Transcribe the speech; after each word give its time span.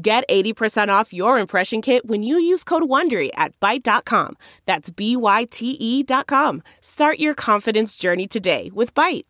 Get 0.00 0.22
80% 0.28 0.88
off 0.90 1.12
your 1.12 1.40
impression 1.40 1.82
kit 1.82 2.06
when 2.06 2.22
you 2.22 2.38
use 2.38 2.62
code 2.62 2.84
WONDERY 2.84 3.30
at 3.34 3.58
Byte.com. 3.58 4.36
That's 4.64 4.90
B-Y-T-E 4.90 6.04
dot 6.04 6.28
com. 6.28 6.62
Start 6.80 7.18
your 7.18 7.34
confidence 7.34 7.96
journey 7.96 8.28
today 8.28 8.70
with 8.72 8.94
Byte. 8.94 9.24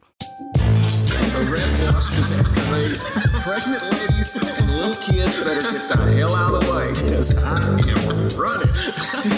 Pregnant 3.48 3.82
ladies 3.96 4.36
and 4.36 4.70
little 4.76 4.92
kids 5.00 5.42
better 5.42 5.72
get 5.72 5.88
the 5.88 5.96
hell 6.18 6.34
out 6.36 6.52
of 6.52 6.60
the 6.60 6.72
way 6.74 6.88
because 6.88 7.32
I 7.42 7.56
am 7.64 8.28
running. 8.36 8.68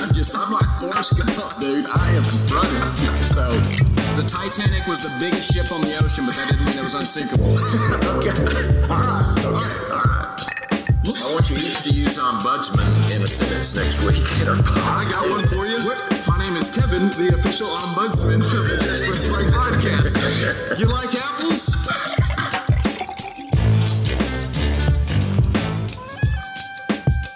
I'm 0.02 0.12
just, 0.12 0.34
I'm 0.34 0.50
like 0.50 0.66
Forrest 0.80 1.16
Gump, 1.16 1.60
dude. 1.60 1.86
I 1.86 2.10
am 2.10 2.26
running. 2.50 2.82
So, 3.22 3.54
the 4.18 4.26
Titanic 4.26 4.84
was 4.88 5.04
the 5.04 5.14
biggest 5.20 5.54
ship 5.54 5.70
on 5.70 5.80
the 5.82 5.96
ocean, 6.02 6.26
but 6.26 6.34
that 6.34 6.48
didn't 6.50 6.66
mean 6.66 6.78
it 6.78 6.82
was 6.82 6.94
unsinkable. 6.94 7.54
okay. 8.18 8.34
All 8.90 8.98
right. 8.98 9.44
All 9.46 9.52
right. 9.52 9.89
I 11.18 11.34
want 11.34 11.50
you 11.50 11.56
each 11.56 11.82
to 11.82 11.90
use 11.90 12.18
ombudsman 12.18 12.86
in 13.16 13.22
a 13.22 13.28
sentence 13.28 13.74
next 13.74 14.00
week. 14.02 14.22
I 14.86 15.08
got 15.10 15.28
one 15.28 15.46
for 15.48 15.66
you. 15.66 15.78
My 16.28 16.38
name 16.38 16.56
is 16.56 16.70
Kevin, 16.70 17.08
the 17.18 17.34
official 17.36 17.66
ombudsman 17.66 18.42
of 18.44 18.50
the 18.50 18.78
Just 18.80 19.26
Play 19.26 19.44
podcast. 19.50 20.78
You 20.78 20.86
like 20.86 21.12
apples? 21.16 21.69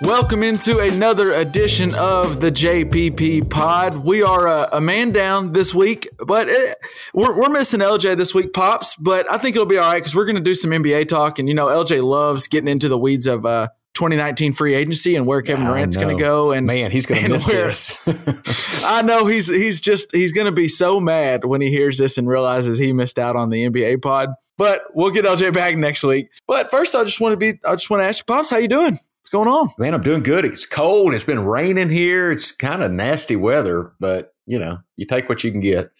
Welcome 0.03 0.42
into 0.42 0.81
another 0.81 1.33
edition 1.33 1.95
of 1.95 2.41
the 2.41 2.50
JPP 2.50 3.48
Pod. 3.48 3.95
We 4.05 4.23
are 4.23 4.47
a, 4.47 4.69
a 4.73 4.81
man 4.81 5.12
down 5.12 5.53
this 5.53 5.75
week, 5.75 6.09
but 6.19 6.48
it, 6.48 6.77
we're, 7.14 7.39
we're 7.41 7.48
missing 7.48 7.81
LJ 7.81 8.17
this 8.17 8.34
week, 8.34 8.53
pops. 8.53 8.97
But 8.97 9.31
I 9.31 9.39
think 9.39 9.56
it'll 9.56 9.67
be 9.67 9.78
all 9.78 9.91
right 9.91 10.01
because 10.01 10.14
we're 10.14 10.25
going 10.27 10.36
to 10.36 10.42
do 10.42 10.55
some 10.55 10.73
NBA 10.73 11.09
talk, 11.09 11.39
and 11.39 11.48
you 11.48 11.55
know 11.55 11.67
LJ 11.69 12.03
loves 12.03 12.48
getting 12.48 12.69
into 12.69 12.89
the 12.89 12.98
weeds 12.98 13.27
of 13.27 13.47
uh, 13.47 13.69
2019 13.95 14.53
free 14.53 14.75
agency 14.75 15.17
and 15.17 15.27
where 15.27 15.41
Kevin 15.41 15.64
Durant's 15.67 15.97
going 15.97 16.14
to 16.14 16.20
go. 16.23 16.53
And 16.53 16.67
Man, 16.67 16.91
he's 16.91 17.06
going 17.06 17.23
to 17.23 17.29
miss 17.31 17.47
where- 17.47 17.67
this. 17.67 17.97
I 18.84 19.03
know 19.03 19.27
he's 19.27 19.47
he's 19.48 19.81
just 19.81 20.14
he's 20.14 20.33
going 20.33 20.47
to 20.47 20.53
be 20.53 20.69
so 20.69 21.01
mad 21.01 21.45
when 21.45 21.61
he 21.61 21.70
hears 21.70 21.97
this 21.98 22.19
and 22.19 22.29
realizes 22.29 22.79
he 22.79 22.92
missed 22.92 23.19
out 23.19 23.36
on 23.36 23.51
the 23.51 23.69
NBA 23.70 24.03
pod. 24.03 24.31
But 24.58 24.83
we'll 24.92 25.11
get 25.11 25.25
LJ 25.25 25.55
back 25.55 25.77
next 25.77 26.05
week. 26.05 26.29
But 26.47 26.70
first, 26.70 26.95
I 26.95 27.05
just 27.05 27.20
want 27.20 27.33
to 27.33 27.36
be 27.36 27.58
I 27.67 27.73
just 27.75 27.89
want 27.89 28.03
to 28.03 28.06
ask 28.06 28.20
you, 28.20 28.34
pops, 28.34 28.51
how 28.51 28.58
you 28.58 28.69
doing? 28.69 28.98
Going 29.34 29.48
on? 29.48 29.68
Man, 29.78 29.94
I'm 29.94 30.02
doing 30.04 30.22
good. 30.22 30.44
It's 30.44 30.64
cold. 30.64 31.12
It's 31.12 31.24
been 31.24 31.44
raining 31.44 31.88
here. 31.88 32.30
It's 32.30 32.52
kind 32.52 32.84
of 32.84 32.92
nasty 32.92 33.34
weather, 33.34 33.90
but 33.98 34.32
you 34.46 34.60
know, 34.60 34.78
you 34.94 35.06
take 35.06 35.28
what 35.28 35.42
you 35.42 35.50
can 35.50 35.58
get. 35.58 35.90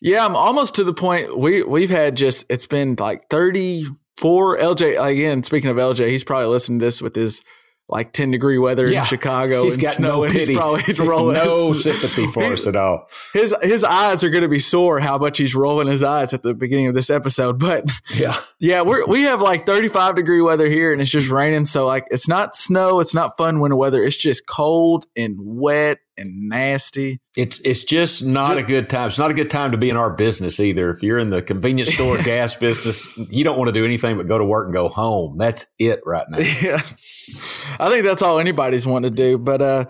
Yeah, 0.00 0.24
I'm 0.24 0.34
almost 0.34 0.74
to 0.76 0.84
the 0.84 0.94
point 0.94 1.36
we 1.36 1.62
we've 1.62 1.90
had 1.90 2.16
just 2.16 2.46
it's 2.48 2.64
been 2.64 2.96
like 2.98 3.28
34 3.28 4.56
LJ 4.56 5.12
again, 5.12 5.42
speaking 5.42 5.68
of 5.68 5.76
LJ, 5.76 6.08
he's 6.08 6.24
probably 6.24 6.46
listening 6.46 6.78
to 6.78 6.86
this 6.86 7.02
with 7.02 7.14
his 7.14 7.44
like 7.88 8.12
10 8.12 8.30
degree 8.30 8.58
weather 8.58 8.86
Yeah. 8.86 9.00
in 9.00 9.06
Chicago 9.06 9.64
He's 9.64 9.74
and 9.74 9.82
got 9.82 9.94
snow 9.94 10.08
no 10.08 10.24
and 10.24 10.32
pity, 10.32 10.52
he's 10.52 10.56
probably 10.58 10.94
rolling 11.08 11.34
no 11.36 11.68
his- 11.72 11.84
sympathy 11.84 12.26
for 12.32 12.42
us 12.42 12.66
at 12.66 12.76
all. 12.76 13.08
His 13.32 13.54
his 13.62 13.82
eyes 13.84 14.22
are 14.24 14.30
going 14.30 14.42
to 14.42 14.48
be 14.48 14.58
sore 14.58 15.00
how 15.00 15.16
much 15.18 15.38
he's 15.38 15.54
rolling 15.54 15.88
his 15.88 16.02
eyes 16.02 16.34
at 16.34 16.42
the 16.42 16.54
beginning 16.54 16.86
of 16.88 16.94
this 16.94 17.08
episode, 17.10 17.58
but 17.58 17.90
Yeah, 18.14 18.36
yeah, 18.60 18.82
we're 18.82 19.06
we 19.06 19.22
have 19.22 19.40
like 19.40 19.64
35 19.66 20.16
degree 20.16 20.40
weather 20.42 20.68
here 20.68 20.92
and 20.92 21.00
it's 21.00 21.10
just 21.10 21.30
raining 21.30 21.64
so 21.64 21.86
like 21.86 22.04
it's 22.10 22.28
not 22.28 22.54
snow, 22.54 23.00
it's 23.00 23.14
not 23.14 23.36
fun 23.38 23.60
winter 23.60 23.76
weather, 23.76 24.04
it's 24.04 24.16
just 24.16 24.46
cold 24.46 25.06
and 25.16 25.36
wet 25.40 25.98
and 26.18 26.48
nasty. 26.48 27.20
it's 27.36 27.60
it's 27.60 27.84
just 27.84 28.24
not 28.24 28.48
Just- 28.48 28.60
a 28.62 28.64
good 28.64 28.88
time. 28.90 29.06
It's 29.06 29.18
not 29.18 29.30
a 29.30 29.34
good 29.34 29.50
time 29.50 29.72
to 29.72 29.78
be 29.78 29.88
in 29.90 29.96
our 29.96 30.12
business 30.12 30.60
either. 30.60 30.90
If 30.90 31.02
you're 31.02 31.18
in 31.18 31.30
the 31.30 31.40
convenience 31.42 31.94
store, 31.94 32.18
gas 32.22 32.56
business, 32.56 33.10
you 33.30 33.44
don't 33.44 33.56
want 33.56 33.68
to 33.68 33.72
do 33.72 33.84
anything 33.84 34.16
but 34.16 34.26
go 34.26 34.38
to 34.38 34.44
work 34.44 34.66
and 34.66 34.74
go 34.74 34.88
home. 34.88 35.38
That's 35.38 35.66
it 35.78 36.00
right 36.04 36.26
now. 36.28 36.38
Yeah. 36.62 36.82
I 37.78 37.88
think 37.90 38.04
that's 38.04 38.22
all 38.22 38.38
anybody's 38.38 38.86
wanting 38.86 39.10
to 39.10 39.16
do. 39.16 39.38
But 39.38 39.62
uh 39.62 39.84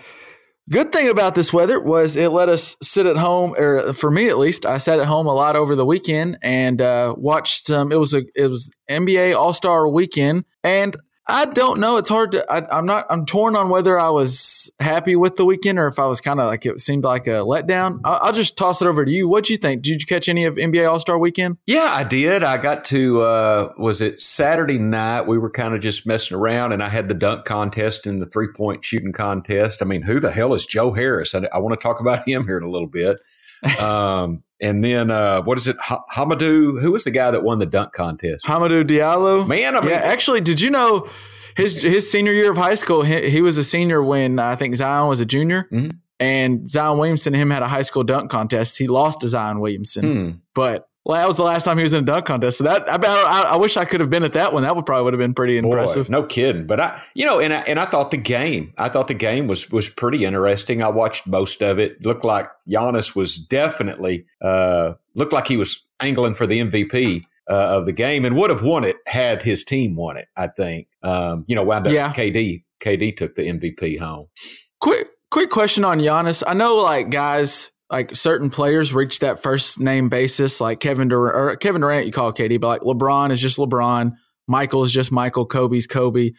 good 0.70 0.92
thing 0.92 1.08
about 1.08 1.34
this 1.34 1.50
weather 1.52 1.80
was 1.80 2.14
it 2.16 2.30
let 2.30 2.48
us 2.50 2.76
sit 2.82 3.06
at 3.06 3.16
home, 3.16 3.54
or 3.56 3.94
for 3.94 4.10
me 4.10 4.28
at 4.28 4.36
least, 4.36 4.66
I 4.66 4.76
sat 4.78 5.00
at 5.00 5.06
home 5.06 5.26
a 5.26 5.32
lot 5.32 5.56
over 5.56 5.74
the 5.74 5.86
weekend 5.86 6.36
and 6.42 6.80
uh 6.82 7.14
watched 7.16 7.70
um 7.70 7.90
it 7.92 7.98
was 7.98 8.12
a 8.12 8.22
it 8.34 8.48
was 8.48 8.70
NBA 8.90 9.34
All 9.34 9.52
Star 9.52 9.88
weekend 9.88 10.44
and 10.62 10.94
I 11.30 11.44
don't 11.44 11.78
know. 11.78 11.98
It's 11.98 12.08
hard 12.08 12.32
to. 12.32 12.50
I, 12.50 12.66
I'm 12.76 12.86
not. 12.86 13.06
I'm 13.10 13.26
torn 13.26 13.54
on 13.54 13.68
whether 13.68 13.98
I 13.98 14.08
was 14.08 14.72
happy 14.80 15.14
with 15.14 15.36
the 15.36 15.44
weekend 15.44 15.78
or 15.78 15.86
if 15.86 15.98
I 15.98 16.06
was 16.06 16.22
kind 16.22 16.40
of 16.40 16.46
like 16.46 16.64
it 16.64 16.80
seemed 16.80 17.04
like 17.04 17.26
a 17.26 17.40
letdown. 17.40 18.00
I'll, 18.02 18.18
I'll 18.22 18.32
just 18.32 18.56
toss 18.56 18.80
it 18.80 18.88
over 18.88 19.04
to 19.04 19.12
you. 19.12 19.28
What'd 19.28 19.50
you 19.50 19.58
think? 19.58 19.82
Did 19.82 20.00
you 20.00 20.06
catch 20.06 20.30
any 20.30 20.46
of 20.46 20.54
NBA 20.54 20.88
All 20.88 20.98
Star 20.98 21.18
Weekend? 21.18 21.58
Yeah, 21.66 21.88
I 21.90 22.02
did. 22.02 22.42
I 22.42 22.56
got 22.56 22.84
to 22.86 23.20
uh 23.20 23.72
was 23.76 24.00
it 24.00 24.22
Saturday 24.22 24.78
night? 24.78 25.26
We 25.26 25.36
were 25.36 25.50
kind 25.50 25.74
of 25.74 25.82
just 25.82 26.06
messing 26.06 26.36
around 26.36 26.72
and 26.72 26.82
I 26.82 26.88
had 26.88 27.08
the 27.08 27.14
dunk 27.14 27.44
contest 27.44 28.06
and 28.06 28.22
the 28.22 28.26
three 28.26 28.48
point 28.56 28.82
shooting 28.82 29.12
contest. 29.12 29.82
I 29.82 29.84
mean, 29.84 30.02
who 30.02 30.20
the 30.20 30.30
hell 30.30 30.54
is 30.54 30.64
Joe 30.64 30.92
Harris? 30.94 31.34
I, 31.34 31.46
I 31.52 31.58
want 31.58 31.78
to 31.78 31.82
talk 31.82 32.00
about 32.00 32.26
him 32.28 32.46
here 32.46 32.56
in 32.56 32.64
a 32.64 32.70
little 32.70 32.88
bit. 32.88 33.20
Um 33.78 34.44
and 34.60 34.82
then 34.84 35.10
uh 35.10 35.42
what 35.42 35.58
is 35.58 35.68
it? 35.68 35.76
Ha- 35.78 36.04
Hamidou, 36.14 36.80
who 36.80 36.92
was 36.92 37.04
the 37.04 37.10
guy 37.10 37.30
that 37.30 37.42
won 37.42 37.58
the 37.58 37.66
dunk 37.66 37.92
contest? 37.92 38.44
Hamidou 38.44 38.84
Diallo. 38.84 39.46
Man, 39.46 39.76
I 39.76 39.80
mean, 39.80 39.90
yeah, 39.90 39.96
actually, 39.96 40.40
did 40.40 40.60
you 40.60 40.70
know 40.70 41.08
his 41.56 41.82
his 41.82 42.10
senior 42.10 42.32
year 42.32 42.50
of 42.50 42.56
high 42.56 42.74
school? 42.76 43.02
He, 43.02 43.30
he 43.30 43.40
was 43.42 43.58
a 43.58 43.64
senior 43.64 44.02
when 44.02 44.38
I 44.38 44.54
think 44.56 44.74
Zion 44.74 45.08
was 45.08 45.20
a 45.20 45.26
junior, 45.26 45.68
Mhm. 45.72 45.98
and 46.20 46.68
Zion 46.68 46.98
Williamson 46.98 47.34
and 47.34 47.40
him 47.42 47.50
had 47.50 47.62
a 47.62 47.68
high 47.68 47.82
school 47.82 48.04
dunk 48.04 48.30
contest. 48.30 48.78
He 48.78 48.86
lost 48.86 49.20
to 49.22 49.28
Zion 49.28 49.60
Williamson, 49.60 50.04
hmm. 50.04 50.30
but 50.54 50.88
that 51.14 51.26
was 51.26 51.36
the 51.36 51.42
last 51.44 51.64
time 51.64 51.76
he 51.78 51.82
was 51.82 51.94
in 51.94 52.02
a 52.02 52.06
dunk 52.06 52.26
contest. 52.26 52.58
So 52.58 52.64
that 52.64 52.88
I, 52.88 52.96
I, 52.96 53.42
I 53.52 53.56
wish 53.56 53.76
I 53.76 53.84
could 53.84 54.00
have 54.00 54.10
been 54.10 54.24
at 54.24 54.32
that 54.34 54.52
one. 54.52 54.62
That 54.62 54.76
would 54.76 54.84
probably 54.86 55.04
would 55.04 55.12
have 55.14 55.18
been 55.18 55.34
pretty 55.34 55.58
Boy, 55.60 55.68
impressive. 55.68 56.10
no 56.10 56.22
kidding. 56.24 56.66
But 56.66 56.80
I, 56.80 57.02
you 57.14 57.24
know, 57.26 57.40
and 57.40 57.52
I, 57.54 57.60
and 57.60 57.78
I 57.80 57.84
thought 57.86 58.10
the 58.10 58.16
game, 58.18 58.72
I 58.78 58.88
thought 58.88 59.08
the 59.08 59.14
game 59.14 59.46
was 59.46 59.70
was 59.70 59.88
pretty 59.88 60.24
interesting. 60.24 60.82
I 60.82 60.88
watched 60.88 61.26
most 61.26 61.62
of 61.62 61.78
it. 61.78 62.04
Looked 62.04 62.24
like 62.24 62.48
Giannis 62.68 63.14
was 63.16 63.36
definitely 63.36 64.26
uh, 64.42 64.94
looked 65.14 65.32
like 65.32 65.46
he 65.48 65.56
was 65.56 65.84
angling 66.00 66.34
for 66.34 66.46
the 66.46 66.60
MVP 66.60 67.22
uh, 67.50 67.54
of 67.54 67.86
the 67.86 67.92
game 67.92 68.24
and 68.24 68.36
would 68.36 68.50
have 68.50 68.62
won 68.62 68.84
it 68.84 68.96
had 69.06 69.42
his 69.42 69.64
team 69.64 69.96
won 69.96 70.16
it. 70.16 70.28
I 70.36 70.48
think. 70.48 70.88
Um, 71.02 71.44
you 71.48 71.54
know, 71.54 71.62
wound 71.62 71.86
up 71.86 71.92
Yeah. 71.92 72.12
KD. 72.12 72.64
KD 72.82 73.16
took 73.16 73.34
the 73.34 73.42
MVP 73.42 73.98
home. 73.98 74.26
Quick 74.80 75.08
quick 75.30 75.50
question 75.50 75.84
on 75.84 75.98
Giannis. 76.00 76.42
I 76.46 76.54
know 76.54 76.76
like 76.76 77.10
guys 77.10 77.70
like 77.90 78.14
certain 78.14 78.50
players 78.50 78.92
reach 78.92 79.20
that 79.20 79.42
first 79.42 79.80
name 79.80 80.08
basis, 80.08 80.60
like 80.60 80.80
Kevin 80.80 81.08
Durant 81.08 81.36
or 81.36 81.56
Kevin 81.56 81.80
Durant 81.80 82.06
you 82.06 82.12
call 82.12 82.32
KD, 82.32 82.60
but 82.60 82.68
like 82.68 82.80
LeBron 82.82 83.30
is 83.30 83.40
just 83.40 83.58
LeBron, 83.58 84.12
Michael 84.46 84.82
is 84.82 84.92
just 84.92 85.10
Michael, 85.10 85.46
Kobe's 85.46 85.86
Kobe. 85.86 86.32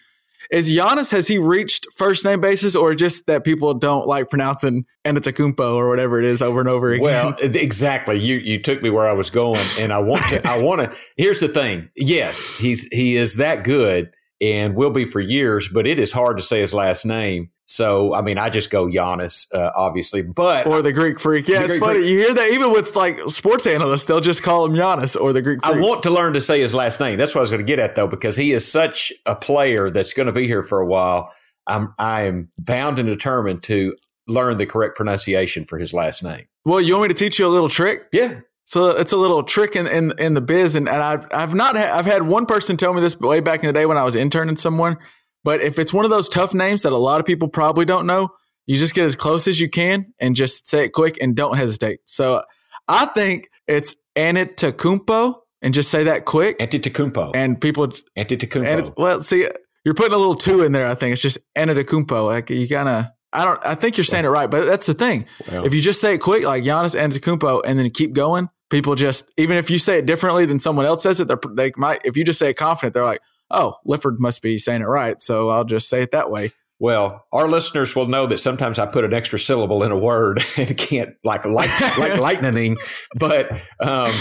Is 0.52 0.72
Giannis 0.72 1.12
has 1.12 1.28
he 1.28 1.38
reached 1.38 1.86
first 1.96 2.24
name 2.24 2.40
basis 2.40 2.76
or 2.76 2.96
just 2.96 3.28
that 3.28 3.44
people 3.44 3.74
don't 3.74 4.08
like 4.08 4.30
pronouncing 4.30 4.86
Antetokounmpo 5.06 5.76
or 5.76 5.90
whatever 5.90 6.20
it 6.20 6.26
is 6.26 6.42
over 6.42 6.60
and 6.60 6.70
over 6.70 6.92
again? 6.92 7.04
Well, 7.04 7.36
exactly. 7.42 8.18
You 8.18 8.38
you 8.38 8.62
took 8.62 8.82
me 8.82 8.90
where 8.90 9.08
I 9.08 9.14
was 9.14 9.30
going, 9.30 9.60
and 9.80 9.92
I 9.92 10.00
want 10.00 10.24
to. 10.30 10.48
I 10.48 10.64
want 10.64 10.82
to. 10.82 10.96
Here's 11.18 11.40
the 11.40 11.50
thing. 11.50 11.90
Yes, 11.96 12.48
he's 12.58 12.86
he 12.86 13.18
is 13.18 13.36
that 13.36 13.64
good, 13.64 14.12
and 14.42 14.76
will 14.76 14.92
be 14.92 15.06
for 15.06 15.20
years. 15.20 15.68
But 15.68 15.86
it 15.86 16.00
is 16.00 16.14
hard 16.14 16.38
to 16.38 16.44
say 16.44 16.62
his 16.62 16.74
last 16.74 17.06
name. 17.06 17.52
So 17.72 18.16
I 18.16 18.22
mean, 18.24 18.40
I 18.40 18.50
just 18.50 18.72
go 18.72 18.88
Giannis, 18.88 19.46
uh, 19.54 19.70
obviously. 19.76 20.24
But 20.24 20.66
or 20.66 20.82
the 20.82 20.92
Greek 20.92 21.20
freak. 21.20 21.48
Yeah, 21.48 21.60
it's 21.60 21.68
Greek 21.68 21.80
funny. 21.80 22.00
You 22.00 22.18
hear 22.18 22.34
that 22.34 22.52
even 22.52 22.72
with 22.72 22.96
like 22.96 23.20
sports 23.28 23.68
analysts, 23.68 24.06
they'll 24.06 24.20
just 24.22 24.42
call 24.42 24.66
him 24.66 24.74
Giannis 24.74 25.16
or 25.20 25.34
the 25.34 25.42
Greek 25.44 25.64
freak. 25.64 25.78
I 25.78 25.80
want 25.80 26.02
to 26.04 26.10
learn 26.10 26.34
to 26.34 26.42
say 26.42 26.60
his 26.60 26.74
last 26.74 27.00
name. 27.00 27.18
That's 27.20 27.36
what 27.36 27.42
I 27.42 27.42
was 27.42 27.52
going 27.52 27.64
to 27.64 27.68
get 27.68 27.78
at, 27.78 27.96
though, 27.96 28.08
because 28.08 28.36
he 28.36 28.54
is 28.54 28.70
such 28.70 29.14
a 29.28 29.36
player 29.36 29.92
that's 29.92 30.14
going 30.14 30.26
to 30.26 30.34
be 30.34 30.48
here 30.48 30.64
for 30.64 30.80
a 30.80 30.86
while. 30.86 31.32
I'm 31.68 31.94
I 32.00 32.24
am 32.24 32.50
bound 32.58 32.98
and 32.98 33.08
determined 33.08 33.62
to 33.64 33.96
learn 34.28 34.58
the 34.58 34.66
correct 34.66 34.98
pronunciation 34.98 35.66
for 35.66 35.78
his 35.78 35.94
last 35.94 36.24
name. 36.24 36.46
well, 36.66 36.82
you 36.82 36.94
want 36.94 37.04
me 37.04 37.08
to 37.10 37.14
teach 37.14 37.38
you 37.38 37.46
a 37.46 37.50
little 37.50 37.70
trick? 37.70 38.08
Yeah, 38.12 38.40
So 38.66 38.90
it's 38.92 39.12
a 39.12 39.18
little 39.18 39.44
trick 39.44 39.76
in, 39.76 39.86
in, 39.88 40.14
in 40.20 40.34
the 40.36 40.42
biz, 40.42 40.76
and, 40.76 40.88
and 40.90 41.02
I've 41.04 41.28
I've 41.32 41.54
not 41.54 41.78
ha- 41.78 41.92
I've 41.96 42.06
had 42.08 42.24
one 42.24 42.48
person 42.48 42.78
tell 42.78 42.94
me 42.96 43.02
this 43.02 43.20
way 43.20 43.40
back 43.42 43.62
in 43.62 43.68
the 43.68 43.74
day 43.74 43.86
when 43.86 43.98
I 43.98 44.04
was 44.04 44.16
interning 44.16 44.58
someone. 44.58 44.98
But 45.44 45.62
if 45.62 45.80
it's 45.80 45.94
one 45.94 46.06
of 46.06 46.12
those 46.12 46.30
tough 46.30 46.54
names 46.54 46.84
that 46.84 46.94
a 46.94 46.98
lot 46.98 47.20
of 47.20 47.26
people 47.26 47.48
probably 47.48 47.86
don't 47.86 48.06
know, 48.06 48.30
you 48.68 48.78
just 48.78 48.94
get 48.94 49.06
as 49.06 49.16
close 49.16 49.48
as 49.48 49.60
you 49.60 49.70
can 49.70 50.14
and 50.20 50.36
just 50.36 50.68
say 50.68 50.86
it 50.86 50.94
quick 50.94 51.18
and 51.22 51.36
don't 51.36 51.58
hesitate. 51.58 52.02
So 52.06 52.44
I 52.88 53.06
think 53.08 53.50
it's 53.68 53.96
Antetokounmpo 54.16 55.36
and 55.62 55.74
just 55.74 55.90
say 55.90 56.04
that 56.06 56.26
quick, 56.26 56.60
Antetokounmpo. 56.60 57.32
and 57.34 57.60
people 57.60 57.88
Antetokounmpo. 58.18 58.66
and 58.66 58.80
it's 58.80 58.92
well, 58.98 59.22
see, 59.22 59.48
you're 59.84 59.94
putting 59.94 60.14
a 60.14 60.18
little 60.18 60.36
two 60.36 60.62
in 60.62 60.72
there. 60.72 60.88
I 60.88 60.96
think 60.96 61.14
it's 61.14 61.22
just 61.22 61.38
Antetokounmpo. 61.56 62.26
Like 62.26 62.50
you 62.50 62.68
kind 62.68 62.90
of. 62.90 63.06
I 63.32 63.46
don't. 63.46 63.64
I 63.66 63.76
think 63.76 63.98
you're 63.98 64.04
saying 64.04 64.26
it 64.26 64.30
right, 64.30 64.50
but 64.50 64.66
that's 64.66 64.88
the 64.88 64.94
thing. 64.94 65.26
Well. 65.52 65.66
if 65.66 65.74
you 65.74 65.82
just 65.82 66.02
say 66.02 66.16
it 66.16 66.18
quick, 66.18 66.44
like 66.44 66.64
Giannis 66.64 67.00
Antetokounmpo, 67.00 67.62
and 67.66 67.78
then 67.78 67.90
keep 67.92 68.14
going, 68.14 68.50
people 68.70 68.96
just 68.96 69.32
even 69.38 69.58
if 69.58 69.70
you 69.70 69.78
say 69.78 70.00
it 70.00 70.06
differently 70.06 70.46
than 70.46 70.60
someone 70.60 70.86
else 70.86 71.04
says 71.04 71.20
it, 71.20 71.30
they 71.56 71.72
might. 71.78 72.02
If 72.04 72.18
you 72.18 72.24
just 72.24 72.40
say 72.40 72.50
it 72.50 72.58
confident, 72.58 72.94
they're 72.94 73.06
like, 73.06 73.22
"Oh, 73.52 73.76
Lifford 73.86 74.20
must 74.20 74.42
be 74.42 74.58
saying 74.58 74.82
it 74.82 74.86
right," 74.86 75.22
so 75.22 75.50
I'll 75.50 75.66
just 75.66 75.90
say 75.90 76.02
it 76.02 76.12
that 76.12 76.32
way. 76.32 76.52
Well, 76.82 77.26
our 77.34 77.50
listeners 77.50 77.94
will 77.94 78.08
know 78.08 78.26
that 78.28 78.40
sometimes 78.40 78.80
I 78.80 78.86
put 78.86 79.04
an 79.04 79.14
extra 79.14 79.38
syllable 79.38 79.84
in 79.84 79.92
a 79.92 79.98
word 79.98 80.42
and 80.58 80.78
can't 80.78 81.14
like 81.26 81.46
like 81.46 81.98
like 81.98 82.18
lightning, 82.20 82.78
but 83.16 83.52
um, 83.82 84.12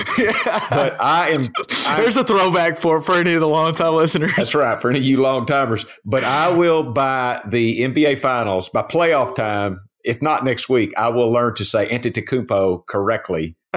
but 0.70 1.00
I 1.00 1.30
am. 1.30 1.48
I'm, 1.86 2.02
There's 2.02 2.16
a 2.16 2.24
throwback 2.24 2.78
for 2.78 3.00
for 3.00 3.14
any 3.14 3.34
of 3.34 3.40
the 3.40 3.48
long 3.48 3.74
time 3.74 3.94
listeners. 3.94 4.32
That's 4.36 4.56
right 4.56 4.80
for 4.80 4.90
any 4.90 4.98
of 4.98 5.04
you 5.04 5.18
long 5.18 5.46
timers. 5.46 5.86
But 6.04 6.24
I 6.24 6.50
will 6.50 6.92
by 6.92 7.40
the 7.48 7.80
NBA 7.80 8.18
Finals 8.18 8.68
by 8.70 8.82
playoff 8.82 9.36
time, 9.36 9.78
if 10.02 10.20
not 10.20 10.44
next 10.44 10.68
week, 10.68 10.92
I 10.96 11.10
will 11.10 11.30
learn 11.30 11.54
to 11.56 11.64
say 11.64 11.88
Antetokounmpo 11.88 12.86
correctly. 12.88 13.56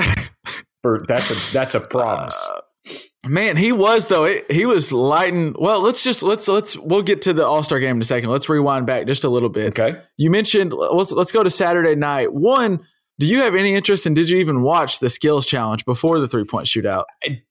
For 0.81 1.03
that's 1.07 1.30
a 1.30 1.53
that's 1.53 1.75
a 1.75 1.80
promise. 1.80 2.50
Man, 3.24 3.56
he 3.56 3.72
was 3.72 4.07
though. 4.07 4.25
It, 4.25 4.51
he 4.51 4.66
was 4.66 4.92
lighting. 4.92 5.56
Well, 5.60 5.81
let's 5.81 6.04
just 6.04 6.24
let's 6.24 6.48
let's 6.48 6.75
we'll 6.78 7.04
get 7.04 7.22
to 7.24 7.33
the 7.33 7.45
All 7.45 7.62
Star 7.62 7.80
game 7.80 7.98
in 7.98 8.01
a 8.01 8.06
second. 8.06 8.30
Let's 8.30 8.50
rewind 8.50 8.88
back 8.88 9.06
just 9.06 9.24
a 9.24 9.30
little 9.30 9.50
bit. 9.50 9.80
okay. 9.80 10.01
You 10.18 10.31
mentioned 10.31 10.74
let's 10.74 11.12
let's 11.12 11.31
go 11.31 11.44
to 11.44 11.50
Saturday 11.50 11.94
night. 11.94 12.33
One, 12.33 12.80
do 13.19 13.28
you 13.28 13.38
have 13.44 13.54
any 13.54 13.75
interest 13.75 14.07
and 14.07 14.16
did 14.16 14.31
you 14.31 14.39
even 14.39 14.63
watch 14.63 14.98
the 14.98 15.07
skills 15.07 15.45
challenge 15.45 15.86
before 15.86 16.19
the 16.19 16.28
three 16.28 16.44
point 16.44 16.66
shootout? 16.66 17.04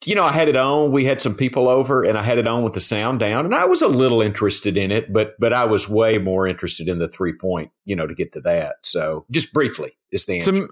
You 0.05 0.17
know, 0.17 0.25
I 0.25 0.33
had 0.33 0.49
it 0.49 0.57
on. 0.57 0.91
We 0.91 1.05
had 1.05 1.21
some 1.21 1.37
people 1.37 1.69
over, 1.69 2.03
and 2.03 2.19
I 2.19 2.23
had 2.23 2.39
it 2.39 2.49
on 2.49 2.65
with 2.65 2.73
the 2.73 2.81
sound 2.81 3.21
down, 3.21 3.45
and 3.45 3.55
I 3.55 3.67
was 3.67 3.81
a 3.81 3.87
little 3.87 4.21
interested 4.21 4.77
in 4.77 4.91
it, 4.91 5.13
but 5.13 5.35
but 5.39 5.53
I 5.53 5.67
was 5.67 5.89
way 5.89 6.19
more 6.19 6.49
interested 6.49 6.89
in 6.89 6.99
the 6.99 7.07
three 7.07 7.35
point. 7.35 7.71
You 7.85 7.95
know, 7.95 8.09
to 8.09 8.15
get 8.15 8.33
to 8.33 8.41
that. 8.41 8.77
So 8.83 9.27
just 9.31 9.53
briefly 9.53 9.93
is 10.11 10.27
the 10.27 10.35
answer. 10.35 10.53
To, 10.53 10.69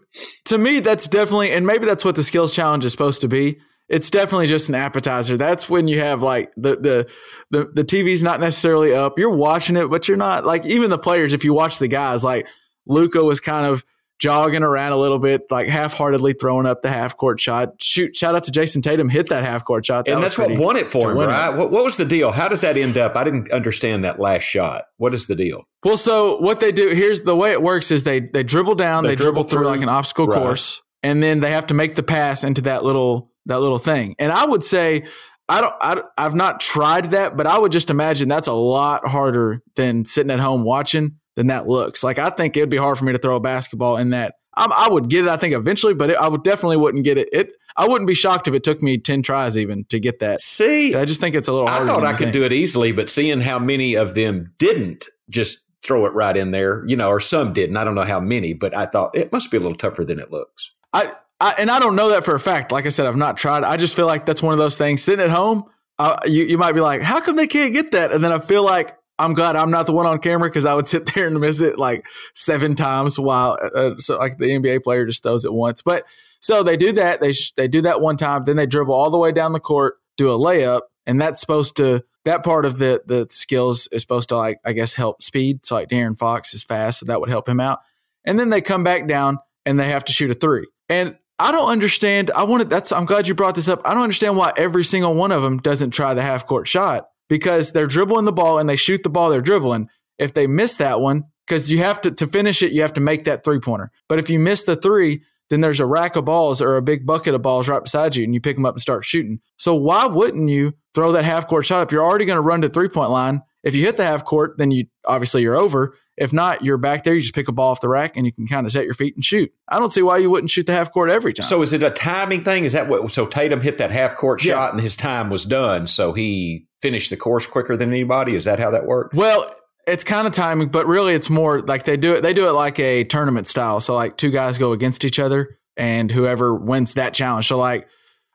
to 0.46 0.58
me, 0.58 0.80
that's 0.80 1.06
definitely, 1.06 1.52
and 1.52 1.64
maybe 1.64 1.86
that's 1.86 2.04
what 2.04 2.16
the 2.16 2.24
skills 2.24 2.52
challenge 2.52 2.84
is 2.84 2.90
supposed 2.90 3.20
to 3.20 3.28
be. 3.28 3.60
It's 3.88 4.10
definitely 4.10 4.48
just 4.48 4.68
an 4.68 4.74
appetizer. 4.74 5.36
That's 5.36 5.70
when 5.70 5.88
you 5.88 6.00
have 6.00 6.20
like 6.20 6.52
the 6.56 6.76
the 6.76 7.10
the, 7.50 7.70
the 7.72 7.84
TV's 7.84 8.22
not 8.22 8.40
necessarily 8.40 8.94
up. 8.94 9.18
You're 9.18 9.34
watching 9.34 9.76
it, 9.76 9.88
but 9.88 10.08
you're 10.08 10.16
not 10.16 10.44
like 10.44 10.66
even 10.66 10.90
the 10.90 10.98
players. 10.98 11.32
If 11.32 11.44
you 11.44 11.54
watch 11.54 11.78
the 11.78 11.88
guys, 11.88 12.22
like 12.22 12.46
Luka 12.86 13.24
was 13.24 13.40
kind 13.40 13.66
of 13.66 13.84
jogging 14.18 14.62
around 14.62 14.92
a 14.92 14.96
little 14.96 15.18
bit, 15.18 15.50
like 15.50 15.68
half 15.68 15.94
heartedly 15.94 16.32
throwing 16.32 16.66
up 16.66 16.82
the 16.82 16.90
half 16.90 17.16
court 17.16 17.40
shot. 17.40 17.80
Shoot, 17.80 18.16
shout 18.16 18.34
out 18.34 18.44
to 18.44 18.50
Jayson 18.50 18.82
Tatum, 18.82 19.08
hit 19.08 19.28
that 19.28 19.44
half 19.44 19.64
court 19.64 19.86
shot. 19.86 20.06
That 20.06 20.14
and 20.14 20.22
that's 20.22 20.36
what 20.36 20.50
won 20.56 20.76
it 20.76 20.88
for 20.88 21.12
him, 21.12 21.18
right? 21.18 21.50
What, 21.50 21.70
what 21.70 21.84
was 21.84 21.96
the 21.96 22.04
deal? 22.04 22.32
How 22.32 22.48
did 22.48 22.60
that 22.60 22.76
end 22.76 22.96
up? 22.96 23.16
I 23.16 23.24
didn't 23.24 23.50
understand 23.52 24.04
that 24.04 24.18
last 24.18 24.42
shot. 24.42 24.86
What 24.96 25.14
is 25.14 25.26
the 25.26 25.36
deal? 25.36 25.66
Well, 25.84 25.96
so 25.96 26.38
what 26.38 26.60
they 26.60 26.72
do 26.72 26.88
here's 26.88 27.22
the 27.22 27.36
way 27.36 27.52
it 27.52 27.62
works 27.62 27.90
is 27.90 28.02
they 28.02 28.20
they 28.20 28.42
dribble 28.42 28.74
down, 28.74 29.04
They 29.04 29.10
they, 29.10 29.16
dribble, 29.16 29.44
dribble 29.44 29.44
through, 29.44 29.58
through, 29.60 29.68
like 29.68 29.82
an 29.82 29.88
obstacle 29.88 30.26
right. 30.26 30.38
course, 30.38 30.82
and 31.02 31.22
then 31.22 31.40
they 31.40 31.52
have 31.52 31.68
to 31.68 31.74
make 31.74 31.94
the 31.94 32.02
pass 32.02 32.44
into 32.44 32.62
that 32.62 32.84
little 32.84 33.30
that 33.48 33.60
little 33.60 33.78
thing. 33.78 34.14
And 34.18 34.30
I 34.30 34.46
would 34.46 34.62
say 34.62 35.06
I 35.48 35.60
don't 35.60 35.74
I, 35.80 36.02
I've 36.16 36.34
not 36.34 36.60
tried 36.60 37.06
that, 37.06 37.36
but 37.36 37.46
I 37.46 37.58
would 37.58 37.72
just 37.72 37.90
imagine 37.90 38.28
that's 38.28 38.46
a 38.46 38.52
lot 38.52 39.06
harder 39.06 39.62
than 39.76 40.04
sitting 40.04 40.30
at 40.30 40.38
home 40.38 40.62
watching 40.62 41.16
than 41.34 41.48
that 41.48 41.66
looks. 41.66 42.04
Like 42.04 42.18
I 42.18 42.30
think 42.30 42.56
it'd 42.56 42.70
be 42.70 42.76
hard 42.76 42.98
for 42.98 43.04
me 43.04 43.12
to 43.12 43.18
throw 43.18 43.36
a 43.36 43.40
basketball 43.40 43.96
in 43.96 44.10
that. 44.10 44.34
I'm, 44.54 44.72
I 44.72 44.88
would 44.90 45.08
get 45.08 45.24
it, 45.24 45.30
I 45.30 45.36
think, 45.36 45.54
eventually, 45.54 45.94
but 45.94 46.10
it, 46.10 46.16
I 46.16 46.28
would 46.28 46.42
definitely 46.42 46.78
wouldn't 46.78 47.04
get 47.04 47.16
it. 47.16 47.28
It 47.32 47.56
I 47.76 47.86
wouldn't 47.86 48.08
be 48.08 48.14
shocked 48.14 48.48
if 48.48 48.54
it 48.54 48.64
took 48.64 48.82
me 48.82 48.98
ten 48.98 49.22
tries 49.22 49.56
even 49.56 49.84
to 49.86 50.00
get 50.00 50.18
that. 50.18 50.40
See, 50.40 50.94
I 50.94 51.04
just 51.04 51.20
think 51.20 51.36
it's 51.36 51.48
a 51.48 51.52
little 51.52 51.68
I 51.68 51.86
thought 51.86 52.04
I 52.04 52.12
could 52.12 52.18
think. 52.18 52.32
do 52.32 52.44
it 52.44 52.52
easily, 52.52 52.92
but 52.92 53.08
seeing 53.08 53.40
how 53.40 53.58
many 53.58 53.94
of 53.94 54.14
them 54.14 54.52
didn't 54.58 55.08
just 55.30 55.62
throw 55.84 56.06
it 56.06 56.12
right 56.12 56.36
in 56.36 56.50
there, 56.50 56.84
you 56.86 56.96
know, 56.96 57.08
or 57.08 57.20
some 57.20 57.52
didn't. 57.52 57.76
I 57.76 57.84
don't 57.84 57.94
know 57.94 58.02
how 58.02 58.20
many, 58.20 58.52
but 58.52 58.76
I 58.76 58.86
thought 58.86 59.16
it 59.16 59.32
must 59.32 59.50
be 59.50 59.56
a 59.56 59.60
little 59.60 59.76
tougher 59.76 60.04
than 60.04 60.18
it 60.18 60.32
looks. 60.32 60.72
I, 60.92 61.12
I 61.40 61.54
and 61.58 61.70
I 61.70 61.78
don't 61.78 61.96
know 61.96 62.10
that 62.10 62.24
for 62.24 62.34
a 62.34 62.40
fact. 62.40 62.72
Like 62.72 62.86
I 62.86 62.88
said, 62.88 63.06
I've 63.06 63.16
not 63.16 63.36
tried. 63.36 63.64
I 63.64 63.76
just 63.76 63.94
feel 63.94 64.06
like 64.06 64.26
that's 64.26 64.42
one 64.42 64.52
of 64.52 64.58
those 64.58 64.76
things. 64.76 65.02
Sitting 65.02 65.24
at 65.24 65.30
home, 65.30 65.64
uh, 65.98 66.16
you 66.26 66.44
you 66.44 66.58
might 66.58 66.72
be 66.72 66.80
like, 66.80 67.02
"How 67.02 67.20
come 67.20 67.36
they 67.36 67.46
can't 67.46 67.72
get 67.72 67.92
that?" 67.92 68.12
And 68.12 68.22
then 68.22 68.32
I 68.32 68.38
feel 68.38 68.64
like 68.64 68.96
I'm 69.18 69.34
glad 69.34 69.56
I'm 69.56 69.70
not 69.70 69.86
the 69.86 69.92
one 69.92 70.06
on 70.06 70.18
camera 70.18 70.48
because 70.48 70.64
I 70.64 70.74
would 70.74 70.86
sit 70.88 71.12
there 71.14 71.26
and 71.26 71.38
miss 71.40 71.60
it 71.60 71.78
like 71.78 72.06
seven 72.34 72.74
times 72.74 73.18
while 73.18 73.58
uh, 73.74 73.96
so 73.98 74.18
like 74.18 74.38
the 74.38 74.46
NBA 74.46 74.82
player 74.82 75.06
just 75.06 75.22
throws 75.22 75.44
it 75.44 75.52
once. 75.52 75.82
But 75.82 76.04
so 76.40 76.62
they 76.62 76.76
do 76.76 76.92
that. 76.92 77.20
They 77.20 77.32
sh- 77.32 77.52
they 77.52 77.68
do 77.68 77.82
that 77.82 78.00
one 78.00 78.16
time. 78.16 78.44
Then 78.44 78.56
they 78.56 78.66
dribble 78.66 78.94
all 78.94 79.10
the 79.10 79.18
way 79.18 79.32
down 79.32 79.52
the 79.52 79.60
court, 79.60 79.96
do 80.16 80.30
a 80.30 80.38
layup, 80.38 80.82
and 81.06 81.20
that's 81.20 81.40
supposed 81.40 81.76
to 81.76 82.04
that 82.24 82.44
part 82.44 82.64
of 82.64 82.78
the 82.78 83.02
the 83.06 83.26
skills 83.30 83.88
is 83.92 84.02
supposed 84.02 84.28
to 84.30 84.36
like 84.36 84.58
I 84.64 84.72
guess 84.72 84.94
help 84.94 85.22
speed. 85.22 85.64
So 85.64 85.76
like 85.76 85.88
De'Aaron 85.88 86.18
Fox 86.18 86.52
is 86.52 86.64
fast, 86.64 87.00
so 87.00 87.06
that 87.06 87.20
would 87.20 87.30
help 87.30 87.48
him 87.48 87.60
out. 87.60 87.78
And 88.24 88.38
then 88.38 88.48
they 88.48 88.60
come 88.60 88.84
back 88.84 89.06
down 89.06 89.38
and 89.64 89.78
they 89.78 89.88
have 89.88 90.04
to 90.06 90.12
shoot 90.12 90.30
a 90.30 90.34
three. 90.34 90.66
And 90.88 91.16
I 91.38 91.52
don't 91.52 91.68
understand. 91.68 92.30
I 92.32 92.44
wanted 92.44 92.68
that's 92.70 92.90
I'm 92.92 93.06
glad 93.06 93.28
you 93.28 93.34
brought 93.34 93.54
this 93.54 93.68
up. 93.68 93.80
I 93.84 93.94
don't 93.94 94.02
understand 94.02 94.36
why 94.36 94.52
every 94.56 94.84
single 94.84 95.14
one 95.14 95.32
of 95.32 95.42
them 95.42 95.58
doesn't 95.58 95.90
try 95.90 96.14
the 96.14 96.22
half 96.22 96.46
court 96.46 96.66
shot 96.66 97.08
because 97.28 97.72
they're 97.72 97.86
dribbling 97.86 98.24
the 98.24 98.32
ball 98.32 98.58
and 98.58 98.68
they 98.68 98.76
shoot 98.76 99.02
the 99.02 99.10
ball 99.10 99.30
they're 99.30 99.40
dribbling. 99.40 99.88
If 100.18 100.34
they 100.34 100.48
miss 100.48 100.76
that 100.76 101.00
one, 101.00 101.24
because 101.46 101.70
you 101.70 101.78
have 101.78 102.00
to 102.02 102.10
to 102.10 102.26
finish 102.26 102.62
it, 102.62 102.72
you 102.72 102.82
have 102.82 102.94
to 102.94 103.00
make 103.00 103.24
that 103.24 103.44
three 103.44 103.60
pointer. 103.60 103.90
But 104.08 104.18
if 104.18 104.28
you 104.28 104.38
miss 104.38 104.64
the 104.64 104.74
three, 104.74 105.22
then 105.50 105.60
there's 105.60 105.80
a 105.80 105.86
rack 105.86 106.16
of 106.16 106.24
balls 106.24 106.60
or 106.60 106.76
a 106.76 106.82
big 106.82 107.06
bucket 107.06 107.34
of 107.34 107.42
balls 107.42 107.68
right 107.68 107.82
beside 107.82 108.16
you, 108.16 108.24
and 108.24 108.34
you 108.34 108.40
pick 108.40 108.56
them 108.56 108.66
up 108.66 108.74
and 108.74 108.82
start 108.82 109.04
shooting. 109.04 109.40
So 109.56 109.74
why 109.74 110.06
wouldn't 110.06 110.48
you 110.48 110.74
throw 110.94 111.12
that 111.12 111.24
half 111.24 111.46
court 111.46 111.64
shot 111.66 111.82
up? 111.82 111.92
You're 111.92 112.04
already 112.04 112.24
going 112.24 112.36
to 112.36 112.42
run 112.42 112.62
to 112.62 112.68
three 112.68 112.88
point 112.88 113.10
line. 113.10 113.42
If 113.62 113.74
you 113.74 113.84
hit 113.84 113.96
the 113.96 114.04
half 114.04 114.24
court, 114.24 114.58
then 114.58 114.70
you 114.70 114.84
obviously 115.06 115.42
you're 115.42 115.56
over. 115.56 115.94
If 116.20 116.32
not, 116.32 116.64
you're 116.64 116.78
back 116.78 117.04
there. 117.04 117.14
You 117.14 117.20
just 117.20 117.34
pick 117.34 117.48
a 117.48 117.52
ball 117.52 117.70
off 117.70 117.80
the 117.80 117.88
rack 117.88 118.16
and 118.16 118.26
you 118.26 118.32
can 118.32 118.46
kind 118.46 118.66
of 118.66 118.72
set 118.72 118.84
your 118.84 118.94
feet 118.94 119.14
and 119.14 119.24
shoot. 119.24 119.52
I 119.68 119.78
don't 119.78 119.90
see 119.90 120.02
why 120.02 120.18
you 120.18 120.30
wouldn't 120.30 120.50
shoot 120.50 120.66
the 120.66 120.72
half 120.72 120.92
court 120.92 121.10
every 121.10 121.32
time. 121.32 121.46
So 121.46 121.62
is 121.62 121.72
it 121.72 121.82
a 121.82 121.90
timing 121.90 122.42
thing? 122.44 122.64
Is 122.64 122.72
that 122.72 122.88
what? 122.88 123.10
So 123.10 123.26
Tatum 123.26 123.60
hit 123.60 123.78
that 123.78 123.90
half 123.90 124.16
court 124.16 124.42
Yeah. 124.44 124.54
shot 124.54 124.72
and 124.72 124.80
his 124.80 124.96
time 124.96 125.30
was 125.30 125.44
done, 125.44 125.86
so 125.86 126.12
he 126.12 126.66
finished 126.82 127.10
the 127.10 127.16
course 127.16 127.46
quicker 127.46 127.76
than 127.76 127.90
anybody. 127.90 128.34
Is 128.34 128.44
that 128.44 128.58
how 128.58 128.70
that 128.72 128.86
worked? 128.86 129.14
Well, 129.14 129.48
it's 129.86 130.04
kind 130.04 130.26
of 130.26 130.32
timing, 130.32 130.68
but 130.68 130.86
really 130.86 131.14
it's 131.14 131.30
more 131.30 131.60
like 131.62 131.84
they 131.84 131.96
do 131.96 132.14
it. 132.14 132.22
They 132.22 132.34
do 132.34 132.46
it 132.48 132.52
like 132.52 132.78
a 132.78 133.04
tournament 133.04 133.46
style. 133.46 133.80
So 133.80 133.94
like 133.94 134.16
two 134.16 134.30
guys 134.30 134.58
go 134.58 134.72
against 134.72 135.04
each 135.04 135.18
other, 135.18 135.58
and 135.76 136.10
whoever 136.10 136.54
wins 136.54 136.94
that 136.94 137.14
challenge. 137.14 137.46
So 137.48 137.56
like 137.58 137.88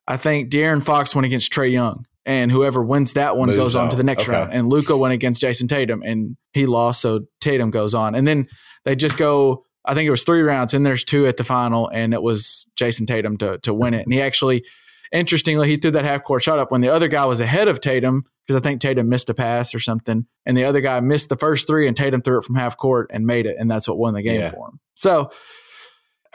I 0.08 0.18
think 0.18 0.50
De'Aaron 0.52 0.84
Fox 0.84 1.14
went 1.16 1.26
against 1.26 1.52
Trae 1.54 1.72
Young, 1.72 2.06
and 2.26 2.52
whoever 2.52 2.82
wins 2.84 3.14
that 3.14 3.36
one 3.38 3.50
Moves 3.50 3.60
goes 3.60 3.76
on 3.76 3.90
to 3.90 3.96
the 3.96 4.04
next 4.04 4.24
Okay. 4.24 4.32
round. 4.32 4.54
And 4.54 4.70
Luka 4.70 4.96
went 4.96 5.14
against 5.14 5.42
Jayson 5.42 5.68
Tatum, 5.68 6.02
and 6.06 6.38
he 6.54 6.66
lost, 6.66 7.02
so 7.02 7.22
Tatum 7.42 7.70
goes 7.72 7.94
on. 7.94 8.16
And 8.16 8.28
then 8.28 8.48
they 8.86 8.96
just 8.96 9.18
go. 9.18 9.66
I 9.86 9.94
think 9.94 10.08
it 10.08 10.12
was 10.12 10.24
three 10.24 10.42
rounds, 10.42 10.74
and 10.74 10.86
there's 10.86 11.04
two 11.04 11.28
at 11.28 11.36
the 11.36 11.44
final, 11.44 11.90
and 11.90 12.14
it 12.14 12.24
was 12.24 12.66
Jayson 12.78 13.06
Tatum 13.06 13.36
to 13.38 13.58
to 13.60 13.74
win 13.74 13.94
it. 13.94 14.06
And 14.06 14.14
he 14.14 14.22
actually, 14.22 14.64
interestingly, 15.12 15.68
he 15.68 15.76
threw 15.76 15.92
that 15.92 16.06
half 16.06 16.24
court 16.24 16.42
shot 16.44 16.58
up 16.60 16.72
when 16.72 16.80
the 16.82 16.88
other 16.90 17.10
guy 17.10 17.26
was 17.26 17.42
ahead 17.42 17.68
of 17.68 17.82
Tatum 17.82 18.22
because 18.48 18.60
I 18.60 18.64
think 18.64 18.80
Tatum 18.82 19.10
missed 19.10 19.30
a 19.30 19.34
pass 19.34 19.76
or 19.76 19.80
something, 19.80 20.26
and 20.46 20.56
the 20.58 20.64
other 20.64 20.80
guy 20.82 21.00
missed 21.02 21.28
the 21.30 21.36
first 21.36 21.68
three, 21.68 21.88
and 21.88 21.98
Tatum 21.98 22.22
threw 22.22 22.38
it 22.38 22.44
from 22.46 22.56
half 22.56 22.78
court 22.78 23.10
and 23.14 23.26
made 23.26 23.46
it, 23.46 23.58
and 23.60 23.70
that's 23.70 23.88
what 23.88 23.98
won 23.98 24.14
the 24.14 24.22
game 24.22 24.40
Yeah. 24.42 24.52
for 24.52 24.70
him. 24.70 24.80
So 24.96 25.30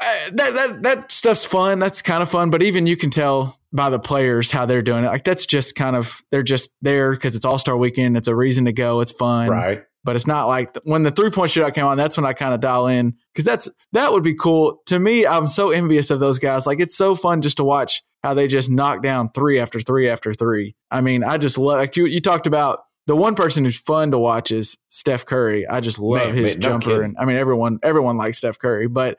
uh, 0.01 0.31
that 0.33 0.55
that 0.55 0.83
that 0.83 1.13
stuff's 1.13 1.45
fun. 1.45 1.79
That's 1.79 2.03
kind 2.03 2.23
of 2.23 2.29
fun, 2.31 2.51
but 2.51 2.63
even 2.63 2.87
you 2.87 2.97
can 2.97 3.11
tell 3.11 3.58
by 3.73 3.91
the 3.91 3.99
players 3.99 4.51
how 4.51 4.65
they're 4.67 4.83
doing 4.83 5.05
it. 5.05 5.09
Like 5.09 5.25
that's 5.25 5.45
just 5.47 5.75
kind 5.75 5.95
of 5.97 6.21
they're 6.31 6.43
just 6.43 6.71
there 6.83 7.13
because 7.13 7.37
it's 7.37 7.45
All 7.45 7.59
Star 7.59 7.77
Weekend. 7.77 8.17
It's 8.17 8.29
a 8.29 8.35
reason 8.35 8.65
to 8.65 8.73
go. 8.73 9.01
It's 9.01 9.13
fun, 9.13 9.49
Right. 9.51 9.83
but 10.05 10.17
it's 10.17 10.27
not 10.27 10.47
like 10.47 10.75
when 10.85 11.03
the 11.03 11.11
three 11.11 11.31
point 11.31 11.51
shootout 11.51 11.75
came 11.75 11.85
on. 11.85 11.97
That's 11.99 12.17
when 12.17 12.25
I 12.27 12.33
kind 12.33 12.55
of 12.55 12.61
dial 12.61 12.87
in 12.87 13.15
because 13.35 13.45
that's 13.45 13.69
that 13.93 14.13
would 14.13 14.23
be 14.23 14.35
cool 14.35 14.81
to 14.87 14.99
me. 14.99 15.27
I'm 15.27 15.49
so 15.49 15.71
envious 15.71 16.11
of 16.11 16.19
those 16.21 16.39
guys. 16.39 16.67
Like 16.67 16.81
it's 16.81 16.97
so 16.97 17.15
fun 17.15 17.43
just 17.43 17.59
to 17.59 17.65
watch 17.65 18.03
how 18.23 18.35
they 18.35 18.49
just 18.49 18.71
knock 18.71 19.03
down 19.03 19.31
three 19.35 19.59
after 19.61 19.81
three 19.81 20.09
after 20.09 20.33
three. 20.33 20.75
I 20.91 21.01
mean, 21.03 21.23
I 21.23 21.37
just 21.37 21.59
love. 21.59 21.79
Like 21.79 21.97
you, 21.97 22.07
you 22.07 22.21
talked 22.21 22.47
about 22.47 22.81
the 23.07 23.15
one 23.17 23.35
person 23.35 23.65
who's 23.65 23.79
fun 23.79 24.11
to 24.13 24.19
watch 24.19 24.51
is 24.51 24.77
Steph 24.89 25.25
Curry. 25.27 25.67
I 25.67 25.81
just 25.81 25.99
love 25.99 26.29
Man, 26.29 26.35
his 26.35 26.55
man, 26.57 26.61
jumper, 26.63 27.03
and 27.03 27.17
I 27.19 27.27
mean 27.27 27.37
everyone 27.37 27.79
everyone 27.83 28.17
likes 28.17 28.39
Steph 28.39 28.59
Curry, 28.59 28.89
but. 28.89 29.19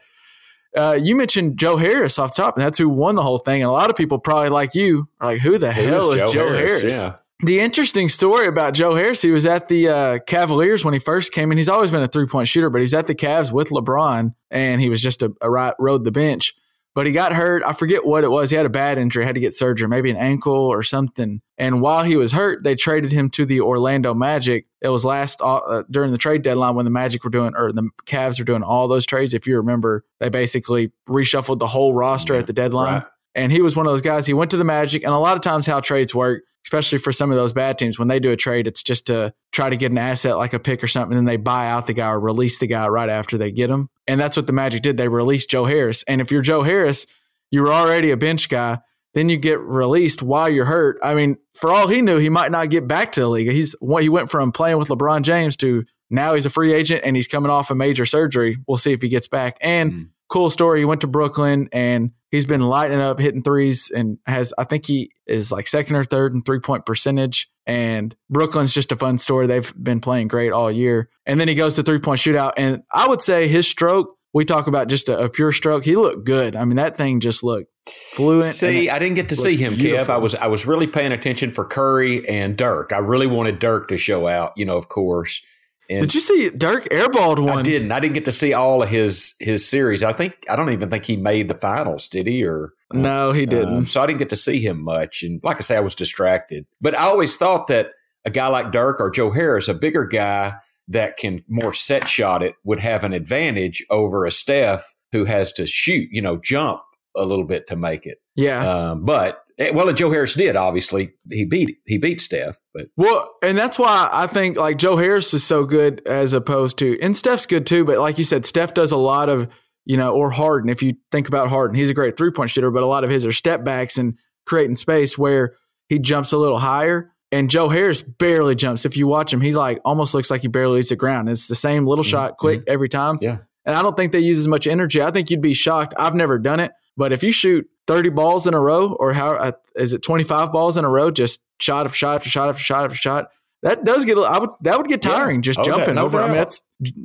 Uh, 0.76 0.98
you 1.02 1.16
mentioned 1.16 1.58
Joe 1.58 1.78
Harris 1.78 2.20
off 2.20 2.36
the 2.36 2.42
top, 2.44 2.56
and 2.56 2.64
that's 2.64 2.78
who 2.78 2.90
won 2.90 3.16
the 3.16 3.24
whole 3.24 3.40
thing. 3.40 3.62
And 3.62 3.70
a 3.70 3.74
lot 3.74 3.90
of 3.90 3.96
people 3.96 4.20
probably 4.20 4.50
like 4.50 4.76
you 4.76 5.08
are 5.20 5.28
like, 5.28 5.42
"Who 5.42 5.58
the 5.58 5.72
hell 5.72 6.12
is 6.12 6.32
Joe, 6.32 6.50
Harris?" 6.54 7.06
Yeah. 7.06 7.16
The 7.42 7.62
interesting 7.62 8.10
story 8.10 8.48
about 8.48 8.74
Joe 8.74 8.96
Harris, 8.96 9.22
he 9.22 9.32
was 9.32 9.46
at 9.46 9.70
the 9.70 9.88
uh, 9.88 10.20
Cavaliers 10.28 10.84
when 10.84 10.94
he 10.94 11.00
first 11.00 11.32
came 11.32 11.52
in. 11.52 11.58
He's 11.58 11.70
always 11.70 11.90
been 11.90 12.02
a 12.02 12.08
three 12.08 12.26
point 12.28 12.50
shooter, 12.50 12.70
but 12.70 12.82
he's 12.82 12.94
at 12.94 13.08
the 13.08 13.16
Cavs 13.16 13.52
with 13.52 13.70
LeBron, 13.70 14.36
and 14.52 14.82
he 14.82 14.90
was 14.90 15.02
just 15.02 15.22
a, 15.24 15.34
a 15.42 15.50
right 15.50 15.74
rode 15.80 16.04
the 16.04 16.12
bench. 16.12 16.54
But 16.96 17.08
he 17.08 17.14
got 17.14 17.34
hurt. 17.34 17.64
I 17.66 17.74
forget 17.74 18.06
what 18.06 18.24
it 18.24 18.32
was. 18.32 18.50
He 18.50 18.58
had 18.58 18.66
a 18.66 18.70
bad 18.70 18.98
injury, 18.98 19.24
had 19.24 19.36
to 19.36 19.42
get 19.42 19.54
surgery, 19.54 19.88
maybe 19.88 20.10
an 20.10 20.18
ankle 20.18 20.54
or 20.54 20.84
something. 20.84 21.42
And 21.58 21.82
while 21.82 22.04
he 22.04 22.16
was 22.18 22.32
hurt, 22.32 22.64
they 22.64 22.76
traded 22.76 23.12
him 23.12 23.30
to 23.32 23.46
the 23.46 23.62
Orlando 23.62 24.14
Magic. 24.14 24.66
It 24.82 24.90
was 24.90 25.06
last 25.06 25.40
uh, 25.42 25.84
during 25.90 26.12
the 26.12 26.18
trade 26.18 26.42
deadline 26.42 26.76
when 26.76 26.86
the 26.86 26.92
Magic 26.92 27.24
were 27.24 27.30
doing, 27.30 27.54
or 27.56 27.72
the 27.72 27.90
Cavs 28.06 28.40
were 28.40 28.46
doing 28.46 28.64
all 28.64 28.88
those 28.88 29.06
trades. 29.06 29.34
If 29.34 29.46
you 29.46 29.58
remember, 29.58 30.04
they 30.20 30.30
basically 30.30 30.92
reshuffled 31.08 31.60
the 31.60 31.68
whole 31.68 31.94
roster 31.94 32.34
Yeah, 32.34 32.40
at 32.40 32.48
the 32.48 32.54
deadline 32.54 32.94
Right. 32.94 33.04
And 33.40 33.52
he 33.52 33.62
was 33.62 33.76
one 33.76 33.86
of 33.86 33.94
those 33.94 34.02
guys. 34.02 34.28
He 34.28 34.34
went 34.34 34.52
to 34.52 34.58
the 34.58 34.64
Magic, 34.64 35.04
and 35.04 35.14
a 35.14 35.18
lot 35.18 35.36
of 35.36 35.42
times 35.42 35.66
how 35.66 35.80
trades 35.80 36.14
work, 36.14 36.44
especially 36.66 37.00
for 37.00 37.12
some 37.12 37.32
of 37.32 37.38
those 37.38 37.54
bad 37.54 37.78
teams, 37.78 37.98
when 37.98 38.10
they 38.10 38.20
do 38.20 38.32
a 38.32 38.36
trade, 38.36 38.68
it's 38.68 38.84
just 38.84 39.08
to 39.08 39.34
try 39.52 39.70
to 39.70 39.78
get 39.78 39.92
an 39.92 39.98
asset 39.98 40.38
like 40.38 40.54
a 40.54 40.60
pick 40.60 40.84
or 40.84 40.88
something, 40.88 41.18
and 41.18 41.28
then 41.28 41.32
they 41.32 41.38
buy 41.38 41.68
out 41.68 41.88
the 41.88 41.94
guy 41.94 42.10
or 42.10 42.20
release 42.20 42.60
the 42.60 42.68
guy 42.68 42.88
right 42.88 43.10
after 43.10 43.38
they 43.38 43.52
get 43.52 43.70
him. 43.70 43.88
And 44.08 44.20
that's 44.20 44.36
what 44.36 44.46
the 44.46 44.54
Magic 44.54 44.82
did. 44.82 44.98
They 44.98 45.08
released 45.08 45.50
Joe 45.50 45.66
Harris. 45.66 46.04
And 46.04 46.20
if 46.20 46.32
you're 46.32 46.42
Joe 46.42 46.64
Harris, 46.64 47.08
you 47.50 47.62
were 47.62 47.74
already 47.74 48.12
a 48.12 48.18
bench 48.18 48.50
guy. 48.50 48.80
Then 49.14 49.30
you 49.30 49.38
get 49.38 49.60
released 49.60 50.22
while 50.22 50.50
you're 50.50 50.66
hurt. 50.66 51.00
I 51.02 51.16
mean, 51.16 51.38
for 51.56 51.72
all 51.72 51.88
he 51.88 52.02
knew, 52.02 52.18
he 52.18 52.30
might 52.30 52.52
not 52.52 52.70
get 52.70 52.88
back 52.88 53.14
to 53.14 53.22
the 53.22 53.28
league. 53.28 53.50
He's 53.52 53.76
he 53.82 54.10
went 54.10 54.30
from 54.30 54.52
playing 54.52 54.78
with 54.78 54.90
LeBron 54.90 55.24
James 55.24 55.58
to 55.58 55.86
now 56.12 56.36
he's 56.36 56.46
a 56.46 56.50
free 56.50 56.74
agent 56.74 57.02
and 57.04 57.16
he's 57.16 57.28
coming 57.28 57.50
off 57.50 57.72
a 57.72 57.76
major 57.76 58.06
surgery. 58.06 58.58
We'll 58.68 58.78
see 58.78 58.92
if 58.92 59.02
he 59.02 59.10
gets 59.10 59.28
back. 59.28 59.58
And 59.62 59.92
mm. 59.92 60.10
Cool 60.30 60.50
story, 60.50 60.80
he 60.80 60.86
went 60.86 61.02
to 61.02 61.08
Brooklyn 61.08 61.70
and 61.74 62.12
he's 62.32 62.46
been 62.46 62.62
lighting 62.62 63.02
up, 63.02 63.20
hitting 63.20 63.44
threes, 63.44 63.92
and 63.94 64.18
has 64.26 64.54
I 64.58 64.64
think 64.64 64.86
he 64.86 65.12
is 65.28 65.52
like 65.52 65.68
second 65.68 65.96
or 65.96 66.04
third 66.04 66.34
in 66.34 66.42
three 66.42 66.60
point 66.60 66.86
percentage. 66.86 67.50
And 67.66 68.16
Brooklyn's 68.30 68.74
just 68.74 68.92
a 68.92 68.96
fun 68.96 69.18
story. 69.18 69.46
They've 69.46 69.74
been 69.82 70.00
playing 70.00 70.28
great 70.28 70.52
all 70.52 70.72
year. 70.72 71.10
And 71.26 71.40
then 71.40 71.48
he 71.48 71.56
goes 71.56 71.76
to 71.76 71.84
three 71.84 72.00
point 72.00 72.20
shootout, 72.20 72.54
and 72.58 72.84
I 72.94 73.08
would 73.08 73.22
say 73.22 73.48
his 73.48 73.68
stroke. 73.68 74.16
We 74.32 74.46
talk 74.46 74.68
about 74.68 74.90
just 74.90 75.10
a, 75.10 75.24
a 75.24 75.28
pure 75.30 75.52
stroke. 75.52 75.84
He 75.84 75.96
looked 75.96 76.24
good. 76.24 76.56
I 76.56 76.64
mean, 76.64 76.76
that 76.76 76.96
thing 76.96 77.20
just 77.20 77.44
looked 77.44 77.72
fluent. 78.12 78.54
See, 78.54 78.88
I 78.88 79.00
didn't 79.00 79.16
get 79.16 79.30
to 79.30 79.36
see 79.36 79.58
him, 79.58 79.74
beautiful. 79.74 80.06
Kev. 80.06 80.10
I 80.10 80.18
was 80.18 80.36
I 80.36 80.46
was 80.46 80.68
really 80.68 80.86
paying 80.86 81.12
attention 81.12 81.50
for 81.50 81.66
Curry 81.66 82.28
and 82.30 82.56
Dirk. 82.56 82.94
I 82.94 83.00
really 83.00 83.26
wanted 83.26 83.58
Dirk 83.58 83.88
to 83.88 83.98
show 83.98 84.28
out. 84.28 84.54
You 84.56 84.66
know, 84.66 84.78
of 84.78 84.88
course. 84.88 85.42
And 85.90 86.02
Did 86.02 86.14
you 86.14 86.20
see 86.20 86.50
Dirk 86.52 86.88
airballed 86.90 87.40
one? 87.40 87.60
I 87.60 87.62
didn't. 87.64 87.92
I 87.92 88.00
didn't 88.00 88.14
get 88.14 88.26
to 88.26 88.32
see 88.32 88.54
all 88.54 88.84
of 88.84 88.90
his 88.90 89.36
his 89.40 89.68
series. 89.68 90.04
I 90.04 90.14
think 90.14 90.36
I 90.48 90.56
don't 90.56 90.72
even 90.72 90.90
think 90.90 91.06
he 91.06 91.18
made 91.18 91.48
the 91.48 91.56
finals. 91.56 92.08
Did 92.08 92.28
he? 92.28 92.44
Or 92.44 92.74
no, 92.94 93.32
he 93.32 93.46
didn't. 93.48 93.78
Um, 93.78 93.86
so 93.86 94.02
I 94.02 94.06
didn't 94.06 94.20
get 94.20 94.30
to 94.30 94.36
see 94.36 94.60
him 94.60 94.84
much. 94.84 95.24
And 95.24 95.44
like 95.44 95.58
I 95.58 95.62
say, 95.62 95.78
I 95.78 95.82
was 95.82 95.96
distracted. 95.96 96.68
But 96.80 96.96
I 96.96 97.04
always 97.04 97.36
thought 97.36 97.68
that 97.68 97.92
a 98.24 98.30
guy 98.30 98.48
like 98.48 98.72
Dirk 98.72 99.00
or 99.00 99.10
Joe 99.10 99.32
Harris, 99.32 99.68
a 99.68 99.74
bigger 99.74 100.06
guy 100.06 100.54
that 100.88 101.18
can 101.18 101.44
more 101.48 101.74
set 101.74 102.08
shot 102.08 102.44
it, 102.44 102.56
would 102.64 102.80
have 102.80 103.04
an 103.04 103.14
advantage 103.14 103.84
over 103.90 104.26
a 104.26 104.32
Steph 104.32 104.96
who 105.12 105.26
has 105.26 105.52
to 105.54 105.66
shoot. 105.66 106.10
You 106.12 106.22
know, 106.22 106.38
jump 106.38 106.82
a 107.16 107.26
little 107.26 107.46
bit 107.46 107.66
to 107.68 107.76
make 107.76 108.06
it. 108.06 108.20
Yeah. 108.36 108.92
Um, 108.92 109.06
but 109.06 109.44
well, 109.74 109.90
and 109.90 109.98
Joe 109.98 110.10
Harris 110.10 110.34
did 110.34 110.56
obviously. 110.56 111.14
He 111.30 111.46
beat 111.46 111.78
he 111.86 111.98
beat 111.98 112.22
Steph, 112.22 112.60
but 112.74 112.88
well, 112.96 113.30
and 113.44 113.58
that's 113.58 113.78
why 113.78 114.10
I 114.12 114.28
think 114.28 114.58
like 114.58 114.78
Joe 114.78 114.96
Harris 114.96 115.34
is 115.34 115.44
so 115.44 115.66
good 115.66 116.02
as 116.08 116.34
opposed 116.34 116.78
to 116.80 117.00
and 117.02 117.16
Steph's 117.16 117.46
good 117.46 117.66
too. 117.66 117.84
But 117.84 118.00
like 118.00 118.18
you 118.18 118.24
said, 118.24 118.46
Steph 118.46 118.74
does 118.74 118.92
a 118.92 118.98
lot 118.98 119.28
of 119.28 119.50
you 119.86 119.98
know 119.98 120.14
or 120.14 120.32
Harden. 120.32 120.70
If 120.70 120.82
you 120.82 120.94
think 121.12 121.28
about 121.28 121.50
Harden, 121.50 121.76
he's 121.76 121.90
a 121.90 121.94
great 121.94 122.16
three 122.16 122.32
point 122.32 122.50
shooter, 122.50 122.72
but 122.72 122.84
a 122.84 122.88
lot 122.88 123.04
of 123.04 123.10
his 123.10 123.26
are 123.26 123.32
step 123.32 123.64
backs 123.64 123.98
and 123.98 124.18
creating 124.46 124.78
space 124.78 125.18
where 125.18 125.56
he 125.90 126.00
jumps 126.00 126.32
a 126.32 126.38
little 126.38 126.60
higher. 126.60 127.12
And 127.32 127.50
Joe 127.50 127.70
Harris 127.70 128.02
barely 128.02 128.56
jumps. 128.56 128.86
If 128.86 128.98
you 128.98 129.08
watch 129.08 129.32
him, 129.32 129.42
he 129.42 129.54
like 129.54 129.80
almost 129.86 130.14
looks 130.14 130.32
like 130.32 130.42
he 130.42 130.48
barely 130.48 130.78
leaves 130.78 130.90
the 130.90 130.96
ground. 130.96 131.30
It's 131.30 131.48
the 131.48 131.54
same 131.54 131.86
little 131.86 132.04
mm-hmm. 132.04 132.10
shot, 132.10 132.38
quick 132.38 132.62
mm-hmm. 132.62 132.72
every 132.72 132.90
time. 132.90 133.18
Yeah. 133.22 133.40
And 133.66 133.76
I 133.76 133.84
don't 133.84 133.96
think 133.96 134.14
they 134.14 134.20
use 134.20 134.40
as 134.40 134.48
much 134.48 134.66
energy. 134.66 135.02
I 135.02 135.12
think 135.12 135.30
you'd 135.30 135.42
be 135.42 135.54
shocked. 135.54 135.94
I've 135.98 136.16
never 136.16 136.40
done 136.40 136.60
it, 136.60 136.72
but 136.98 137.12
if 137.12 137.22
you 137.22 137.32
shoot 137.32 137.68
30 137.90 138.10
balls 138.10 138.46
in 138.46 138.54
a 138.54 138.60
row, 138.60 138.94
or 138.94 139.14
how 139.14 139.32
uh, 139.32 139.52
is 139.76 139.94
it 139.94 140.04
25 140.04 140.52
balls 140.52 140.78
in 140.78 140.86
a 140.86 140.90
row, 140.90 141.10
just 141.10 141.42
shot 141.60 141.88
after 141.88 141.98
shot 141.98 142.18
after 142.18 142.30
shot 142.30 142.48
after 142.48 142.62
shot 142.62 142.86
after 142.86 142.96
shot, 142.96 143.30
that 143.64 143.84
does 143.84 144.06
get, 144.06 144.16
I 144.16 144.38
would, 144.38 144.52
that 144.62 144.78
would 144.78 144.88
get 144.88 145.02
tiring 145.02 145.38
yeah. 145.38 145.42
just 145.42 145.58
okay, 145.58 145.72
jumping 145.72 145.96
no 145.96 146.06
over. 146.06 146.20
Doubt. 146.20 146.26
I 146.26 146.28
mean, 146.28 146.38
that's, 146.38 146.62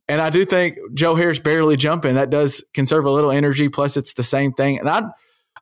and 0.09 0.21
I 0.21 0.29
do 0.29 0.45
think 0.45 0.77
Joe 0.93 1.15
Harris 1.15 1.39
barely 1.39 1.79
jumping, 1.79 2.17
that 2.17 2.29
does 2.29 2.63
conserve 2.75 3.07
a 3.07 3.11
little 3.11 3.31
energy. 3.31 3.71
Plus, 3.71 3.97
it's 3.97 4.13
the 4.13 4.23
same 4.23 4.53
thing. 4.53 4.79
And 4.79 4.91
I, 4.91 5.05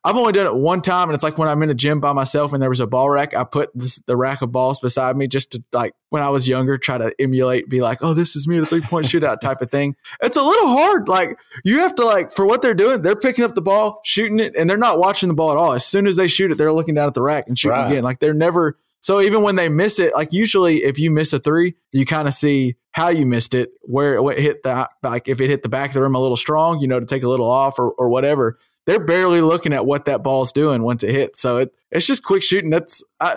I've 0.04 0.16
only 0.16 0.32
done 0.32 0.46
it 0.46 0.54
one 0.56 0.80
time, 0.80 1.08
and 1.08 1.14
it's 1.14 1.22
like 1.22 1.38
when 1.38 1.48
I'm 1.48 1.62
in 1.62 1.70
a 1.70 1.74
gym 1.74 2.00
by 2.00 2.12
myself 2.12 2.52
and 2.52 2.60
there 2.60 2.68
was 2.68 2.80
a 2.80 2.88
ball 2.88 3.08
rack. 3.08 3.36
I 3.36 3.44
put 3.44 3.70
this, 3.72 3.98
the 4.00 4.16
rack 4.16 4.42
of 4.42 4.50
balls 4.50 4.80
beside 4.80 5.16
me 5.16 5.28
just 5.28 5.52
to 5.52 5.62
like 5.72 5.94
when 6.08 6.24
I 6.24 6.28
was 6.30 6.48
younger, 6.48 6.76
try 6.76 6.98
to 6.98 7.14
emulate, 7.20 7.68
be 7.68 7.80
like, 7.80 7.98
"Oh, 8.02 8.12
this 8.12 8.34
is 8.34 8.48
me 8.48 8.58
at 8.58 8.64
a 8.64 8.66
three 8.66 8.80
point 8.80 9.06
shootout" 9.06 9.38
type 9.38 9.60
of 9.60 9.70
thing. 9.70 9.94
It's 10.20 10.36
a 10.36 10.42
little 10.42 10.68
hard. 10.68 11.06
Like 11.06 11.38
you 11.64 11.78
have 11.80 11.94
to 11.96 12.04
like 12.04 12.32
for 12.32 12.44
what 12.44 12.62
they're 12.62 12.74
doing, 12.74 13.02
they're 13.02 13.14
picking 13.14 13.44
up 13.44 13.54
the 13.54 13.62
ball, 13.62 14.00
shooting 14.04 14.40
it, 14.40 14.56
and 14.56 14.68
they're 14.68 14.76
not 14.76 14.98
watching 14.98 15.28
the 15.28 15.36
ball 15.36 15.52
at 15.52 15.56
all. 15.56 15.72
As 15.72 15.86
soon 15.86 16.08
as 16.08 16.16
they 16.16 16.26
shoot 16.26 16.50
it, 16.50 16.58
they're 16.58 16.72
looking 16.72 16.96
down 16.96 17.06
at 17.06 17.14
the 17.14 17.22
rack 17.22 17.44
and 17.46 17.56
shooting 17.56 17.78
right. 17.78 17.92
again. 17.92 18.02
Like 18.02 18.18
they're 18.18 18.34
never. 18.34 18.78
So 19.00 19.20
even 19.20 19.42
when 19.42 19.54
they 19.54 19.68
miss 19.68 20.00
it, 20.00 20.14
like 20.14 20.32
usually 20.32 20.78
if 20.78 20.98
you 20.98 21.12
miss 21.12 21.32
a 21.32 21.38
three, 21.38 21.74
you 21.92 22.06
kind 22.06 22.26
of 22.26 22.34
see 22.34 22.74
how 22.90 23.08
you 23.08 23.24
missed 23.24 23.54
it, 23.54 23.70
where 23.84 24.16
it 24.32 24.38
hit 24.38 24.64
the 24.64 24.88
like 25.04 25.28
if 25.28 25.40
it 25.40 25.48
hit 25.48 25.62
the 25.62 25.68
back 25.68 25.90
of 25.90 25.94
the 25.94 26.02
rim 26.02 26.16
a 26.16 26.20
little 26.20 26.36
strong, 26.36 26.80
you 26.80 26.88
know, 26.88 26.98
to 26.98 27.06
take 27.06 27.22
a 27.22 27.28
little 27.28 27.48
off 27.48 27.78
or 27.78 27.92
or 27.92 28.08
whatever 28.08 28.58
they're 28.86 29.04
barely 29.04 29.40
looking 29.40 29.72
at 29.72 29.86
what 29.86 30.06
that 30.06 30.22
ball's 30.22 30.52
doing 30.52 30.82
once 30.82 31.02
it 31.02 31.10
hits. 31.10 31.40
So 31.40 31.58
it, 31.58 31.70
it's 31.90 32.06
just 32.06 32.24
quick 32.24 32.42
shooting. 32.42 32.70
That's 32.70 33.02
I, 33.20 33.36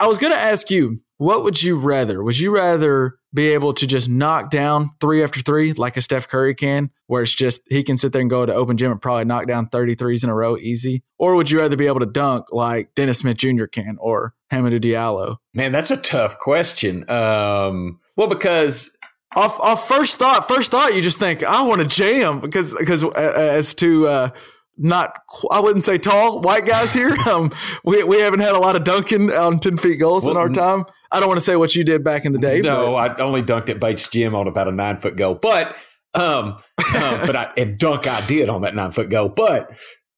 I 0.00 0.06
was 0.06 0.18
going 0.18 0.32
to 0.32 0.38
ask 0.38 0.70
you, 0.70 0.98
what 1.18 1.44
would 1.44 1.62
you 1.62 1.78
rather? 1.78 2.22
Would 2.24 2.38
you 2.38 2.52
rather 2.52 3.18
be 3.32 3.50
able 3.50 3.72
to 3.74 3.86
just 3.86 4.08
knock 4.08 4.50
down 4.50 4.90
three 5.00 5.22
after 5.22 5.40
three 5.40 5.72
like 5.72 5.96
a 5.96 6.00
Steph 6.00 6.28
Curry 6.28 6.54
can, 6.54 6.90
where 7.06 7.22
it's 7.22 7.32
just 7.32 7.62
he 7.70 7.84
can 7.84 7.96
sit 7.96 8.12
there 8.12 8.20
and 8.20 8.28
go 8.28 8.44
to 8.44 8.52
open 8.52 8.76
gym 8.76 8.90
and 8.90 9.00
probably 9.00 9.24
knock 9.24 9.46
down 9.46 9.68
33s 9.68 10.24
in 10.24 10.30
a 10.30 10.34
row 10.34 10.56
easy? 10.56 11.04
Or 11.18 11.36
would 11.36 11.50
you 11.50 11.60
rather 11.60 11.76
be 11.76 11.86
able 11.86 12.00
to 12.00 12.06
dunk 12.06 12.46
like 12.50 12.94
Dennis 12.94 13.20
Smith 13.20 13.36
Jr. 13.36 13.66
can 13.66 13.96
or 14.00 14.34
Hamidou 14.52 14.80
Diallo? 14.80 15.36
Man, 15.54 15.70
that's 15.70 15.92
a 15.92 15.96
tough 15.96 16.38
question. 16.38 17.08
Um, 17.08 18.00
well, 18.16 18.28
because 18.28 18.96
off, 19.36 19.60
off 19.60 19.86
first 19.86 20.18
thought, 20.18 20.48
first 20.48 20.70
thought, 20.72 20.94
you 20.94 21.02
just 21.02 21.18
think 21.18 21.44
I 21.44 21.62
want 21.62 21.80
to 21.80 21.86
jam 21.86 22.40
because 22.40 22.74
because 22.76 23.04
uh, 23.04 23.10
as 23.10 23.74
to 23.76 24.08
uh, 24.08 24.28
not 24.76 25.14
I 25.50 25.60
wouldn't 25.60 25.84
say 25.84 25.98
tall 25.98 26.40
white 26.40 26.66
guys 26.66 26.92
here. 26.92 27.16
Um, 27.26 27.52
we 27.84 28.02
we 28.02 28.18
haven't 28.18 28.40
had 28.40 28.54
a 28.54 28.58
lot 28.58 28.74
of 28.74 28.84
dunking 28.84 29.30
on 29.30 29.60
ten 29.60 29.76
feet 29.76 30.00
goals 30.00 30.24
well, 30.24 30.32
in 30.32 30.36
our 30.38 30.48
time. 30.48 30.84
I 31.12 31.20
don't 31.20 31.28
want 31.28 31.38
to 31.38 31.44
say 31.44 31.56
what 31.56 31.76
you 31.76 31.84
did 31.84 32.02
back 32.02 32.24
in 32.24 32.32
the 32.32 32.38
day. 32.38 32.60
No, 32.60 32.92
but. 32.92 33.20
I 33.20 33.22
only 33.22 33.42
dunked 33.42 33.68
at 33.68 33.78
Bates 33.78 34.08
Gym 34.08 34.34
on 34.34 34.48
about 34.48 34.66
a 34.66 34.72
nine 34.72 34.98
foot 34.98 35.16
goal, 35.16 35.34
but 35.34 35.76
um, 36.14 36.58
um 36.96 37.26
but 37.26 37.36
I 37.36 37.52
and 37.56 37.78
dunk 37.78 38.06
I 38.06 38.26
did 38.26 38.48
on 38.48 38.62
that 38.62 38.74
nine 38.74 38.92
foot 38.92 39.08
goal, 39.08 39.28
but 39.28 39.70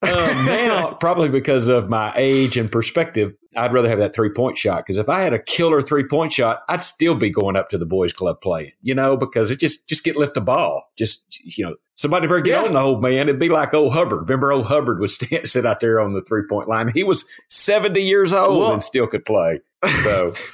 um, 0.19 0.47
now, 0.47 0.95
probably 0.95 1.29
because 1.29 1.69
of 1.69 1.89
my 1.89 2.13
age 2.17 2.57
and 2.57 2.71
perspective, 2.71 3.35
I'd 3.57 3.73
rather 3.73 3.89
have 3.89 3.99
that 3.99 4.15
three 4.15 4.31
point 4.31 4.59
shot. 4.59 4.79
Because 4.79 4.99
if 4.99 5.09
I 5.09 5.21
had 5.21 5.33
a 5.33 5.39
killer 5.39 5.83
three 5.83 6.05
point 6.05 6.33
shot, 6.33 6.63
I'd 6.69 6.83
still 6.83 7.15
be 7.15 7.31
going 7.31 7.57
up 7.57 7.69
to 7.71 7.79
the 7.79 7.87
boys' 7.87 8.13
club 8.13 8.41
playing. 8.41 8.73
You 8.81 8.95
know, 8.95 9.17
because 9.17 9.51
it 9.51 9.61
just 9.61 9.89
just 9.89 10.05
get 10.05 10.17
lift 10.17 10.35
the 10.35 10.41
ball. 10.41 10.91
Just 10.97 11.25
you 11.45 11.65
know, 11.65 11.77
somebody 11.95 12.27
better 12.27 12.41
get 12.41 12.61
yeah. 12.61 12.67
on 12.67 12.75
the 12.75 12.81
old 12.81 13.03
man. 13.03 13.29
It'd 13.29 13.39
be 13.39 13.49
like 13.49 13.75
old 13.75 13.93
Hubbard. 13.93 14.29
Remember, 14.29 14.53
old 14.53 14.67
Hubbard 14.67 15.01
would 15.01 15.11
stand, 15.11 15.49
sit 15.49 15.67
out 15.67 15.81
there 15.81 16.01
on 16.01 16.13
the 16.15 16.23
three 16.23 16.45
point 16.49 16.69
line. 16.69 16.91
He 16.95 17.05
was 17.05 17.25
seventy 17.49 18.03
years 18.03 18.33
old 18.33 18.61
well, 18.61 18.73
and 18.73 18.83
still 18.83 19.07
could 19.07 19.25
play. 19.25 19.61
So. 20.03 20.35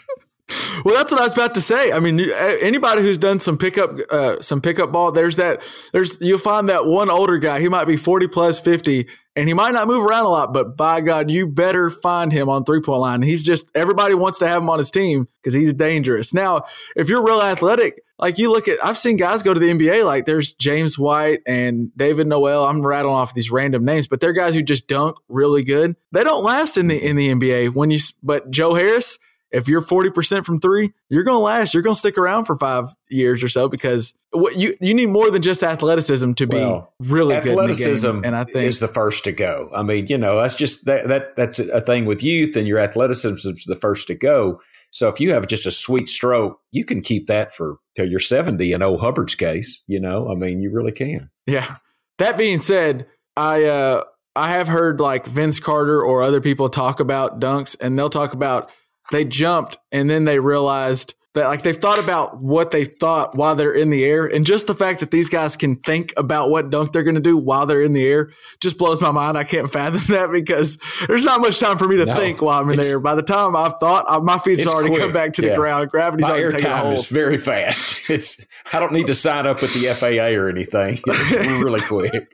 well, 0.85 0.95
that's 0.95 1.13
what 1.13 1.21
I 1.21 1.25
was 1.25 1.33
about 1.33 1.55
to 1.55 1.61
say. 1.61 1.93
I 1.93 2.01
mean, 2.01 2.21
anybody 2.61 3.03
who's 3.03 3.19
done 3.19 3.41
some 3.41 3.59
pickup, 3.59 3.99
uh, 4.11 4.41
some 4.41 4.61
pickup 4.61 4.93
ball, 4.93 5.13
there's 5.13 5.37
that. 5.37 5.63
There's 5.93 6.19
you'll 6.21 6.39
find 6.39 6.69
that 6.69 6.87
one 6.87 7.11
older 7.11 7.39
guy. 7.39 7.61
He 7.61 7.69
might 7.69 7.87
be 7.87 7.97
forty 7.97 8.27
plus 8.27 8.59
fifty, 8.59 9.09
and 9.37 9.49
he 9.49 9.55
might 9.55 9.73
not 9.73 9.87
move 9.87 10.05
around 10.05 10.25
a 10.25 10.29
lot, 10.29 10.53
but 10.53 10.77
by 10.77 11.01
God, 11.01 11.31
you 11.31 11.47
better 11.47 11.91
find 11.91 12.33
him 12.33 12.49
on 12.49 12.65
three 12.65 12.81
point 12.81 13.01
line. 13.01 13.23
He's 13.23 13.45
just 13.45 13.71
everybody 13.75 14.15
wants 14.15 14.39
to 14.41 14.49
have 14.49 14.63
him 14.63 14.71
on 14.71 14.79
his 14.79 14.91
team 14.91 15.29
because 15.37 15.55
he's 15.55 15.73
dangerous. 15.73 16.35
Now, 16.35 16.65
if 16.97 17.09
you're 17.09 17.25
real 17.25 17.41
athletic, 17.41 18.03
like 18.19 18.39
you 18.39 18.51
look 18.51 18.69
at, 18.69 18.79
I've 18.85 18.99
seen 18.99 19.17
guys 19.17 19.43
go 19.43 19.55
to 19.55 19.61
the 19.61 19.71
NBA. 19.71 20.05
Like 20.05 20.27
there's 20.27 20.55
James 20.55 20.99
White 20.99 21.41
and 21.47 21.97
David 21.97 22.27
Noel. 22.27 22.67
I'm 22.67 22.85
rattling 22.85 23.15
off 23.15 23.33
these 23.33 23.51
random 23.51 23.85
names, 23.85 24.09
but 24.09 24.21
they're 24.21 24.33
guys 24.33 24.55
who 24.55 24.63
just 24.63 24.89
dunk 24.89 25.17
really 25.29 25.65
good. 25.65 25.97
They 26.13 26.25
don't 26.25 26.45
last 26.45 26.77
in 26.77 26.89
the 26.89 26.99
in 26.99 27.17
the 27.17 27.29
NBA. 27.29 27.75
When 27.75 27.91
you, 27.91 27.99
but 28.23 28.51
Joe 28.51 28.75
Harris 28.75 29.19
if 29.53 29.69
you're 29.69 29.81
40% 29.81 30.45
from 30.45 30.61
three, 30.61 30.93
you're 31.09 31.23
going 31.23 31.37
to 31.37 31.41
last. 31.41 31.75
You're 31.75 31.83
going 31.83 31.95
to 31.95 31.99
stick 31.99 32.17
around 32.17 32.45
for 32.45 32.57
five 32.57 32.87
years 33.09 33.43
or 33.43 33.49
so 33.49 33.69
because 33.69 34.15
what 34.31 34.57
you, 34.57 34.77
you 34.81 34.95
need 34.95 35.07
more 35.07 35.31
than 35.31 35.43
just 35.43 35.63
athleticism 35.63 36.33
to 36.35 36.47
well, 36.47 36.95
be 37.01 37.09
really 37.09 37.35
athleticism 37.35 37.43
good. 37.43 37.59
Athleticism 37.59 38.25
and 38.25 38.37
I 38.37 38.45
think 38.45 38.67
is 38.67 38.81
the 38.81 38.89
first 38.89 39.25
to 39.25 39.33
go. 39.33 39.71
I 39.75 39.83
mean, 39.83 40.07
you 40.07 40.19
know, 40.19 40.41
that's 40.41 40.55
just 40.55 40.87
that, 40.87 41.09
that 41.09 41.37
that's 41.37 41.59
a 41.59 41.81
thing 41.81 42.05
with 42.05 42.23
youth 42.23 42.57
and 42.57 42.67
your 42.67 42.79
athleticism 42.79 43.51
is 43.51 43.65
the 43.65 43.77
first 43.77 44.07
to 44.09 44.15
go. 44.15 44.61
So 44.93 45.09
if 45.09 45.21
you 45.21 45.33
have 45.33 45.47
just 45.47 45.67
a 45.67 45.71
sweet 45.71 46.09
stroke, 46.09 46.61
you 46.73 46.85
can 46.85 47.01
keep 47.01 47.29
that 47.29 47.55
for 47.55 47.77
till 47.97 48.09
you're 48.09 48.21
70 48.21 48.73
in 48.73 48.83
old 48.83 49.01
Hubbard's 49.01 49.35
case, 49.35 49.83
you 49.87 50.01
know, 50.01 50.31
I 50.31 50.35
mean, 50.35 50.61
you 50.61 50.71
really 50.71 50.93
can. 50.93 51.31
Yeah. 51.47 51.77
That 52.19 52.37
being 52.37 52.59
said, 52.59 53.07
I, 53.37 53.65
uh, 53.65 54.05
I 54.37 54.51
have 54.51 54.69
heard 54.69 55.01
like 55.01 55.27
Vince 55.27 55.61
Carter 55.61 56.03
or 56.03 56.23
other 56.23 56.41
people 56.41 56.69
talk 56.69 57.01
about 57.01 57.41
dunks 57.41 57.77
and 57.81 57.99
they'll 57.99 58.11
talk 58.11 58.33
about 58.33 58.73
they 59.11 59.25
jumped 59.25 59.77
and 59.93 60.09
then 60.09 60.25
they 60.25 60.39
realized 60.39 61.15
that 61.35 61.47
like 61.47 61.63
they've 61.63 61.77
thought 61.77 62.01
about 62.01 62.41
what 62.41 62.73
they 62.73 62.85
thought 62.85 63.37
while 63.37 63.55
they're 63.55 63.73
in 63.73 63.91
the 63.91 64.05
air. 64.05 64.27
And 64.27 64.45
just 64.45 64.67
the 64.67 64.75
fact 64.75 64.99
that 64.99 65.13
these 65.13 65.29
guys 65.29 65.57
can 65.57 65.77
think 65.77 66.13
about 66.17 66.51
what 66.51 66.71
dunk 66.71 66.93
they're 66.93 67.05
going 67.05 67.15
to 67.15 67.21
do 67.21 67.37
while 67.37 67.67
they're 67.67 67.83
in 67.83 67.93
the 67.93 68.05
air 68.05 68.33
just 68.61 68.79
blows 68.79 69.01
my 69.01 69.13
mind. 69.13 69.39
I 69.39 69.45
can't 69.45 69.71
fathom 69.71 70.03
that 70.15 70.33
because 70.33 70.79
there's 71.07 71.25
not 71.25 71.41
much 71.41 71.61
time 71.61 71.79
for 71.79 71.87
me 71.87 71.99
to 71.99 72.07
no, 72.07 72.17
think 72.17 72.43
while 72.43 72.61
i'm 72.61 72.69
in 72.71 72.77
the 72.77 72.87
air. 72.87 73.01
By 73.01 73.15
the 73.15 73.23
time 73.23 73.55
i've 73.55 73.75
thought 73.79 74.07
uh, 74.09 74.21
my 74.21 74.39
feet's 74.39 74.67
already 74.67 74.91
quick. 74.91 75.03
come 75.03 75.13
back 75.13 75.33
to 75.35 75.43
yeah. 75.43 75.51
the 75.51 75.57
ground. 75.57 75.89
Gravity's 75.91 76.29
my 76.29 76.41
already 76.41 76.63
time 76.63 76.87
hold. 76.87 76.99
is 76.99 77.07
very 77.07 77.39
fast. 77.39 77.99
It's 78.11 78.45
i 78.73 78.81
don't 78.81 78.93
need 78.93 79.07
to 79.07 79.15
sign 79.15 79.47
up 79.47 79.63
with 79.63 79.73
the 79.73 79.87
faa 79.95 80.35
or 80.37 80.49
anything. 80.49 81.01
It's 81.07 81.63
really 81.63 81.81
quick. 81.81 82.29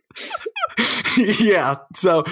Yeah. 1.18 1.76
So 1.94 2.24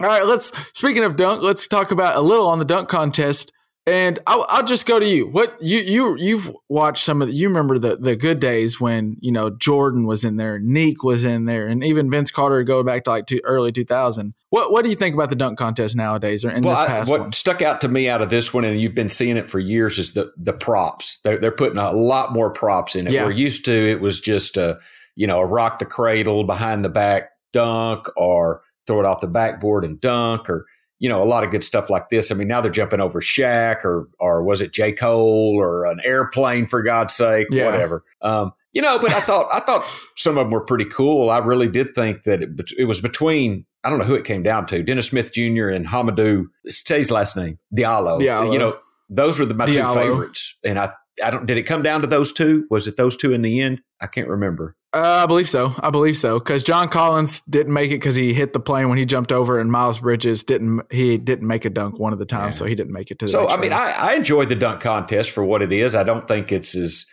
All 0.00 0.06
right, 0.06 0.26
let's 0.26 0.52
speaking 0.76 1.04
of 1.04 1.14
dunk, 1.14 1.42
let's 1.42 1.68
talk 1.68 1.92
about 1.92 2.16
a 2.16 2.20
little 2.20 2.48
on 2.48 2.58
the 2.58 2.64
dunk 2.64 2.88
contest. 2.88 3.52
And 3.90 4.18
I'll, 4.26 4.46
I'll 4.48 4.64
just 4.64 4.86
go 4.86 5.00
to 5.00 5.06
you. 5.06 5.26
What 5.26 5.56
you 5.60 5.78
you 5.80 6.16
you've 6.16 6.52
watched 6.68 7.04
some 7.04 7.20
of 7.22 7.28
the, 7.28 7.34
you 7.34 7.48
remember 7.48 7.78
the 7.78 7.96
the 7.96 8.14
good 8.14 8.38
days 8.38 8.80
when 8.80 9.16
you 9.20 9.32
know 9.32 9.50
Jordan 9.50 10.06
was 10.06 10.24
in 10.24 10.36
there, 10.36 10.60
Nique 10.60 11.02
was 11.02 11.24
in 11.24 11.46
there, 11.46 11.66
and 11.66 11.82
even 11.84 12.10
Vince 12.10 12.30
Carter 12.30 12.62
go 12.62 12.82
back 12.84 13.04
to 13.04 13.10
like 13.10 13.26
two, 13.26 13.40
early 13.42 13.72
two 13.72 13.84
thousand. 13.84 14.34
What 14.50 14.70
what 14.70 14.84
do 14.84 14.90
you 14.90 14.96
think 14.96 15.14
about 15.14 15.28
the 15.30 15.36
dunk 15.36 15.58
contest 15.58 15.96
nowadays 15.96 16.44
or 16.44 16.50
in 16.50 16.62
Well, 16.62 16.76
this 16.76 17.08
I- 17.08 17.10
what 17.10 17.20
one? 17.20 17.32
stuck 17.32 17.62
out 17.62 17.80
to 17.80 17.88
me 17.88 18.08
out 18.08 18.22
of 18.22 18.30
this 18.30 18.54
one, 18.54 18.64
and 18.64 18.80
you've 18.80 18.94
been 18.94 19.08
seeing 19.08 19.36
it 19.36 19.50
for 19.50 19.58
years, 19.58 19.98
is 19.98 20.12
the 20.14 20.30
the 20.36 20.52
props. 20.52 21.18
They're, 21.24 21.38
they're 21.38 21.50
putting 21.50 21.78
a 21.78 21.90
lot 21.92 22.32
more 22.32 22.50
props 22.52 22.94
in 22.94 23.06
it. 23.08 23.12
Yeah. 23.12 23.24
We're 23.24 23.32
used 23.32 23.64
to 23.64 23.72
it 23.72 24.00
was 24.00 24.20
just 24.20 24.56
a 24.56 24.78
you 25.16 25.26
know 25.26 25.40
a 25.40 25.46
rock 25.46 25.80
the 25.80 25.84
cradle 25.86 26.44
behind 26.44 26.84
the 26.84 26.88
back 26.90 27.30
dunk 27.52 28.06
or 28.16 28.62
throw 28.86 29.00
it 29.00 29.06
off 29.06 29.20
the 29.20 29.26
backboard 29.26 29.84
and 29.84 30.00
dunk 30.00 30.48
or 30.48 30.66
you 31.00 31.08
know 31.08 31.20
a 31.20 31.24
lot 31.24 31.42
of 31.42 31.50
good 31.50 31.64
stuff 31.64 31.90
like 31.90 32.08
this. 32.10 32.30
I 32.30 32.34
mean 32.36 32.46
now 32.46 32.60
they're 32.60 32.70
jumping 32.70 33.00
over 33.00 33.20
Shaq 33.20 33.84
or 33.84 34.08
or 34.20 34.44
was 34.44 34.60
it 34.62 34.72
J 34.72 34.92
Cole 34.92 35.56
or 35.58 35.86
an 35.86 35.98
airplane 36.04 36.66
for 36.66 36.82
God's 36.82 37.14
sake, 37.14 37.48
Yeah. 37.50 37.64
whatever. 37.72 38.04
Um, 38.22 38.52
you 38.72 38.80
know, 38.82 39.00
but 39.00 39.12
I 39.12 39.18
thought 39.20 39.48
I 39.52 39.58
thought 39.60 39.84
some 40.16 40.38
of 40.38 40.44
them 40.44 40.52
were 40.52 40.60
pretty 40.60 40.84
cool. 40.84 41.28
I 41.30 41.38
really 41.38 41.66
did 41.66 41.92
think 41.94 42.22
that 42.22 42.40
it, 42.42 42.50
it 42.78 42.84
was 42.84 43.00
between 43.00 43.66
I 43.82 43.90
don't 43.90 43.98
know 43.98 44.04
who 44.04 44.14
it 44.14 44.24
came 44.24 44.42
down 44.44 44.66
to 44.66 44.82
Dennis 44.82 45.08
Smith 45.08 45.32
Jr. 45.32 45.68
and 45.70 45.86
Hamidou. 45.88 46.44
Say 46.68 46.98
his 46.98 47.10
last 47.10 47.36
name 47.36 47.58
Diallo. 47.76 48.20
Diallo. 48.20 48.52
You 48.52 48.58
know, 48.60 48.78
those 49.08 49.38
were 49.40 49.46
the, 49.46 49.54
my 49.54 49.64
Diallo. 49.66 49.94
two 49.94 50.00
favorites, 50.00 50.54
and 50.62 50.78
I 50.78 50.92
I 51.24 51.30
don't. 51.30 51.46
Did 51.46 51.56
it 51.58 51.64
come 51.64 51.82
down 51.82 52.02
to 52.02 52.06
those 52.06 52.32
two? 52.32 52.66
Was 52.70 52.86
it 52.86 52.96
those 52.96 53.16
two 53.16 53.32
in 53.32 53.42
the 53.42 53.60
end? 53.60 53.80
I 54.00 54.06
can't 54.06 54.28
remember. 54.28 54.76
Uh, 54.92 55.22
I 55.22 55.26
believe 55.26 55.48
so. 55.48 55.72
I 55.80 55.90
believe 55.90 56.16
so 56.16 56.38
because 56.40 56.64
John 56.64 56.88
Collins 56.88 57.42
didn't 57.42 57.72
make 57.72 57.90
it 57.90 57.94
because 57.94 58.16
he 58.16 58.34
hit 58.34 58.52
the 58.52 58.58
plane 58.60 58.88
when 58.88 58.98
he 58.98 59.04
jumped 59.04 59.30
over, 59.30 59.60
and 59.60 59.70
Miles 59.70 60.00
Bridges 60.00 60.42
didn't. 60.42 60.82
He 60.90 61.16
didn't 61.16 61.46
make 61.46 61.64
a 61.64 61.70
dunk 61.70 61.98
one 62.00 62.12
of 62.12 62.18
the 62.18 62.26
times, 62.26 62.56
Yeah. 62.56 62.58
so 62.58 62.64
he 62.64 62.74
didn't 62.74 62.92
make 62.92 63.10
it 63.12 63.20
to 63.20 63.26
the. 63.26 63.30
So 63.30 63.48
I 63.48 63.56
mean, 63.56 63.70
round. 63.70 63.84
I, 63.94 64.10
I 64.10 64.14
enjoyed 64.14 64.48
the 64.48 64.56
dunk 64.56 64.80
contest 64.80 65.30
for 65.30 65.44
what 65.44 65.62
it 65.62 65.72
is. 65.72 65.94
I 65.94 66.02
don't 66.02 66.26
think 66.26 66.50
it's 66.50 66.76
as 66.76 67.06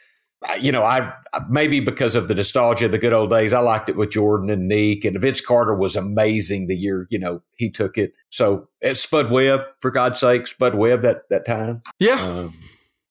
you 0.60 0.72
know, 0.72 0.82
I 0.84 1.12
maybe 1.50 1.80
because 1.80 2.16
of 2.16 2.28
the 2.28 2.34
nostalgia 2.36 2.86
of 2.86 2.92
the 2.92 2.98
good 2.98 3.14
old 3.14 3.30
days, 3.30 3.54
I 3.54 3.60
liked 3.60 3.90
it 3.90 3.96
with 3.96 4.10
Jordan 4.12 4.50
and 4.50 4.70
Nique 4.72 5.06
and 5.06 5.20
Vince 5.22 5.42
Carter 5.42 5.76
was 5.76 5.96
amazing 5.96 6.66
the 6.68 6.76
year 6.76 7.06
you 7.12 7.20
know 7.20 7.42
he 7.58 7.70
took 7.70 7.98
it. 7.98 8.14
So 8.30 8.70
it's 8.82 9.02
Spud 9.02 9.30
Webb 9.32 9.62
for 9.82 9.92
God's 9.92 10.20
sake, 10.20 10.48
Spud 10.48 10.74
Webb 10.74 11.04
that 11.04 11.30
that 11.30 11.46
time. 11.46 11.84
yeah. 12.00 12.22
Um, 12.24 12.54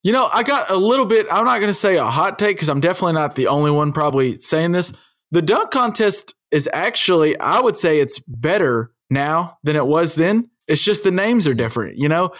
You 0.06 0.12
know, 0.12 0.30
I 0.32 0.44
got 0.44 0.70
a 0.70 0.76
little 0.76 1.04
bit. 1.04 1.26
I'm 1.32 1.44
not 1.44 1.58
going 1.58 1.66
to 1.66 1.74
say 1.74 1.96
a 1.96 2.04
hot 2.04 2.38
take 2.38 2.54
because 2.54 2.68
I'm 2.68 2.78
definitely 2.78 3.14
not 3.14 3.34
the 3.34 3.48
only 3.48 3.72
one 3.72 3.90
probably 3.90 4.38
saying 4.38 4.70
this. 4.70 4.92
The 5.32 5.42
dunk 5.42 5.72
contest 5.72 6.32
is 6.52 6.70
actually, 6.72 7.36
I 7.40 7.60
would 7.60 7.76
say, 7.76 7.98
it's 7.98 8.20
better 8.20 8.92
now 9.10 9.58
than 9.64 9.74
it 9.74 9.84
was 9.84 10.14
then. 10.14 10.48
It's 10.68 10.84
just 10.84 11.02
the 11.02 11.10
names 11.10 11.48
are 11.48 11.54
different. 11.54 11.98
You 11.98 12.08
know, 12.08 12.30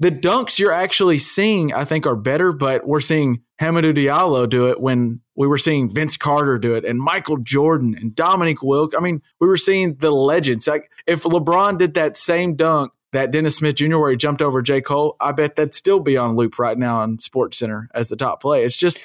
the 0.00 0.10
dunks 0.10 0.58
you're 0.58 0.72
actually 0.72 1.18
seeing, 1.18 1.72
I 1.72 1.84
think, 1.84 2.04
are 2.04 2.16
better, 2.16 2.50
but 2.50 2.84
we're 2.84 3.00
seeing 3.00 3.44
Hamidou 3.60 3.94
Diallo 3.94 4.50
do 4.50 4.68
it 4.70 4.80
when 4.80 5.20
we 5.36 5.46
were 5.46 5.56
seeing 5.56 5.94
Vince 5.94 6.16
Carter 6.16 6.58
do 6.58 6.74
it 6.74 6.84
and 6.84 6.98
Michael 6.98 7.36
Jordan 7.36 7.94
and 7.96 8.12
Dominique 8.12 8.64
Wilk. 8.64 8.92
I 8.96 9.00
mean, 9.00 9.22
we 9.40 9.46
were 9.46 9.56
seeing 9.56 9.94
the 9.98 10.10
legends. 10.10 10.66
Like 10.66 10.90
if 11.06 11.22
LeBron 11.22 11.78
did 11.78 11.94
that 11.94 12.16
same 12.16 12.56
dunk 12.56 12.90
that 13.14 13.30
Dennis 13.30 13.56
Smith 13.56 13.76
Jr. 13.76 13.96
where 13.98 14.10
he 14.10 14.16
jumped 14.16 14.42
over 14.42 14.60
J. 14.60 14.80
Cole, 14.80 15.16
I 15.20 15.32
bet 15.32 15.56
that'd 15.56 15.72
still 15.72 16.00
be 16.00 16.16
on 16.16 16.36
loop 16.36 16.58
right 16.58 16.76
now 16.76 17.00
on 17.00 17.18
Sports 17.18 17.58
Center 17.58 17.88
as 17.94 18.08
the 18.08 18.16
top 18.16 18.42
play. 18.42 18.64
It's 18.64 18.76
just 18.76 19.00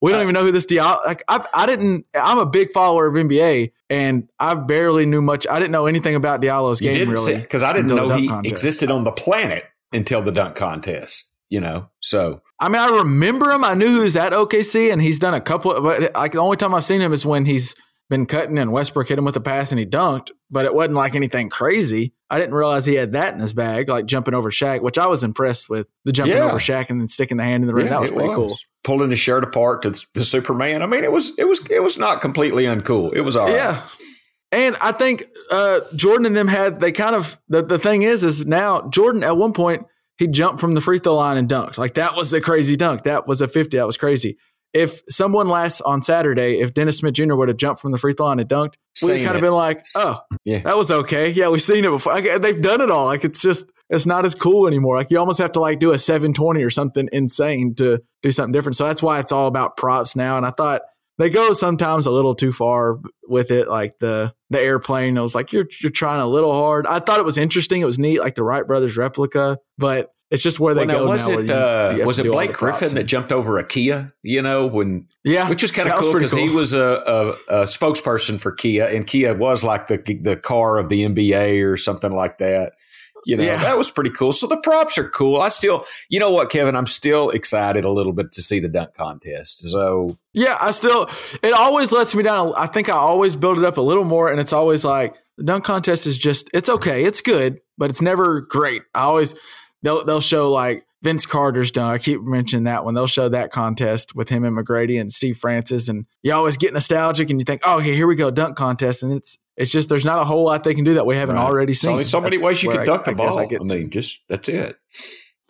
we 0.00 0.10
don't 0.10 0.20
uh, 0.20 0.24
even 0.24 0.34
know 0.34 0.42
who 0.42 0.52
this 0.52 0.66
Diallo. 0.66 0.98
Like 1.06 1.22
I, 1.28 1.46
I 1.54 1.66
didn't. 1.66 2.06
I'm 2.14 2.38
a 2.38 2.46
big 2.46 2.72
follower 2.72 3.06
of 3.06 3.14
NBA, 3.14 3.72
and 3.88 4.28
I 4.38 4.54
barely 4.54 5.06
knew 5.06 5.22
much. 5.22 5.46
I 5.50 5.58
didn't 5.58 5.72
know 5.72 5.86
anything 5.86 6.14
about 6.14 6.42
Diallo's 6.42 6.80
you 6.80 6.90
game 6.90 6.98
didn't 6.98 7.14
really 7.14 7.36
because 7.36 7.62
I 7.62 7.72
didn't 7.72 7.94
know 7.94 8.10
he 8.14 8.28
contest. 8.28 8.52
existed 8.52 8.90
on 8.90 9.04
the 9.04 9.12
planet 9.12 9.64
until 9.92 10.22
the 10.22 10.30
dunk 10.30 10.56
contest. 10.56 11.30
You 11.48 11.60
know, 11.60 11.88
so 12.00 12.42
I 12.60 12.68
mean, 12.68 12.82
I 12.82 12.98
remember 12.98 13.50
him. 13.50 13.64
I 13.64 13.74
knew 13.74 13.86
he 13.86 13.98
was 14.00 14.16
at 14.16 14.32
OKC, 14.32 14.92
and 14.92 15.00
he's 15.00 15.18
done 15.18 15.34
a 15.34 15.40
couple. 15.40 15.72
Of, 15.72 15.82
but 15.82 16.14
like 16.14 16.32
the 16.32 16.38
only 16.38 16.56
time 16.58 16.74
I've 16.74 16.84
seen 16.84 17.00
him 17.00 17.12
is 17.12 17.24
when 17.24 17.46
he's 17.46 17.74
been 18.10 18.26
cutting 18.26 18.58
and 18.58 18.70
Westbrook 18.72 19.08
hit 19.08 19.18
him 19.18 19.24
with 19.24 19.36
a 19.36 19.40
pass 19.40 19.70
and 19.72 19.78
he 19.78 19.86
dunked. 19.86 20.30
But 20.50 20.64
it 20.66 20.74
wasn't 20.74 20.94
like 20.94 21.14
anything 21.14 21.48
crazy. 21.48 22.12
I 22.30 22.38
didn't 22.38 22.54
realize 22.54 22.86
he 22.86 22.94
had 22.94 23.12
that 23.12 23.34
in 23.34 23.40
his 23.40 23.54
bag, 23.54 23.88
like 23.88 24.06
jumping 24.06 24.34
over 24.34 24.50
Shaq, 24.50 24.82
which 24.82 24.98
I 24.98 25.06
was 25.06 25.24
impressed 25.24 25.68
with 25.68 25.86
the 26.04 26.12
jumping 26.12 26.36
Yeah. 26.36 26.44
over 26.46 26.58
Shaq 26.58 26.90
and 26.90 27.00
then 27.00 27.08
sticking 27.08 27.36
the 27.38 27.44
hand 27.44 27.62
in 27.62 27.66
the 27.66 27.74
ring. 27.74 27.86
Yeah, 27.86 27.92
that 27.92 28.00
was 28.02 28.10
pretty 28.10 28.34
cool. 28.34 28.56
Pulling 28.84 29.10
his 29.10 29.18
shirt 29.18 29.42
apart 29.44 29.82
to 29.82 30.06
the 30.14 30.24
Superman. 30.24 30.82
I 30.82 30.86
mean, 30.86 31.04
it 31.04 31.10
was 31.12 31.32
it 31.38 31.44
was 31.44 31.66
it 31.70 31.82
was 31.82 31.98
not 31.98 32.20
completely 32.20 32.64
uncool. 32.64 33.14
It 33.14 33.22
was 33.22 33.36
all 33.36 33.46
right. 33.46 33.54
Yeah. 33.54 33.82
And 34.52 34.76
I 34.80 34.92
think 34.92 35.24
uh, 35.50 35.80
Jordan 35.96 36.26
and 36.26 36.36
them 36.36 36.46
had 36.48 36.78
they 36.80 36.92
kind 36.92 37.16
of 37.16 37.36
the, 37.48 37.62
the 37.62 37.78
thing 37.78 38.02
is 38.02 38.22
is 38.22 38.46
now 38.46 38.88
Jordan 38.90 39.24
at 39.24 39.36
one 39.36 39.52
point 39.52 39.86
he 40.18 40.28
jumped 40.28 40.60
from 40.60 40.74
the 40.74 40.80
free 40.80 40.98
throw 41.00 41.16
line 41.16 41.36
and 41.38 41.48
dunked 41.48 41.76
like 41.78 41.94
that 41.94 42.14
was 42.14 42.30
the 42.30 42.40
crazy 42.40 42.76
dunk 42.76 43.02
that 43.02 43.26
was 43.26 43.40
a 43.40 43.48
fifty 43.48 43.78
that 43.78 43.86
was 43.86 43.96
crazy. 43.96 44.36
If 44.74 45.02
someone 45.08 45.46
last 45.48 45.80
on 45.82 46.02
Saturday, 46.02 46.58
if 46.60 46.74
Dennis 46.74 46.98
Smith 46.98 47.14
Jr. 47.14 47.34
would 47.36 47.48
have 47.48 47.56
jumped 47.56 47.80
from 47.80 47.92
the 47.92 47.98
free 47.98 48.12
throw 48.12 48.26
line 48.26 48.40
and 48.40 48.48
dunked, 48.48 48.74
we'd 49.02 49.24
kind 49.24 49.36
of 49.36 49.40
been 49.40 49.52
like, 49.52 49.84
"Oh, 49.94 50.20
Yeah. 50.44 50.58
that 50.60 50.76
was 50.76 50.90
okay. 50.90 51.30
Yeah, 51.30 51.48
we've 51.48 51.62
seen 51.62 51.84
it 51.84 51.90
before. 51.90 52.12
Like, 52.12 52.26
uh, 52.26 52.38
they've 52.38 52.60
done 52.60 52.80
it 52.80 52.90
all. 52.90 53.06
Like 53.06 53.24
it's 53.24 53.40
just 53.40 53.70
it's 53.88 54.04
not 54.06 54.24
as 54.24 54.34
cool 54.34 54.66
anymore. 54.66 54.96
Like 54.96 55.10
you 55.12 55.18
almost 55.18 55.38
have 55.40 55.52
to 55.52 55.60
like 55.60 55.78
do 55.78 55.92
a 55.92 55.98
seven 55.98 56.34
twenty 56.34 56.62
or 56.64 56.70
something 56.70 57.08
insane 57.12 57.74
to 57.76 58.02
do 58.22 58.30
something 58.32 58.52
different. 58.52 58.76
So 58.76 58.84
that's 58.86 59.02
why 59.02 59.20
it's 59.20 59.30
all 59.32 59.46
about 59.46 59.76
props 59.76 60.16
now. 60.16 60.36
And 60.36 60.44
I 60.44 60.50
thought 60.50 60.80
they 61.18 61.30
go 61.30 61.52
sometimes 61.52 62.06
a 62.06 62.10
little 62.10 62.34
too 62.34 62.50
far 62.50 62.98
with 63.28 63.52
it, 63.52 63.68
like 63.68 63.92
the 64.00 64.32
the 64.50 64.60
airplane. 64.60 65.16
I 65.16 65.22
was 65.22 65.34
like, 65.36 65.52
you're 65.52 65.66
you're 65.80 65.92
trying 65.92 66.20
a 66.20 66.26
little 66.26 66.52
hard. 66.52 66.86
I 66.88 66.98
thought 66.98 67.20
it 67.20 67.24
was 67.24 67.38
interesting. 67.38 67.80
It 67.80 67.84
was 67.86 67.98
neat, 67.98 68.18
like 68.18 68.34
the 68.34 68.42
Wright 68.42 68.66
brothers 68.66 68.96
replica, 68.96 69.58
but 69.78 70.10
it's 70.34 70.42
just 70.42 70.60
where 70.60 70.74
they 70.74 70.84
Well, 70.86 70.96
now, 70.98 71.04
go 71.04 71.10
was 71.10 71.28
now. 71.28 71.38
it 71.38 71.46
you- 71.46 71.52
uh, 71.54 71.94
you 71.98 72.04
was 72.06 72.18
it 72.18 72.26
Blake 72.26 72.52
Griffin 72.52 72.94
that 72.96 73.04
jumped 73.04 73.32
over 73.32 73.56
a 73.58 73.64
Kia? 73.64 74.12
You 74.22 74.42
know 74.42 74.66
when 74.66 75.06
Yeah, 75.24 75.48
which 75.48 75.62
was 75.62 75.70
kind 75.70 75.88
of 75.88 75.98
cool 76.00 76.12
because 76.12 76.32
he 76.32 76.48
was 76.50 76.74
a, 76.74 76.80
a, 77.48 77.62
a 77.62 77.64
spokesperson 77.64 78.38
for 78.40 78.52
Kia, 78.52 78.86
and 78.86 79.06
Kia 79.06 79.32
was 79.34 79.64
like 79.64 79.86
the 79.86 79.96
the 80.20 80.36
car 80.36 80.76
of 80.78 80.88
the 80.90 81.04
NBA 81.06 81.64
or 81.66 81.76
something 81.76 82.12
like 82.12 82.38
that. 82.38 82.72
You 83.26 83.38
know, 83.38 83.42
Yeah. 83.44 83.56
that 83.62 83.78
was 83.78 83.90
pretty 83.90 84.10
cool. 84.10 84.32
So 84.32 84.46
the 84.46 84.58
props 84.58 84.98
are 84.98 85.08
cool. 85.08 85.40
I 85.40 85.48
still, 85.48 85.86
you 86.10 86.20
know 86.20 86.30
what, 86.30 86.50
Kevin, 86.50 86.76
I'm 86.76 86.86
still 86.86 87.30
excited 87.30 87.82
a 87.86 87.90
little 87.90 88.12
bit 88.12 88.32
to 88.32 88.42
see 88.42 88.60
the 88.60 88.68
dunk 88.68 88.92
contest. 88.92 89.66
So 89.70 90.18
Yeah, 90.34 90.58
I 90.60 90.72
still 90.72 91.08
it 91.42 91.54
always 91.54 91.90
lets 91.90 92.14
me 92.14 92.22
down. 92.22 92.52
I 92.54 92.66
think 92.66 92.90
I 92.90 92.96
always 92.96 93.34
build 93.34 93.56
it 93.56 93.64
up 93.64 93.78
a 93.78 93.80
little 93.80 94.04
more, 94.04 94.30
and 94.30 94.38
it's 94.38 94.52
always 94.52 94.84
like 94.84 95.14
the 95.38 95.44
dunk 95.44 95.64
contest 95.64 96.06
is 96.06 96.18
just 96.18 96.50
it's 96.52 96.68
okay, 96.68 97.04
it's 97.04 97.22
good, 97.22 97.60
but 97.78 97.88
it's 97.88 98.02
never 98.02 98.42
great. 98.42 98.82
I 98.94 99.00
always 99.04 99.34
they'll 99.84 100.04
they'll 100.04 100.20
show 100.20 100.50
like 100.50 100.84
Vince 101.02 101.26
Carter's 101.26 101.70
dunk. 101.70 101.94
I 101.94 101.98
keep 102.02 102.20
mentioning 102.22 102.64
that 102.64 102.84
one. 102.84 102.94
They'll 102.94 103.06
show 103.06 103.28
that 103.28 103.52
contest 103.52 104.16
with 104.16 104.30
him 104.30 104.42
and 104.44 104.56
McGrady 104.56 105.00
and 105.00 105.12
Steve 105.12 105.36
Francis, 105.36 105.88
and 105.88 106.06
you 106.24 106.32
always 106.32 106.56
get 106.56 106.72
nostalgic 106.72 107.30
and 107.30 107.38
you 107.38 107.44
think, 107.44 107.60
oh, 107.64 107.78
okay, 107.78 107.94
here 107.94 108.06
we 108.08 108.16
go, 108.16 108.30
dunk 108.32 108.56
contest, 108.56 109.02
and 109.04 109.12
it's 109.12 109.38
it's 109.56 109.70
just 109.70 109.88
there's 109.88 110.04
not 110.04 110.18
a 110.18 110.24
whole 110.24 110.44
lot 110.44 110.64
they 110.64 110.74
can 110.74 110.82
do 110.84 110.94
that 110.94 111.06
we 111.06 111.14
haven't 111.14 111.36
Right. 111.36 111.44
already 111.44 111.66
There's 111.72 111.80
seen. 111.82 111.92
only 111.92 112.04
so 112.04 112.20
many 112.20 112.36
That's 112.38 112.42
ways 112.44 112.62
you 112.64 112.70
can 112.72 112.84
dunk 112.84 113.04
the 113.04 113.12
I 113.12 113.14
guess 113.14 113.30
ball. 113.30 113.38
I, 113.38 113.42
I 113.42 113.46
get 113.46 113.68
to. 113.68 113.74
mean, 113.76 113.90
just 113.90 114.18
that's 114.28 114.48
it. 114.48 114.76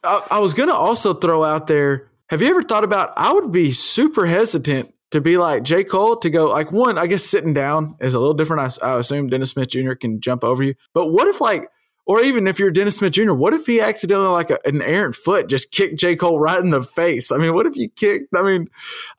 I, 0.03 0.21
I 0.33 0.39
was 0.41 0.53
going 0.53 0.69
to 0.69 0.75
also 0.75 1.15
throw 1.15 1.43
out 1.45 1.67
there. 1.67 2.11
Have 2.29 2.43
you 2.43 2.49
ever 2.49 2.63
thought 2.63 2.85
about? 2.85 3.13
I 3.17 3.33
would 3.33 3.51
be 3.53 3.71
super 3.73 4.27
hesitant 4.27 4.93
to 5.13 5.21
be 5.21 5.37
like 5.39 5.63
J. 5.63 5.85
Cole 5.85 6.17
to 6.17 6.29
go 6.31 6.51
like 6.51 6.73
one. 6.73 6.99
I 6.99 7.07
guess 7.07 7.23
sitting 7.25 7.55
down 7.55 7.97
is 8.01 8.15
a 8.15 8.19
little 8.19 8.35
different. 8.35 8.79
I 8.83 8.99
assume 8.99 9.29
Dennis 9.29 9.51
Smith 9.51 9.69
Jr. 9.69 9.93
can 9.95 10.21
jump 10.21 10.43
over 10.43 10.63
you, 10.63 10.75
but 10.93 11.07
what 11.09 11.29
if 11.29 11.41
like, 11.41 11.69
or 12.07 12.23
even 12.23 12.47
if 12.47 12.59
you're 12.59 12.71
Dennis 12.71 12.97
Smith 12.97 13.13
Jr., 13.13 13.33
what 13.33 13.55
if 13.55 13.67
he 13.67 13.81
accidentally 13.81 14.29
like 14.29 14.51
a, 14.51 14.59
an 14.65 14.83
errant 14.83 15.17
foot 15.17 15.49
just 15.49 15.71
kicked 15.71 15.99
J. 15.99 16.17
Cole 16.17 16.39
right 16.39 16.59
in 16.61 16.71
the 16.71 16.83
face? 16.83 17.33
I 17.33 17.39
mean, 17.39 17.55
what 17.55 17.67
if 17.67 17.77
you 17.77 17.89
kicked? 17.89 18.35
I 18.37 18.43
mean, 18.43 18.69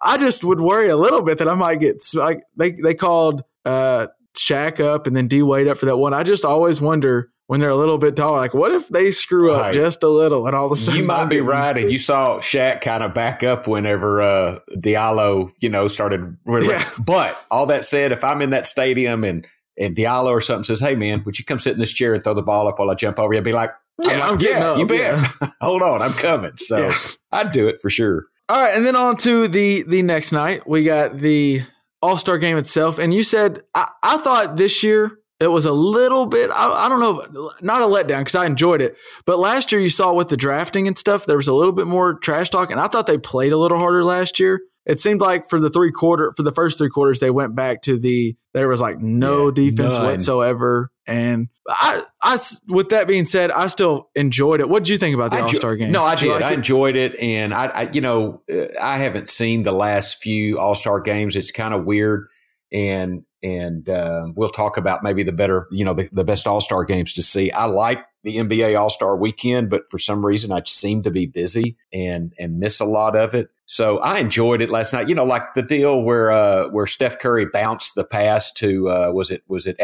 I 0.04 0.18
just 0.18 0.44
would 0.44 0.62
worry 0.62 0.90
a 0.90 0.98
little 0.98 1.22
bit 1.24 1.40
that 1.40 1.48
I 1.48 1.56
might 1.56 1.80
get 1.80 2.04
like 2.14 2.44
they 2.56 2.72
they 2.72 2.94
called 2.94 3.44
uh 3.66 4.08
Shaq 4.38 4.80
up 4.80 5.08
and 5.08 5.16
then 5.16 5.28
D 5.28 5.42
Wade 5.42 5.68
up 5.68 5.78
for 5.78 5.86
that 5.88 5.98
one. 5.98 6.14
I 6.14 6.24
just 6.24 6.46
always 6.46 6.82
wonder. 6.82 7.32
When 7.48 7.60
they're 7.60 7.70
a 7.70 7.76
little 7.76 8.00
bit 8.00 8.16
taller, 8.16 8.38
like 8.38 8.56
what 8.56 8.72
if 8.72 8.88
they 8.88 9.12
screw 9.12 9.52
up 9.52 9.62
Right. 9.62 9.72
just 9.76 10.02
a 10.02 10.08
little, 10.10 10.48
and 10.48 10.56
all 10.56 10.66
of 10.66 10.72
a 10.72 10.76
sudden 10.76 11.00
You 11.02 11.06
might 11.06 11.26
be 11.26 11.42
right, 11.42 11.78
and 11.78 11.92
you 11.92 12.00
saw 12.00 12.40
Shaq 12.40 12.82
kind 12.82 13.04
of 13.04 13.14
back 13.14 13.44
up 13.44 13.68
whenever 13.68 14.20
uh, 14.20 14.60
Diallo, 14.76 15.52
you 15.60 15.70
know, 15.70 15.86
started. 15.88 16.38
Yeah. 16.48 16.90
But 17.00 17.38
all 17.52 17.68
that 17.68 17.86
said, 17.86 18.12
if 18.12 18.24
I'm 18.24 18.42
in 18.42 18.50
that 18.50 18.66
stadium 18.66 19.24
and 19.24 19.46
and 19.78 19.96
Diallo 19.96 20.28
or 20.28 20.42
something 20.42 20.64
says, 20.64 20.80
"Hey, 20.80 20.96
man, 20.96 21.24
would 21.26 21.38
you 21.40 21.46
come 21.46 21.60
sit 21.60 21.74
in 21.74 21.80
this 21.80 21.94
chair 21.94 22.14
and 22.14 22.24
throw 22.24 22.34
the 22.34 22.42
ball 22.42 22.68
up 22.68 22.80
while 22.80 22.90
I 22.90 22.96
jump 22.96 23.20
over 23.20 23.34
you?" 23.34 23.40
I'd 23.40 23.44
be 23.44 23.52
like, 23.54 23.72
mm, 24.02 24.10
Yeah, 24.10 24.28
I'm 24.28 24.38
getting 24.38 24.58
yeah, 24.62 24.72
up, 24.72 24.78
You 24.80 24.86
bet. 24.86 25.00
yeah. 25.42 25.50
Hold 25.62 25.82
on, 25.82 26.02
I'm 26.02 26.14
coming." 26.14 26.58
So 26.58 26.78
Yeah. 26.78 26.98
I'd 27.32 27.52
do 27.52 27.68
it 27.68 27.82
for 27.82 27.90
sure. 27.90 28.26
All 28.48 28.62
right, 28.62 28.76
and 28.76 28.86
then 28.86 28.96
on 28.96 29.18
to 29.18 29.48
the 29.48 29.84
the 29.84 30.02
next 30.02 30.32
night, 30.32 30.68
we 30.68 30.84
got 30.84 31.18
the 31.20 31.62
All 32.02 32.18
Star 32.18 32.38
game 32.38 32.58
itself. 32.58 33.00
And 33.00 33.14
you 33.14 33.24
said 33.24 33.62
I, 33.74 33.90
I 34.04 34.18
thought 34.18 34.58
this 34.58 34.84
year 34.84 35.18
it 35.40 35.48
was 35.48 35.66
a 35.66 35.72
little 35.74 36.26
bit. 36.28 36.50
I, 36.52 36.86
I 36.86 36.90
don't 36.90 37.00
know, 37.02 37.52
not 37.62 37.82
a 37.82 37.86
letdown 37.86 38.20
because 38.20 38.36
I 38.36 38.46
enjoyed 38.46 38.82
it. 38.82 38.96
But 39.26 39.38
last 39.40 39.72
year 39.72 39.82
you 39.82 39.90
saw 39.90 40.14
with 40.14 40.30
the 40.30 40.38
drafting 40.38 40.88
and 40.88 40.98
stuff, 40.98 41.26
there 41.26 41.36
was 41.36 41.48
a 41.50 41.54
little 41.54 41.74
bit 41.74 41.88
more 41.88 42.14
trash 42.20 42.50
talk, 42.50 42.72
and 42.72 42.80
I 42.80 42.88
thought 42.88 43.06
they 43.08 43.18
played 43.18 43.52
a 43.52 43.58
little 43.58 43.78
harder 43.80 44.04
last 44.04 44.40
year. 44.40 44.62
It 44.86 45.00
seemed 45.00 45.22
like 45.22 45.50
for 45.50 45.60
the 45.60 45.70
three 45.70 45.92
quarter 45.92 46.34
for 46.38 46.44
the 46.44 46.52
first 46.52 46.78
three 46.78 46.90
quarters 46.90 47.20
they 47.20 47.32
went 47.32 47.56
back 47.56 47.82
to 47.84 47.98
the 48.00 48.36
there 48.54 48.68
was 48.68 48.80
like 48.82 49.00
no 49.00 49.48
Yeah, 49.48 49.54
defense 49.70 49.98
none. 49.98 50.06
whatsoever. 50.06 50.92
And 51.08 51.50
I, 51.68 52.02
I, 52.24 52.40
with 52.68 52.90
that 52.90 53.08
being 53.08 53.26
said, 53.26 53.52
I 53.52 53.68
still 53.68 54.10
enjoyed 54.16 54.60
it. 54.60 54.70
What 54.70 54.84
did 54.84 54.90
you 54.90 54.98
think 54.98 55.14
about 55.14 55.30
the 55.32 55.42
All 55.42 55.50
Star 55.50 55.76
game? 55.76 55.92
No, 55.92 56.04
I 56.04 56.16
did. 56.16 56.26
did. 56.26 56.32
Like 56.34 56.44
I 56.44 56.54
enjoyed 56.54 56.96
it, 56.96 57.16
and 57.20 57.54
I, 57.54 57.66
I, 57.68 57.90
you 57.92 58.02
know, 58.02 58.42
uh, 58.52 58.66
I 58.82 58.98
haven't 58.98 59.30
seen 59.30 59.62
the 59.64 59.72
last 59.72 60.18
few 60.22 60.58
All 60.58 60.74
Star 60.74 61.00
games. 61.02 61.36
It's 61.36 61.52
kind 61.52 61.76
of 61.76 61.86
weird, 61.86 62.28
and 62.72 63.24
and 63.44 63.88
uh, 63.88 64.26
we'll 64.36 64.50
talk 64.50 64.78
about 64.78 65.04
maybe 65.04 65.22
the 65.22 65.32
better, 65.32 65.68
you 65.72 65.86
know, 65.86 65.94
the, 65.94 66.10
the 66.12 66.24
best 66.24 66.48
All 66.48 66.60
Star 66.62 66.84
games 66.86 67.14
to 67.14 67.22
see. 67.22 67.52
I 67.52 67.66
like 67.66 68.04
the 68.26 68.38
NBA 68.38 68.78
All 68.78 68.90
Star 68.90 69.16
Weekend, 69.16 69.70
but 69.70 69.90
for 69.90 70.00
some 70.00 70.26
reason 70.26 70.52
I 70.52 70.62
seem 70.66 71.04
to 71.04 71.12
be 71.12 71.28
busy 71.28 71.78
and 71.94 72.34
and 72.38 72.60
miss 72.60 72.80
a 72.80 72.86
lot 72.86 73.16
of 73.16 73.34
it. 73.36 73.50
So 73.68 74.00
I 74.00 74.18
enjoyed 74.18 74.62
it 74.62 74.70
last 74.70 74.94
night. 74.94 75.08
You 75.08 75.16
know, 75.16 75.24
like 75.24 75.54
the 75.54 75.62
deal 75.62 76.02
where 76.02 76.32
uh, 76.32 76.70
where 76.70 76.88
Steph 76.88 77.20
Curry 77.20 77.46
bounced 77.46 77.94
the 77.94 78.04
pass 78.04 78.52
to 78.54 78.90
uh, 78.90 79.12
was 79.14 79.32
it 79.32 79.44
was 79.48 79.68
it? 79.68 79.78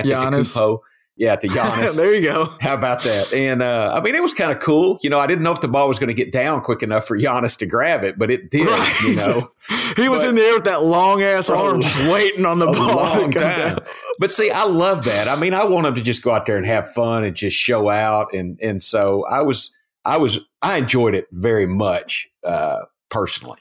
Yeah, 1.21 1.35
to 1.35 1.47
Giannis. 1.47 1.97
there 1.97 2.15
you 2.15 2.23
go. 2.23 2.53
How 2.61 2.73
about 2.73 3.03
that? 3.03 3.31
And 3.31 3.61
uh, 3.61 3.93
I 3.95 4.01
mean, 4.01 4.15
it 4.15 4.23
was 4.23 4.33
kind 4.33 4.51
of 4.51 4.59
cool. 4.59 4.97
You 5.03 5.11
know, 5.11 5.19
I 5.19 5.27
didn't 5.27 5.43
know 5.43 5.51
if 5.51 5.61
the 5.61 5.67
ball 5.67 5.87
was 5.87 5.99
going 5.99 6.07
to 6.07 6.15
get 6.15 6.31
down 6.31 6.61
quick 6.61 6.81
enough 6.81 7.05
for 7.05 7.17
Giannis 7.17 7.57
to 7.59 7.67
grab 7.67 8.03
it, 8.03 8.17
but 8.17 8.31
it 8.31 8.49
did. 8.49 8.65
Right. 8.65 9.01
You 9.03 9.15
know, 9.15 9.51
he 9.95 10.09
was 10.09 10.23
but, 10.23 10.29
in 10.29 10.35
the 10.35 10.41
air 10.41 10.55
with 10.55 10.63
that 10.63 10.81
long 10.81 11.21
ass 11.21 11.47
arm, 11.49 11.81
just 11.81 12.09
waiting 12.09 12.45
on 12.45 12.57
the 12.57 12.65
ball 12.65 13.13
to 13.13 13.21
come 13.21 13.29
down. 13.29 13.79
But 14.21 14.29
see, 14.29 14.51
I 14.51 14.65
love 14.65 15.05
that. 15.05 15.27
I 15.27 15.35
mean, 15.35 15.55
I 15.55 15.65
want 15.65 15.85
them 15.85 15.95
to 15.95 16.01
just 16.01 16.21
go 16.21 16.31
out 16.31 16.45
there 16.45 16.55
and 16.55 16.65
have 16.67 16.93
fun 16.93 17.23
and 17.23 17.35
just 17.35 17.57
show 17.57 17.89
out, 17.89 18.35
and 18.35 18.59
and 18.61 18.83
so 18.83 19.25
I 19.25 19.41
was, 19.41 19.75
I 20.05 20.19
was, 20.19 20.37
I 20.61 20.77
enjoyed 20.77 21.15
it 21.15 21.25
very 21.31 21.65
much 21.65 22.27
uh, 22.45 22.81
personally. 23.09 23.57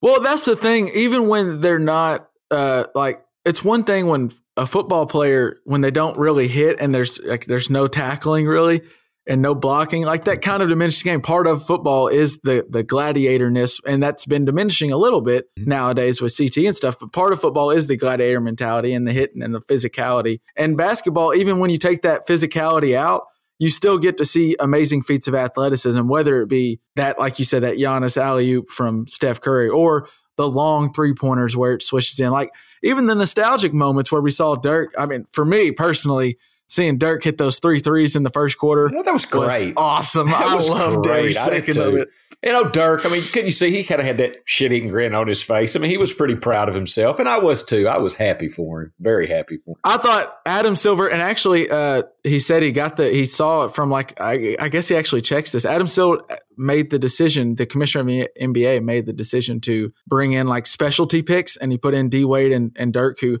Well, 0.00 0.20
that's 0.20 0.44
the 0.44 0.54
thing. 0.54 0.90
Even 0.94 1.26
when 1.26 1.60
they're 1.60 1.80
not 1.80 2.30
uh, 2.52 2.84
like, 2.94 3.20
it's 3.44 3.64
one 3.64 3.82
thing 3.82 4.06
when 4.06 4.30
a 4.56 4.64
football 4.64 5.06
player 5.06 5.58
when 5.64 5.80
they 5.80 5.90
don't 5.90 6.16
really 6.16 6.46
hit 6.46 6.80
and 6.80 6.94
there's 6.94 7.20
like 7.24 7.46
there's 7.46 7.68
no 7.68 7.88
tackling 7.88 8.46
really 8.46 8.82
and 9.26 9.42
no 9.42 9.54
blocking 9.54 10.02
like 10.02 10.24
that 10.24 10.42
kind 10.42 10.62
of 10.62 10.68
diminished 10.68 11.02
game 11.04 11.20
part 11.20 11.46
of 11.46 11.64
football 11.64 12.08
is 12.08 12.40
the 12.40 12.64
the 12.68 12.84
gladiatorness 12.84 13.80
and 13.86 14.02
that's 14.02 14.26
been 14.26 14.44
diminishing 14.44 14.92
a 14.92 14.96
little 14.96 15.20
bit 15.20 15.46
mm-hmm. 15.58 15.68
nowadays 15.68 16.20
with 16.20 16.36
CT 16.36 16.58
and 16.58 16.76
stuff 16.76 16.98
but 16.98 17.12
part 17.12 17.32
of 17.32 17.40
football 17.40 17.70
is 17.70 17.86
the 17.86 17.96
gladiator 17.96 18.40
mentality 18.40 18.92
and 18.92 19.06
the 19.06 19.12
hitting 19.12 19.42
and 19.42 19.54
the 19.54 19.60
physicality 19.60 20.40
and 20.56 20.76
basketball 20.76 21.34
even 21.34 21.58
when 21.58 21.70
you 21.70 21.78
take 21.78 22.02
that 22.02 22.26
physicality 22.26 22.94
out 22.94 23.22
you 23.58 23.70
still 23.70 23.98
get 23.98 24.18
to 24.18 24.24
see 24.24 24.54
amazing 24.60 25.02
feats 25.02 25.26
of 25.26 25.34
athleticism 25.34 26.06
whether 26.08 26.42
it 26.42 26.48
be 26.48 26.80
that 26.94 27.18
like 27.18 27.38
you 27.38 27.44
said 27.44 27.62
that 27.62 27.76
Giannis 27.76 28.16
alley 28.16 28.50
oop 28.52 28.70
from 28.70 29.06
Steph 29.06 29.40
Curry 29.40 29.68
or 29.68 30.08
the 30.36 30.48
long 30.48 30.92
three 30.92 31.14
pointers 31.14 31.56
where 31.56 31.72
it 31.72 31.82
switches 31.82 32.20
in. 32.20 32.30
Like 32.30 32.50
even 32.82 33.06
the 33.06 33.14
nostalgic 33.14 33.72
moments 33.72 34.12
where 34.12 34.20
we 34.20 34.30
saw 34.30 34.54
Dirk. 34.54 34.94
I 34.98 35.06
mean, 35.06 35.26
for 35.32 35.44
me 35.44 35.72
personally, 35.72 36.38
seeing 36.68 36.98
Dirk 36.98 37.24
hit 37.24 37.38
those 37.38 37.58
three 37.58 37.78
threes 37.78 38.16
in 38.16 38.22
the 38.22 38.30
first 38.30 38.58
quarter. 38.58 38.90
that 39.04 39.12
was 39.12 39.24
great. 39.24 39.46
Was 39.46 39.72
awesome. 39.76 40.28
That 40.28 40.42
I 40.42 40.54
loved 40.54 41.06
every 41.06 41.32
second 41.32 41.78
of 41.78 41.94
it. 41.94 42.08
You 42.42 42.52
know, 42.52 42.68
Dirk, 42.68 43.06
I 43.06 43.08
mean, 43.08 43.22
couldn't 43.22 43.46
you 43.46 43.50
see 43.50 43.70
he 43.70 43.82
kind 43.82 44.00
of 44.00 44.06
had 44.06 44.18
that 44.18 44.36
shit 44.44 44.70
eating 44.70 44.90
grin 44.90 45.14
on 45.14 45.26
his 45.26 45.42
face? 45.42 45.74
I 45.74 45.80
mean, 45.80 45.90
he 45.90 45.96
was 45.96 46.12
pretty 46.12 46.36
proud 46.36 46.68
of 46.68 46.74
himself, 46.74 47.18
and 47.18 47.28
I 47.28 47.38
was 47.38 47.64
too. 47.64 47.88
I 47.88 47.98
was 47.98 48.14
happy 48.14 48.48
for 48.48 48.82
him. 48.82 48.92
Very 49.00 49.26
happy 49.26 49.56
for 49.56 49.70
him. 49.70 49.76
I 49.84 49.96
thought 49.96 50.32
Adam 50.44 50.76
Silver, 50.76 51.08
and 51.08 51.22
actually, 51.22 51.70
uh, 51.70 52.02
he 52.22 52.38
said 52.38 52.62
he 52.62 52.72
got 52.72 52.98
the, 52.98 53.08
he 53.08 53.24
saw 53.24 53.64
it 53.64 53.74
from 53.74 53.90
like, 53.90 54.20
I, 54.20 54.54
I 54.60 54.68
guess 54.68 54.86
he 54.88 54.96
actually 54.96 55.22
checks 55.22 55.50
this. 55.52 55.64
Adam 55.64 55.86
Silver 55.86 56.22
made 56.58 56.90
the 56.90 56.98
decision, 56.98 57.54
the 57.54 57.66
commissioner 57.66 58.02
of 58.02 58.06
the 58.06 58.28
NBA 58.40 58.82
made 58.84 59.06
the 59.06 59.12
decision 59.14 59.60
to 59.62 59.92
bring 60.06 60.32
in 60.32 60.46
like 60.46 60.66
specialty 60.66 61.22
picks, 61.22 61.56
and 61.56 61.72
he 61.72 61.78
put 61.78 61.94
in 61.94 62.10
D 62.10 62.24
Wade 62.24 62.52
and, 62.52 62.76
and 62.78 62.92
Dirk, 62.92 63.18
who 63.20 63.38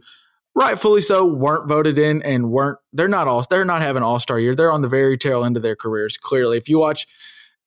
rightfully 0.56 1.02
so 1.02 1.24
weren't 1.24 1.68
voted 1.68 1.98
in 1.98 2.22
and 2.22 2.50
weren't 2.50 2.78
they're 2.92 3.06
not 3.06 3.28
all 3.28 3.44
they're 3.48 3.64
not 3.64 3.82
having 3.82 4.02
all 4.02 4.18
star 4.18 4.40
year. 4.40 4.54
They're 4.54 4.72
on 4.72 4.82
the 4.82 4.88
very 4.88 5.16
tail 5.16 5.44
end 5.44 5.56
of 5.56 5.62
their 5.62 5.76
careers. 5.76 6.16
Clearly, 6.16 6.56
if 6.58 6.68
you 6.68 6.78
watch. 6.78 7.06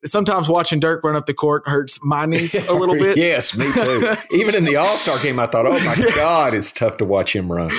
Sometimes 0.06 0.48
watching 0.48 0.80
Dirk 0.80 1.04
run 1.04 1.18
up 1.18 1.26
the 1.26 1.34
court 1.34 1.64
hurts 1.68 2.00
my 2.02 2.26
knees 2.26 2.56
a 2.56 2.74
little 2.74 2.96
bit. 2.98 3.18
yes, 3.18 3.54
me 3.58 3.70
too. 3.70 4.14
Even 4.32 4.56
in 4.56 4.64
the 4.64 4.78
All 4.78 4.96
Star 4.96 5.22
game, 5.22 5.40
I 5.40 5.46
thought, 5.48 5.66
"Oh 5.66 5.72
my 5.72 5.94
yeah. 6.00 6.16
God, 6.16 6.54
it's 6.54 6.72
tough 6.72 6.96
to 6.98 7.06
watch 7.06 7.36
him 7.36 7.52
run." 7.52 7.70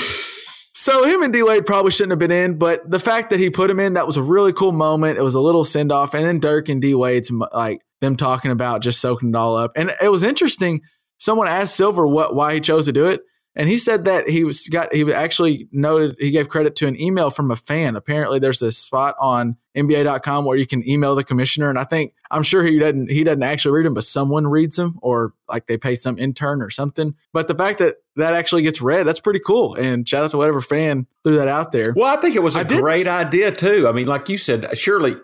So 0.75 1.05
him 1.05 1.23
and 1.23 1.33
D 1.33 1.42
Wade 1.42 1.64
probably 1.64 1.90
shouldn't 1.92 2.12
have 2.12 2.18
been 2.18 2.31
in, 2.31 2.59
but 2.59 2.88
the 2.88 2.99
fact 2.99 3.31
that 3.31 3.40
he 3.40 3.49
put 3.49 3.70
him 3.70 3.81
in, 3.81 3.94
that 3.94 4.07
was 4.07 4.18
a 4.18 4.23
really 4.23 4.53
cool 4.53 4.73
moment. 4.73 5.16
It 5.16 5.23
was 5.23 5.35
a 5.35 5.40
little 5.40 5.64
send 5.64 5.90
off, 5.92 6.12
and 6.12 6.23
then 6.23 6.40
Dirk 6.40 6.68
and 6.68 6.83
D 6.83 6.94
Wade's 6.94 7.33
like 7.55 7.81
them 8.03 8.16
talking 8.16 8.51
about 8.51 8.83
just 8.83 9.01
soaking 9.01 9.31
it 9.31 9.35
all 9.35 9.57
up, 9.57 9.73
and 9.75 9.90
it 10.03 10.11
was 10.11 10.23
interesting. 10.23 10.83
Someone 11.16 11.49
asked 11.49 11.75
Silver 11.75 12.07
what 12.07 12.35
why 12.35 12.53
he 12.53 12.61
chose 12.61 12.85
to 12.85 12.92
do 12.92 13.07
it, 13.07 13.23
and 13.56 13.68
he 13.68 13.78
said 13.78 14.04
that 14.04 14.28
he 14.28 14.44
was 14.44 14.68
got 14.68 14.92
he 14.94 15.12
actually 15.12 15.68
noted 15.72 16.16
he 16.18 16.30
gave 16.30 16.48
credit 16.48 16.76
to 16.76 16.86
an 16.86 17.00
email 17.00 17.30
from 17.30 17.50
a 17.50 17.56
fan. 17.56 17.96
Apparently, 17.96 18.38
there's 18.38 18.62
a 18.62 18.70
spot 18.70 19.16
on 19.18 19.56
NBA.com 19.76 20.44
where 20.44 20.56
you 20.56 20.66
can 20.66 20.88
email 20.88 21.14
the 21.14 21.24
commissioner, 21.24 21.68
and 21.68 21.78
I 21.78 21.84
think 21.84 22.14
I'm 22.30 22.44
sure 22.44 22.62
he 22.62 22.78
doesn't 22.78 23.10
he 23.10 23.24
doesn't 23.24 23.42
actually 23.42 23.72
read 23.72 23.86
them, 23.86 23.94
but 23.94 24.04
someone 24.04 24.46
reads 24.46 24.76
them, 24.76 24.98
or 25.02 25.34
like 25.48 25.66
they 25.66 25.76
pay 25.76 25.96
some 25.96 26.16
intern 26.18 26.62
or 26.62 26.70
something. 26.70 27.14
But 27.32 27.48
the 27.48 27.54
fact 27.56 27.80
that 27.80 27.96
that 28.16 28.34
actually 28.34 28.62
gets 28.62 28.80
read, 28.80 29.04
that's 29.04 29.20
pretty 29.20 29.40
cool. 29.44 29.74
And 29.74 30.08
shout 30.08 30.24
out 30.24 30.30
to 30.30 30.36
whatever 30.36 30.60
fan 30.60 31.06
threw 31.24 31.36
that 31.36 31.48
out 31.48 31.72
there. 31.72 31.92
Well, 31.96 32.16
I 32.16 32.20
think 32.20 32.36
it 32.36 32.42
was 32.42 32.54
a 32.54 32.64
great 32.64 33.08
idea 33.08 33.50
too. 33.50 33.88
I 33.88 33.92
mean, 33.92 34.06
like 34.06 34.28
you 34.28 34.36
said, 34.38 34.76
surely 34.78 35.16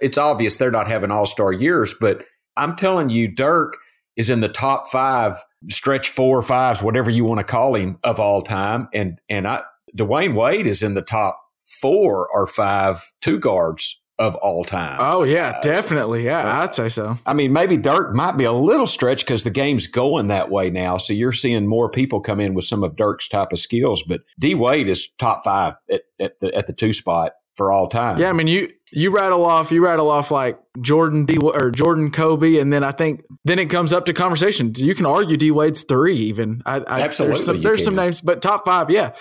it's 0.00 0.18
obvious 0.18 0.56
they're 0.56 0.70
not 0.70 0.88
having 0.88 1.10
all 1.10 1.26
star 1.26 1.52
years, 1.52 1.92
but 1.92 2.24
I'm 2.56 2.76
telling 2.76 3.10
you, 3.10 3.28
Dirk 3.28 3.78
is 4.16 4.30
in 4.30 4.40
the 4.40 4.48
top 4.48 4.88
five, 4.88 5.42
stretch 5.68 6.08
four 6.08 6.38
or 6.38 6.42
fives, 6.42 6.82
whatever 6.82 7.10
you 7.10 7.24
want 7.24 7.38
to 7.38 7.44
call 7.44 7.74
him 7.74 7.98
of 8.04 8.20
all 8.20 8.42
time. 8.42 8.88
And, 8.92 9.20
and 9.28 9.46
I, 9.46 9.62
Dwyane 9.96 10.34
Wade 10.34 10.66
is 10.66 10.82
in 10.82 10.94
the 10.94 11.02
top 11.02 11.40
four 11.64 12.28
or 12.32 12.46
five 12.46 13.02
two 13.20 13.38
guards 13.38 14.00
of 14.18 14.36
all 14.36 14.64
time. 14.64 14.98
Oh 15.00 15.24
yeah, 15.24 15.54
uh, 15.56 15.60
definitely. 15.60 16.24
Yeah, 16.24 16.60
I'd 16.60 16.74
say 16.74 16.88
so. 16.88 17.18
I 17.26 17.34
mean, 17.34 17.52
maybe 17.52 17.76
Dirk 17.76 18.14
might 18.14 18.36
be 18.36 18.44
a 18.44 18.52
little 18.52 18.86
stretch 18.86 19.24
because 19.24 19.42
the 19.42 19.50
game's 19.50 19.86
going 19.86 20.28
that 20.28 20.50
way 20.50 20.70
now. 20.70 20.98
So 20.98 21.12
you're 21.12 21.32
seeing 21.32 21.66
more 21.66 21.90
people 21.90 22.20
come 22.20 22.38
in 22.38 22.54
with 22.54 22.64
some 22.64 22.84
of 22.84 22.96
Dirk's 22.96 23.26
type 23.26 23.50
of 23.50 23.58
skills. 23.58 24.04
But 24.06 24.20
D 24.38 24.54
Wade 24.54 24.88
is 24.88 25.08
top 25.18 25.42
five 25.44 25.74
at, 25.90 26.02
at 26.20 26.38
the 26.40 26.54
at 26.54 26.66
the 26.66 26.72
two 26.72 26.92
spot 26.92 27.32
for 27.56 27.72
all 27.72 27.88
time. 27.88 28.18
Yeah, 28.18 28.30
I 28.30 28.32
mean 28.32 28.46
you 28.48 28.70
you 28.92 29.10
rattle 29.10 29.44
off 29.44 29.70
you 29.70 29.84
rattle 29.84 30.10
off 30.10 30.30
like 30.30 30.58
Jordan 30.80 31.24
D 31.24 31.38
or 31.38 31.70
Jordan 31.70 32.10
Kobe, 32.10 32.58
and 32.58 32.72
then 32.72 32.84
I 32.84 32.92
think 32.92 33.22
then 33.44 33.58
it 33.58 33.70
comes 33.70 33.92
up 33.92 34.06
to 34.06 34.12
conversation. 34.12 34.72
You 34.76 34.94
can 34.94 35.06
argue 35.06 35.36
D 35.36 35.50
Wade's 35.50 35.82
three 35.82 36.16
even. 36.16 36.62
I, 36.64 36.76
I, 36.80 37.00
Absolutely, 37.02 37.34
there's 37.34 37.44
some, 37.44 37.62
there's 37.62 37.84
some 37.84 37.96
names, 37.96 38.20
but 38.20 38.42
top 38.42 38.64
five, 38.64 38.90
yeah. 38.90 39.14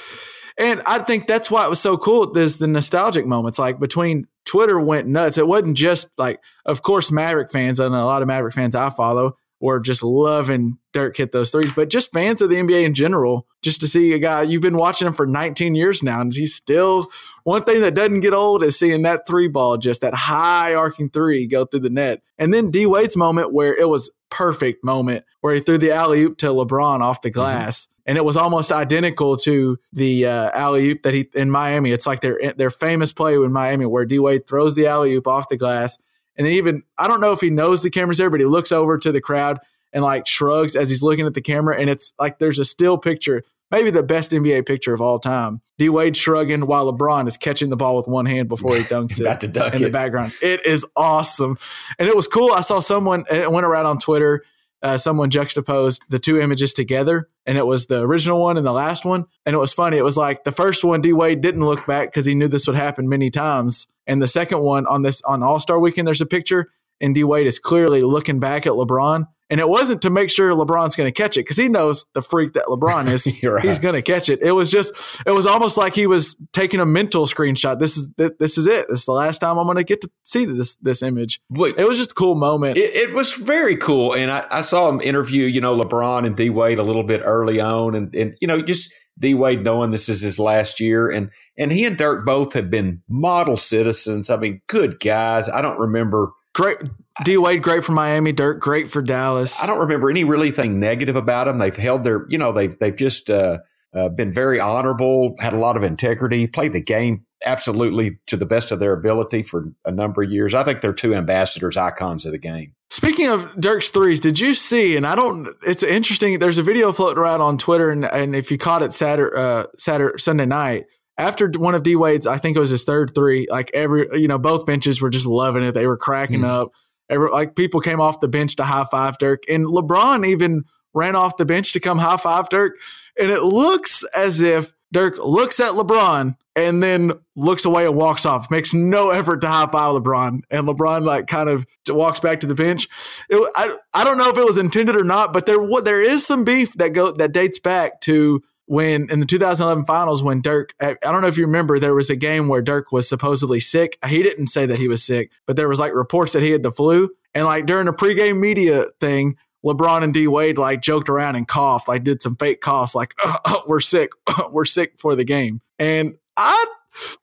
And 0.57 0.81
I 0.85 0.99
think 0.99 1.25
that's 1.25 1.49
why 1.49 1.65
it 1.65 1.69
was 1.69 1.79
so 1.79 1.97
cool. 1.97 2.31
There's 2.31 2.57
the 2.57 2.67
nostalgic 2.67 3.25
moments, 3.25 3.57
like 3.57 3.79
between 3.79 4.27
Twitter 4.45 4.79
went 4.79 5.07
nuts. 5.07 5.39
It 5.39 5.47
wasn't 5.47 5.77
just 5.77 6.09
like, 6.17 6.39
of 6.65 6.83
course, 6.83 7.11
Maverick 7.11 7.51
fans 7.51 7.79
and 7.79 7.95
a 7.95 8.05
lot 8.05 8.21
of 8.21 8.27
Maverick 8.27 8.53
fans 8.53 8.75
I 8.75 8.91
follow 8.91 9.35
were 9.63 9.79
just 9.79 10.03
loving 10.03 10.77
Dirk 10.91 11.15
hit 11.15 11.31
those 11.31 11.49
threes, 11.49 11.71
but 11.73 11.89
just 11.89 12.11
fans 12.11 12.41
of 12.41 12.49
the 12.49 12.57
NBA 12.57 12.83
in 12.83 12.93
general, 12.93 13.47
just 13.61 13.79
to 13.79 13.87
see 13.87 14.11
a 14.11 14.19
guy 14.19 14.41
you've 14.41 14.61
been 14.61 14.75
watching 14.75 15.07
him 15.07 15.13
for 15.13 15.25
19 15.25 15.73
years 15.73 16.03
now, 16.03 16.19
and 16.19 16.33
he's 16.33 16.53
still 16.53 17.07
one 17.45 17.63
thing 17.63 17.79
that 17.79 17.95
doesn't 17.95 18.19
get 18.19 18.33
old 18.33 18.61
is 18.61 18.77
seeing 18.77 19.03
that 19.03 19.25
three 19.25 19.47
ball, 19.47 19.77
just 19.77 20.01
that 20.01 20.13
high 20.13 20.75
arcing 20.75 21.09
three 21.09 21.47
go 21.47 21.63
through 21.63 21.79
the 21.79 21.89
net. 21.89 22.21
And 22.37 22.53
then 22.53 22.71
D 22.71 22.85
Wade's 22.85 23.15
moment 23.15 23.53
where 23.53 23.73
it 23.73 23.87
was 23.87 24.11
perfect 24.29 24.83
moment 24.83 25.23
where 25.39 25.55
he 25.55 25.61
threw 25.61 25.77
the 25.77 25.91
alley 25.91 26.23
oop 26.23 26.37
to 26.39 26.47
LeBron 26.47 26.99
off 26.99 27.21
the 27.21 27.29
mm-hmm. 27.29 27.39
glass, 27.39 27.85
mm-hmm. 27.85 28.01
and 28.07 28.17
it 28.17 28.25
was 28.25 28.35
almost 28.35 28.73
identical 28.73 29.37
to 29.37 29.79
the 29.93 30.25
uh, 30.25 30.51
alley 30.53 30.89
oop 30.89 31.03
that 31.03 31.13
he 31.13 31.29
in 31.33 31.49
Miami. 31.49 31.91
It's 31.91 32.05
like 32.05 32.19
their 32.19 32.53
their 32.57 32.69
famous 32.69 33.13
play 33.13 33.35
in 33.35 33.53
Miami 33.53 33.85
where 33.85 34.03
D 34.03 34.19
Wade 34.19 34.45
throws 34.45 34.75
the 34.75 34.87
alley 34.87 35.13
oop 35.13 35.25
off 35.25 35.47
the 35.47 35.55
glass 35.55 35.97
and 36.37 36.45
then 36.45 36.53
even 36.53 36.83
I 36.97 37.07
don't 37.07 37.21
know 37.21 37.31
if 37.31 37.41
he 37.41 37.49
knows 37.49 37.83
the 37.83 37.89
camera's 37.89 38.17
there, 38.17 38.29
but 38.29 38.39
he 38.39 38.45
looks 38.45 38.71
over 38.71 38.97
to 38.97 39.11
the 39.11 39.21
crowd 39.21 39.59
and 39.91 40.03
like 40.03 40.27
shrugs 40.27 40.75
as 40.75 40.89
he's 40.89 41.03
looking 41.03 41.25
at 41.25 41.33
the 41.33 41.41
camera. 41.41 41.77
And 41.79 41.89
it's 41.89 42.13
like 42.19 42.39
there's 42.39 42.59
a 42.59 42.65
still 42.65 42.97
picture, 42.97 43.43
maybe 43.71 43.91
the 43.91 44.03
best 44.03 44.31
NBA 44.31 44.65
picture 44.65 44.93
of 44.93 45.01
all 45.01 45.19
time. 45.19 45.61
D 45.77 45.89
Wade 45.89 46.17
shrugging 46.17 46.65
while 46.67 46.91
LeBron 46.91 47.27
is 47.27 47.37
catching 47.37 47.69
the 47.69 47.75
ball 47.75 47.97
with 47.97 48.07
one 48.07 48.25
hand 48.25 48.47
before 48.49 48.75
he 48.75 48.83
dunks 48.83 49.19
it 49.19 49.43
in 49.43 49.81
it. 49.81 49.85
the 49.85 49.89
background. 49.91 50.33
It 50.41 50.65
is 50.65 50.85
awesome. 50.95 51.57
And 51.99 52.07
it 52.07 52.15
was 52.15 52.27
cool. 52.27 52.51
I 52.51 52.61
saw 52.61 52.79
someone, 52.79 53.23
it 53.31 53.51
went 53.51 53.65
around 53.65 53.85
on 53.85 53.99
Twitter. 53.99 54.43
Uh, 54.81 54.97
someone 54.97 55.29
juxtaposed 55.29 56.03
the 56.09 56.19
two 56.19 56.37
images 56.41 56.73
together, 56.73 57.29
and 57.45 57.57
it 57.57 57.65
was 57.65 57.85
the 57.85 58.01
original 58.01 58.41
one 58.41 58.57
and 58.57 58.65
the 58.67 58.73
last 58.73 59.05
one. 59.05 59.23
And 59.45 59.55
it 59.55 59.57
was 59.57 59.71
funny. 59.71 59.95
It 59.97 60.03
was 60.03 60.17
like 60.17 60.43
the 60.43 60.51
first 60.51 60.83
one, 60.83 60.99
D 60.99 61.13
Wade 61.13 61.39
didn't 61.39 61.63
look 61.65 61.85
back 61.87 62.09
because 62.09 62.25
he 62.25 62.35
knew 62.35 62.49
this 62.49 62.67
would 62.67 62.75
happen 62.75 63.07
many 63.07 63.29
times. 63.29 63.87
And 64.07 64.21
the 64.21 64.27
second 64.27 64.59
one 64.59 64.85
on 64.87 65.01
this 65.01 65.21
on 65.23 65.43
All 65.43 65.59
Star 65.59 65.79
Weekend, 65.79 66.07
there's 66.07 66.21
a 66.21 66.25
picture, 66.25 66.69
and 67.01 67.15
D 67.15 67.23
Wade 67.23 67.47
is 67.47 67.59
clearly 67.59 68.01
looking 68.01 68.39
back 68.39 68.65
at 68.65 68.73
LeBron, 68.73 69.27
And 69.49 69.59
it 69.59 69.67
wasn't 69.67 70.01
to 70.03 70.09
make 70.09 70.29
sure 70.31 70.51
LeBron's 70.51 70.95
going 70.95 71.11
to 71.11 71.11
catch 71.11 71.37
it 71.37 71.41
because 71.41 71.57
he 71.57 71.67
knows 71.69 72.05
the 72.13 72.21
freak 72.21 72.53
that 72.53 72.65
LeBron 72.67 73.09
is. 73.11 73.27
Right. 73.43 73.63
He's 73.65 73.79
going 73.79 73.95
to 73.95 74.01
catch 74.01 74.29
it. 74.29 74.41
It 74.41 74.53
was 74.53 74.71
just, 74.71 74.93
it 75.25 75.31
was 75.31 75.45
almost 75.45 75.75
like 75.77 75.95
he 75.95 76.07
was 76.07 76.37
taking 76.53 76.79
a 76.79 76.85
mental 76.85 77.25
screenshot. 77.25 77.77
This 77.77 77.97
is 77.97 78.09
this 78.15 78.57
is 78.57 78.67
it. 78.67 78.85
This 78.89 78.99
is 78.99 79.05
the 79.05 79.11
last 79.11 79.39
time 79.39 79.57
I'm 79.57 79.65
going 79.65 79.77
to 79.77 79.83
get 79.83 80.01
to 80.01 80.09
see 80.23 80.45
this 80.45 80.75
this 80.75 81.01
image. 81.03 81.41
Wait, 81.49 81.77
It 81.77 81.87
was 81.87 81.97
just 81.97 82.11
a 82.11 82.15
cool 82.15 82.35
moment. 82.35 82.77
It, 82.77 82.95
it 82.95 83.13
was 83.13 83.33
very 83.33 83.75
cool, 83.75 84.15
and 84.15 84.31
I, 84.31 84.45
I 84.49 84.61
saw 84.61 84.89
him 84.89 85.01
interview, 85.01 85.45
you 85.45 85.61
know, 85.61 85.77
LeBron 85.77 86.25
and 86.25 86.35
D 86.35 86.49
Wade 86.49 86.79
a 86.79 86.83
little 86.83 87.03
bit 87.03 87.21
early 87.23 87.59
on, 87.59 87.95
and 87.95 88.15
and 88.15 88.35
you 88.39 88.47
know, 88.47 88.61
just 88.61 88.93
D 89.19 89.33
Wade 89.33 89.63
knowing 89.63 89.91
this 89.91 90.09
is 90.09 90.21
his 90.21 90.39
last 90.39 90.79
year, 90.79 91.09
and 91.09 91.29
and 91.57 91.71
he 91.71 91.85
and 91.85 91.97
Dirk 91.97 92.25
both 92.25 92.53
have 92.53 92.69
been 92.69 93.01
model 93.07 93.57
citizens. 93.57 94.29
I 94.29 94.37
mean, 94.37 94.61
good 94.67 94.99
guys. 94.99 95.49
I 95.49 95.61
don't 95.61 95.79
remember. 95.79 96.31
great. 96.53 96.77
D 97.23 97.37
Wade, 97.37 97.61
great 97.61 97.83
for 97.83 97.91
Miami. 97.91 98.31
Dirk, 98.31 98.59
great 98.59 98.89
for 98.89 99.01
Dallas. 99.01 99.61
I 99.61 99.67
don't 99.67 99.79
remember 99.79 100.09
any 100.09 100.23
really 100.23 100.49
thing 100.49 100.79
negative 100.79 101.15
about 101.15 101.45
them. 101.45 101.59
They've 101.59 101.75
held 101.75 102.03
their, 102.03 102.25
you 102.27 102.39
know, 102.39 102.51
they've 102.51 102.77
they've 102.79 102.95
just 102.95 103.29
uh, 103.29 103.59
uh, 103.95 104.09
been 104.09 104.33
very 104.33 104.59
honorable, 104.59 105.35
had 105.37 105.53
a 105.53 105.59
lot 105.59 105.77
of 105.77 105.83
integrity, 105.83 106.47
played 106.47 106.73
the 106.73 106.81
game 106.81 107.25
absolutely 107.45 108.19
to 108.25 108.37
the 108.37 108.45
best 108.45 108.71
of 108.71 108.79
their 108.79 108.93
ability 108.93 109.43
for 109.43 109.65
a 109.85 109.91
number 109.91 110.23
of 110.23 110.31
years. 110.31 110.55
I 110.55 110.63
think 110.63 110.81
they're 110.81 110.93
two 110.93 111.13
ambassadors, 111.13 111.77
icons 111.77 112.25
of 112.25 112.31
the 112.31 112.39
game. 112.39 112.73
Speaking 112.93 113.27
of 113.27 113.59
Dirk's 113.59 113.89
threes, 113.89 114.19
did 114.19 114.37
you 114.37 114.53
see? 114.53 114.95
And 114.97 115.07
I 115.07 115.15
don't. 115.15 115.49
It's 115.65 115.81
interesting. 115.81 116.37
There's 116.37 116.59
a 116.59 116.63
video 116.63 116.91
floating 116.91 117.17
around 117.17 117.41
on 117.41 117.57
Twitter, 117.57 117.89
and, 117.89 118.05
and 118.05 118.35
if 118.35 118.51
you 118.51 118.59
caught 118.59 118.83
it 118.83 118.93
Saturday, 118.93 119.35
uh, 119.35 119.63
Saturday, 119.79 120.19
Sunday 120.19 120.45
night 120.45 120.85
after 121.17 121.49
one 121.57 121.73
of 121.73 121.81
D 121.81 121.95
Wade's, 121.95 122.27
I 122.27 122.37
think 122.37 122.55
it 122.55 122.59
was 122.59 122.69
his 122.69 122.83
third 122.83 123.13
three. 123.15 123.47
Like 123.49 123.71
every, 123.73 124.07
you 124.13 124.27
know, 124.27 124.37
both 124.37 124.67
benches 124.67 125.01
were 125.01 125.09
just 125.09 125.25
loving 125.25 125.63
it. 125.63 125.71
They 125.71 125.87
were 125.87 125.97
cracking 125.97 126.41
Mm. 126.41 126.49
up. 126.49 126.69
Every, 127.09 127.31
like 127.31 127.55
people 127.55 127.81
came 127.81 127.99
off 127.99 128.19
the 128.19 128.27
bench 128.27 128.57
to 128.57 128.63
high 128.63 128.85
five 128.91 129.17
Dirk, 129.17 129.41
and 129.49 129.65
LeBron 129.65 130.27
even 130.27 130.61
ran 130.93 131.15
off 131.15 131.37
the 131.37 131.45
bench 131.45 131.73
to 131.73 131.79
come 131.79 131.97
high 131.97 132.17
five 132.17 132.47
Dirk. 132.49 132.73
And 133.19 133.31
it 133.31 133.41
looks 133.41 134.03
as 134.15 134.39
if 134.39 134.71
Dirk 134.93 135.17
looks 135.17 135.59
at 135.59 135.73
LeBron 135.73 136.37
and 136.55 136.83
then 136.83 137.13
looks 137.35 137.65
away 137.65 137.85
and 137.85 137.95
walks 137.95 138.25
off. 138.25 138.51
Makes 138.51 138.73
no 138.73 139.09
effort 139.09 139.41
to 139.41 139.47
high 139.47 139.65
five 139.65 139.95
LeBron, 139.95 140.41
and 140.51 140.67
LeBron 140.67 141.03
like 141.03 141.27
kind 141.27 141.49
of 141.49 141.65
walks 141.89 142.19
back 142.19 142.39
to 142.41 142.47
the 142.47 142.55
bench. 142.55 142.87
It, 143.29 143.51
I 143.55 143.75
I 143.93 144.03
don't 144.03 144.17
know 144.17 144.29
if 144.29 144.37
it 144.37 144.45
was 144.45 144.57
intended 144.57 144.95
or 144.95 145.03
not, 145.03 145.33
but 145.33 145.45
there 145.45 145.57
there 145.83 146.01
is 146.01 146.25
some 146.25 146.43
beef 146.43 146.73
that 146.75 146.89
go 146.89 147.11
that 147.11 147.33
dates 147.33 147.59
back 147.59 148.01
to 148.01 148.41
when 148.65 149.07
in 149.09 149.19
the 149.19 149.25
2011 149.25 149.85
finals 149.85 150.21
when 150.21 150.41
Dirk 150.41 150.73
I 150.79 150.91
I 151.03 151.11
don't 151.11 151.21
know 151.21 151.27
if 151.27 151.37
you 151.37 151.45
remember 151.45 151.79
there 151.79 151.95
was 151.95 152.11
a 152.11 152.15
game 152.15 152.47
where 152.47 152.61
Dirk 152.61 152.91
was 152.91 153.09
supposedly 153.09 153.59
sick. 153.59 153.97
He 154.07 154.21
didn't 154.21 154.47
say 154.47 154.67
that 154.67 154.77
he 154.77 154.87
was 154.87 155.03
sick, 155.03 155.31
but 155.47 155.55
there 155.55 155.67
was 155.67 155.79
like 155.79 155.93
reports 155.93 156.33
that 156.33 156.43
he 156.43 156.51
had 156.51 156.63
the 156.63 156.71
flu, 156.71 157.09
and 157.33 157.45
like 157.45 157.65
during 157.65 157.87
a 157.87 157.93
pregame 157.93 158.39
media 158.39 158.85
thing. 158.99 159.37
LeBron 159.65 160.03
and 160.03 160.13
D 160.13 160.27
Wade 160.27 160.57
like 160.57 160.81
joked 160.81 161.09
around 161.09 161.35
and 161.35 161.47
coughed, 161.47 161.87
like 161.87 162.03
did 162.03 162.21
some 162.21 162.35
fake 162.35 162.61
coughs, 162.61 162.95
like 162.95 163.15
we're 163.67 163.79
sick, 163.79 164.09
we're 164.51 164.65
sick 164.65 164.93
for 164.99 165.15
the 165.15 165.23
game. 165.23 165.61
And 165.79 166.15
I, 166.37 166.65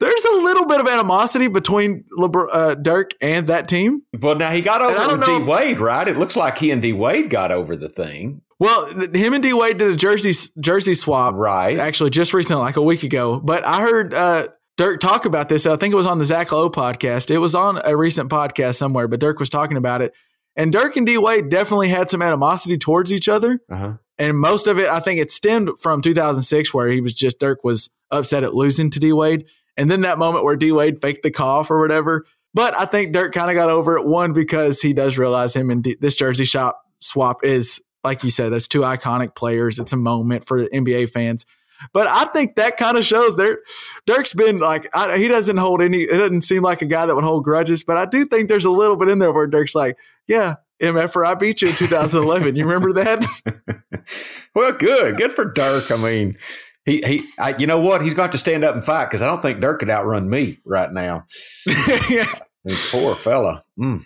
there's 0.01 0.25
a 0.25 0.33
little 0.37 0.67
bit 0.67 0.81
of 0.81 0.89
animosity 0.89 1.49
between 1.49 2.05
LeBron, 2.19 2.47
uh, 2.53 2.75
Dirk 2.75 3.11
and 3.21 3.47
that 3.47 3.69
team. 3.69 4.03
Well, 4.19 4.35
now 4.35 4.51
he 4.51 4.63
got 4.63 4.83
over 4.83 5.17
with 5.17 5.27
D 5.27 5.39
Wade, 5.39 5.79
right? 5.81 6.09
It 6.09 6.17
looks 6.17 6.37
like 6.37 6.59
he 6.59 6.71
and 6.71 6.83
D 6.83 6.93
Wade 6.93 7.31
got 7.31 7.53
over 7.53 7.77
the 7.77 7.89
thing, 7.89 8.43
Well, 8.59 8.87
him 8.87 9.33
and 9.35 9.43
D 9.43 9.53
Wade 9.53 9.79
did 9.79 9.93
a 9.93 9.97
jersey 9.97 10.33
jersey 10.59 10.95
swap, 10.95 11.35
right? 11.35 11.79
actually 11.79 12.11
just 12.11 12.35
recently, 12.35 12.63
like 12.63 12.77
a 12.77 12.83
week 12.83 13.03
ago. 13.05 13.39
But 13.39 13.65
I 13.65 13.81
heard 13.83 14.13
uh, 14.13 14.49
Dirk 14.77 14.99
talk 15.01 15.25
about 15.25 15.49
this. 15.49 15.67
I 15.67 15.77
think 15.77 15.93
it 15.93 15.97
was 15.97 16.07
on 16.07 16.19
the 16.19 16.25
Zach 16.25 16.51
Lowe 16.53 16.71
podcast. 16.71 17.31
It 17.31 17.39
was 17.39 17.55
on 17.55 17.81
a 17.85 17.97
recent 17.97 18.29
podcast 18.31 18.77
somewhere, 18.77 19.07
but 19.09 19.21
Dirk 19.21 19.39
was 19.39 19.51
talking 19.51 19.77
about 19.77 20.03
it. 20.03 20.15
And 20.57 20.73
Dirk 20.73 20.97
and 20.97 21.07
D 21.07 21.17
Wade 21.17 21.49
definitely 21.49 21.89
had 21.89 22.11
some 22.11 22.23
animosity 22.23 22.77
towards 22.77 23.13
each 23.13 23.29
other. 23.29 23.61
Uh-huh. 23.71 23.95
And 24.19 24.39
most 24.39 24.67
of 24.69 24.79
it, 24.79 24.89
I 24.89 25.01
think 25.01 25.21
it 25.21 25.31
stemmed 25.31 25.71
from 25.81 26.03
2006, 26.03 26.75
where 26.75 26.89
he 26.89 27.01
was 27.01 27.15
just, 27.15 27.39
Dirk 27.39 27.65
was 27.65 27.89
upset 28.11 28.45
at 28.45 28.55
losing 28.55 28.91
to 28.91 28.99
D 28.99 29.13
Wade. 29.13 29.47
And 29.77 29.91
then 29.91 30.03
that 30.03 30.19
moment 30.19 30.45
where 30.45 30.57
D 30.57 30.73
Wade 30.73 31.01
faked 31.01 31.23
the 31.23 31.31
cough 31.31 31.71
or 31.71 31.81
whatever. 31.81 32.27
But 32.53 32.79
I 32.79 32.85
think 32.85 33.13
Dirk 33.13 33.33
kind 33.33 33.51
of 33.51 33.55
got 33.55 33.71
over 33.71 33.97
it. 33.97 34.07
One, 34.07 34.33
because 34.33 34.83
he 34.83 34.93
does 34.93 35.17
realize 35.17 35.55
him 35.55 35.71
and 35.71 35.83
D- 35.83 35.97
this 36.01 36.17
jersey 36.17 36.45
shop 36.45 36.83
swap 36.99 37.45
is, 37.45 37.81
like 38.03 38.25
you 38.25 38.31
said, 38.31 38.53
that's 38.53 38.69
two 38.69 38.81
iconic 38.81 39.35
players. 39.35 39.79
It's 39.79 39.93
a 39.93 39.97
moment 39.97 40.47
for 40.47 40.67
NBA 40.67 41.11
fans. 41.11 41.47
But 41.93 42.07
I 42.07 42.27
think 42.27 42.57
that 42.57 42.77
kind 42.77 42.97
of 42.97 43.05
shows 43.05 43.37
there. 43.37 43.59
Dirk's 44.07 44.35
been 44.35 44.59
like 44.59 44.89
I, 44.95 45.19
he 45.19 45.29
doesn't 45.29 45.57
hold 45.57 45.83
any. 45.83 46.03
It 46.03 46.19
doesn't 46.19 46.43
seem 46.43 46.63
like 46.63 46.83
a 46.83 46.87
guy 46.87 47.07
that 47.07 47.15
would 47.15 47.25
hold 47.25 47.45
grudges. 47.45 47.85
But 47.85 47.97
I 47.97 48.07
do 48.07 48.25
think 48.25 48.49
there's 48.49 48.65
a 48.65 48.71
little 48.71 48.97
bit 48.97 49.09
in 49.09 49.19
there 49.19 49.33
where 49.33 49.47
Dirk's 49.47 49.75
like, 49.75 49.99
"Yeah, 50.27 50.57
MFR, 50.81 51.27
I 51.27 51.35
beat 51.35 51.63
you 51.63 51.69
in 51.69 51.75
2011. 51.75 52.57
you 52.57 52.65
remember 52.65 52.93
that?" 52.93 53.25
well, 54.55 54.73
good, 54.73 55.17
good 55.17 55.33
for 55.33 55.45
Dirk. 55.45 55.91
I 55.91 55.97
mean, 55.97 56.39
he 56.85 57.03
he, 57.07 57.25
I, 57.39 57.57
you 57.57 57.67
know 57.67 57.81
what? 57.81 58.03
He's 58.03 58.15
got 58.15 58.33
to 58.33 58.39
stand 58.39 58.65
up 58.65 58.75
and 58.75 58.85
fight 58.85 59.07
because 59.07 59.23
I 59.23 59.27
don't 59.27 59.43
think 59.43 59.61
Dirk 59.61 59.81
could 59.81 59.91
outrun 59.91 60.29
me 60.29 60.59
right 60.65 60.93
now. 60.93 61.27
yeah. 62.09 62.33
Poor 62.91 63.15
fella. 63.15 63.65
Mm. 63.79 64.05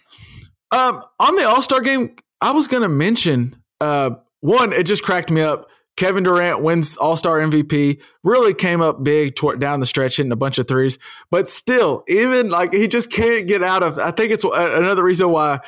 Um, 0.71 1.03
on 1.21 1.37
the 1.37 1.45
All 1.45 1.63
Star 1.63 1.81
game, 1.81 2.17
I 2.41 2.53
was 2.53 2.69
going 2.69 2.83
to 2.83 2.89
mention 2.89 3.57
uh, 3.81 4.11
one. 4.41 4.73
It 4.73 4.85
just 4.85 5.03
cracked 5.03 5.31
me 5.31 5.41
up. 5.41 5.69
Kevin 5.97 6.25
Durant 6.25 6.61
wins 6.63 6.97
All 6.97 7.17
Star 7.17 7.39
MVP. 7.41 8.01
Really 8.23 8.55
came 8.55 8.81
up 8.81 9.05
big 9.05 9.37
toward, 9.37 9.61
down 9.61 9.81
the 9.81 9.87
stretch, 9.87 10.17
hitting 10.17 10.33
a 10.33 10.37
bunch 10.37 10.59
of 10.59 10.67
threes. 10.67 10.99
But 11.31 11.49
still, 11.49 12.03
even 12.09 12.51
like 12.51 12.73
he 12.73 12.89
just 12.89 13.13
can't 13.13 13.47
get 13.47 13.63
out 13.63 13.83
of. 13.83 13.99
I 13.99 14.11
think 14.11 14.33
it's 14.33 14.45
uh, 14.45 14.51
another 14.77 15.03
reason 15.05 15.31
why 15.31 15.61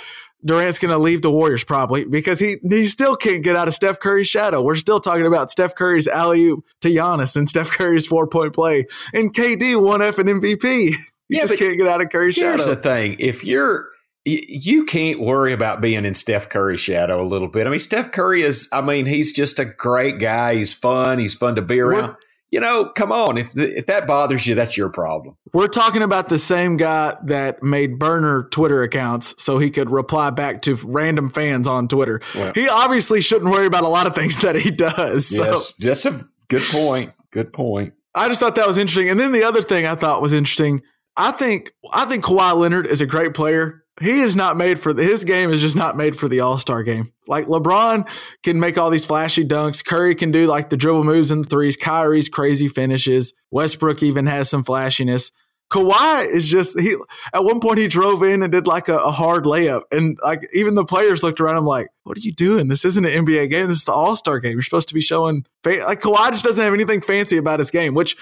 Durant's 0.45 0.79
going 0.79 0.91
to 0.93 0.99
leave 0.99 1.23
the 1.23 1.31
Warriors 1.31 1.65
probably 1.65 2.05
because 2.05 2.39
he 2.39 2.57
he 2.69 2.87
still 2.87 3.17
can't 3.17 3.43
get 3.43 3.57
out 3.57 3.69
of 3.69 3.75
Steph 3.75 4.01
Curry's 4.01 4.29
shadow. 4.29 4.63
We're 4.63 4.77
still 4.77 5.01
talking 5.01 5.27
about 5.27 5.51
Steph 5.51 5.75
Curry's 5.75 6.07
alley 6.09 6.45
oop 6.47 6.65
to 6.83 6.89
Giannis 6.89 7.37
and 7.37 7.49
Steph 7.49 7.71
Curry's 7.71 8.07
four 8.07 8.27
point 8.27 8.53
play, 8.55 8.87
and 9.15 9.33
KD 9.35 9.81
one 9.83 10.03
F 10.03 10.19
and 10.19 10.29
MVP. 10.29 10.93
He 11.29 11.35
Yeah, 11.39 11.47
just 11.47 11.59
can't 11.59 11.77
get 11.77 11.89
out 11.89 12.01
of 12.01 12.11
Curry's 12.11 12.37
Here's 12.37 12.61
shadow. 12.61 12.77
the 12.77 12.81
thing: 12.81 13.17
if 13.19 13.43
you're 13.43 13.89
you 14.27 14.85
can't 14.85 15.21
worry 15.21 15.53
about 15.53 15.81
being 15.81 16.05
in 16.05 16.15
Steph 16.15 16.49
Curry's 16.49 16.81
shadow 16.81 17.23
a 17.23 17.29
little 17.29 17.49
bit. 17.49 17.67
I 17.67 17.71
mean, 17.71 17.79
Steph 17.79 18.11
Curry 18.11 18.43
is, 18.43 18.69
I 18.73 18.81
mean, 18.81 19.07
he's 19.07 19.33
just 19.33 19.59
a 19.59 19.65
great 19.65 20.19
guy. 20.19 20.57
He's 20.57 20.73
fun. 20.73 21.19
He's 21.19 21.35
fun 21.35 21.55
to 21.55 21.63
be 21.63 21.81
around. 21.81 22.03
We're- 22.03 22.15
you 22.53 22.61
know, 22.61 22.91
come 22.95 23.11
on. 23.11 23.37
If 23.39 23.53
th- 23.55 23.73
if 23.77 23.87
that 23.87 24.07
bothers 24.07 24.47
you, 24.47 24.55
that's 24.55 24.77
your 24.77 24.89
problem. 24.89 25.37
We're 25.53 25.67
talking 25.67 26.01
about 26.01 26.29
the 26.29 26.39
same 26.39 26.77
guy 26.77 27.17
that 27.25 27.61
made 27.61 27.99
burner 27.99 28.45
Twitter 28.53 28.83
accounts 28.85 29.35
so 29.43 29.59
he 29.59 29.69
could 29.69 29.91
reply 29.91 30.31
back 30.31 30.63
to 30.63 30.77
random 30.85 31.29
fans 31.29 31.67
on 31.67 31.89
Twitter. 31.89 32.21
Well- 32.37 32.53
he 32.55 32.69
obviously 32.69 33.21
shouldn't 33.21 33.51
worry 33.51 33.67
about 33.67 33.83
a 33.83 33.89
lot 33.89 34.07
of 34.07 34.15
things 34.15 34.41
that 34.43 34.55
he 34.55 34.71
does. 34.71 35.27
So 35.27 35.45
Yes, 35.45 35.75
that's 35.79 36.07
a 36.07 36.25
good 36.49 36.63
point. 36.63 37.13
Good 37.33 37.53
point. 37.53 37.95
I 38.15 38.29
just 38.29 38.41
thought 38.41 38.55
that 38.55 38.67
was 38.67 38.79
interesting. 38.79 39.11
And 39.11 39.19
then 39.19 39.33
the 39.33 39.43
other 39.43 39.61
thing 39.61 39.85
I 39.85 39.97
thought 39.97 40.23
was 40.23 40.33
interesting, 40.33 40.83
I 41.17 41.33
think 41.33 41.73
I 41.93 42.05
think 42.05 42.25
Kawhi 42.25 42.57
Leonard 42.57 42.87
is 42.87 43.01
a 43.01 43.07
great 43.07 43.35
player. 43.35 43.83
He 44.01 44.21
is 44.21 44.37
not 44.37 44.59
made 44.59 44.79
for 44.79 44.93
his 44.93 45.25
game 45.25 45.51
is 45.51 45.63
just 45.63 45.77
not 45.77 45.97
made 45.97 46.17
for 46.17 46.29
the 46.29 46.41
All 46.41 46.59
Star 46.59 46.83
game. 46.83 47.13
Like 47.27 47.47
LeBron 47.47 48.09
can 48.43 48.61
make 48.61 48.77
all 48.77 48.91
these 48.91 49.07
flashy 49.07 49.45
dunks. 49.45 49.85
Curry 49.85 50.15
can 50.15 50.31
do 50.31 50.47
like 50.47 50.69
the 50.69 50.77
dribble 50.77 51.05
moves 51.05 51.31
and 51.31 51.45
the 51.45 51.49
threes. 51.49 51.77
Kyrie's 51.77 52.29
crazy 52.29 52.69
finishes. 52.69 53.33
Westbrook 53.51 54.03
even 54.03 54.27
has 54.27 54.51
some 54.51 54.65
flashiness. 54.65 55.33
Kawhi 55.71 56.29
is 56.29 56.47
just 56.47 56.79
he. 56.79 56.95
At 57.33 57.45
one 57.45 57.59
point, 57.59 57.79
he 57.79 57.89
drove 57.89 58.23
in 58.23 58.43
and 58.43 58.53
did 58.53 58.67
like 58.67 58.89
a, 58.89 58.99
a 58.99 59.11
hard 59.11 59.45
layup, 59.45 59.83
and 59.91 60.17
like 60.23 60.49
even 60.53 60.77
the 60.77 60.85
players 60.85 61.23
looked 61.23 61.41
around 61.41 61.57
him 61.57 61.65
like, 61.65 61.89
"What 62.05 62.17
are 62.17 62.21
you 62.21 62.33
doing? 62.33 62.69
This 62.69 62.85
isn't 62.85 63.05
an 63.05 63.27
NBA 63.27 63.51
game. 63.51 63.67
This 63.67 63.79
is 63.79 63.85
the 63.85 63.93
All 63.93 64.15
Star 64.15 64.39
game. 64.39 64.53
You're 64.53 64.63
supposed 64.63 64.89
to 64.89 64.95
be 64.95 65.01
showing." 65.01 65.45
Fa-. 65.65 65.83
Like 65.85 66.01
Kawhi 66.03 66.31
just 66.31 66.45
doesn't 66.45 66.63
have 66.63 66.75
anything 66.75 67.01
fancy 67.01 67.37
about 67.37 67.59
his 67.59 67.73
game, 67.73 67.95
which 67.95 68.17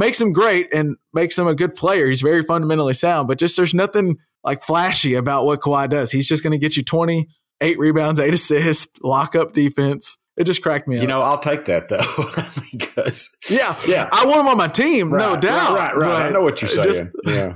makes 0.00 0.20
him 0.20 0.32
great 0.32 0.72
and 0.72 0.96
makes 1.12 1.38
him 1.38 1.46
a 1.46 1.54
good 1.54 1.74
player. 1.74 2.08
He's 2.08 2.22
very 2.22 2.42
fundamentally 2.42 2.94
sound, 2.94 3.28
but 3.28 3.38
just 3.38 3.56
there's 3.56 3.74
nothing 3.74 4.16
like 4.42 4.62
flashy 4.62 5.14
about 5.14 5.44
what 5.44 5.60
Kawhi 5.60 5.88
does. 5.88 6.10
He's 6.10 6.26
just 6.26 6.42
going 6.42 6.52
to 6.52 6.58
get 6.58 6.76
you 6.76 6.82
20, 6.82 7.28
eight 7.60 7.78
rebounds, 7.78 8.18
eight 8.18 8.34
assists, 8.34 8.90
lock 9.02 9.36
up 9.36 9.52
defense. 9.52 10.18
It 10.38 10.44
just 10.44 10.62
cracked 10.62 10.88
me 10.88 10.96
up. 10.96 11.02
You 11.02 11.08
know, 11.08 11.20
I'll 11.20 11.38
take 11.38 11.66
that 11.66 11.90
though 11.90 12.00
because 12.72 13.36
yeah, 13.50 13.78
yeah. 13.86 14.08
I 14.10 14.24
want 14.24 14.40
him 14.40 14.48
on 14.48 14.56
my 14.56 14.68
team, 14.68 15.10
no 15.10 15.36
doubt. 15.36 15.76
Right, 15.76 15.94
right. 15.94 16.06
right. 16.06 16.26
I 16.26 16.30
know 16.30 16.40
what 16.40 16.62
you're 16.62 16.70
saying. 16.70 16.84
just- 16.84 17.04
yeah. 17.26 17.54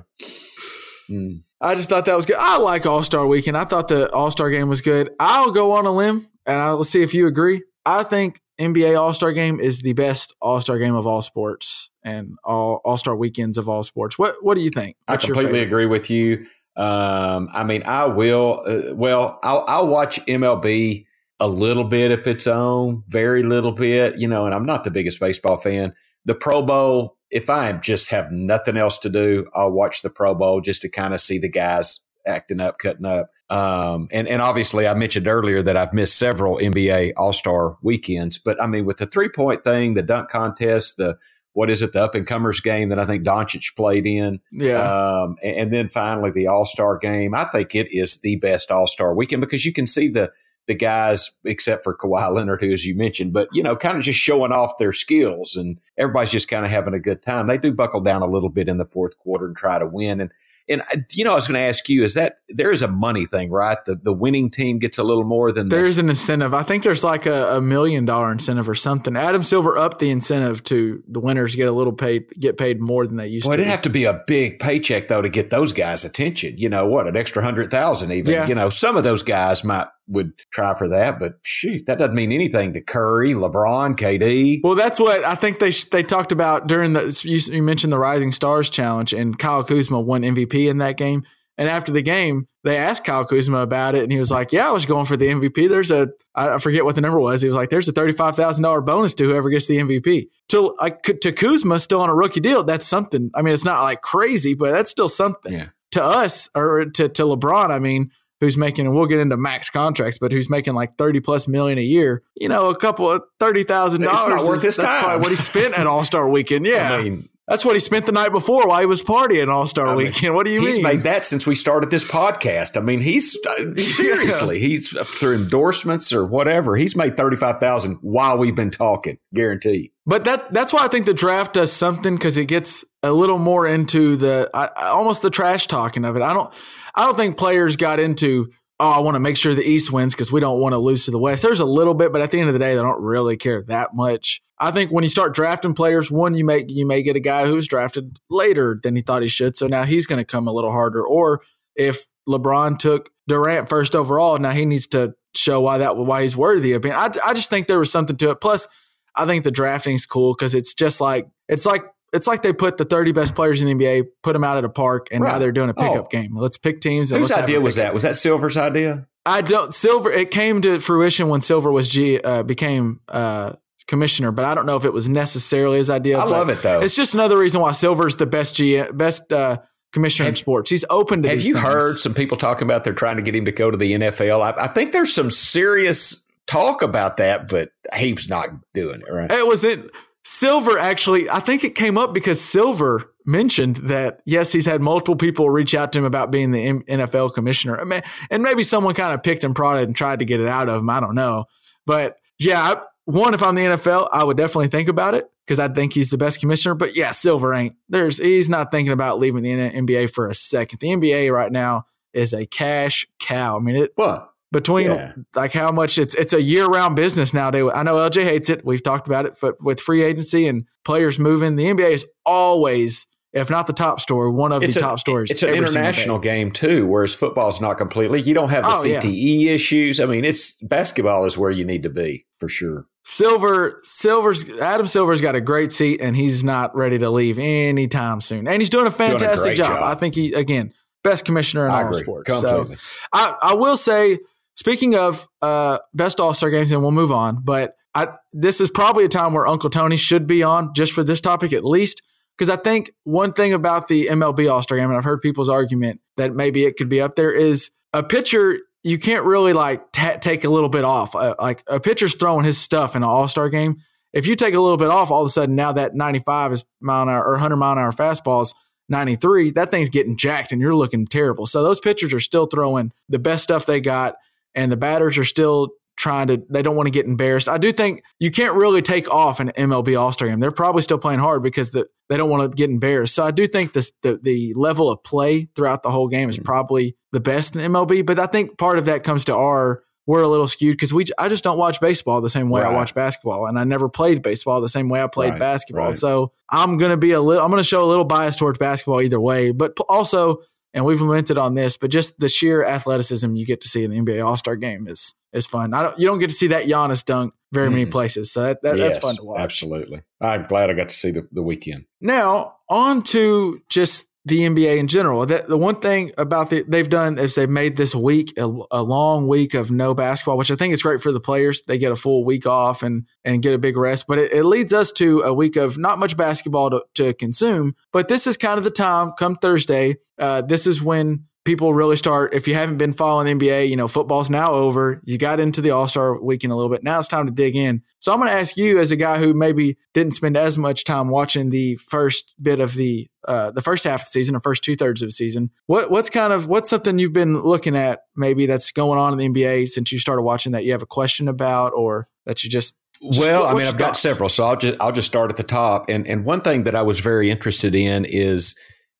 Mm. 1.11 1.43
I 1.61 1.75
just 1.75 1.89
thought 1.89 2.05
that 2.05 2.17
was 2.17 2.27
good. 2.27 2.37
I 2.39 2.59
like 2.59 2.85
All 2.85 3.03
Star 3.03 3.27
Weekend. 3.27 3.57
I 3.57 3.65
thought 3.65 3.89
the 3.89 4.13
All 4.13 4.31
Star 4.31 4.51
game 4.51 4.69
was 4.69 4.83
good. 4.83 5.11
I'll 5.19 5.51
go 5.51 5.73
on 5.73 5.87
a 5.87 5.91
limb 5.91 6.27
and 6.45 6.61
I'll 6.61 6.85
see 6.85 7.03
if 7.03 7.15
you 7.15 7.27
agree. 7.27 7.63
I 7.87 8.03
think 8.03 8.39
NBA 8.59 8.99
All 8.99 9.12
Star 9.12 9.33
Game 9.33 9.61
is 9.61 9.81
the 9.81 9.93
best 9.95 10.35
All 10.40 10.61
Star 10.61 10.79
game 10.79 10.95
of 10.95 11.07
all 11.07 11.23
sports 11.23 11.90
and 12.03 12.37
all 12.45 12.81
All 12.85 12.97
Star 12.97 13.17
weekends 13.17 13.59
of 13.59 13.69
all 13.69 13.83
sports. 13.83 14.19
What 14.19 14.37
What 14.40 14.57
do 14.57 14.62
you 14.62 14.71
think? 14.71 14.97
I 15.09 15.12
What's 15.12 15.27
your 15.27 15.35
completely 15.35 15.62
agree 15.62 15.87
with 15.87 16.11
you. 16.11 16.47
Um, 16.77 17.49
I 17.53 17.64
mean, 17.64 17.83
I 17.85 18.07
will. 18.07 18.62
Uh, 18.67 18.95
well, 18.95 19.38
I'll, 19.43 19.64
I'll 19.67 19.88
watch 19.88 20.25
MLB 20.27 21.07
a 21.40 21.49
little 21.49 21.85
bit 21.85 22.11
if 22.12 22.27
it's 22.27 22.47
on, 22.47 23.05
very 23.09 23.43
little 23.43 23.73
bit, 23.73 24.19
you 24.19 24.29
know. 24.29 24.47
And 24.47 24.55
I'm 24.55 24.67
not 24.67 24.85
the 24.85 24.90
biggest 24.90 25.21
baseball 25.21 25.57
fan. 25.57 25.95
The 26.25 26.35
Pro 26.35 26.62
Bowl, 26.62 27.17
if 27.31 27.51
I 27.51 27.73
just 27.73 28.11
have 28.11 28.33
nothing 28.33 28.77
else 28.77 28.99
to 28.99 29.11
do, 29.11 29.47
I'll 29.55 29.71
watch 29.71 30.03
the 30.03 30.11
Pro 30.11 30.35
Bowl 30.35 30.61
just 30.61 30.83
to 30.83 30.88
kind 30.88 31.12
of 31.12 31.21
see 31.21 31.38
the 31.38 31.51
guys 31.51 32.01
acting 32.27 32.61
up, 32.61 32.79
cutting 32.79 33.05
up. 33.05 33.31
Um, 33.55 34.09
and, 34.11 34.27
and 34.27 34.43
obviously 34.43 34.88
I 34.88 34.95
mentioned 34.95 35.29
earlier 35.29 35.62
that 35.62 35.77
I've 35.77 35.93
missed 35.93 36.19
several 36.19 36.59
NBA 36.59 37.12
All 37.17 37.33
Star 37.33 37.77
weekends, 37.83 38.37
but 38.37 38.61
I 38.61 38.67
mean, 38.67 38.85
with 38.85 38.97
the 38.97 39.07
three 39.07 39.29
point 39.29 39.62
thing, 39.62 39.95
the 39.95 40.03
dunk 40.03 40.29
contest, 40.29 40.97
the, 40.97 41.19
what 41.53 41.71
is 41.71 41.81
it, 41.81 41.93
the 41.93 42.03
up 42.03 42.17
and 42.17 42.27
comers 42.27 42.59
game 42.59 42.88
that 42.88 42.99
I 42.99 43.07
think 43.07 43.25
Doncic 43.25 43.77
played 43.77 44.07
in. 44.07 44.40
Yeah. 44.51 44.81
Um, 44.81 45.37
and, 45.40 45.57
and 45.57 45.73
then 45.73 45.88
finally 45.88 46.33
the 46.33 46.49
All 46.49 46.67
Star 46.67 46.99
game. 46.99 47.33
I 47.33 47.45
think 47.45 47.77
it 47.77 47.93
is 47.93 48.19
the 48.19 48.37
best 48.37 48.73
All 48.73 48.88
Star 48.88 49.14
weekend 49.14 49.40
because 49.40 49.64
you 49.64 49.73
can 49.73 49.87
see 49.87 50.09
the, 50.09 50.33
the 50.67 50.75
guys, 50.75 51.31
except 51.45 51.85
for 51.85 51.97
Kawhi 51.97 52.35
Leonard, 52.35 52.61
who, 52.61 52.73
as 52.73 52.85
you 52.85 52.97
mentioned, 52.97 53.33
but, 53.33 53.49
you 53.53 53.62
know, 53.62 53.77
kind 53.77 53.97
of 53.97 54.03
just 54.03 54.19
showing 54.19 54.51
off 54.51 54.79
their 54.79 54.93
skills 54.93 55.55
and 55.55 55.79
everybody's 55.97 56.33
just 56.33 56.49
kind 56.49 56.64
of 56.64 56.73
having 56.73 56.95
a 56.95 56.99
good 56.99 57.23
time. 57.23 57.47
They 57.47 57.59
do 57.59 57.73
buckle 57.73 58.01
down 58.01 58.23
a 58.23 58.27
little 58.27 58.49
bit 58.49 58.69
in 58.69 58.79
the 58.79 58.85
fourth 58.85 59.17
quarter 59.19 59.47
and 59.47 59.57
try 59.57 59.79
to 59.79 59.87
win. 59.87 60.21
And, 60.21 60.33
and 60.68 60.83
uh, 60.83 60.96
you 61.11 61.24
know, 61.24 61.33
I 61.33 61.35
was 61.35 61.46
going 61.46 61.61
to 61.61 61.66
ask 61.66 61.88
you: 61.88 62.05
Is 62.05 62.14
that 62.14 62.38
there 62.48 62.72
is 62.72 62.83
a 62.83 62.88
money 62.88 63.27
thing, 63.27 63.50
right? 63.50 63.79
The 63.85 63.96
the 63.96 64.12
winning 64.12 64.50
team 64.50 64.79
gets 64.79 64.98
a 64.98 65.05
little 65.05 65.24
more 65.24 65.53
than 65.53 65.68
there's 65.68 65.98
an 65.98 66.09
incentive. 66.09 66.55
I 66.55 66.62
think 66.62 66.85
there's 66.85 67.05
like 67.05 67.27
a, 67.27 67.57
a, 67.57 67.61
million 67.61 68.05
dollar 68.05 68.33
incentive 68.33 68.68
or 68.68 68.74
something. 68.74 69.16
Adam 69.16 69.42
Silver 69.42 69.77
upped 69.77 69.98
the 69.98 70.11
incentive 70.11 70.64
to 70.64 71.03
the 71.07 71.20
winners 71.20 71.55
get 71.55 71.68
a 71.68 71.72
little 71.72 71.92
paid, 71.92 72.29
get 72.40 72.57
paid 72.57 72.81
more 72.81 73.07
than 73.07 73.16
they 73.16 73.27
used 73.27 73.46
well, 73.46 73.57
to. 73.57 73.61
Well, 73.61 73.66
it'd 73.66 73.70
have 73.70 73.83
to 73.83 73.90
be 73.90 74.05
a 74.05 74.22
big 74.27 74.59
paycheck 74.59 75.09
though 75.09 75.22
to 75.22 75.29
get 75.29 75.50
those 75.50 75.72
guys' 75.72 76.05
attention. 76.05 76.57
You 76.57 76.68
know 76.68 76.87
what? 76.87 77.07
An 77.07 77.16
extra 77.16 77.42
hundred 77.42 77.70
thousand, 77.70 78.12
even. 78.12 78.33
Yeah. 78.33 78.46
You 78.46 78.55
know, 78.55 78.70
some 78.70 78.96
of 78.96 79.05
those 79.05 79.22
guys 79.22 79.64
might 79.64 79.88
would 80.09 80.33
try 80.53 80.75
for 80.75 80.88
that, 80.88 81.19
but 81.19 81.38
shoot, 81.43 81.87
that 81.87 81.99
doesn't 81.99 82.14
mean 82.14 82.33
anything 82.33 82.73
to 82.75 82.81
Curry, 82.81 83.33
LeBron, 83.33 83.97
KD. 83.97 84.61
Well, 84.62 84.75
that's 84.75 85.01
what 85.01 85.25
I 85.25 85.35
think 85.35 85.59
they 85.59 85.71
they 85.71 86.03
talked 86.03 86.33
about 86.33 86.67
during 86.67 86.93
the 86.93 87.21
you, 87.25 87.38
you 87.55 87.62
mentioned 87.62 87.93
the 87.93 87.99
Rising 87.99 88.33
Stars 88.33 88.71
Challenge, 88.71 89.12
and 89.12 89.38
Kyle 89.38 89.64
Kuzma 89.64 90.01
won 90.01 90.23
MVP 90.23 90.69
in 90.69 90.79
that 90.79 90.97
game. 90.97 91.25
And 91.57 91.69
after 91.69 91.93
the 91.93 92.03
game, 92.03 92.49
they 92.64 92.77
asked 92.77 93.05
Kyle 93.05 93.25
Kuzma 93.25 93.59
about 93.59 93.95
it, 93.95 94.03
and 94.03 94.11
he 94.11 94.19
was 94.19 94.31
like, 94.31 94.53
"Yeah, 94.53 94.69
I 94.69 94.73
was 94.73 94.87
going 94.87 95.07
for 95.07 95.17
the 95.17 95.29
MVP. 95.29 95.69
There's 95.69 95.93
a 95.93 96.09
I 96.35 96.59
forget 96.59 96.85
what 96.85 96.97
the 96.97 97.01
number 97.01 97.21
was. 97.21 97.43
He 97.43 97.49
was 97.49 97.57
like, 97.57 97.71
"There's 97.71 97.88
a 97.88 97.93
thirty 97.93 98.12
five 98.12 98.35
thousand 98.35 98.64
dollar 98.64 98.81
bonus 98.81 99.14
to 99.14 99.25
whoever 99.25 99.51
gets 99.51 99.67
the 99.67 99.77
MVP." 99.77 100.27
To 100.49 100.75
like 100.81 101.03
to 101.03 101.33
Kuzma, 101.33 101.79
still 101.79 102.01
on 102.01 102.11
a 102.11 102.14
rookie 102.14 102.40
deal, 102.40 102.64
that's 102.64 102.87
something. 102.87 103.31
I 103.35 103.43
mean, 103.43 103.55
it's 103.55 103.64
not 103.64 103.83
like 103.83 104.03
crazy, 104.03 104.55
but 104.55 104.73
that's 104.73 104.90
still 104.90 105.09
something. 105.09 105.53
Yeah. 105.53 105.69
To 105.93 106.03
us 106.03 106.51
or 106.57 106.87
to 106.87 107.09
to 107.09 107.23
LeBron, 107.23 107.71
I 107.71 107.79
mean, 107.79 108.11
who's 108.40 108.57
making, 108.57 108.87
and 108.87 108.94
we'll 108.94 109.07
get 109.07 109.20
into 109.20 109.37
max 109.37 109.70
contracts, 109.70 110.18
but 110.18 110.33
who's 110.33 110.51
making 110.51 110.75
like 110.75 110.97
30 110.97 111.20
plus 111.20 111.49
million 111.49 111.79
a 111.79 111.83
year, 111.83 112.23
you 112.35 112.49
know, 112.49 112.68
a 112.68 112.77
couple 112.77 113.11
of 113.11 113.23
$30,000 113.40 114.49
worth 114.49 114.62
his 114.62 114.77
time. 114.77 115.03
probably 115.03 115.23
what 115.23 115.31
he 115.31 115.37
spent 115.37 115.79
at 115.79 115.87
All 115.87 116.05
Star 116.05 116.29
weekend. 116.29 116.64
Yeah. 116.75 116.94
I 116.94 117.03
mean, 117.03 117.29
that's 117.47 117.62
what 117.62 117.75
he 117.75 117.81
spent 117.81 118.07
the 118.07 118.12
night 118.12 118.33
before 118.33 118.66
while 118.66 118.81
he 118.81 118.87
was 118.87 119.03
partying 119.03 119.49
All 119.49 119.66
Star 119.66 119.94
Weekend. 119.94 120.35
What 120.35 120.47
do 120.47 120.53
you 120.53 120.61
he's 120.61 120.77
mean? 120.77 120.85
He's 120.87 120.94
made 120.94 121.01
that 121.03 121.27
since 121.27 121.47
we 121.47 121.55
started 121.55 121.90
this 121.90 122.05
podcast. 122.05 122.79
I 122.79 122.81
mean, 122.81 123.01
he's 123.01 123.37
uh, 123.47 123.75
seriously, 123.77 124.59
yeah. 124.59 124.66
he's 124.66 124.97
uh, 124.97 125.05
through 125.05 125.37
endorsements 125.37 126.12
or 126.12 126.25
whatever. 126.25 126.75
He's 126.75 126.97
made 126.97 127.18
thirty 127.18 127.37
five 127.37 127.61
thousand 127.61 127.99
while 128.01 128.38
we've 128.38 128.57
been 128.57 128.70
talking, 128.70 129.18
guaranteed. 129.35 129.90
But 130.07 130.25
that 130.25 130.55
that's 130.55 130.73
why 130.73 130.85
I 130.85 130.88
think 130.88 131.05
the 131.05 131.12
draft 131.12 131.53
does 131.53 131.70
something 131.70 132.14
because 132.14 132.38
it 132.38 132.47
gets 132.47 132.83
a 133.05 133.12
little 133.12 133.38
more 133.38 133.67
into 133.67 134.17
the 134.17 134.51
I, 134.55 134.69
almost 134.88 135.23
the 135.23 135.31
trash 135.31 135.67
talking 135.67 136.05
of 136.05 136.17
it. 136.17 136.23
I 136.23 136.33
don't 136.33 136.53
I 136.95 137.05
don't 137.05 137.17
think 137.17 137.37
players 137.37 137.77
got 137.77 138.01
into 138.01 138.49
oh, 138.81 138.90
I 138.90 138.99
want 139.01 139.14
to 139.14 139.21
make 139.21 139.37
sure 139.37 139.55
the 139.55 139.62
East 139.62 139.93
wins 139.93 140.14
because 140.14 140.33
we 140.33 140.40
don't 140.40 140.61
want 140.61 140.73
to 140.73 140.79
lose 140.79 141.05
to 141.05 141.11
the 141.11 141.19
West. 141.19 141.43
There's 141.43 141.61
a 141.61 141.64
little 141.64 141.95
bit, 141.95 142.12
but 142.12 142.21
at 142.21 142.31
the 142.31 142.40
end 142.40 142.49
of 142.49 142.55
the 142.55 142.59
day, 142.59 142.75
they 142.75 142.83
don't 142.83 143.01
really 143.01 143.37
care 143.37 143.62
that 143.62 143.95
much. 143.95 144.43
I 144.59 144.71
think 144.71 144.90
when 144.90 145.05
you 145.05 145.11
start 145.11 145.35
drafting 145.35 145.75
players, 145.75 146.11
one 146.11 146.35
you 146.35 146.45
may 146.45 146.64
you 146.69 146.87
may 146.87 147.03
get 147.03 147.17
a 147.17 147.21
guy 147.21 147.47
who's 147.47 147.69
drafted 147.69 148.19
later 148.31 148.81
than 148.83 148.97
he 148.97 149.03
thought 149.03 149.23
he 149.23 149.29
should, 149.29 149.57
so 149.57 149.67
now 149.67 149.85
he's 149.85 150.07
going 150.07 150.21
to 150.21 150.25
come 150.25 150.49
a 150.49 150.53
little 150.53 150.73
harder. 150.73 151.05
Or 151.05 151.43
if 151.77 152.07
LeBron 152.29 152.79
took 152.79 153.11
Durant 153.29 153.69
first 153.69 153.95
overall, 153.95 154.38
now 154.38 154.53
he 154.53 154.64
needs 154.64 154.87
to 154.88 155.14
show 155.35 155.61
why 155.61 155.79
that 155.79 155.97
why 155.97 156.23
he's 156.23 156.37
worthy 156.37 156.73
of 156.73 156.83
being. 156.83 156.95
I, 156.95 157.11
I 157.25 157.35
just 157.35 157.51
think 157.51 157.67
there 157.67 157.79
was 157.79 157.90
something 157.90 158.17
to 158.17 158.31
it. 158.31 158.40
Plus, 158.40 158.69
I 159.17 159.27
think 159.27 159.45
the 159.45 159.51
drafting's 159.51 160.07
cool 160.07 160.35
because 160.35 160.55
it's 160.55 160.75
just 160.75 161.01
like 161.01 161.29
it's 161.49 161.67
like 161.67 161.85
it's 162.14 162.27
like 162.27 162.42
they 162.42 162.53
put 162.53 162.77
the 162.77 162.85
30 162.85 163.12
best 163.12 163.35
players 163.35 163.61
in 163.61 163.66
the 163.66 163.85
NBA, 163.85 164.05
put 164.22 164.33
them 164.35 164.44
out 164.44 164.57
at 164.57 164.64
a 164.64 164.68
park, 164.68 165.09
and 165.11 165.22
right. 165.22 165.33
now 165.33 165.38
they're 165.38 165.53
doing 165.53 165.70
a 165.70 165.74
pickup 165.74 166.07
oh. 166.07 166.09
game. 166.11 166.37
Let's 166.37 166.57
pick 166.57 166.81
teams. 166.81 167.11
Whose 167.11 167.33
idea 167.33 167.61
was 167.61 167.74
that? 167.74 167.92
Was 167.92 168.05
that 168.05 168.16
Silver's 168.16 168.57
idea? 168.57 169.07
I 169.27 169.40
don't. 169.40 169.74
Silver. 169.74 170.11
It 170.11 170.31
came 170.31 170.62
to 170.62 170.81
fruition 170.81 171.29
when 171.29 171.40
Silver 171.40 171.72
was 171.72 171.88
G 171.88 172.20
uh, 172.20 172.42
became 172.42 173.00
uh, 173.09 173.55
commissioner, 173.87 174.31
but 174.31 174.44
I 174.44 174.55
don't 174.55 174.66
know 174.66 174.77
if 174.77 174.85
it 174.85 174.92
was 174.92 175.09
necessarily 175.09 175.79
his 175.79 175.90
idea. 175.90 176.18
I 176.18 176.24
love 176.24 176.48
it 176.48 176.62
though. 176.62 176.81
It's 176.81 176.94
just 176.94 177.14
another 177.14 177.38
reason 177.38 177.61
why 177.61 177.72
Silver's 177.72 178.16
the 178.16 178.27
best 178.27 178.55
G 178.55 178.83
best 178.92 179.33
uh, 179.33 179.59
commissioner 179.92 180.27
have, 180.27 180.33
in 180.33 180.37
sports. 180.37 180.70
He's 180.70 180.85
open 180.90 181.22
to. 181.22 181.29
Have 181.31 181.40
you 181.40 181.55
things. 181.55 181.66
heard 181.66 181.98
some 181.98 182.14
people 182.14 182.37
talking 182.37 182.66
about 182.66 182.85
they're 182.85 182.92
trying 182.92 183.16
to 183.16 183.22
get 183.22 183.35
him 183.35 183.46
to 183.46 183.53
go 183.53 183.70
to 183.70 183.77
the 183.77 183.92
NFL? 183.92 184.42
I, 184.42 184.64
I 184.64 184.68
think 184.68 184.92
there's 184.92 185.12
some 185.12 185.31
serious 185.31 186.27
talk 186.46 186.83
about 186.83 187.16
that, 187.16 187.48
but 187.48 187.70
he's 187.96 188.29
not 188.29 188.50
doing 188.72 189.00
it. 189.00 189.11
Right? 189.11 189.31
It 189.31 189.46
was 189.46 189.64
it. 189.64 189.90
Silver 190.25 190.79
actually, 190.79 191.29
I 191.29 191.41
think 191.41 191.65
it 191.65 191.75
came 191.75 191.99
up 191.99 192.15
because 192.15 192.41
Silver 192.41 193.13
mentioned 193.27 193.77
that 193.77 194.21
yes, 194.25 194.53
he's 194.53 194.67
had 194.67 194.81
multiple 194.81 195.17
people 195.17 195.51
reach 195.51 195.75
out 195.75 195.93
to 195.93 195.99
him 195.99 196.05
about 196.05 196.31
being 196.31 196.51
the 196.51 196.81
NFL 196.89 197.35
commissioner, 197.35 197.83
and 198.31 198.43
maybe 198.43 198.63
someone 198.63 198.95
kind 198.95 199.13
of 199.13 199.23
picked 199.23 199.45
and 199.45 199.55
prodded 199.55 199.87
and 199.87 199.97
tried 199.97 200.21
to 200.21 200.25
get 200.25 200.41
it 200.41 200.49
out 200.49 200.69
of 200.69 200.81
him. 200.81 200.91
I 200.91 201.01
don't 201.01 201.15
know, 201.15 201.45
but 201.87 202.17
yeah, 202.39 202.81
one 203.05 203.35
if 203.35 203.43
I'm 203.43 203.55
the 203.55 203.63
NFL, 203.63 204.09
I 204.13 204.25
would 204.25 204.37
definitely 204.37 204.69
think 204.69 204.89
about 204.89 205.15
it 205.15 205.27
because 205.47 205.59
I 205.59 205.69
think 205.69 205.93
he's 205.93 206.09
the 206.09 206.19
best 206.19 206.41
commissioner. 206.41 206.75
But 206.75 206.97
yeah, 206.97 207.11
Silver 207.11 207.53
ain't. 207.53 207.77
There's 207.91 208.19
he's 208.19 208.49
not 208.49 208.71
thinking 208.71 208.93
about 208.93 209.19
leaving 209.19 209.43
the 209.43 209.53
NBA 209.53 210.11
for 210.11 210.29
a 210.29 210.35
second. 210.35 210.81
The 210.81 210.89
NBA 210.89 211.33
right 211.33 211.53
now 211.53 211.85
is 212.15 212.33
a 212.33 212.47
cash 212.47 213.07
cow. 213.19 213.57
I 213.57 213.61
mean, 213.61 213.77
it 213.77 213.93
what 213.97 214.31
between 214.55 214.87
yeah. 214.87 215.12
like 215.35 215.53
how 215.53 215.71
much 215.71 215.99
it's 215.99 216.14
it's 216.14 216.33
a 216.33 216.40
year 216.40 216.67
round 216.67 216.97
business 216.97 217.35
nowadays. 217.35 217.71
I 217.75 217.83
know 217.83 217.97
LJ 217.97 218.23
hates 218.23 218.49
it. 218.49 218.64
We've 218.64 218.83
talked 218.83 219.07
about 219.07 219.27
it, 219.27 219.37
but 219.40 219.62
with 219.62 219.81
free 219.81 220.03
agency 220.03 220.47
and 220.47 220.67
players 220.85 221.19
moving, 221.19 221.57
the 221.57 221.64
NBA 221.64 221.90
is 221.90 222.07
always, 222.25 223.07
if 223.33 223.51
not 223.51 223.67
the 223.67 223.73
top 223.73 224.01
story, 224.01 224.31
one 224.31 224.53
of 224.53 224.62
it's 224.62 224.75
the 224.75 224.81
a, 224.81 224.83
top 224.83 224.99
stories. 225.01 225.31
It's 225.31 225.43
an 225.43 225.55
international 225.55 226.19
game 226.19 226.53
too, 226.53 226.87
whereas 226.87 227.12
football 227.12 227.49
is 227.49 227.61
not 227.61 227.77
completely. 227.77 228.23
You 228.23 228.33
don't 228.33 228.51
have 228.51 228.64
the 228.64 228.71
oh, 228.71 228.85
CTE 228.85 229.43
yeah. 229.43 229.53
issues. 229.53 230.01
I 230.01 230.07
mean, 230.07 230.25
it's 230.25 230.55
basketball 230.62 231.25
is 231.25 231.37
where 231.37 231.51
you 231.51 231.64
need 231.64 231.83
to 231.83 231.90
be 231.90 232.25
for 232.38 232.49
sure. 232.49 232.87
Silver, 233.07 233.81
Silver's 233.83 234.49
Adam 234.61 234.87
Silver's 234.87 235.21
got 235.21 235.35
a 235.35 235.40
great 235.40 235.73
seat, 235.75 236.01
and 236.01 236.17
he's 236.17 236.43
not 236.43 236.75
ready 236.75 236.97
to 236.99 237.11
leave 237.11 237.38
anytime 237.38 238.23
soon. 238.23 238.49
And 238.49 238.62
he's 238.62 238.71
doing 238.71 238.87
a 238.87 238.90
fantastic 238.90 239.43
doing 239.45 239.53
a 239.53 239.57
job. 239.57 239.81
job. 239.81 239.83
I 239.83 239.95
think 239.95 240.14
he 240.14 240.33
again 240.33 240.73
best 241.05 241.25
commissioner 241.25 241.67
in 241.67 241.71
I 241.71 241.83
all 241.83 241.88
agree. 241.90 242.03
sports. 242.03 242.29
Completely. 242.29 242.77
So 242.77 242.83
I, 243.12 243.37
I 243.40 243.55
will 243.55 243.77
say 243.77 244.19
Speaking 244.57 244.95
of 244.95 245.27
uh, 245.43 245.79
best 245.93 246.21
All 246.21 246.35
Star 246.35 246.51
games, 246.51 246.71
and 246.73 246.83
we'll 246.83 246.93
move 246.93 247.12
on, 247.12 247.43
but 247.43 247.75
I, 247.95 248.09
this 248.33 248.61
is 248.61 248.71
probably 248.71 249.05
a 249.05 249.09
time 249.09 249.33
where 249.33 249.47
Uncle 249.47 249.71
Tony 249.71 249.97
should 249.97 250.27
be 250.27 250.43
on 250.43 250.75
just 250.75 250.93
for 250.93 251.05
this 251.05 251.21
topic 251.21 251.53
at 251.53 251.64
least. 251.64 252.03
Because 252.37 252.51
I 252.51 252.57
think 252.57 252.90
one 253.05 253.33
thing 253.33 253.53
about 253.53 253.87
the 253.87 254.07
MLB 254.07 254.51
All 254.51 254.62
Star 254.62 254.77
game, 254.77 254.88
and 254.88 254.97
I've 254.97 255.05
heard 255.05 255.21
people's 255.21 255.49
argument 255.49 256.01
that 256.17 256.35
maybe 256.35 256.64
it 256.64 256.77
could 256.77 256.88
be 256.88 257.01
up 257.01 257.14
there, 257.14 257.33
is 257.33 257.71
a 257.93 258.03
pitcher 258.03 258.59
you 258.83 258.99
can't 258.99 259.25
really 259.25 259.53
like 259.53 259.93
t- 259.93 260.19
take 260.21 260.45
a 260.45 260.51
little 260.51 260.69
bit 260.69 260.85
off. 260.85 261.14
Uh, 261.17 261.35
like 261.40 261.62
a 261.67 261.81
pitcher's 261.81 262.14
throwing 262.14 262.45
his 262.45 262.59
stuff 262.59 262.95
in 262.95 263.03
an 263.03 263.09
All 263.09 263.29
Star 263.29 263.49
game. 263.49 263.77
If 264.12 264.27
you 264.27 264.37
take 264.37 264.55
a 264.55 264.61
little 264.61 264.77
bit 264.77 264.90
off, 264.90 265.11
all 265.11 265.23
of 265.23 265.27
a 265.27 265.31
sudden 265.31 265.57
now 265.57 265.73
that 265.73 265.95
95 265.95 266.53
is 266.53 266.67
mile 266.81 267.03
an 267.03 267.09
hour 267.09 267.25
or 267.25 267.33
100 267.33 267.57
mile 267.57 267.73
an 267.73 267.79
hour 267.79 267.90
fastballs 267.90 268.55
93, 268.88 269.53
that 269.53 269.71
thing's 269.71 269.90
getting 269.90 270.17
jacked 270.17 270.53
and 270.53 270.61
you're 270.61 270.75
looking 270.75 271.07
terrible. 271.07 271.47
So 271.47 271.62
those 271.62 271.81
pitchers 271.81 272.12
are 272.12 272.21
still 272.21 272.47
throwing 272.47 272.93
the 273.09 273.19
best 273.19 273.43
stuff 273.43 273.67
they 273.67 273.81
got 273.81 274.17
and 274.55 274.71
the 274.71 274.77
batters 274.77 275.19
are 275.19 275.25
still 275.25 275.71
trying 275.97 276.27
to 276.27 276.43
they 276.51 276.62
don't 276.62 276.77
want 276.77 276.87
to 276.87 276.90
get 276.90 277.07
embarrassed. 277.07 277.49
I 277.49 277.59
do 277.59 277.73
think 277.73 278.03
you 278.19 278.31
can't 278.31 278.57
really 278.57 278.83
take 278.83 279.09
off 279.11 279.40
an 279.40 279.51
MLB 279.57 279.99
All-Star 279.99 280.29
game. 280.29 280.40
They're 280.40 280.51
probably 280.51 280.83
still 280.83 280.99
playing 280.99 281.21
hard 281.21 281.43
because 281.43 281.71
the, 281.71 281.87
they 282.09 282.17
don't 282.17 282.31
want 282.31 282.51
to 282.51 282.55
get 282.55 282.71
embarrassed. 282.71 283.14
So 283.14 283.23
I 283.23 283.31
do 283.31 283.47
think 283.47 283.73
this 283.73 283.93
the 284.03 284.19
the 284.21 284.55
level 284.55 284.90
of 284.90 285.03
play 285.03 285.49
throughout 285.55 285.83
the 285.83 285.90
whole 285.90 286.09
game 286.09 286.29
is 286.29 286.37
mm-hmm. 286.37 286.45
probably 286.45 286.97
the 287.12 287.21
best 287.21 287.57
in 287.57 287.73
MLB, 287.73 288.05
but 288.05 288.19
I 288.19 288.27
think 288.27 288.59
part 288.59 288.79
of 288.79 288.87
that 288.87 289.05
comes 289.05 289.25
to 289.27 289.35
our 289.35 289.83
we're 290.07 290.23
a 290.23 290.29
little 290.29 290.47
skewed 290.47 290.75
because 290.75 290.93
we 290.93 291.07
I 291.19 291.29
just 291.29 291.45
don't 291.45 291.57
watch 291.57 291.81
baseball 291.81 292.21
the 292.21 292.29
same 292.29 292.51
way 292.51 292.61
right. 292.61 292.71
I 292.71 292.75
watch 292.75 292.95
basketball, 292.95 293.47
and 293.47 293.59
I 293.59 293.64
never 293.64 293.88
played 293.88 294.23
baseball 294.23 294.61
the 294.61 294.69
same 294.69 294.88
way 294.88 295.03
I 295.03 295.07
played 295.07 295.31
right. 295.31 295.38
basketball. 295.38 295.87
Right. 295.87 295.95
So 295.95 296.33
I'm 296.51 296.77
gonna 296.77 296.99
be 296.99 297.12
a 297.12 297.21
little 297.21 297.43
I'm 297.43 297.51
gonna 297.51 297.64
show 297.64 297.85
a 297.85 297.88
little 297.88 298.05
bias 298.05 298.37
towards 298.37 298.59
basketball 298.59 299.01
either 299.01 299.21
way, 299.21 299.51
but 299.53 299.79
also 299.88 300.43
and 300.75 300.85
we've 300.85 301.01
lamented 301.01 301.39
on 301.39 301.55
this, 301.55 301.77
but 301.77 301.91
just 301.91 302.19
the 302.19 302.29
sheer 302.29 302.65
athleticism 302.65 303.35
you 303.37 303.47
get 303.47 303.61
to 303.63 303.69
see 303.69 303.85
in 303.85 303.93
the 303.93 303.99
NBA 303.99 304.25
All 304.25 304.37
Star 304.37 304.57
Game 304.57 304.87
is 304.89 305.15
is 305.33 305.47
fun. 305.47 305.73
I 305.73 305.83
don't 305.83 305.99
you 305.99 306.07
don't 306.07 306.19
get 306.19 306.31
to 306.31 306.35
see 306.35 306.49
that 306.49 306.65
Giannis 306.65 307.05
dunk 307.05 307.33
very 307.53 307.69
mm. 307.69 307.73
many 307.73 307.87
places, 307.87 308.33
so 308.33 308.43
that, 308.43 308.63
that 308.63 308.77
yes, 308.77 308.95
that's 308.95 309.05
fun 309.05 309.17
to 309.17 309.25
watch. 309.25 309.41
Absolutely, 309.41 310.03
I'm 310.21 310.47
glad 310.47 310.71
I 310.71 310.75
got 310.75 310.89
to 310.89 310.95
see 310.95 311.13
the, 311.13 311.27
the 311.33 311.43
weekend. 311.43 311.85
Now 312.01 312.57
on 312.69 313.03
to 313.03 313.63
just 313.71 314.09
the 314.27 314.41
NBA 314.41 314.79
in 314.79 314.89
general. 314.89 315.27
The, 315.27 315.45
the 315.47 315.59
one 315.59 315.77
thing 315.77 316.13
about 316.17 316.51
the 316.51 316.65
they've 316.67 316.89
done 316.89 317.19
is 317.19 317.35
they've 317.35 317.49
made 317.49 317.77
this 317.77 317.95
week 317.95 318.33
a, 318.38 318.44
a, 318.71 318.83
long 318.83 319.29
week 319.29 319.55
of 319.55 319.71
no 319.71 319.94
basketball, 319.94 320.38
which 320.38 320.51
I 320.51 320.55
think 320.55 320.73
is 320.73 320.83
great 320.83 321.03
for 321.03 321.13
the 321.13 321.21
players. 321.21 321.63
They 321.63 321.77
get 321.77 321.92
a 321.92 321.96
full 321.96 322.25
week 322.25 322.46
off 322.46 322.83
and 322.83 323.07
and 323.25 323.42
get 323.42 323.53
a 323.53 323.59
big 323.59 323.77
rest. 323.77 324.07
But 324.07 324.19
it, 324.19 324.33
it 324.33 324.44
leads 324.44 324.73
us 324.73 324.92
to 324.92 325.21
a 325.21 325.35
week 325.35 325.57
of 325.57 325.77
not 325.77 325.98
much 325.98 326.17
basketball 326.17 326.71
to, 326.71 326.85
to, 326.94 327.15
consume. 327.15 327.75
But 327.92 328.09
this 328.09 328.27
is 328.27 328.37
kind 328.37 328.57
of 328.59 328.65
the 328.65 328.71
time. 328.71 329.13
Come 329.19 329.37
Thursday, 329.37 329.96
uh, 330.19 330.42
this 330.42 330.67
is 330.67 330.83
when 330.83 331.27
people 331.45 331.75
really 331.75 331.97
start, 331.97 332.35
if 332.35 332.49
you 332.49 332.55
haven't 332.55 332.79
been 332.79 332.92
following 332.92 333.38
the 333.38 333.47
NBA, 333.47 333.69
you 333.69 333.77
know, 333.77 333.87
football's 333.87 334.31
now 334.31 334.53
over. 334.53 335.01
You 335.05 335.19
got 335.19 335.40
into 335.40 335.61
the 335.61 335.71
All 335.71 335.87
Star 335.87 336.21
weekend 336.21 336.53
a 336.53 336.57
little 336.57 336.71
bit. 336.71 336.83
Now 336.83 336.99
it's 336.99 337.09
time 337.09 337.27
to 337.27 337.33
dig 337.33 337.55
in. 337.55 337.83
So 337.99 338.13
I'm 338.13 338.19
going 338.19 338.31
to 338.31 338.37
ask 338.37 338.57
you, 338.57 338.79
as 338.79 338.90
a 338.90 338.97
guy 338.97 339.19
who 339.19 339.35
maybe 339.35 339.77
didn't 339.92 340.15
spend 340.15 340.37
as 340.37 340.59
much 340.59 340.85
time 340.85 341.11
watching 341.11 341.51
the 341.51 341.77
first 341.77 342.35
bit 342.42 342.61
of 342.61 342.75
the 342.75 343.09
uh, 343.27 343.51
the 343.51 343.63
first 343.63 343.85
half 343.85 344.01
of 344.01 344.07
the 344.07 344.11
season, 344.11 344.37
or 344.37 344.40
first 344.40 344.65
two 344.65 344.77
thirds 344.77 345.01
of 345.03 345.09
the 345.09 345.13
season, 345.13 345.51
what 345.67 345.90
what's 345.90 346.11
kind 346.11 346.33
of 346.33 346.47
what's 346.47 346.71
something 346.71 346.99
you've 346.99 347.13
been 347.13 347.42
looking 347.42 347.77
at 347.77 348.01
maybe 348.17 348.47
that's 348.47 348.71
going 348.73 348.99
on 348.99 349.19
in 349.19 349.19
the 349.19 349.42
NBA 349.42 349.69
since 349.69 349.92
you 349.92 349.99
started 349.99 350.23
watching 350.23 350.53
that 350.53 350.65
you 350.65 350.73
have 350.73 350.83
a 350.83 350.87
question 350.87 351.29
about, 351.29 351.73
or 351.75 352.09
that 352.27 352.42
you 352.42 352.51
just 352.51 352.75
well, 353.01 353.47
I 353.47 353.55
mean, 353.55 353.67
I've 353.67 353.77
got 353.77 353.97
several, 353.97 354.29
so 354.29 354.45
I'll 354.45 354.57
just 354.57 354.77
I'll 354.81 354.92
just 354.92 355.09
start 355.09 355.31
at 355.31 355.37
the 355.37 355.42
top. 355.42 355.87
And 355.88 356.07
and 356.07 356.25
one 356.25 356.40
thing 356.40 356.65
that 356.65 356.75
I 356.75 356.83
was 356.83 357.01
very 357.01 357.31
interested 357.31 357.75
in 357.75 358.05
is 358.05 358.55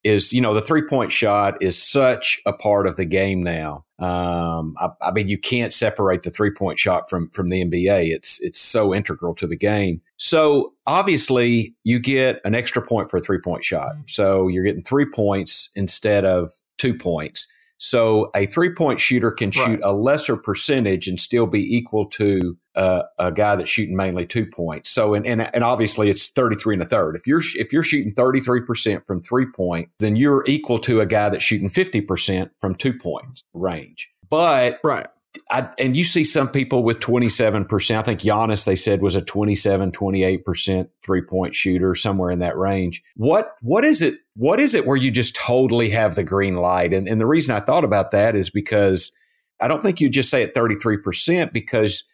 is 0.05 0.33
you 0.33 0.41
know 0.41 0.55
the 0.55 0.61
three 0.61 0.83
point 0.83 1.11
shot 1.11 1.61
is 1.61 1.83
such 1.83 2.41
a 2.47 2.53
part 2.53 2.87
of 2.87 2.97
the 2.97 3.07
game 3.07 3.43
now. 3.43 3.85
Um, 3.99 4.75
I, 4.79 4.89
I, 5.01 5.13
mean, 5.13 5.29
you 5.29 5.39
can't 5.39 5.73
separate 5.73 6.25
the 6.25 6.31
three 6.31 6.51
point 6.51 6.79
shot 6.79 7.09
from 7.09 7.31
from 7.31 7.49
the 7.49 7.65
NBA. 7.65 8.15
It's 8.15 8.41
it's 8.43 8.61
so 8.61 8.95
integral 8.95 9.35
to 9.37 9.47
the 9.47 9.57
game. 9.57 10.03
So 10.17 10.75
obviously, 10.87 11.75
you 11.85 11.99
get 11.99 12.41
an 12.45 12.55
extra 12.55 12.83
point 12.87 13.11
for 13.11 13.17
a 13.17 13.23
three 13.23 13.41
point 13.41 13.65
shot. 13.65 13.95
So 14.07 14.49
you're 14.49 14.65
getting 14.65 14.83
three 14.83 15.07
points 15.07 15.71
instead 15.75 16.25
of 16.25 16.53
two 16.77 16.95
points. 16.95 17.47
So 17.85 18.31
a 18.35 18.47
three 18.47 18.71
point 18.71 18.99
shooter 18.99 19.31
can 19.31 19.51
shoot 19.51 19.81
right. 19.81 19.81
a 19.83 19.93
lesser 19.93 20.39
percentage 20.39 21.07
and 21.07 21.21
still 21.21 21.47
be 21.47 21.61
equal 21.77 22.07
to 22.07 22.57
uh, 22.75 23.03
a 23.19 23.31
guy 23.31 23.57
that's 23.57 23.69
shooting 23.69 23.95
mainly 23.95 24.25
two 24.25 24.47
points. 24.47 24.89
So 24.89 25.13
and, 25.13 25.27
and 25.27 25.55
and 25.55 25.63
obviously 25.63 26.09
it's 26.09 26.31
33 26.31 26.77
and 26.77 26.83
a 26.83 26.87
third. 26.87 27.15
If 27.15 27.27
you're 27.27 27.43
if 27.57 27.75
you're 27.75 27.83
shooting 27.83 28.15
33% 28.15 29.07
from 29.07 29.21
three 29.21 29.45
point, 29.45 29.91
then 29.99 30.17
you're 30.17 30.45
equal 30.47 30.79
to 30.79 31.01
a 31.01 31.07
guy 31.07 31.29
that's 31.29 31.45
shooting 31.45 31.69
50% 31.69 32.53
from 32.59 32.75
two 32.75 32.95
point 32.95 33.43
range. 33.53 34.09
But 34.31 34.81
right. 34.83 35.09
I, 35.51 35.69
and 35.79 35.97
you 35.97 36.05
see 36.05 36.25
some 36.25 36.49
people 36.49 36.85
with 36.85 37.01
27%. 37.01 37.97
I 37.99 38.03
think 38.03 38.21
Giannis, 38.21 38.65
they 38.65 38.77
said, 38.77 39.03
was 39.03 39.17
a 39.17 39.21
27, 39.21 39.91
28% 39.91 40.89
three 41.05 41.23
point 41.23 41.55
shooter, 41.57 41.95
somewhere 41.97 42.31
in 42.31 42.39
that 42.39 42.57
range. 42.57 43.03
What, 43.17 43.57
what 43.61 43.85
is 43.85 44.01
it? 44.01 44.21
What 44.37 44.61
is 44.61 44.75
it 44.75 44.87
where 44.87 44.97
you 44.97 45.11
just 45.11 45.37
totally 45.37 45.91
have 45.91 46.15
the 46.15 46.25
green 46.25 46.57
light? 46.57 46.93
And, 46.93 47.07
and 47.09 47.21
the 47.21 47.27
reason 47.27 47.55
I 47.55 47.61
thought 47.61 47.85
about 47.85 48.11
that 48.11 48.35
is 48.35 48.51
because 48.51 49.13
I 49.61 49.69
don't 49.69 49.83
think 49.83 50.01
you 50.01 50.09
just 50.09 50.31
say 50.31 50.43
it 50.43 50.55
33% 50.55 51.53
because 51.53 52.05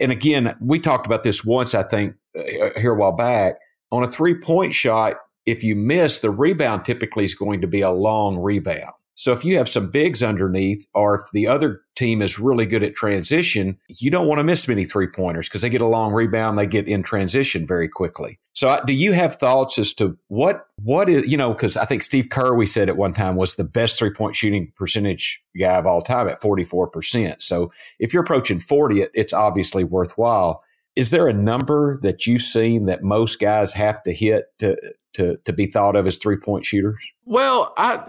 and 0.00 0.12
again, 0.12 0.54
we 0.60 0.78
talked 0.78 1.06
about 1.06 1.24
this 1.24 1.44
once, 1.44 1.74
I 1.74 1.82
think, 1.82 2.14
uh, 2.36 2.70
here 2.76 2.92
a 2.92 2.96
while 2.96 3.12
back. 3.12 3.54
On 3.90 4.02
a 4.02 4.10
three 4.10 4.34
point 4.34 4.74
shot, 4.74 5.16
if 5.46 5.64
you 5.64 5.74
miss, 5.74 6.20
the 6.20 6.30
rebound 6.30 6.84
typically 6.84 7.24
is 7.24 7.34
going 7.34 7.60
to 7.62 7.66
be 7.66 7.80
a 7.80 7.90
long 7.90 8.38
rebound. 8.38 8.92
So 9.22 9.32
if 9.32 9.44
you 9.44 9.56
have 9.56 9.68
some 9.68 9.88
bigs 9.88 10.20
underneath, 10.20 10.84
or 10.94 11.14
if 11.14 11.20
the 11.32 11.46
other 11.46 11.82
team 11.94 12.20
is 12.22 12.40
really 12.40 12.66
good 12.66 12.82
at 12.82 12.96
transition, 12.96 13.78
you 13.86 14.10
don't 14.10 14.26
want 14.26 14.40
to 14.40 14.42
miss 14.42 14.66
many 14.66 14.84
three 14.84 15.06
pointers 15.06 15.48
because 15.48 15.62
they 15.62 15.68
get 15.68 15.80
a 15.80 15.86
long 15.86 16.12
rebound, 16.12 16.58
they 16.58 16.66
get 16.66 16.88
in 16.88 17.04
transition 17.04 17.64
very 17.64 17.88
quickly. 17.88 18.40
So 18.52 18.80
do 18.84 18.92
you 18.92 19.12
have 19.12 19.36
thoughts 19.36 19.78
as 19.78 19.92
to 19.94 20.18
what 20.26 20.66
what 20.82 21.08
is 21.08 21.30
you 21.30 21.36
know 21.36 21.52
because 21.52 21.76
I 21.76 21.84
think 21.84 22.02
Steve 22.02 22.30
Kerr 22.30 22.56
we 22.56 22.66
said 22.66 22.88
at 22.88 22.96
one 22.96 23.14
time 23.14 23.36
was 23.36 23.54
the 23.54 23.62
best 23.62 23.96
three 23.96 24.12
point 24.12 24.34
shooting 24.34 24.72
percentage 24.76 25.40
guy 25.56 25.76
of 25.76 25.86
all 25.86 26.02
time 26.02 26.26
at 26.26 26.40
forty 26.40 26.64
four 26.64 26.88
percent. 26.88 27.42
So 27.42 27.70
if 28.00 28.12
you're 28.12 28.24
approaching 28.24 28.58
forty, 28.58 29.02
it, 29.02 29.12
it's 29.14 29.32
obviously 29.32 29.84
worthwhile. 29.84 30.64
Is 30.96 31.10
there 31.10 31.28
a 31.28 31.32
number 31.32 31.96
that 32.02 32.26
you've 32.26 32.42
seen 32.42 32.86
that 32.86 33.04
most 33.04 33.38
guys 33.38 33.72
have 33.74 34.02
to 34.02 34.12
hit 34.12 34.46
to 34.58 34.76
to 35.12 35.36
to 35.44 35.52
be 35.52 35.66
thought 35.66 35.94
of 35.94 36.08
as 36.08 36.18
three 36.18 36.38
point 36.38 36.66
shooters? 36.66 37.08
Well, 37.24 37.72
I 37.78 38.04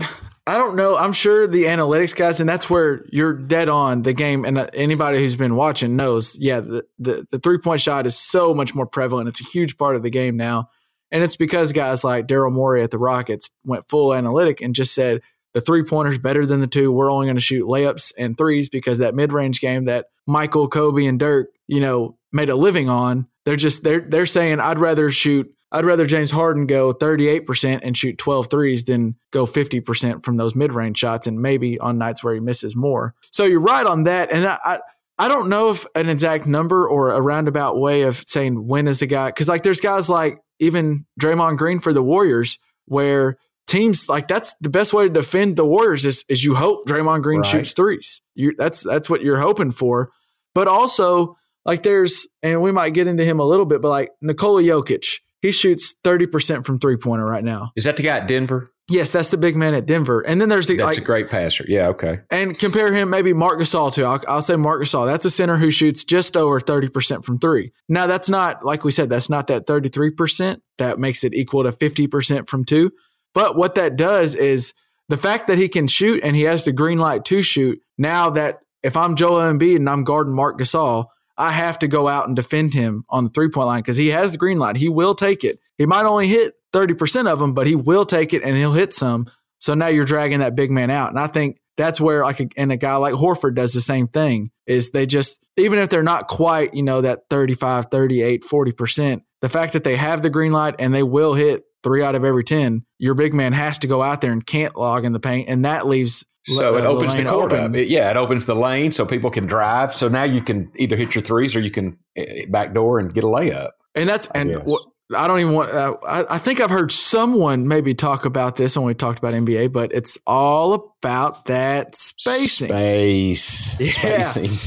I 0.45 0.57
don't 0.57 0.75
know. 0.75 0.97
I'm 0.97 1.13
sure 1.13 1.47
the 1.47 1.65
analytics 1.65 2.13
guys, 2.13 2.41
and 2.41 2.49
that's 2.49 2.69
where 2.69 3.05
you're 3.09 3.33
dead 3.33 3.69
on 3.69 4.03
the 4.03 4.13
game. 4.13 4.43
And 4.43 4.59
uh, 4.59 4.67
anybody 4.73 5.19
who's 5.19 5.37
been 5.37 5.55
watching 5.55 5.95
knows, 5.95 6.35
yeah, 6.37 6.59
the, 6.59 6.85
the, 6.99 7.25
the 7.31 7.39
three 7.39 7.59
point 7.59 7.79
shot 7.79 8.05
is 8.05 8.19
so 8.19 8.53
much 8.53 8.75
more 8.75 8.85
prevalent. 8.85 9.29
It's 9.29 9.39
a 9.39 9.45
huge 9.45 9.77
part 9.77 9.95
of 9.95 10.03
the 10.03 10.09
game 10.09 10.35
now. 10.35 10.69
And 11.11 11.23
it's 11.23 11.37
because 11.37 11.71
guys 11.71 12.03
like 12.03 12.27
Daryl 12.27 12.51
Morey 12.51 12.83
at 12.83 12.91
the 12.91 12.97
Rockets 12.97 13.51
went 13.63 13.87
full 13.87 14.13
analytic 14.13 14.61
and 14.61 14.75
just 14.75 14.93
said 14.93 15.21
the 15.53 15.61
three 15.61 15.83
pointers 15.83 16.17
better 16.17 16.45
than 16.45 16.59
the 16.59 16.67
two. 16.67 16.91
We're 16.91 17.11
only 17.11 17.27
going 17.27 17.37
to 17.37 17.41
shoot 17.41 17.65
layups 17.65 18.13
and 18.17 18.37
threes 18.37 18.67
because 18.67 18.97
that 18.97 19.15
mid 19.15 19.31
range 19.31 19.61
game 19.61 19.85
that 19.85 20.07
Michael, 20.27 20.67
Kobe, 20.67 21.05
and 21.05 21.19
Dirk, 21.19 21.51
you 21.67 21.79
know, 21.79 22.17
made 22.31 22.49
a 22.49 22.55
living 22.55 22.89
on. 22.89 23.27
They're 23.45 23.55
just 23.55 23.83
they're 23.83 24.01
they're 24.01 24.25
saying 24.25 24.59
I'd 24.59 24.79
rather 24.79 25.11
shoot 25.11 25.53
I'd 25.74 25.86
rather 25.86 26.05
James 26.05 26.30
Harden 26.30 26.67
go 26.67 26.93
38% 26.93 27.80
and 27.82 27.97
shoot 27.97 28.19
12 28.19 28.47
threes 28.51 28.84
than 28.84 29.15
go 29.32 29.47
50% 29.47 30.24
from 30.24 30.38
those 30.38 30.55
mid 30.55 30.71
range 30.71 30.99
shots 30.99 31.26
and 31.26 31.41
maybe 31.41 31.80
on 31.80 31.97
nights 31.97 32.24
where 32.24 32.36
he 32.36 32.39
misses 32.39 32.76
more. 32.76 33.15
So 33.32 33.43
you're 33.43 33.59
right 33.59 33.86
on 33.86 34.03
that. 34.03 34.32
And 34.32 34.45
I, 34.45 34.59
I, 34.63 34.80
I 35.17 35.28
don't 35.28 35.49
know 35.49 35.71
if 35.71 35.88
an 35.95 36.09
exact 36.09 36.45
number 36.45 36.88
or 36.88 37.09
a 37.09 37.21
roundabout 37.21 37.80
way 37.80 38.03
of 38.03 38.17
saying 38.28 38.67
when 38.67 38.88
is 38.88 39.01
a 39.01 39.07
guy, 39.07 39.30
because 39.30 39.49
like 39.49 39.63
there's 39.63 39.82
guys 39.82 40.09
like 40.09 40.39
even 40.59 41.07
Draymond 41.19 41.57
Green 41.57 41.80
for 41.80 41.91
the 41.91 42.03
Warriors 42.03 42.59
where 42.86 43.38
teams 43.65 44.07
like 44.07 44.28
that's 44.28 44.53
the 44.61 44.69
best 44.69 44.93
way 44.93 45.07
to 45.07 45.13
defend 45.13 45.55
the 45.55 45.65
Warriors 45.65 46.05
is, 46.05 46.24
is 46.30 46.43
you 46.43 46.53
hope 46.53 46.88
Draymond 46.88 47.24
Green 47.24 47.39
right. 47.39 47.47
shoots 47.47 47.74
threes. 47.74 48.21
You, 48.36 48.53
that's, 48.55 48.82
that's 48.84 49.09
what 49.09 49.24
you're 49.24 49.39
hoping 49.39 49.71
for. 49.71 50.11
But 50.53 50.67
also, 50.67 51.36
like 51.65 51.82
there's, 51.82 52.28
and 52.43 52.61
we 52.61 52.71
might 52.71 52.91
get 52.91 53.07
into 53.07 53.26
him 53.26 53.39
a 53.39 53.45
little 53.45 53.65
bit, 53.65 53.82
but 53.82 53.89
like 53.89 54.11
Nikola 54.21 54.61
Jokic, 54.61 55.19
he 55.43 55.51
shoots 55.51 55.93
30% 56.05 56.65
from 56.65 56.79
three 56.79 56.95
pointer 56.95 57.25
right 57.25 57.43
now. 57.43 57.73
Is 57.75 57.83
that 57.83 57.97
the 57.97 58.03
guy 58.03 58.17
at 58.17 58.27
Denver? 58.27 58.71
Yes, 58.89 59.11
that's 59.11 59.29
the 59.29 59.37
big 59.37 59.57
man 59.57 59.73
at 59.73 59.85
Denver. 59.85 60.21
And 60.21 60.39
then 60.39 60.47
there's 60.47 60.67
the, 60.67 60.77
that's 60.77 60.97
like, 60.97 60.97
a 60.97 61.01
great 61.01 61.29
passer. 61.29 61.65
Yeah, 61.67 61.89
okay. 61.89 62.21
And 62.31 62.57
compare 62.57 62.93
him 62.93 63.09
maybe 63.09 63.33
Marc 63.33 63.59
Gasol 63.59 63.93
to. 63.95 64.03
I'll, 64.03 64.21
I'll 64.27 64.41
say 64.41 64.55
Marc 64.55 64.81
Gasol. 64.81 65.05
That's 65.05 65.25
a 65.25 65.29
center 65.29 65.57
who 65.57 65.69
shoots 65.69 66.05
just 66.05 66.37
over 66.37 66.61
30% 66.61 67.25
from 67.25 67.39
three. 67.39 67.71
Now 67.89 68.07
that's 68.07 68.29
not 68.29 68.63
like 68.63 68.85
we 68.85 68.91
said. 68.91 69.09
That's 69.09 69.29
not 69.29 69.47
that 69.47 69.67
33% 69.67 70.61
that 70.77 70.97
makes 70.97 71.25
it 71.25 71.33
equal 71.33 71.63
to 71.63 71.71
50% 71.73 72.47
from 72.47 72.63
two. 72.63 72.91
But 73.33 73.57
what 73.57 73.75
that 73.75 73.97
does 73.97 74.35
is 74.35 74.73
the 75.09 75.17
fact 75.17 75.47
that 75.47 75.57
he 75.57 75.67
can 75.67 75.89
shoot 75.89 76.23
and 76.23 76.37
he 76.37 76.43
has 76.43 76.63
the 76.63 76.71
green 76.71 76.99
light 76.99 77.25
to 77.25 77.41
shoot. 77.41 77.79
Now 77.97 78.29
that 78.29 78.59
if 78.81 78.95
I'm 78.95 79.15
Joel 79.15 79.39
Embiid 79.39 79.75
and 79.75 79.89
I'm 79.89 80.05
guarding 80.05 80.33
Marc 80.33 80.57
Gasol, 80.57 81.07
I 81.38 81.51
have 81.51 81.79
to 81.79 81.88
go 81.88 82.07
out 82.07 82.27
and 82.27 82.36
defend 82.36 82.73
him 82.73 83.05
on 83.09 83.25
the 83.25 83.29
three 83.29 83.49
point 83.49 83.67
line 83.67 83.81
because 83.81 83.97
he 83.97 84.09
has 84.09 84.34
the 84.34 84.38
green 84.38 84.59
light. 84.59 84.77
He 84.77 84.89
will 84.89 85.15
take 85.15 85.43
it. 85.43 85.59
He 85.77 85.86
might 85.86 86.05
only 86.05 86.27
hit 86.27 86.53
30% 86.73 87.27
of 87.27 87.39
them, 87.39 87.53
but 87.53 87.67
he 87.67 87.75
will 87.75 88.05
take 88.05 88.34
it 88.34 88.43
and 88.43 88.57
he'll 88.57 88.73
hit 88.73 88.93
some. 88.93 89.27
So 89.59 89.73
now 89.73 89.88
you're 89.88 90.05
dragging 90.05 90.39
that 90.39 90.55
big 90.55 90.71
man 90.71 90.89
out. 90.89 91.09
And 91.09 91.19
I 91.19 91.27
think 91.27 91.57
that's 91.77 91.99
where 91.99 92.23
like 92.23 92.39
a, 92.39 92.47
and 92.57 92.71
a 92.71 92.77
guy 92.77 92.95
like 92.95 93.13
Horford 93.13 93.55
does 93.55 93.73
the 93.73 93.81
same 93.81 94.07
thing 94.07 94.51
is 94.67 94.91
they 94.91 95.05
just 95.05 95.43
even 95.57 95.79
if 95.79 95.89
they're 95.89 96.03
not 96.03 96.27
quite, 96.27 96.73
you 96.73 96.84
know, 96.84 97.01
that 97.01 97.21
35, 97.29 97.88
38, 97.89 98.43
40%, 98.43 99.21
the 99.41 99.49
fact 99.49 99.73
that 99.73 99.84
they 99.84 99.95
have 99.95 100.21
the 100.21 100.29
green 100.29 100.51
light 100.51 100.75
and 100.79 100.93
they 100.93 101.03
will 101.03 101.34
hit 101.34 101.63
3 101.84 102.03
out 102.03 102.15
of 102.15 102.23
every 102.23 102.43
10, 102.43 102.86
your 102.99 103.15
big 103.15 103.34
man 103.34 103.53
has 103.53 103.79
to 103.79 103.88
go 103.88 104.01
out 104.01 104.21
there 104.21 104.31
and 104.31 104.45
can't 104.45 104.75
log 104.75 105.05
in 105.05 105.13
the 105.13 105.19
paint 105.19 105.49
and 105.49 105.65
that 105.65 105.88
leaves 105.88 106.23
so 106.43 106.75
it 106.77 106.85
opens 106.85 107.15
the, 107.15 107.23
the 107.23 107.29
court 107.29 107.53
open. 107.53 107.65
up. 107.65 107.75
It, 107.75 107.87
yeah, 107.87 108.11
it 108.11 108.17
opens 108.17 108.45
the 108.45 108.55
lane 108.55 108.91
so 108.91 109.05
people 109.05 109.29
can 109.29 109.45
drive. 109.45 109.95
So 109.95 110.09
now 110.09 110.23
you 110.23 110.41
can 110.41 110.71
either 110.75 110.95
hit 110.95 111.15
your 111.15 111.21
threes 111.21 111.55
or 111.55 111.61
you 111.61 111.71
can 111.71 111.97
eh, 112.15 112.45
back 112.49 112.73
door 112.73 112.99
and 112.99 113.13
get 113.13 113.23
a 113.23 113.27
layup. 113.27 113.71
And 113.95 114.09
that's 114.09 114.27
I 114.35 114.39
and 114.39 114.63
what, 114.63 114.83
I 115.15 115.27
don't 115.27 115.39
even 115.39 115.53
want. 115.53 115.71
Uh, 115.71 115.95
I, 116.05 116.35
I, 116.35 116.37
think 116.37 116.59
I've 116.59 116.69
heard 116.69 116.91
someone 116.91 117.67
maybe 117.67 117.93
talk 117.93 118.25
about 118.25 118.55
this 118.55 118.75
when 118.75 118.85
we 118.85 118.93
talked 118.93 119.19
about 119.19 119.33
NBA, 119.33 119.71
but 119.71 119.93
it's 119.93 120.17
all 120.25 120.73
about 120.73 121.45
that 121.45 121.95
spacing. 121.95 122.67
Space, 122.67 123.79
yeah. 124.03 124.21
spacing. 124.21 124.57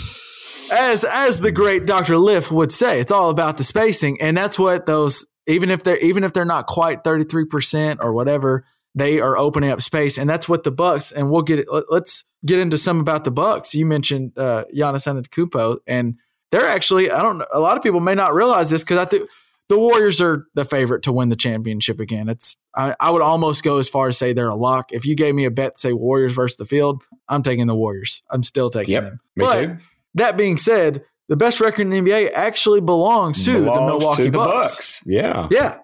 As 0.73 1.05
as 1.05 1.41
the 1.41 1.53
great 1.53 1.87
Dr. 1.87 2.19
Liff 2.19 2.51
would 2.51 2.73
say, 2.73 3.01
it's 3.01 3.13
all 3.13 3.31
about 3.31 3.57
the 3.57 3.65
spacing, 3.65 4.21
and 4.21 4.37
that's 4.37 4.59
what 4.59 4.87
those 4.87 5.27
even 5.47 5.71
if 5.71 5.85
they're 5.85 5.99
even 5.99 6.25
if 6.25 6.33
they're 6.33 6.45
not 6.45 6.67
quite 6.67 7.05
thirty 7.05 7.25
three 7.25 7.47
percent 7.47 8.01
or 8.03 8.13
whatever 8.13 8.65
they 8.97 9.21
are 9.21 9.37
opening 9.37 9.71
up 9.71 9.83
space, 9.83 10.17
and 10.17 10.29
that's 10.29 10.49
what 10.49 10.65
the 10.65 10.73
Bucks. 10.73 11.13
And 11.13 11.31
we'll 11.31 11.43
get 11.43 11.61
it. 11.61 11.69
Let's 11.91 12.25
get 12.45 12.59
into 12.59 12.79
some 12.79 12.99
about 12.99 13.25
the 13.25 13.31
Bucks. 13.31 13.75
You 13.75 13.85
mentioned 13.85 14.33
uh, 14.39 14.65
Giannis 14.75 15.07
Antetokounmpo, 15.07 15.79
and 15.87 16.17
they're 16.51 16.67
actually. 16.67 17.11
I 17.11 17.23
don't. 17.23 17.39
know. 17.39 17.47
A 17.53 17.61
lot 17.61 17.77
of 17.77 17.83
people 17.83 18.01
may 18.01 18.15
not 18.15 18.35
realize 18.35 18.71
this 18.71 18.83
because 18.83 18.97
I 18.97 19.05
think 19.05 19.29
the 19.69 19.79
Warriors 19.79 20.23
are 20.23 20.47
the 20.55 20.65
favorite 20.65 21.03
to 21.03 21.13
win 21.13 21.29
the 21.29 21.37
championship 21.37 22.01
again. 22.01 22.31
It's. 22.31 22.57
I, 22.75 22.97
I, 22.99 23.11
would 23.11 23.23
almost 23.23 23.63
go 23.63 23.79
as 23.79 23.89
far 23.89 24.09
as 24.09 24.17
say 24.17 24.33
they're 24.33 24.49
a 24.49 24.57
lock. 24.57 24.93
If 24.93 25.05
you 25.05 25.15
gave 25.15 25.35
me 25.35 25.45
a 25.45 25.51
bet, 25.51 25.79
say 25.79 25.93
Warriors 25.93 26.35
versus 26.35 26.57
the 26.57 26.65
field, 26.65 27.03
I'm 27.29 27.43
taking 27.43 27.67
the 27.67 27.77
Warriors. 27.77 28.23
I'm 28.31 28.43
still 28.43 28.71
taking 28.71 28.95
yep, 28.95 29.05
them. 29.05 29.21
Me 29.37 29.45
but 29.45 29.63
too. 29.63 29.77
That 30.15 30.39
being 30.39 30.57
said, 30.57 31.05
the 31.29 31.37
best 31.37 31.61
record 31.61 31.83
in 31.83 31.91
the 31.91 31.99
NBA 31.99 32.33
actually 32.33 32.81
belongs 32.81 33.45
to 33.45 33.53
belongs 33.53 33.79
the 33.79 33.87
Milwaukee 33.87 34.25
to 34.25 34.31
the 34.31 34.39
Bucks. 34.39 34.77
Bucks. 34.77 35.03
Yeah. 35.05 35.49
Yeah. 35.51 35.79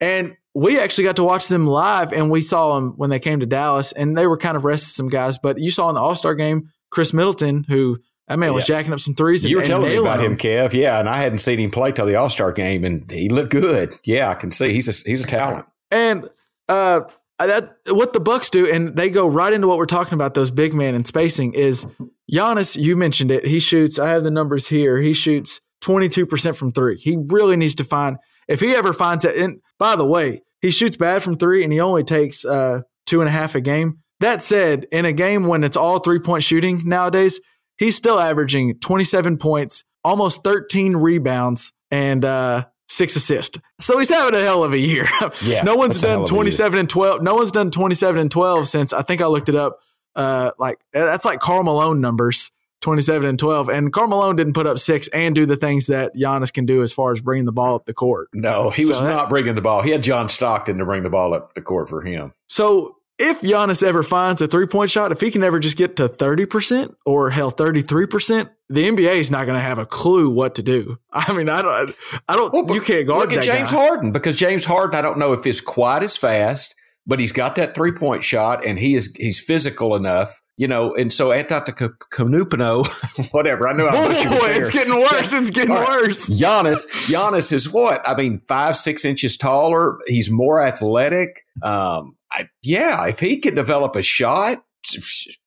And 0.00 0.36
we 0.54 0.78
actually 0.78 1.04
got 1.04 1.16
to 1.16 1.24
watch 1.24 1.48
them 1.48 1.66
live 1.66 2.12
and 2.12 2.30
we 2.30 2.40
saw 2.40 2.74
them 2.74 2.94
when 2.96 3.10
they 3.10 3.18
came 3.18 3.40
to 3.40 3.46
Dallas 3.46 3.92
and 3.92 4.16
they 4.16 4.26
were 4.26 4.36
kind 4.36 4.56
of 4.56 4.64
resting 4.64 4.88
some 4.88 5.08
guys. 5.08 5.38
But 5.38 5.58
you 5.58 5.70
saw 5.70 5.88
in 5.88 5.94
the 5.94 6.00
All 6.00 6.14
Star 6.14 6.34
game, 6.34 6.70
Khris 6.90 7.12
Middleton, 7.12 7.64
who 7.68 7.98
that 8.28 8.38
man 8.38 8.54
was 8.54 8.64
jacking 8.64 8.92
up 8.92 9.00
some 9.00 9.14
threes. 9.14 9.44
You 9.44 9.58
and, 9.58 9.64
were 9.64 9.68
telling 9.68 9.90
me 9.90 9.96
about 9.96 10.18
them. 10.18 10.32
him, 10.32 10.38
Kev. 10.38 10.72
Yeah, 10.72 10.98
and 10.98 11.08
I 11.08 11.16
hadn't 11.16 11.38
seen 11.38 11.58
him 11.58 11.70
play 11.70 11.92
till 11.92 12.06
the 12.06 12.14
All 12.14 12.30
Star 12.30 12.52
game, 12.52 12.84
and 12.84 13.10
he 13.10 13.28
looked 13.28 13.50
good. 13.50 13.94
Yeah, 14.04 14.30
I 14.30 14.34
can 14.34 14.50
see 14.50 14.72
he's 14.72 14.88
a 14.88 15.08
he's 15.08 15.20
a 15.20 15.26
talent. 15.26 15.66
And 15.90 16.28
uh, 16.68 17.00
uh, 17.38 17.46
that 17.46 17.76
what 17.88 18.12
the 18.12 18.20
Bucks 18.20 18.48
do, 18.48 18.70
and 18.70 18.96
they 18.96 19.10
go 19.10 19.26
right 19.26 19.52
into 19.52 19.66
what 19.66 19.76
we're 19.76 19.86
talking 19.86 20.14
about. 20.14 20.34
Those 20.34 20.50
big 20.50 20.72
men 20.72 20.94
and 20.94 21.06
spacing 21.06 21.52
is 21.52 21.86
Giannis. 22.32 22.80
You 22.80 22.96
mentioned 22.96 23.30
it. 23.30 23.46
He 23.46 23.58
shoots. 23.58 23.98
I 23.98 24.10
have 24.10 24.24
the 24.24 24.30
numbers 24.30 24.68
here. 24.68 25.00
He 25.00 25.12
shoots 25.12 25.60
twenty 25.80 26.08
two 26.08 26.26
percent 26.26 26.56
from 26.56 26.72
three. 26.72 26.96
He 26.96 27.18
really 27.28 27.56
needs 27.56 27.74
to 27.76 27.84
find 27.84 28.16
if 28.48 28.60
he 28.60 28.74
ever 28.74 28.92
finds 28.92 29.24
it. 29.24 29.36
And 29.36 29.60
by 29.78 29.96
the 29.96 30.04
way, 30.04 30.42
he 30.60 30.70
shoots 30.70 30.96
bad 30.96 31.22
from 31.22 31.36
three, 31.36 31.62
and 31.64 31.72
he 31.72 31.80
only 31.80 32.04
takes 32.04 32.44
uh, 32.44 32.80
two 33.06 33.20
and 33.20 33.28
a 33.28 33.32
half 33.32 33.54
a 33.54 33.60
game. 33.60 33.98
That 34.20 34.42
said, 34.42 34.86
in 34.90 35.04
a 35.04 35.12
game 35.12 35.46
when 35.46 35.64
it's 35.64 35.76
all 35.76 35.98
three 35.98 36.20
point 36.20 36.42
shooting 36.42 36.82
nowadays, 36.84 37.40
he's 37.78 37.96
still 37.96 38.18
averaging 38.18 38.78
twenty 38.78 39.04
seven 39.04 39.36
points, 39.36 39.84
almost 40.02 40.42
thirteen 40.44 40.96
rebounds, 40.96 41.72
and 41.90 42.24
uh, 42.24 42.64
six 42.88 43.16
assists. 43.16 43.58
So 43.80 43.98
he's 43.98 44.08
having 44.08 44.38
a 44.38 44.42
hell 44.42 44.64
of 44.64 44.72
a 44.72 44.78
year. 44.78 45.06
Yeah, 45.42 45.62
no 45.62 45.74
one's 45.74 45.96
that's 45.96 46.04
a 46.04 46.08
hell 46.08 46.24
done 46.24 46.34
27 46.34 46.78
and 46.78 46.88
12. 46.88 47.22
No 47.22 47.34
one's 47.34 47.50
done 47.52 47.70
27 47.70 48.20
and 48.20 48.30
12 48.30 48.68
since 48.68 48.92
I 48.92 49.02
think 49.02 49.20
I 49.20 49.26
looked 49.26 49.48
it 49.48 49.54
up. 49.54 49.78
Uh, 50.14 50.52
like 50.58 50.78
that's 50.92 51.24
like 51.24 51.40
Karl 51.40 51.64
Malone 51.64 52.00
numbers, 52.00 52.50
27 52.84 53.28
and 53.28 53.38
12. 53.38 53.68
And 53.68 53.92
Karl 53.92 54.06
Malone 54.08 54.36
didn't 54.36 54.52
put 54.52 54.66
up 54.66 54.78
six 54.78 55.08
and 55.08 55.34
do 55.34 55.46
the 55.46 55.56
things 55.56 55.86
that 55.86 56.14
Giannis 56.14 56.52
can 56.52 56.66
do 56.66 56.82
as 56.82 56.92
far 56.92 57.10
as 57.10 57.20
bringing 57.20 57.46
the 57.46 57.52
ball 57.52 57.74
up 57.74 57.86
the 57.86 57.94
court. 57.94 58.28
No, 58.32 58.70
he 58.70 58.86
was 58.86 59.00
that- 59.00 59.08
not 59.08 59.28
bringing 59.28 59.54
the 59.56 59.60
ball. 59.62 59.82
He 59.82 59.90
had 59.90 60.02
John 60.02 60.28
Stockton 60.28 60.78
to 60.78 60.84
bring 60.84 61.02
the 61.02 61.10
ball 61.10 61.34
up 61.34 61.54
the 61.54 61.62
court 61.62 61.88
for 61.88 62.02
him. 62.02 62.32
So 62.46 62.96
if 63.18 63.40
Giannis 63.40 63.82
ever 63.82 64.02
finds 64.02 64.40
a 64.42 64.46
three 64.46 64.66
point 64.66 64.90
shot, 64.90 65.10
if 65.12 65.20
he 65.20 65.30
can 65.30 65.42
ever 65.42 65.58
just 65.58 65.76
get 65.76 65.96
to 65.96 66.08
30% 66.08 66.94
or 67.06 67.30
hell 67.30 67.50
33%, 67.50 68.50
the 68.68 68.84
NBA 68.88 69.16
is 69.16 69.30
not 69.30 69.46
going 69.46 69.56
to 69.56 69.62
have 69.62 69.78
a 69.78 69.86
clue 69.86 70.28
what 70.30 70.54
to 70.56 70.62
do. 70.62 70.98
I 71.12 71.32
mean, 71.32 71.48
I 71.48 71.62
don't, 71.62 71.90
I 72.28 72.36
don't, 72.36 72.52
Well, 72.52 72.74
you 72.74 72.80
can't 72.80 73.06
guard 73.06 73.30
Look 73.30 73.38
at 73.38 73.44
James 73.44 73.70
guy. 73.70 73.76
Harden 73.76 74.12
because 74.12 74.36
James 74.36 74.64
Harden, 74.64 74.98
I 74.98 75.02
don't 75.02 75.18
know 75.18 75.32
if 75.32 75.44
he's 75.44 75.60
quite 75.60 76.02
as 76.02 76.16
fast, 76.16 76.74
but 77.06 77.20
he's 77.20 77.32
got 77.32 77.54
that 77.56 77.74
three 77.74 77.92
point 77.92 78.24
shot 78.24 78.64
and 78.64 78.78
he 78.78 78.94
is 78.94 79.14
he's 79.16 79.38
physical 79.40 79.94
enough, 79.94 80.40
you 80.56 80.68
know. 80.68 80.94
And 80.94 81.12
so 81.12 81.28
Antetokounmpo, 81.28 83.28
whatever. 83.32 83.68
I 83.68 83.72
know 83.72 83.88
I'm 83.88 84.30
Boy, 84.30 84.50
it's 84.50 84.70
getting 84.70 84.94
worse. 84.94 85.32
It's 85.32 85.50
getting 85.50 85.74
right. 85.74 85.88
worse. 85.88 86.28
Giannis, 86.28 86.86
Giannis 87.10 87.52
is 87.52 87.70
what? 87.70 88.06
I 88.08 88.16
mean, 88.16 88.40
five, 88.48 88.76
six 88.76 89.04
inches 89.04 89.36
taller. 89.36 89.98
He's 90.06 90.30
more 90.30 90.62
athletic. 90.62 91.44
Um, 91.62 92.16
I, 92.30 92.48
yeah, 92.62 93.06
if 93.06 93.20
he 93.20 93.38
could 93.38 93.54
develop 93.54 93.96
a 93.96 94.02
shot, 94.02 94.64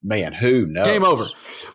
man, 0.04 0.34
who 0.34 0.66
knows? 0.66 0.88
Game 0.88 1.04
over. 1.04 1.26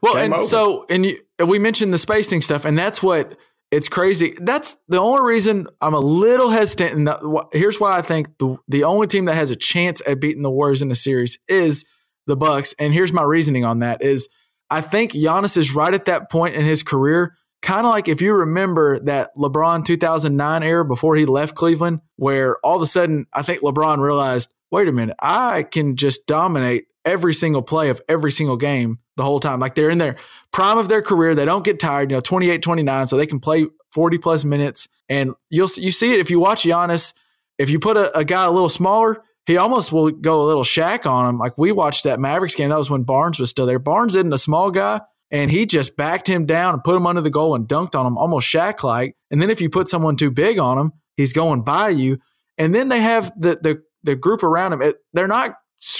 Well, 0.01 0.14
Game 0.14 0.24
and 0.24 0.35
over. 0.35 0.43
so, 0.43 0.87
and 0.89 1.07
you, 1.07 1.20
we 1.45 1.59
mentioned 1.59 1.93
the 1.93 1.99
spacing 1.99 2.41
stuff, 2.41 2.64
and 2.64 2.76
that's 2.76 3.03
what 3.03 3.37
it's 3.70 3.89
crazy. 3.89 4.35
That's 4.39 4.76
the 4.89 5.01
only 5.01 5.22
reason 5.22 5.66
I'm 5.80 5.95
a 5.95 6.01
little 6.01 6.51
hesitant. 6.51 6.93
And 6.93 7.45
here's 7.53 7.80
why 7.80 7.97
I 7.97 8.03
think 8.03 8.39
the 8.39 8.59
the 8.68 8.85
only 8.85 9.07
team 9.07 9.24
that 9.24 9.35
has 9.35 9.51
a 9.51 9.57
chance 9.57 10.03
at 10.07 10.20
beating 10.20 10.43
the 10.43 10.51
Warriors 10.51 10.83
in 10.83 10.89
the 10.89 10.97
series 10.97 11.39
is 11.49 11.87
the 12.26 12.36
Bucks. 12.36 12.74
And 12.78 12.92
here's 12.92 13.12
my 13.12 13.22
reasoning 13.22 13.64
on 13.64 13.80
that: 13.80 14.02
is 14.02 14.28
I 14.70 14.80
think 14.80 15.12
Giannis 15.12 15.56
is 15.56 15.74
right 15.74 15.92
at 15.92 16.06
that 16.06 16.30
point 16.30 16.54
in 16.54 16.64
his 16.64 16.82
career. 16.82 17.36
Kind 17.60 17.86
of 17.86 17.92
like 17.92 18.08
if 18.08 18.20
you 18.20 18.34
remember 18.34 18.98
that 19.00 19.36
LeBron 19.36 19.84
2009 19.84 20.62
era 20.62 20.84
before 20.84 21.14
he 21.14 21.26
left 21.26 21.54
Cleveland, 21.54 22.00
where 22.16 22.56
all 22.64 22.76
of 22.76 22.82
a 22.82 22.86
sudden 22.86 23.26
I 23.32 23.42
think 23.42 23.62
LeBron 23.62 23.98
realized, 23.98 24.52
wait 24.70 24.88
a 24.88 24.92
minute, 24.92 25.16
I 25.20 25.62
can 25.62 25.96
just 25.96 26.26
dominate 26.26 26.86
every 27.04 27.34
single 27.34 27.62
play 27.62 27.90
of 27.90 28.00
every 28.08 28.32
single 28.32 28.56
game 28.56 28.98
the 29.16 29.22
whole 29.22 29.40
time. 29.40 29.60
Like 29.60 29.74
they're 29.74 29.90
in 29.90 29.98
their 29.98 30.16
prime 30.52 30.78
of 30.78 30.88
their 30.88 31.02
career. 31.02 31.34
They 31.34 31.44
don't 31.44 31.64
get 31.64 31.78
tired, 31.78 32.10
you 32.10 32.16
know, 32.16 32.20
28, 32.20 32.62
29, 32.62 33.06
so 33.06 33.16
they 33.16 33.26
can 33.26 33.40
play 33.40 33.66
40 33.92 34.18
plus 34.18 34.44
minutes. 34.44 34.88
And 35.08 35.34
you'll 35.50 35.68
you 35.76 35.92
see 35.92 36.14
it 36.14 36.20
if 36.20 36.30
you 36.30 36.40
watch 36.40 36.62
Giannis. 36.62 37.12
If 37.58 37.70
you 37.70 37.78
put 37.78 37.96
a, 37.96 38.16
a 38.16 38.24
guy 38.24 38.44
a 38.44 38.50
little 38.50 38.68
smaller, 38.68 39.22
he 39.47 39.57
almost 39.57 39.93
will 39.93 40.11
go 40.11 40.43
a 40.43 40.47
little 40.47 40.62
Shaq 40.64 41.07
on 41.07 41.28
him. 41.28 41.38
Like 41.38 41.57
we 41.59 41.72
watched 41.72 42.05
that 42.05 42.20
Mavericks 42.20 42.55
game. 42.55 42.68
That 42.70 42.78
was 42.78 42.90
when 42.90 43.03
Barnes 43.03 43.38
was 43.40 43.51
still 43.51 43.66
there. 43.66 43.78
Barnes 43.78 44.14
isn't 44.14 44.32
a 44.32 44.38
small 44.38 44.70
guy, 44.70 45.01
and 45.30 45.51
he 45.51 45.66
just 45.66 45.97
backed 45.97 46.26
him 46.26 46.47
down 46.47 46.74
and 46.74 46.84
put 46.84 46.97
him 46.97 47.07
under 47.07 47.20
the 47.20 47.30
goal 47.30 47.55
and 47.55 47.66
dunked 47.66 47.95
on 47.95 48.07
him, 48.07 48.16
almost 48.18 48.47
Shaq 48.53 48.82
like. 48.82 49.16
And 49.30 49.40
then 49.43 49.51
if 49.51 49.61
you 49.61 49.68
put 49.70 49.88
someone 49.88 50.16
too 50.16 50.30
big 50.30 50.59
on 50.59 50.78
him, 50.78 50.93
he's 51.16 51.32
going 51.32 51.62
by 51.62 51.88
you. 51.88 52.18
And 52.59 52.74
then 52.74 52.88
they 52.88 53.01
have 53.01 53.32
the 53.36 53.59
the 53.61 53.82
the 54.05 54.14
group 54.16 54.43
around 54.43 54.74
him. 54.74 54.82
It, 54.82 54.97
they're 55.12 55.26
not 55.28 55.55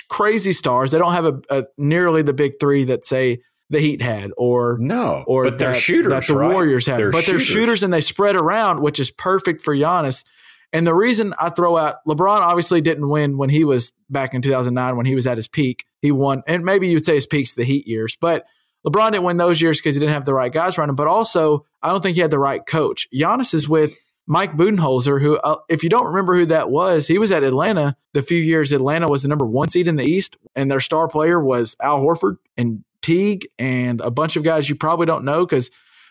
crazy 0.09 0.53
stars. 0.53 0.91
They 0.91 0.99
don't 0.99 1.13
have 1.13 1.25
a, 1.25 1.41
a 1.51 1.65
nearly 1.79 2.23
the 2.23 2.33
big 2.33 2.55
three 2.61 2.85
that 2.85 3.05
say 3.05 3.41
the 3.71 3.81
Heat 3.81 4.03
had 4.03 4.31
or 4.37 4.77
No, 4.79 5.25
or 5.27 5.45
but 5.45 5.59
they're 5.59 5.75
shooters. 5.75 6.11
that 6.13 6.27
the 6.27 6.37
right? 6.39 6.53
Warriors 6.53 6.87
had. 6.87 6.99
They're 7.01 7.11
but 7.11 7.25
they're 7.27 7.41
shooters 7.41 7.83
and 7.83 7.93
they 7.93 8.03
spread 8.03 8.37
around, 8.37 8.81
which 8.83 9.01
is 9.01 9.11
perfect 9.11 9.63
for 9.63 9.75
Giannis. 9.75 10.25
And 10.73 10.87
the 10.87 10.95
reason 10.95 11.35
I 11.41 11.51
throw 11.51 11.77
out 11.77 11.97
LeBron 12.09 12.41
obviously 12.41 12.81
didn't 12.81 13.09
win 13.09 13.37
when 13.37 13.51
he 13.51 13.65
was 13.65 13.93
back 14.09 14.35
in 14.35 14.43
2009 14.43 14.97
when 14.97 15.07
he 15.07 15.15
was 15.15 15.27
at 15.27 15.37
his 15.37 15.49
peak. 15.49 15.85
He 16.01 16.11
won, 16.11 16.43
and 16.47 16.65
maybe 16.65 16.89
you 16.89 16.97
would 16.97 17.05
say 17.05 17.15
his 17.15 17.27
peak's 17.27 17.55
the 17.55 17.65
Heat 17.65 17.87
years, 17.87 18.17
but 18.21 18.47
LeBron 18.87 19.13
didn't 19.13 19.25
win 19.25 19.37
those 19.37 19.61
years 19.61 19.81
because 19.81 19.95
he 19.95 20.01
didn't 20.01 20.15
have 20.15 20.25
the 20.25 20.35
right 20.35 20.53
guys 20.53 20.77
him. 20.77 20.95
But 20.97 21.07
also, 21.07 21.67
I 21.83 21.91
don't 21.91 22.03
think 22.03 22.17
he 22.17 22.21
had 22.23 22.31
the 22.31 22.39
right 22.39 22.65
coach. 22.67 23.07
Giannis 23.15 23.55
is 23.55 23.69
with 23.69 23.93
Mike 24.27 24.57
Budenholzer, 24.57 25.21
who, 25.21 25.37
uh, 25.39 25.59
if 25.69 25.83
you 25.83 25.91
don't 25.91 26.07
remember 26.07 26.35
who 26.35 26.47
that 26.47 26.71
was, 26.71 27.07
he 27.07 27.19
was 27.19 27.33
at 27.33 27.45
Atlanta 27.45 27.97
the 28.15 28.23
few 28.23 28.39
years 28.39 28.73
Atlanta 28.73 29.09
was 29.09 29.23
the 29.23 29.29
number 29.29 29.47
one 29.47 29.69
seed 29.69 29.89
in 29.89 29.97
the 29.97 30.05
East, 30.05 30.37
and 30.55 30.71
their 30.71 30.81
star 30.81 31.09
player 31.09 31.43
was 31.43 31.77
Al 31.81 32.01
Horford 32.01 32.37
and 32.57 32.85
Teague 33.03 33.49
and 33.59 34.01
a 34.01 34.11
bunch 34.11 34.37
of 34.37 34.45
guys 34.45 34.69
you 34.69 34.77
probably 34.77 35.07
don't 35.07 35.25
know 35.25 35.45
because 35.45 35.71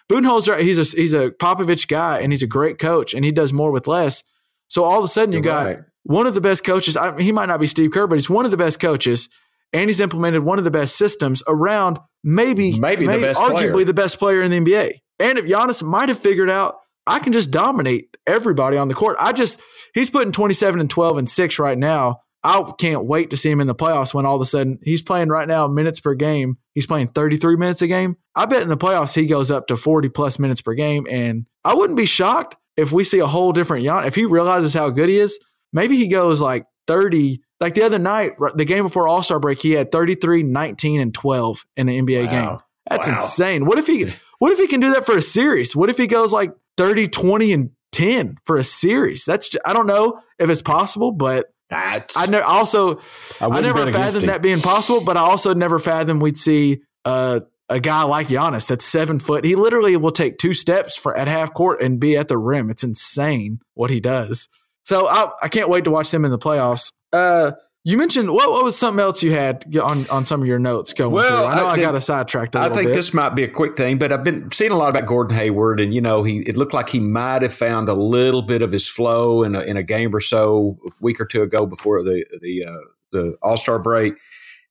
Budenholzer, 0.09 0.59
he's 0.59 0.78
a 0.78 0.97
he's 0.97 1.14
a 1.14 1.32
Popovich 1.32 1.88
guy 1.88 2.20
and 2.20 2.34
he's 2.34 2.43
a 2.43 2.47
great 2.47 2.78
coach 2.80 3.14
and 3.14 3.24
he 3.24 3.32
does 3.32 3.53
more 3.53 3.72
with 3.72 3.88
less. 3.88 4.24
So 4.72 4.86
all 4.86 5.00
of 5.00 5.04
a 5.04 5.10
sudden 5.10 5.34
you 5.34 5.42
got 5.42 5.66
right. 5.66 5.80
one 6.04 6.28
of 6.28 6.34
the 6.34 6.40
best 6.40 6.64
coaches. 6.64 6.96
I, 6.96 7.22
he 7.22 7.34
might 7.34 7.48
not 7.48 7.60
be 7.60 7.68
Steve 7.68 7.92
Kerr, 7.92 8.08
but 8.08 8.18
he's 8.18 8.30
one 8.30 8.46
of 8.46 8.52
the 8.52 8.58
best 8.58 8.80
coaches, 8.80 9.28
and 9.74 9.90
he's 9.90 10.00
implemented 10.00 10.44
one 10.44 10.60
of 10.60 10.64
the 10.64 10.72
best 10.72 10.96
systems 10.96 11.44
around 11.46 12.00
maybe 12.24 12.80
Maybe 12.80 13.06
the 13.06 13.20
best 13.20 13.38
arguably 13.38 13.74
player. 13.74 13.86
the 13.86 13.94
best 13.94 14.18
player 14.18 14.42
in 14.42 14.50
the 14.50 14.60
NBA. 14.62 14.92
And 15.20 15.38
if 15.38 15.46
Giannis 15.46 15.84
might 15.84 16.08
have 16.08 16.18
figured 16.18 16.50
out, 16.50 16.76
I 17.06 17.20
can 17.20 17.34
just 17.34 17.52
dominate 17.52 18.16
everybody 18.26 18.78
on 18.78 18.88
the 18.88 18.94
court. 18.94 19.18
I 19.20 19.34
just 19.34 19.60
he's 19.94 20.10
putting 20.10 20.32
twenty 20.32 20.54
seven 20.54 20.80
and 20.80 20.90
twelve 20.90 21.18
and 21.18 21.30
six 21.30 21.60
right 21.60 21.78
now. 21.78 22.22
I 22.42 22.72
can't 22.80 23.04
wait 23.04 23.30
to 23.32 23.38
see 23.38 23.52
him 23.52 23.60
in 23.60 23.68
the 23.68 23.76
playoffs 23.76 24.14
when 24.14 24.26
all 24.26 24.36
of 24.36 24.42
a 24.42 24.46
sudden 24.46 24.80
he's 24.84 25.02
playing 25.02 25.28
right 25.28 25.50
now 25.50 25.68
minutes 25.68 26.00
per 26.00 26.16
game. 26.16 26.58
He's 26.74 26.88
playing 26.88 27.10
33 27.10 27.58
minutes 27.58 27.82
a 27.82 27.88
game. 27.88 28.16
I 28.36 28.48
bet 28.48 28.64
in 28.64 28.70
the 28.70 28.78
playoffs 28.78 29.14
he 29.14 29.28
goes 29.28 29.52
up 29.52 29.68
to 29.68 29.76
40 29.76 30.10
plus 30.10 30.40
minutes 30.40 30.62
per 30.62 30.74
game. 30.74 31.06
And 31.12 31.46
I 31.64 31.76
wouldn't 31.76 31.98
be 31.98 32.08
shocked 32.08 32.56
if 32.78 32.92
we 32.92 33.04
see 33.04 33.20
a 33.20 33.28
whole 33.28 33.52
different 33.52 33.86
Giannis. 33.86 34.08
If 34.08 34.16
he 34.16 34.26
realizes 34.26 34.74
how 34.74 34.90
good 34.90 35.10
he 35.10 35.18
is, 35.18 35.40
maybe 35.74 35.98
he 35.98 36.08
goes 36.08 36.42
like 36.42 36.66
30. 36.88 37.42
Like 37.60 37.76
the 37.76 37.84
other 37.84 38.00
night, 38.00 38.32
the 38.56 38.66
game 38.66 38.84
before 38.84 39.08
All 39.08 39.22
Star 39.24 39.40
break, 39.40 39.62
he 39.62 39.72
had 39.74 39.92
33, 39.92 40.44
19, 40.44 41.00
and 41.00 41.14
12 41.14 41.66
in 41.78 41.90
an 41.90 42.06
NBA 42.08 42.30
game. 42.32 42.58
That's 42.90 43.08
Wow. 43.08 43.16
insane. 43.16 43.66
What 43.66 43.78
if 43.78 43.86
he 43.88 44.12
what 44.40 44.52
if 44.52 44.58
he 44.60 44.68
can 44.68 44.80
do 44.80 44.94
that 44.94 45.06
for 45.06 45.16
a 45.16 45.22
series? 45.22 45.76
What 45.76 45.90
if 45.90 45.98
he 45.98 46.08
goes 46.08 46.34
like 46.34 46.54
30, 46.78 47.08
20, 47.08 47.54
and 47.54 47.70
10 47.92 48.38
for 48.46 48.58
a 48.58 48.64
series? 48.64 49.26
That's 49.26 49.50
ju- 49.50 49.60
I 49.66 49.74
don't 49.74 49.86
know 49.88 50.20
if 50.40 50.50
it's 50.50 50.64
possible, 50.64 51.12
but 51.12 51.48
That's, 51.70 52.18
I 52.18 52.26
ne- 52.26 52.40
also 52.40 52.98
I 53.40 53.46
I, 53.48 53.62
never 53.62 53.92
fathomed 53.92 54.30
that 54.30 54.42
being 54.42 54.62
possible, 54.62 55.02
but 55.02 55.16
I 55.18 55.22
also 55.22 55.54
never 55.54 55.78
fathomed 55.78 56.22
we'd 56.22 56.38
see 56.38 56.82
uh, 57.06 57.42
a 57.72 57.80
guy 57.80 58.04
like 58.04 58.28
Giannis 58.28 58.68
that's 58.68 58.86
seven 58.86 59.20
foot. 59.20 59.46
He 59.46 59.56
literally 59.56 59.96
will 59.98 60.12
take 60.12 60.38
two 60.38 60.54
steps 60.54 60.98
for 60.98 61.18
at 61.18 61.28
half 61.28 61.54
court 61.54 61.82
and 61.82 62.00
be 62.00 62.18
at 62.18 62.28
the 62.28 62.38
rim. 62.38 62.70
It's 62.70 62.84
insane 62.84 63.60
what 63.74 63.90
he 63.90 64.00
does. 64.00 64.50
So 64.84 65.08
I, 65.08 65.32
I 65.42 65.48
can't 65.48 65.70
wait 65.70 65.84
to 65.86 65.92
watch 65.92 66.12
them 66.12 66.26
in 66.26 66.32
the 66.32 66.40
playoffs. 66.40 66.92
Uh, 67.14 67.52
you 67.84 67.98
mentioned 67.98 68.30
what, 68.32 68.52
what 68.52 68.64
was 68.64 68.78
something 68.78 69.00
else 69.00 69.24
you 69.24 69.32
had 69.32 69.76
on, 69.78 70.08
on 70.10 70.24
some 70.24 70.42
of 70.42 70.48
your 70.48 70.60
notes 70.60 70.94
going 70.94 71.12
Well, 71.12 71.28
through? 71.28 71.52
I 71.52 71.56
know 71.56 71.66
I 71.66 71.72
I, 71.74 71.80
got 71.80 71.96
a 71.96 72.02
sidetracked 72.02 72.56
I 72.56 72.70
think 72.70 72.90
bit. 72.90 72.94
this 72.94 73.14
might 73.14 73.30
be 73.36 73.44
a 73.44 73.48
quick 73.48 73.76
thing, 73.76 73.98
but 73.98 74.12
I've 74.12 74.24
been 74.24 74.52
seeing 74.52 74.72
a 74.72 74.78
lot 74.78 74.90
about 74.90 75.08
Gordon 75.08 75.36
Hayward, 75.36 75.80
and 75.80 75.92
you 75.94 76.02
know, 76.02 76.24
he 76.24 76.40
it 76.42 76.56
looked 76.58 76.74
like 76.74 76.90
he 76.90 77.00
might 77.00 77.42
have 77.42 77.54
found 77.54 77.90
a 77.90 77.94
little 77.96 78.44
bit 78.44 78.62
of 78.62 78.72
his 78.72 78.88
flow 78.88 79.42
in 79.42 79.56
a, 79.56 79.62
in 79.62 79.78
a 79.78 79.84
game 79.84 80.16
or 80.16 80.22
so, 80.22 80.78
a 80.86 80.92
week 81.02 81.20
or 81.20 81.26
two 81.26 81.42
ago 81.42 81.66
before 81.66 82.04
the 82.04 82.24
the 82.42 82.66
uh, 82.66 82.78
the 83.12 83.36
All 83.42 83.58
Star 83.58 83.80
break. 83.80 84.14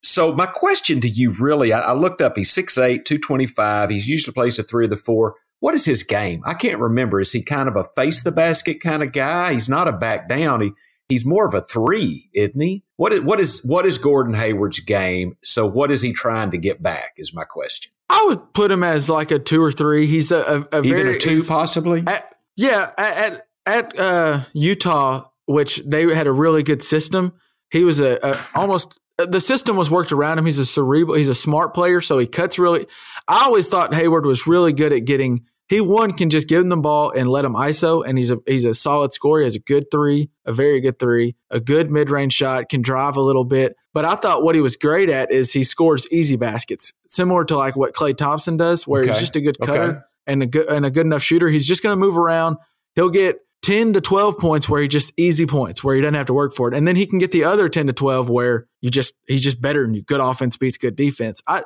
So 0.02 0.32
my 0.32 0.46
question 0.46 1.00
to 1.02 1.08
you, 1.08 1.32
really, 1.32 1.72
I, 1.72 1.80
I 1.80 1.92
looked 1.92 2.20
up. 2.20 2.36
He's 2.36 2.52
6'8", 2.52 3.04
225. 3.04 3.90
He 3.90 3.98
usually 3.98 4.32
plays 4.32 4.56
the 4.56 4.62
three 4.62 4.86
or 4.86 4.88
the 4.88 4.96
four. 4.96 5.36
What 5.60 5.74
is 5.74 5.84
his 5.84 6.02
game? 6.02 6.42
I 6.46 6.54
can't 6.54 6.78
remember. 6.78 7.20
Is 7.20 7.32
he 7.32 7.42
kind 7.42 7.68
of 7.68 7.76
a 7.76 7.84
face 7.84 8.22
the 8.22 8.32
basket 8.32 8.80
kind 8.80 9.02
of 9.02 9.12
guy? 9.12 9.52
He's 9.52 9.68
not 9.68 9.88
a 9.88 9.92
back 9.92 10.28
down. 10.28 10.62
He 10.62 10.72
he's 11.10 11.26
more 11.26 11.46
of 11.46 11.52
a 11.52 11.60
three, 11.60 12.30
isn't 12.34 12.58
he? 12.58 12.82
What 12.96 13.12
is 13.12 13.20
what 13.20 13.40
is 13.40 13.62
what 13.62 13.84
is 13.84 13.98
Gordon 13.98 14.34
Hayward's 14.34 14.80
game? 14.80 15.36
So 15.42 15.66
what 15.66 15.90
is 15.90 16.00
he 16.00 16.14
trying 16.14 16.50
to 16.52 16.58
get 16.58 16.82
back? 16.82 17.12
Is 17.18 17.34
my 17.34 17.44
question. 17.44 17.92
I 18.08 18.24
would 18.26 18.54
put 18.54 18.70
him 18.70 18.82
as 18.82 19.10
like 19.10 19.30
a 19.30 19.38
two 19.38 19.62
or 19.62 19.70
three. 19.70 20.06
He's 20.06 20.32
a, 20.32 20.66
a, 20.72 20.78
a 20.78 20.82
Even 20.82 20.96
very 20.96 21.16
a 21.16 21.18
two, 21.18 21.42
possibly. 21.44 22.02
At, 22.06 22.34
yeah, 22.56 22.90
at 22.96 23.16
at, 23.16 23.46
at 23.66 23.98
uh, 23.98 24.40
Utah, 24.54 25.28
which 25.44 25.76
they 25.86 26.12
had 26.14 26.26
a 26.26 26.32
really 26.32 26.62
good 26.62 26.82
system. 26.82 27.34
He 27.70 27.84
was 27.84 28.00
a, 28.00 28.18
a 28.22 28.40
almost 28.54 28.98
the 29.26 29.40
system 29.40 29.76
was 29.76 29.90
worked 29.90 30.12
around 30.12 30.38
him. 30.38 30.46
He's 30.46 30.58
a 30.58 30.66
cerebral. 30.66 31.16
He's 31.16 31.28
a 31.28 31.34
smart 31.34 31.74
player, 31.74 32.00
so 32.00 32.18
he 32.18 32.26
cuts 32.26 32.58
really. 32.58 32.86
I 33.28 33.44
always 33.44 33.68
thought 33.68 33.94
Hayward 33.94 34.26
was 34.26 34.46
really 34.46 34.72
good 34.72 34.92
at 34.92 35.04
getting 35.04 35.44
he 35.68 35.80
one 35.80 36.12
can 36.12 36.30
just 36.30 36.48
give 36.48 36.60
him 36.62 36.68
the 36.68 36.76
ball 36.76 37.12
and 37.16 37.28
let 37.30 37.44
him 37.44 37.54
ISO, 37.54 38.04
and 38.04 38.18
he's 38.18 38.30
a 38.32 38.38
he's 38.46 38.64
a 38.64 38.74
solid 38.74 39.12
scorer. 39.12 39.40
He 39.42 39.44
has 39.44 39.54
a 39.54 39.60
good 39.60 39.84
three, 39.92 40.28
a 40.44 40.52
very 40.52 40.80
good 40.80 40.98
three, 40.98 41.36
a 41.48 41.60
good 41.60 41.90
mid 41.92 42.10
range 42.10 42.32
shot, 42.32 42.68
can 42.68 42.82
drive 42.82 43.14
a 43.16 43.20
little 43.20 43.44
bit. 43.44 43.76
But 43.94 44.04
I 44.04 44.16
thought 44.16 44.42
what 44.42 44.56
he 44.56 44.60
was 44.60 44.76
great 44.76 45.08
at 45.08 45.30
is 45.30 45.52
he 45.52 45.62
scores 45.62 46.10
easy 46.10 46.36
baskets, 46.36 46.92
similar 47.06 47.44
to 47.44 47.56
like 47.56 47.76
what 47.76 47.94
Klay 47.94 48.16
Thompson 48.16 48.56
does, 48.56 48.86
where 48.86 49.02
Okay. 49.02 49.12
he's 49.12 49.20
just 49.20 49.36
a 49.36 49.40
good 49.40 49.58
cutter 49.60 49.82
Okay. 49.82 49.98
and 50.26 50.42
a 50.42 50.46
good 50.46 50.68
and 50.68 50.84
a 50.84 50.90
good 50.90 51.06
enough 51.06 51.22
shooter. 51.22 51.48
He's 51.48 51.68
just 51.68 51.84
going 51.84 51.92
to 51.96 52.00
move 52.04 52.18
around. 52.18 52.56
He'll 52.96 53.08
get 53.08 53.38
10 53.62 53.92
to 53.92 54.00
12 54.00 54.38
points 54.38 54.68
where 54.68 54.80
he 54.80 54.88
just 54.88 55.12
easy 55.16 55.46
points 55.46 55.84
where 55.84 55.94
he 55.94 56.00
doesn't 56.00 56.14
have 56.14 56.26
to 56.26 56.32
work 56.32 56.54
for 56.54 56.68
it. 56.68 56.74
And 56.74 56.88
then 56.88 56.96
he 56.96 57.06
can 57.06 57.18
get 57.18 57.32
the 57.32 57.44
other 57.44 57.68
10 57.68 57.88
to 57.88 57.92
12 57.92 58.30
where 58.30 58.66
you 58.80 58.90
just 58.90 59.14
he's 59.26 59.42
just 59.42 59.60
better 59.60 59.82
than 59.82 59.94
you. 59.94 60.02
Good 60.02 60.20
offense 60.20 60.56
beats 60.56 60.78
good 60.78 60.96
defense. 60.96 61.42
I 61.46 61.62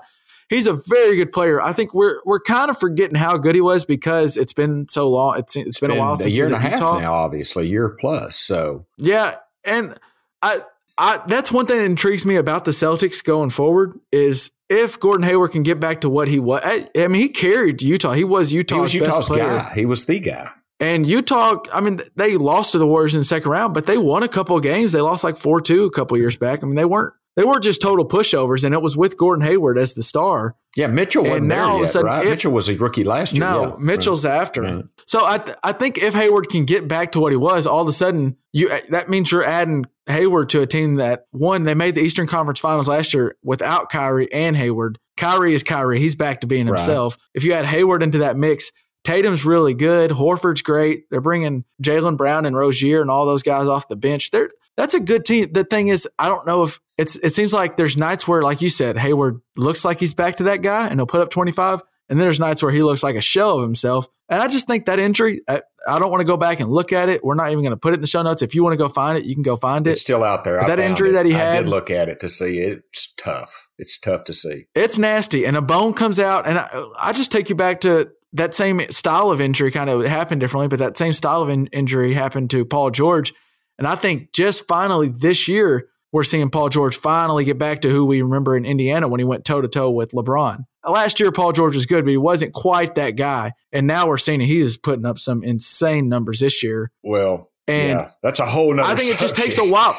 he's 0.49 0.67
a 0.67 0.73
very 0.73 1.17
good 1.17 1.33
player. 1.33 1.61
I 1.63 1.73
think 1.73 1.95
we're 1.95 2.21
we're 2.25 2.41
kind 2.41 2.71
of 2.71 2.79
forgetting 2.79 3.17
how 3.17 3.37
good 3.37 3.55
he 3.55 3.61
was 3.61 3.85
because 3.85 4.37
it's 4.37 4.53
been 4.53 4.89
so 4.89 5.09
long. 5.09 5.39
It's 5.39 5.57
it's 5.57 5.81
been, 5.81 5.91
a 5.91 5.97
while 5.97 6.17
since 6.17 6.35
a 6.35 6.37
year 6.37 6.47
he 6.47 6.55
and 6.55 6.65
a 6.65 6.69
half 6.69 6.81
Utah. 6.81 6.99
now, 6.99 7.15
obviously, 7.15 7.69
year 7.69 7.91
plus. 8.01 8.37
So 8.37 8.87
Yeah, 8.99 9.37
and 9.65 9.97
I, 10.43 10.63
I 10.99 11.21
that's 11.27 11.53
one 11.53 11.67
thing 11.67 11.79
that 11.79 11.85
intrigues 11.85 12.27
me 12.27 12.37
about 12.37 12.65
the 12.65 12.73
Celtics 12.73 13.23
going 13.25 13.51
forward 13.51 13.99
is 14.13 14.51
if 14.69 14.99
Gordon 14.99 15.27
Hayward 15.27 15.53
can 15.53 15.63
get 15.63 15.81
back 15.81 16.01
to 16.03 16.11
what 16.11 16.29
he 16.29 16.39
was. 16.39 16.63
I, 16.65 16.89
I 16.97 17.09
mean, 17.09 17.23
he 17.23 17.29
carried 17.29 17.83
Utah. 17.83 18.13
He 18.13 18.25
was 18.25 18.53
Utah's, 18.53 18.77
he 18.77 18.81
was 18.81 18.95
Utah's 18.95 19.17
best 19.17 19.29
player. 19.29 19.45
guy. 19.45 19.73
He 19.75 19.87
was 19.87 20.07
the 20.07 20.21
guy. 20.21 20.51
And 20.81 21.07
Utah, 21.07 21.59
I 21.73 21.81
mean, 21.81 22.01
they 22.17 22.37
lost 22.37 22.73
to 22.73 22.79
the 22.79 22.87
Warriors 22.87 23.15
in 23.15 23.21
the 23.21 23.25
second 23.25 23.51
round, 23.51 23.75
but 23.75 23.87
they 23.87 23.97
won 23.97 24.23
a 24.23 24.29
couple 24.29 24.57
of 24.57 24.63
games. 24.63 24.93
They 24.93 25.01
lost 25.01 25.23
like 25.25 25.37
four 25.39 25.61
two 25.61 25.85
a 25.85 25.91
couple 25.91 26.17
of 26.17 26.21
years 26.21 26.37
back. 26.37 26.63
I 26.63 26.67
mean, 26.67 26.75
they 26.75 26.85
weren't 26.85 27.15
they 27.37 27.45
weren't 27.45 27.65
just 27.65 27.81
total 27.83 28.07
pushovers, 28.07 28.65
and 28.65 28.75
it 28.75 28.83
was 28.83 28.97
with 28.97 29.17
Gordon 29.17 29.45
Hayward 29.45 29.77
as 29.79 29.95
the 29.95 30.03
star. 30.05 30.55
Yeah, 30.77 30.87
Mitchell 30.89 31.23
And 31.25 31.31
wasn't 31.31 31.47
now 31.49 31.71
there 31.73 31.81
yet, 31.81 31.89
sudden, 31.89 32.07
right? 32.07 32.25
if- 32.25 32.31
Mitchell 32.31 32.53
was 32.53 32.69
a 32.69 32.77
rookie 32.77 33.03
last 33.05 33.35
year. 33.35 33.41
No, 33.45 33.63
yeah. 33.63 33.73
Mitchell's 33.79 34.25
after 34.25 34.63
Right. 34.63 34.71
him. 34.75 34.91
So 35.07 35.25
I 35.25 35.39
th- 35.39 35.57
I 35.63 35.73
think 35.73 35.99
if 36.03 36.15
Hayward 36.15 36.49
can 36.49 36.65
get 36.65 36.87
back 36.89 37.13
to 37.13 37.21
what 37.21 37.33
he 37.33 37.37
was, 37.37 37.67
all 37.67 37.83
of 37.83 37.89
a 37.89 37.93
sudden 37.93 38.37
you 38.53 38.69
uh, 38.69 38.79
that 38.91 39.09
means 39.09 39.31
you're 39.33 39.45
adding 39.45 39.85
Hayward 40.07 40.49
to 40.51 40.61
a 40.61 40.67
team 40.67 40.97
that 40.97 41.25
one 41.31 41.63
they 41.63 41.75
made 41.75 41.95
the 41.95 42.03
Eastern 42.03 42.27
Conference 42.27 42.59
Finals 42.61 42.89
last 42.89 43.15
year 43.15 43.37
without 43.45 43.91
Kyrie 43.91 44.31
and 44.33 44.57
Hayward. 44.57 44.99
Kyrie 45.17 45.55
is 45.55 45.63
Kyrie; 45.63 46.01
he's 46.01 46.17
back 46.17 46.41
to 46.41 46.47
being 46.49 46.67
Right. 46.67 46.79
himself. 46.79 47.17
If 47.33 47.45
you 47.45 47.53
add 47.53 47.65
Hayward 47.67 48.03
into 48.03 48.19
that 48.19 48.37
mix. 48.37 48.73
Tatum's 49.05 49.45
really 49.45 49.75
good. 49.75 50.11
Horford's 50.11 50.63
great. 50.63 51.05
They're 51.11 51.21
bringing 51.21 51.65
Jaylen 51.83 52.17
Brown 52.17 52.47
and 52.47 52.57
Rozier 52.57 53.01
and 53.03 53.11
all 53.11 53.27
those 53.27 53.43
guys 53.43 53.69
off 53.69 53.89
the 53.89 53.97
bench. 53.97 54.31
They're 54.31 54.51
that's 54.77 54.95
a 54.95 55.01
good 55.01 55.25
team. 55.25 55.53
The 55.53 55.63
thing 55.65 55.89
is, 55.89 56.09
I 56.19 56.29
don't 56.29 56.47
know 56.47 56.65
if 56.65 56.81
it's. 56.99 57.17
It 57.17 57.31
seems 57.33 57.53
like 57.53 57.77
there's 57.77 57.97
nights 57.97 58.27
where, 58.27 58.43
like 58.43 58.61
you 58.61 58.69
said, 58.69 58.99
Hayward 58.99 59.41
looks 59.57 59.85
like 59.85 60.01
he's 60.01 60.15
back 60.15 60.37
to 60.37 60.45
that 60.45 60.63
guy 60.63 60.89
and 60.89 60.99
he'll 60.99 61.07
put 61.07 61.21
up 61.21 61.31
25. 61.31 61.83
And 62.09 62.19
then 62.19 62.27
there's 62.27 62.41
nights 62.41 62.63
where 62.63 62.73
he 62.73 62.83
looks 62.83 63.03
like 63.03 63.17
a 63.17 63.21
shell 63.21 63.57
of 63.57 63.63
himself. 63.63 64.07
And 64.29 64.43
I 64.43 64.49
just 64.49 64.67
think 64.67 64.87
that 64.87 64.99
injury, 64.99 65.41
I, 65.49 65.63
I 65.89 65.99
don't 65.99 66.11
want 66.11 66.21
to 66.21 66.27
go 66.27 66.37
back 66.37 66.61
and 66.61 66.71
look 66.71 66.93
at 66.93 67.09
it. 67.09 67.25
We're 67.25 67.35
not 67.35 67.51
even 67.51 67.63
going 67.63 67.71
to 67.71 67.79
put 67.79 67.93
it 67.93 67.97
in 67.97 68.01
the 68.03 68.07
show 68.07 68.23
notes. 68.23 68.43
If 68.43 68.55
you 68.55 68.63
want 68.63 68.75
to 68.75 68.77
go 68.77 68.89
find 68.89 69.17
it, 69.19 69.25
you 69.25 69.35
can 69.35 69.43
go 69.43 69.57
find 69.57 69.87
it. 69.87 69.93
It's 69.93 70.01
still 70.03 70.23
out 70.23 70.45
there. 70.45 70.61
I 70.63 70.67
That 70.67 70.81
injury 70.81 71.11
it. 71.11 71.13
that 71.13 71.25
he 71.25 71.33
had. 71.33 71.57
I 71.57 71.59
did 71.61 71.67
look 71.69 71.91
at 71.91 72.09
it 72.11 72.21
to 72.21 72.29
see 72.29 72.59
it. 72.59 72.83
It's 72.93 73.13
tough. 73.17 73.69
It's 73.79 73.99
tough 73.99 74.25
to 74.25 74.35
see. 74.35 74.67
It's 74.75 74.99
nasty. 74.99 75.47
And 75.47 75.57
a 75.57 75.63
bone 75.63 75.95
comes 75.95 76.19
out. 76.19 76.47
And 76.47 76.59
I, 76.59 76.69
I 77.01 77.13
just 77.13 77.33
take 77.33 77.49
you 77.49 77.55
back 77.55 77.81
to 77.83 78.11
that 78.35 78.55
same 78.55 78.81
style 78.91 79.31
of 79.31 79.41
injury, 79.41 79.71
kind 79.71 79.89
of 79.89 80.05
happened 80.05 80.41
differently, 80.41 80.69
but 80.69 80.81
that 80.81 80.97
same 80.97 81.13
style 81.13 81.43
of 81.43 81.49
in, 81.49 81.67
injury 81.69 82.13
happened 82.13 82.51
to 82.51 82.65
Paul 82.65 82.91
George. 82.91 83.33
And 83.79 83.87
I 83.87 83.97
think 83.97 84.33
just 84.33 84.69
finally 84.69 85.09
this 85.09 85.49
year, 85.49 85.89
we're 86.13 86.23
seeing 86.23 86.51
Paul 86.51 86.69
George 86.69 86.97
finally 86.97 87.45
get 87.45 87.59
back 87.59 87.81
to 87.81 87.91
who 87.91 88.05
we 88.05 88.23
remember 88.23 88.57
in 88.57 88.65
Indiana 88.65 89.09
when 89.09 89.19
he 89.19 89.25
went 89.25 89.45
toe 89.45 89.61
to 89.61 89.67
toe 89.67 89.91
with 89.91 90.13
LeBron. 90.13 90.65
Last 90.89 91.19
year, 91.19 91.33
Paul 91.33 91.53
George 91.53 91.75
was 91.75 91.87
good, 91.87 92.05
but 92.05 92.11
he 92.11 92.17
wasn't 92.17 92.53
quite 92.53 92.95
that 92.97 93.13
guy. 93.13 93.53
And 93.73 93.87
now 93.87 94.07
we're 94.07 94.19
seeing 94.19 94.39
he 94.41 94.61
is 94.61 94.77
putting 94.77 95.07
up 95.07 95.19
some 95.19 95.43
insane 95.43 96.09
numbers 96.09 96.41
this 96.41 96.63
year. 96.63 96.93
Well, 97.03 97.51
And 97.67 97.99
yeah, 97.99 98.11
that's 98.23 98.39
a 98.39 98.47
whole 98.47 98.73
nother 98.75 98.89
I 98.89 98.95
think 98.95 99.13
it 99.13 99.19
just 99.19 99.35
takes 99.35 99.59
a 99.59 99.65
while. 99.65 99.97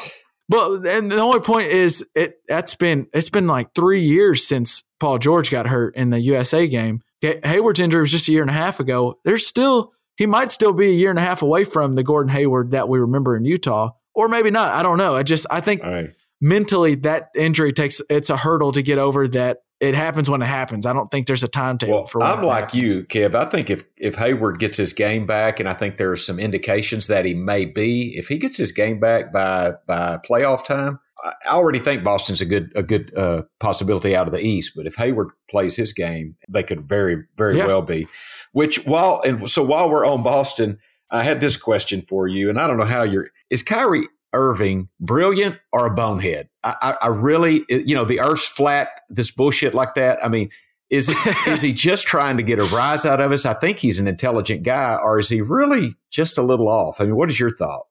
But 0.48 0.86
and 0.86 1.10
the 1.10 1.18
only 1.18 1.40
point 1.40 1.68
is 1.68 2.06
it 2.14 2.36
that's 2.46 2.76
been 2.76 3.08
it's 3.12 3.30
been 3.30 3.48
like 3.48 3.74
three 3.74 4.00
years 4.00 4.46
since 4.46 4.84
Paul 5.00 5.18
George 5.18 5.50
got 5.50 5.66
hurt 5.66 5.96
in 5.96 6.10
the 6.10 6.20
USA 6.20 6.68
game. 6.68 7.02
Hay- 7.26 7.40
Hayward's 7.44 7.80
injury 7.80 8.00
was 8.00 8.10
just 8.10 8.28
a 8.28 8.32
year 8.32 8.42
and 8.42 8.50
a 8.50 8.54
half 8.54 8.80
ago. 8.80 9.18
There's 9.24 9.46
still 9.46 9.92
he 10.16 10.26
might 10.26 10.50
still 10.50 10.72
be 10.72 10.86
a 10.86 10.92
year 10.92 11.10
and 11.10 11.18
a 11.18 11.22
half 11.22 11.42
away 11.42 11.64
from 11.64 11.94
the 11.94 12.02
Gordon 12.02 12.32
Hayward 12.32 12.70
that 12.70 12.88
we 12.88 12.98
remember 12.98 13.36
in 13.36 13.44
Utah, 13.44 13.90
or 14.14 14.28
maybe 14.28 14.50
not. 14.50 14.72
I 14.72 14.82
don't 14.82 14.98
know. 14.98 15.14
I 15.14 15.22
just 15.22 15.46
I 15.50 15.60
think 15.60 15.82
right. 15.82 16.10
mentally 16.40 16.94
that 16.96 17.28
injury 17.34 17.72
takes 17.72 18.00
it's 18.08 18.30
a 18.30 18.36
hurdle 18.36 18.72
to 18.72 18.82
get 18.82 18.98
over. 18.98 19.28
That 19.28 19.58
it 19.78 19.94
happens 19.94 20.30
when 20.30 20.40
it 20.40 20.46
happens. 20.46 20.86
I 20.86 20.94
don't 20.94 21.06
think 21.10 21.26
there's 21.26 21.42
a 21.42 21.48
timetable 21.48 21.94
Well, 21.94 22.06
for. 22.06 22.22
I'm 22.22 22.42
like 22.42 22.72
happens. 22.72 22.96
you, 22.96 23.04
Kev. 23.04 23.34
I 23.34 23.44
think 23.50 23.68
if 23.68 23.84
if 23.98 24.14
Hayward 24.14 24.58
gets 24.58 24.78
his 24.78 24.92
game 24.94 25.26
back, 25.26 25.60
and 25.60 25.68
I 25.68 25.74
think 25.74 25.98
there 25.98 26.10
are 26.10 26.16
some 26.16 26.38
indications 26.38 27.08
that 27.08 27.24
he 27.26 27.34
may 27.34 27.66
be, 27.66 28.16
if 28.16 28.28
he 28.28 28.38
gets 28.38 28.56
his 28.56 28.72
game 28.72 29.00
back 29.00 29.32
by 29.32 29.74
by 29.86 30.18
playoff 30.18 30.64
time, 30.64 30.98
I 31.24 31.32
already 31.48 31.78
think 31.78 32.04
Boston's 32.04 32.40
a 32.40 32.44
good 32.46 32.72
a 32.74 32.82
good 32.82 33.16
uh, 33.16 33.42
possibility 33.58 34.14
out 34.14 34.26
of 34.26 34.32
the 34.34 34.40
East. 34.40 34.72
But 34.76 34.86
if 34.86 34.96
Hayward 34.96 35.28
plays 35.50 35.76
his 35.76 35.92
game, 35.92 36.36
they 36.48 36.62
could 36.62 36.86
very 36.86 37.24
very 37.36 37.56
Yeah. 37.56 37.66
well 37.66 37.82
be. 37.82 38.06
Which 38.52 38.84
while 38.86 39.20
and 39.24 39.50
so 39.50 39.62
while 39.62 39.88
we're 39.90 40.04
on 40.06 40.22
Boston, 40.22 40.78
I 41.10 41.22
had 41.22 41.40
this 41.40 41.56
question 41.56 42.02
for 42.02 42.28
you, 42.28 42.48
and 42.50 42.60
I 42.60 42.66
don't 42.66 42.76
know 42.78 42.84
how 42.84 43.02
you're. 43.02 43.30
Is 43.50 43.62
Kyrie 43.62 44.06
Irving 44.32 44.88
brilliant 45.00 45.56
or 45.72 45.86
a 45.86 45.94
bonehead? 45.94 46.48
I, 46.62 46.74
I, 46.82 46.94
I 47.02 47.06
really, 47.08 47.64
you 47.68 47.94
know, 47.94 48.04
the 48.04 48.20
Earth's 48.20 48.48
flat. 48.48 48.88
This 49.08 49.30
bullshit 49.30 49.72
like 49.74 49.94
that. 49.94 50.18
I 50.24 50.28
mean, 50.28 50.50
is 50.90 51.08
is 51.46 51.62
he 51.62 51.72
just 51.72 52.06
trying 52.06 52.36
to 52.36 52.42
get 52.42 52.58
a 52.58 52.64
rise 52.64 53.06
out 53.06 53.20
of 53.20 53.32
us? 53.32 53.46
I 53.46 53.54
think 53.54 53.78
he's 53.78 53.98
an 53.98 54.06
intelligent 54.08 54.62
guy, 54.64 54.94
or 55.02 55.18
is 55.18 55.30
he 55.30 55.40
really 55.40 55.94
just 56.10 56.36
a 56.38 56.42
little 56.42 56.68
off? 56.68 57.00
I 57.00 57.04
mean, 57.04 57.16
what 57.16 57.30
is 57.30 57.38
your 57.40 57.54
thought? 57.56 57.84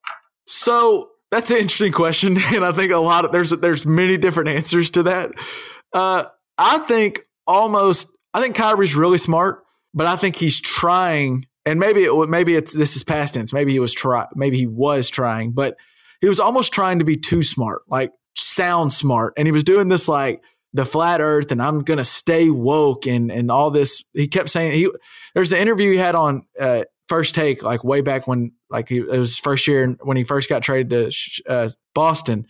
So 0.45 1.09
that's 1.35 1.51
an 1.51 1.57
interesting 1.57 1.91
question, 1.91 2.37
and 2.53 2.63
I 2.63 2.71
think 2.71 2.91
a 2.91 2.97
lot 2.97 3.25
of 3.25 3.31
there's 3.31 3.49
there's 3.51 3.85
many 3.85 4.17
different 4.17 4.49
answers 4.49 4.91
to 4.91 5.03
that. 5.03 5.31
Uh, 5.93 6.25
I 6.57 6.79
think 6.79 7.21
almost 7.45 8.17
I 8.33 8.41
think 8.41 8.55
Kyrie's 8.55 8.95
really 8.95 9.17
smart, 9.17 9.63
but 9.93 10.07
I 10.07 10.15
think 10.15 10.37
he's 10.37 10.61
trying, 10.61 11.47
and 11.65 11.79
maybe 11.79 12.03
it 12.03 12.29
maybe 12.29 12.55
it's 12.55 12.73
this 12.73 12.95
is 12.95 13.03
past 13.03 13.33
tense. 13.33 13.51
Maybe 13.51 13.73
he 13.73 13.79
was 13.79 13.93
try 13.93 14.25
maybe 14.33 14.57
he 14.57 14.67
was 14.67 15.09
trying, 15.09 15.51
but 15.51 15.77
he 16.21 16.29
was 16.29 16.39
almost 16.39 16.73
trying 16.73 16.99
to 16.99 17.05
be 17.05 17.17
too 17.17 17.43
smart, 17.43 17.81
like 17.89 18.11
sound 18.37 18.93
smart, 18.93 19.33
and 19.37 19.47
he 19.47 19.51
was 19.51 19.63
doing 19.63 19.89
this 19.89 20.07
like 20.07 20.41
the 20.73 20.85
flat 20.85 21.21
Earth, 21.21 21.51
and 21.51 21.61
I'm 21.61 21.79
gonna 21.79 22.05
stay 22.05 22.49
woke, 22.49 23.07
and 23.07 23.29
and 23.29 23.51
all 23.51 23.71
this. 23.71 24.03
He 24.13 24.27
kept 24.27 24.49
saying 24.49 24.71
he. 24.71 24.89
There's 25.33 25.51
an 25.51 25.59
interview 25.59 25.91
he 25.91 25.97
had 25.97 26.15
on 26.15 26.43
uh, 26.59 26.85
First 27.07 27.35
Take, 27.35 27.61
like 27.61 27.83
way 27.83 28.01
back 28.01 28.25
when, 28.25 28.53
like 28.69 28.89
he, 28.89 28.97
it 28.97 29.19
was 29.19 29.37
first 29.37 29.67
year 29.67 29.95
when 30.01 30.17
he 30.17 30.23
first 30.23 30.49
got 30.49 30.63
traded 30.63 31.11
to 31.11 31.43
uh, 31.47 31.69
Boston, 31.93 32.45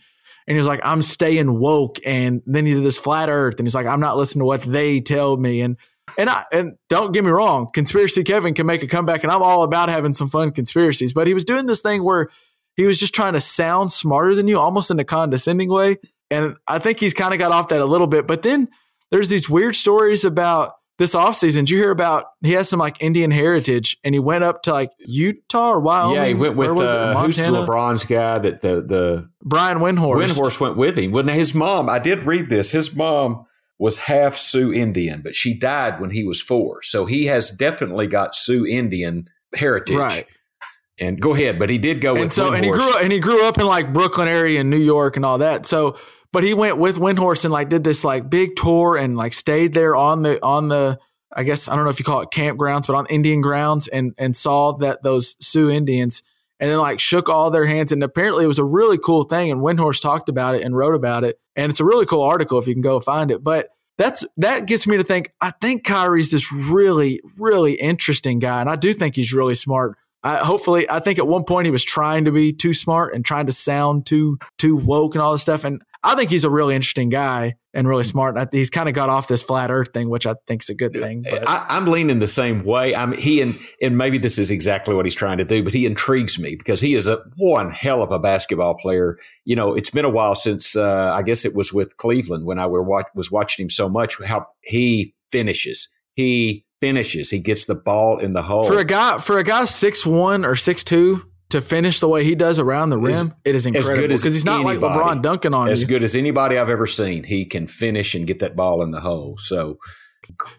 and 0.46 0.54
he 0.54 0.58
was 0.58 0.66
like, 0.66 0.80
"I'm 0.82 1.02
staying 1.02 1.58
woke," 1.58 1.98
and 2.06 2.42
then 2.46 2.66
he 2.66 2.74
did 2.74 2.84
this 2.84 2.98
flat 2.98 3.28
Earth, 3.28 3.56
and 3.58 3.66
he's 3.66 3.74
like, 3.74 3.86
"I'm 3.86 4.00
not 4.00 4.16
listening 4.16 4.42
to 4.42 4.46
what 4.46 4.62
they 4.62 5.00
tell 5.00 5.36
me," 5.36 5.60
and 5.60 5.76
and 6.18 6.30
I 6.30 6.44
and 6.52 6.76
don't 6.88 7.12
get 7.12 7.24
me 7.24 7.30
wrong, 7.30 7.68
conspiracy 7.72 8.24
Kevin 8.24 8.54
can 8.54 8.66
make 8.66 8.82
a 8.82 8.86
comeback, 8.86 9.22
and 9.22 9.32
I'm 9.32 9.42
all 9.42 9.62
about 9.62 9.88
having 9.88 10.14
some 10.14 10.28
fun 10.28 10.52
conspiracies, 10.52 11.12
but 11.12 11.26
he 11.26 11.34
was 11.34 11.44
doing 11.44 11.66
this 11.66 11.80
thing 11.80 12.02
where 12.02 12.28
he 12.76 12.86
was 12.86 13.00
just 13.00 13.14
trying 13.14 13.32
to 13.34 13.40
sound 13.40 13.92
smarter 13.92 14.34
than 14.34 14.48
you, 14.48 14.58
almost 14.58 14.90
in 14.90 14.98
a 14.98 15.04
condescending 15.04 15.68
way, 15.68 15.98
and 16.30 16.56
I 16.66 16.78
think 16.78 17.00
he's 17.00 17.14
kind 17.14 17.32
of 17.32 17.38
got 17.38 17.52
off 17.52 17.68
that 17.68 17.80
a 17.80 17.86
little 17.86 18.06
bit, 18.06 18.26
but 18.26 18.42
then 18.42 18.68
there's 19.10 19.28
these 19.28 19.48
weird 19.48 19.76
stories 19.76 20.24
about 20.24 20.72
this 20.98 21.14
offseason. 21.14 21.60
Did 21.60 21.70
you 21.70 21.78
hear 21.78 21.90
about 21.90 22.26
he 22.42 22.52
has 22.52 22.68
some 22.68 22.80
like 22.80 23.02
Indian 23.02 23.30
heritage 23.30 23.98
and 24.04 24.14
he 24.14 24.18
went 24.18 24.44
up 24.44 24.62
to 24.62 24.72
like 24.72 24.90
Utah 25.00 25.70
or 25.70 25.80
Wyoming? 25.80 26.16
yeah, 26.16 26.26
he 26.26 26.34
went 26.34 26.56
with 26.56 26.68
Where 26.68 26.74
was 26.74 26.90
it? 26.90 26.96
uh, 26.96 27.22
who's 27.22 27.36
the? 27.36 27.44
LeBron's 27.44 28.04
guy 28.04 28.38
that 28.38 28.62
the 28.62 28.82
the 28.82 29.30
Brian 29.42 29.78
Windhorst. 29.78 30.16
Windhorse 30.16 30.60
went 30.60 30.76
with 30.76 30.98
him. 30.98 31.12
When 31.12 31.28
his 31.28 31.54
mom, 31.54 31.90
I 31.90 31.98
did 31.98 32.24
read 32.24 32.48
this. 32.48 32.70
His 32.70 32.94
mom 32.94 33.46
was 33.78 34.00
half 34.00 34.38
Sioux 34.38 34.72
Indian, 34.72 35.20
but 35.22 35.36
she 35.36 35.52
died 35.52 36.00
when 36.00 36.10
he 36.10 36.24
was 36.24 36.40
four, 36.40 36.82
so 36.82 37.04
he 37.04 37.26
has 37.26 37.50
definitely 37.50 38.06
got 38.06 38.34
Sioux 38.34 38.66
Indian 38.66 39.28
heritage. 39.54 39.96
Right. 39.96 40.26
And 40.98 41.20
go 41.20 41.34
ahead, 41.34 41.58
but 41.58 41.68
he 41.68 41.76
did 41.76 42.00
go 42.00 42.14
with 42.14 42.22
and 42.22 42.32
so 42.32 42.54
and 42.54 42.64
he 42.64 42.70
grew 42.70 42.88
up 42.88 43.02
and 43.02 43.12
he 43.12 43.20
grew 43.20 43.46
up 43.46 43.58
in 43.58 43.66
like 43.66 43.92
Brooklyn 43.92 44.28
area 44.28 44.60
in 44.60 44.70
New 44.70 44.78
York 44.78 45.16
and 45.16 45.26
all 45.26 45.36
that. 45.38 45.66
So 45.66 45.98
but 46.36 46.44
he 46.44 46.52
went 46.52 46.76
with 46.76 46.98
Windhorst 46.98 47.46
and 47.46 47.50
like 47.50 47.70
did 47.70 47.82
this 47.82 48.04
like 48.04 48.28
big 48.28 48.56
tour 48.56 48.94
and 48.94 49.16
like 49.16 49.32
stayed 49.32 49.72
there 49.72 49.96
on 49.96 50.20
the 50.20 50.38
on 50.44 50.68
the 50.68 50.98
I 51.32 51.44
guess 51.44 51.66
I 51.66 51.74
don't 51.74 51.84
know 51.84 51.88
if 51.88 51.98
you 51.98 52.04
call 52.04 52.20
it 52.20 52.28
campgrounds, 52.30 52.86
but 52.86 52.94
on 52.94 53.06
Indian 53.06 53.40
grounds 53.40 53.88
and 53.88 54.12
and 54.18 54.36
saw 54.36 54.72
that 54.72 55.02
those 55.02 55.34
Sioux 55.40 55.70
Indians 55.70 56.22
and 56.60 56.70
then 56.70 56.76
like 56.76 57.00
shook 57.00 57.30
all 57.30 57.50
their 57.50 57.64
hands 57.64 57.90
and 57.90 58.02
apparently 58.02 58.44
it 58.44 58.48
was 58.48 58.58
a 58.58 58.64
really 58.64 58.98
cool 58.98 59.22
thing 59.22 59.50
and 59.50 59.62
Windhorst 59.62 60.02
talked 60.02 60.28
about 60.28 60.54
it 60.54 60.60
and 60.60 60.76
wrote 60.76 60.94
about 60.94 61.24
it 61.24 61.40
and 61.56 61.70
it's 61.70 61.80
a 61.80 61.86
really 61.86 62.04
cool 62.04 62.20
article 62.20 62.58
if 62.58 62.66
you 62.66 62.74
can 62.74 62.82
go 62.82 63.00
find 63.00 63.30
it. 63.30 63.42
But 63.42 63.68
that's 63.96 64.22
that 64.36 64.66
gets 64.66 64.86
me 64.86 64.98
to 64.98 65.04
think 65.04 65.32
I 65.40 65.52
think 65.62 65.86
Kyrie's 65.86 66.32
this 66.32 66.52
really 66.52 67.22
really 67.38 67.76
interesting 67.76 68.40
guy 68.40 68.60
and 68.60 68.68
I 68.68 68.76
do 68.76 68.92
think 68.92 69.16
he's 69.16 69.32
really 69.32 69.54
smart. 69.54 69.96
I, 70.26 70.44
hopefully, 70.44 70.90
I 70.90 70.98
think 70.98 71.20
at 71.20 71.28
one 71.28 71.44
point 71.44 71.66
he 71.66 71.70
was 71.70 71.84
trying 71.84 72.24
to 72.24 72.32
be 72.32 72.52
too 72.52 72.74
smart 72.74 73.14
and 73.14 73.24
trying 73.24 73.46
to 73.46 73.52
sound 73.52 74.06
too 74.06 74.38
too 74.58 74.74
woke 74.74 75.14
and 75.14 75.22
all 75.22 75.30
this 75.30 75.42
stuff. 75.42 75.62
And 75.62 75.80
I 76.02 76.16
think 76.16 76.30
he's 76.30 76.42
a 76.42 76.50
really 76.50 76.74
interesting 76.74 77.10
guy 77.10 77.54
and 77.72 77.86
really 77.86 78.02
smart. 78.02 78.36
I, 78.36 78.48
he's 78.50 78.68
kind 78.68 78.88
of 78.88 78.94
got 78.96 79.08
off 79.08 79.28
this 79.28 79.44
flat 79.44 79.70
Earth 79.70 79.92
thing, 79.94 80.08
which 80.08 80.26
I 80.26 80.34
think 80.48 80.64
is 80.64 80.68
a 80.68 80.74
good 80.74 80.94
thing. 80.94 81.22
But. 81.22 81.48
I, 81.48 81.76
am 81.76 81.86
leaning 81.86 82.18
the 82.18 82.26
same 82.26 82.64
way. 82.64 82.92
I'm 82.96 83.12
he 83.12 83.40
and 83.40 83.56
and 83.80 83.96
maybe 83.96 84.18
this 84.18 84.36
is 84.36 84.50
exactly 84.50 84.96
what 84.96 85.06
he's 85.06 85.14
trying 85.14 85.38
to 85.38 85.44
do, 85.44 85.62
but 85.62 85.72
he 85.72 85.86
intrigues 85.86 86.40
me 86.40 86.56
because 86.56 86.80
he 86.80 86.96
is 86.96 87.06
a 87.06 87.22
one 87.36 87.70
hell 87.70 88.02
of 88.02 88.10
a 88.10 88.18
basketball 88.18 88.76
player. 88.78 89.18
You 89.44 89.54
know, 89.54 89.74
it's 89.74 89.90
been 89.90 90.04
a 90.04 90.10
while 90.10 90.34
since 90.34 90.74
uh, 90.74 91.12
I 91.14 91.22
guess 91.22 91.44
it 91.44 91.54
was 91.54 91.72
with 91.72 91.96
Cleveland 91.98 92.46
when 92.46 92.58
I 92.58 92.66
were 92.66 92.82
watch, 92.82 93.06
was 93.14 93.30
watching 93.30 93.66
him 93.66 93.70
so 93.70 93.88
much. 93.88 94.20
How 94.24 94.48
he 94.62 95.14
finishes, 95.30 95.88
he 96.14 96.64
finishes. 96.86 97.30
He 97.30 97.38
gets 97.40 97.64
the 97.64 97.74
ball 97.74 98.18
in 98.18 98.32
the 98.32 98.42
hole. 98.42 98.64
For 98.64 98.78
a 98.78 98.84
guy 98.84 99.18
for 99.18 99.38
a 99.38 99.44
guy 99.44 99.64
six 99.64 100.06
one 100.06 100.44
or 100.44 100.56
six 100.56 100.84
two 100.84 101.22
to 101.50 101.60
finish 101.60 102.00
the 102.00 102.08
way 102.08 102.24
he 102.24 102.34
does 102.34 102.58
around 102.58 102.90
the 102.90 102.98
rim, 102.98 103.14
As- 103.14 103.32
it 103.44 103.54
is 103.54 103.66
incredible 103.66 104.02
because 104.08 104.22
he's 104.22 104.44
not 104.44 104.64
like. 104.64 104.78
LeBron 104.78 105.22
dunking 105.22 105.54
on 105.54 105.68
as 105.68 105.82
you. 105.82 105.88
good 105.88 106.02
as 106.02 106.14
anybody 106.14 106.58
I've 106.58 106.68
ever 106.70 106.86
seen. 106.86 107.24
He 107.24 107.44
can 107.44 107.66
finish 107.66 108.14
and 108.14 108.26
get 108.26 108.38
that 108.40 108.56
ball 108.56 108.82
in 108.82 108.90
the 108.90 109.00
hole. 109.00 109.36
So 109.38 109.78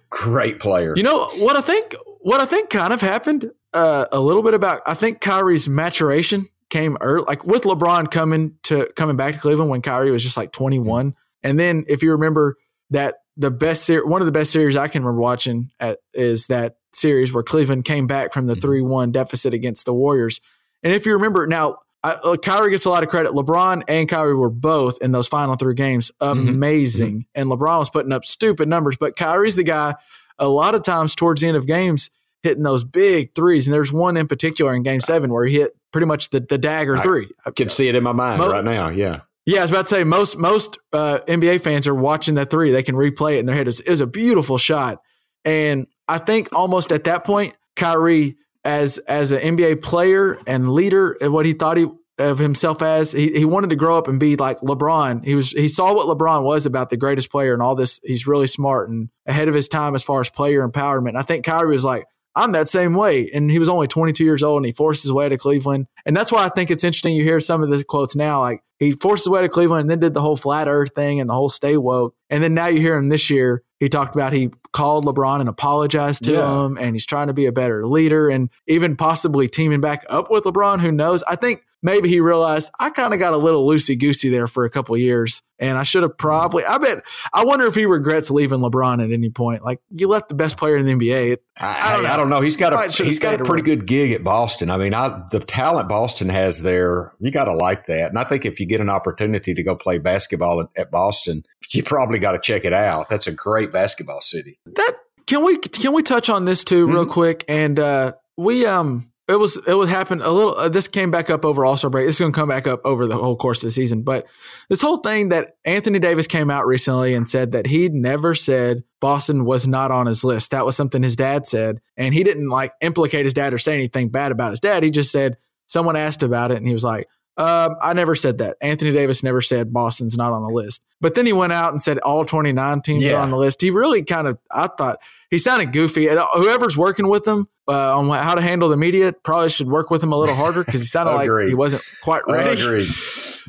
great 0.10 0.60
player. 0.60 0.94
You 0.96 1.04
know 1.04 1.26
what 1.38 1.56
I 1.56 1.62
think? 1.62 1.96
What 2.22 2.42
I 2.42 2.46
think 2.46 2.70
kind 2.70 2.94
of 2.94 3.02
happened 3.02 3.52
uh, 3.74 4.06
a 4.12 4.20
little 4.20 4.44
bit 4.44 4.54
about. 4.54 4.82
I 4.86 4.94
think 4.94 5.22
Kyrie's 5.22 5.68
maturation 5.70 6.46
came 6.70 6.98
early, 7.02 7.26
like 7.28 7.46
with 7.46 7.64
LeBron 7.64 8.12
coming 8.12 8.56
to 8.64 8.88
coming 8.96 9.16
back 9.16 9.34
to 9.34 9.40
Cleveland 9.40 9.70
when 9.70 9.82
Kyrie 9.82 10.12
was 10.12 10.24
just 10.24 10.38
like 10.38 10.52
21, 10.52 11.14
and 11.44 11.60
then 11.60 11.86
if 11.88 12.04
you 12.04 12.12
remember 12.12 12.56
that 12.90 13.16
the 13.38 13.52
best 13.52 13.86
ser- 13.86 14.06
one 14.06 14.22
of 14.22 14.26
the 14.26 14.32
best 14.32 14.52
series 14.52 14.76
I 14.76 14.88
can 14.88 15.04
remember 15.04 15.22
watching 15.22 15.70
at, 15.80 16.00
is 16.14 16.48
that 16.48 16.78
series 16.94 17.32
where 17.32 17.44
Cleveland 17.44 17.86
came 17.86 18.08
back 18.08 18.34
from 18.34 18.48
the 18.48 18.56
Mhm. 18.56 18.62
three 18.62 18.82
one 18.82 19.12
deficit 19.12 19.54
against 19.54 19.86
the 19.86 19.94
Warriors, 19.94 20.42
and 20.84 20.94
if 20.94 21.06
you 21.06 21.14
remember 21.14 21.48
now. 21.48 21.78
I, 22.04 22.12
uh, 22.24 22.38
Kyrie 22.38 22.70
gets 22.70 22.86
a 22.86 22.92
lot 22.92 23.02
of 23.02 23.10
credit. 23.10 23.32
LeBron 23.34 23.82
and 23.88 24.08
Kyrie 24.08 24.36
were 24.36 24.52
both 24.52 25.00
in 25.02 25.12
those 25.14 25.28
final 25.28 25.56
three 25.56 25.74
games 25.74 26.12
Mhm. 26.22 26.48
amazing, 26.48 27.26
and 27.34 27.50
LeBron 27.50 27.80
was 27.80 27.90
putting 27.90 28.14
up 28.14 28.24
stupid 28.24 28.70
numbers. 28.70 28.96
But 28.98 29.18
Kyrie's 29.18 29.56
the 29.56 29.64
guy 29.64 29.96
a 30.38 30.48
lot 30.48 30.76
of 30.76 30.84
times 30.84 31.16
towards 31.16 31.42
the 31.42 31.48
end 31.48 31.58
of 31.58 31.66
games 31.66 32.12
hitting 32.44 32.62
those 32.64 32.84
big 32.84 33.34
threes. 33.34 33.66
And 33.68 33.74
there's 33.74 33.92
one 33.92 34.16
in 34.16 34.28
particular 34.28 34.76
in 34.76 34.84
game 34.84 35.02
seven 35.02 35.34
where 35.34 35.46
he 35.48 35.56
hit 35.56 35.72
pretty 35.92 36.06
much 36.06 36.30
the, 36.30 36.40
the 36.40 36.60
dagger 36.60 36.98
I 36.98 37.02
three. 37.02 37.30
I 37.48 37.50
can 37.52 37.68
see 37.68 37.88
it 37.88 37.96
in 37.96 38.04
my 38.04 38.12
mind 38.12 38.42
Mo- 38.42 38.52
right 38.52 38.64
now. 38.64 38.90
Yeah. 38.90 39.22
Yeah, 39.48 39.60
I 39.60 39.62
was 39.62 39.72
about 39.72 39.86
to 39.86 39.96
say 39.96 40.04
most 40.04 40.38
most 40.38 40.78
uh, 40.92 41.20
NBA 41.26 41.62
fans 41.62 41.88
are 41.88 41.96
watching 41.96 42.36
that 42.36 42.50
three. 42.50 42.74
They 42.74 42.84
can 42.84 42.96
replay 42.96 43.38
it 43.38 43.40
in 43.40 43.46
their 43.46 43.56
head. 43.56 43.70
It 43.70 43.90
was 43.90 44.02
a 44.02 44.06
beautiful 44.06 44.58
shot, 44.58 45.00
and 45.46 45.88
I 46.10 46.18
think 46.18 46.50
almost 46.52 46.92
at 46.92 47.06
that 47.06 47.24
point, 47.24 47.56
Kyrie, 47.78 48.36
as 48.66 48.98
as 48.98 49.32
an 49.32 49.40
NBA 49.40 49.82
player 49.82 50.38
and 50.46 50.74
leader, 50.74 51.16
and 51.22 51.32
what 51.32 51.46
he 51.46 51.54
thought 51.54 51.78
he 51.78 51.88
of 52.18 52.40
himself 52.40 52.82
as, 52.82 53.14
he, 53.14 53.32
he 53.32 53.46
wanted 53.46 53.70
to 53.70 53.78
grow 53.78 53.98
up 53.98 54.10
and 54.10 54.20
be 54.20 54.36
like 54.36 54.60
LeBron. 54.60 55.24
He 55.24 55.34
was 55.34 55.52
he 55.52 55.70
saw 55.70 55.94
what 55.94 56.08
LeBron 56.08 56.44
was 56.44 56.66
about 56.66 56.90
the 56.90 56.98
greatest 56.98 57.32
player 57.32 57.54
and 57.54 57.62
all 57.62 57.76
this. 57.76 58.02
He's 58.04 58.28
really 58.28 58.48
smart 58.48 58.90
and 58.90 59.08
ahead 59.26 59.48
of 59.48 59.54
his 59.54 59.70
time 59.70 59.96
as 59.96 60.04
far 60.04 60.20
as 60.20 60.30
player 60.30 60.68
empowerment. 60.68 61.10
And 61.10 61.18
I 61.18 61.24
think 61.24 61.46
Kyrie 61.46 61.72
was 61.72 61.86
like. 61.86 62.04
I'm 62.38 62.52
that 62.54 62.70
same 62.70 62.94
way. 62.94 63.30
And 63.34 63.50
he 63.52 63.60
was 63.60 63.68
only 63.68 63.88
22 63.88 64.24
years 64.24 64.44
old 64.44 64.58
and 64.58 64.66
he 64.66 64.72
forced 64.72 65.04
his 65.04 65.12
way 65.12 65.28
to 65.28 65.38
Cleveland. 65.38 65.88
And 66.06 66.16
that's 66.16 66.32
why 66.32 66.46
I 66.46 66.50
think 66.50 66.72
it's 66.72 66.84
interesting. 66.84 67.16
You 67.16 67.24
hear 67.24 67.40
some 67.40 67.64
of 67.64 67.70
the 67.70 67.84
quotes 67.84 68.16
now, 68.16 68.40
like 68.42 68.62
he 68.80 68.92
forced 68.92 69.26
his 69.26 69.30
way 69.32 69.42
to 69.42 69.50
Cleveland 69.50 69.82
and 69.82 69.90
then 69.90 70.00
did 70.00 70.14
the 70.14 70.22
whole 70.22 70.36
flat 70.36 70.68
earth 70.68 70.92
thing 70.96 71.20
and 71.20 71.30
the 71.30 71.34
whole 71.34 71.50
stay 71.50 71.76
woke. 71.78 72.16
And 72.30 72.44
then 72.44 72.54
now 72.54 72.68
you 72.68 72.80
hear 72.80 72.96
him 72.96 73.10
this 73.10 73.30
year. 73.30 73.64
He 73.80 73.90
talked 73.90 74.16
about 74.16 74.34
he 74.34 74.50
called 74.72 75.06
LeBron 75.06 75.40
and 75.40 75.50
apologized 75.50 76.24
to 76.26 76.32
Yeah. 76.34 76.66
him 76.66 76.78
and 76.80 76.96
he's 76.96 77.06
trying 77.06 77.28
to 77.28 77.34
be 77.34 77.46
a 77.48 77.52
better 77.52 77.86
leader 77.88 78.30
and 78.30 78.50
even 78.68 78.96
possibly 78.96 79.48
teaming 79.48 79.82
back 79.82 80.06
up 80.10 80.30
with 80.32 80.44
LeBron. 80.46 80.82
Who 80.82 80.92
knows? 80.92 81.24
I 81.28 81.36
think 81.36 81.64
maybe 81.84 82.10
he 82.10 82.20
realized 82.20 82.72
I 82.80 82.90
kind 82.90 83.14
of 83.14 83.20
got 83.20 83.34
a 83.34 83.38
little 83.38 83.68
loosey 83.68 83.98
goosey 84.00 84.30
there 84.30 84.48
for 84.48 84.66
a 84.66 84.70
couple 84.70 84.96
of 84.96 85.02
years 85.02 85.42
and 85.60 85.78
I 85.78 85.84
should 85.84 86.04
have 86.04 86.18
probably, 86.18 86.64
I 86.66 86.78
bet, 86.78 87.04
I 87.34 87.44
wonder 87.46 87.66
if 87.66 87.74
he 87.76 87.86
regrets 87.86 88.30
leaving 88.30 88.60
LeBron 88.60 89.04
at 89.04 89.12
any 89.12 89.30
point. 89.30 89.64
Like 89.64 89.80
you 89.90 90.08
left 90.08 90.30
the 90.30 90.36
best 90.36 90.58
player 90.58 90.78
in 90.78 90.86
the 90.86 90.94
NBA. 90.94 91.32
It- 91.34 91.44
I, 91.60 91.90
I 91.90 91.96
don't 91.96 92.06
I, 92.06 92.10
know. 92.12 92.18
don't 92.18 92.30
know. 92.30 92.42
He's 92.42 92.58
got 92.58 92.74
a 92.74 93.04
he's 93.04 93.18
got 93.20 93.34
a 93.42 93.44
pretty 93.44 93.62
around. 93.70 93.80
good 93.80 93.88
gig 93.88 94.12
at 94.12 94.24
Boston. 94.24 94.70
I 94.70 94.78
mean, 94.78 94.94
I, 94.94 95.24
the 95.32 95.40
talent 95.40 95.90
Boston 95.90 96.30
has 96.30 96.62
there, 96.62 97.14
you 97.20 97.32
got 97.32 97.46
to 97.46 97.56
like 97.56 97.88
that. 97.88 98.10
And 98.10 98.20
I 98.20 98.24
think 98.26 98.46
if 98.46 98.60
you 98.60 98.66
get 98.68 98.80
an 98.82 98.90
opportunity 98.90 99.54
to 99.56 99.64
go 99.64 99.76
play 99.76 99.98
basketball 99.98 100.62
at, 100.62 100.68
at 100.80 100.92
Boston, 100.92 101.44
you 101.72 101.82
probably 101.84 102.20
got 102.20 102.34
to 102.34 102.40
check 102.40 102.64
it 102.66 102.74
out. 102.74 103.10
That's 103.10 103.26
a 103.28 103.32
great 103.32 103.72
basketball 103.72 104.22
city. 104.22 104.60
that 104.68 104.94
can 105.26 105.44
we 105.44 105.58
can 105.58 105.94
we 105.94 106.04
touch 106.04 106.30
on 106.30 106.46
this 106.46 106.64
too 106.64 106.88
real 106.88 107.06
Mhm. 107.06 107.10
quick 107.10 107.44
and 107.50 107.78
uh 107.80 108.14
we 108.38 108.66
um 108.66 109.12
it 109.28 109.36
was 109.36 109.60
it 109.68 109.74
would 109.74 109.90
happen 109.90 110.22
a 110.22 110.30
little 110.30 110.56
uh, 110.56 110.70
this 110.70 110.88
came 110.88 111.12
back 111.12 111.30
up 111.30 111.44
over 111.44 111.66
all-star 111.66 111.90
break. 111.90 112.08
It's 112.08 112.20
going 112.20 112.32
to 112.32 112.36
come 112.36 112.48
back 112.48 112.66
up 112.66 112.82
over 112.86 113.06
the 113.08 113.18
whole 113.18 113.36
course 113.36 113.60
of 113.60 113.68
the 113.68 113.72
season. 113.72 114.04
But 114.04 114.26
this 114.70 114.82
whole 114.82 114.98
thing 114.98 115.30
that 115.30 115.52
anthony 115.66 116.00
davis 116.00 116.28
came 116.28 116.50
out 116.50 116.66
recently 116.66 117.14
and 117.14 117.30
said 117.30 117.52
that 117.52 117.68
he'd 117.68 117.94
never 117.94 118.34
said 118.34 118.84
boston 119.02 119.44
was 119.44 119.68
not 119.68 119.92
on 119.92 120.06
his 120.06 120.24
list. 120.24 120.52
That 120.52 120.66
was 120.66 120.78
something 120.78 121.04
his 121.04 121.16
dad 121.18 121.46
said. 121.46 121.82
And 121.98 122.14
he 122.14 122.24
didn't 122.24 122.50
like 122.50 122.72
implicate 122.82 123.26
his 123.26 123.34
dad 123.34 123.54
or 123.54 123.58
say 123.58 123.74
anything 123.74 124.10
bad 124.10 124.32
about 124.32 124.52
his 124.52 124.62
dad. 124.62 124.84
He 124.84 124.92
just 124.92 125.12
said 125.12 125.38
someone 125.68 125.98
asked 125.98 126.24
about 126.24 126.52
it 126.52 126.58
and 126.58 126.68
he 126.68 126.74
was 126.74 126.86
like 126.86 127.08
um, 127.38 127.76
I 127.82 127.94
never 127.94 128.16
said 128.16 128.40
that. 128.40 128.58
Anthony 128.62 128.92
Davis 128.92 129.24
never 129.24 129.42
said 129.42 129.72
Boston's 129.72 130.18
not 130.18 130.34
on 130.34 130.42
the 130.42 130.50
list. 130.50 130.84
But 131.00 131.14
then 131.14 131.26
he 131.28 131.34
went 131.34 131.54
out 131.54 131.72
and 131.72 131.82
said 131.82 132.00
all 132.00 132.26
29 132.26 132.82
teams 132.82 133.04
are 133.06 133.18
on 133.18 133.30
the 133.30 133.38
list. 133.38 133.62
He 133.62 133.70
really 133.70 134.04
kind 134.04 134.28
of, 134.28 134.40
I 134.52 134.68
thought, 134.68 135.00
he 135.30 135.38
sounded 135.38 135.72
goofy. 135.72 136.08
And 136.08 136.20
whoever's 136.34 136.76
working 136.76 137.08
with 137.08 137.28
him 137.28 137.48
uh, 137.68 137.98
on 138.00 138.10
how 138.10 138.34
to 138.34 138.42
handle 138.42 138.70
the 138.70 138.78
media 138.78 139.14
probably 139.24 139.50
should 139.50 139.68
work 139.68 139.92
with 139.92 140.02
him 140.02 140.12
a 140.12 140.18
little 140.18 140.34
harder 140.34 140.64
because 140.64 140.82
he 140.82 140.88
sounded 140.88 141.12
like 141.14 141.48
he 141.48 141.54
wasn't 141.54 141.84
quite 142.04 142.24
ready. 142.28 142.60
Agreed. 142.62 142.90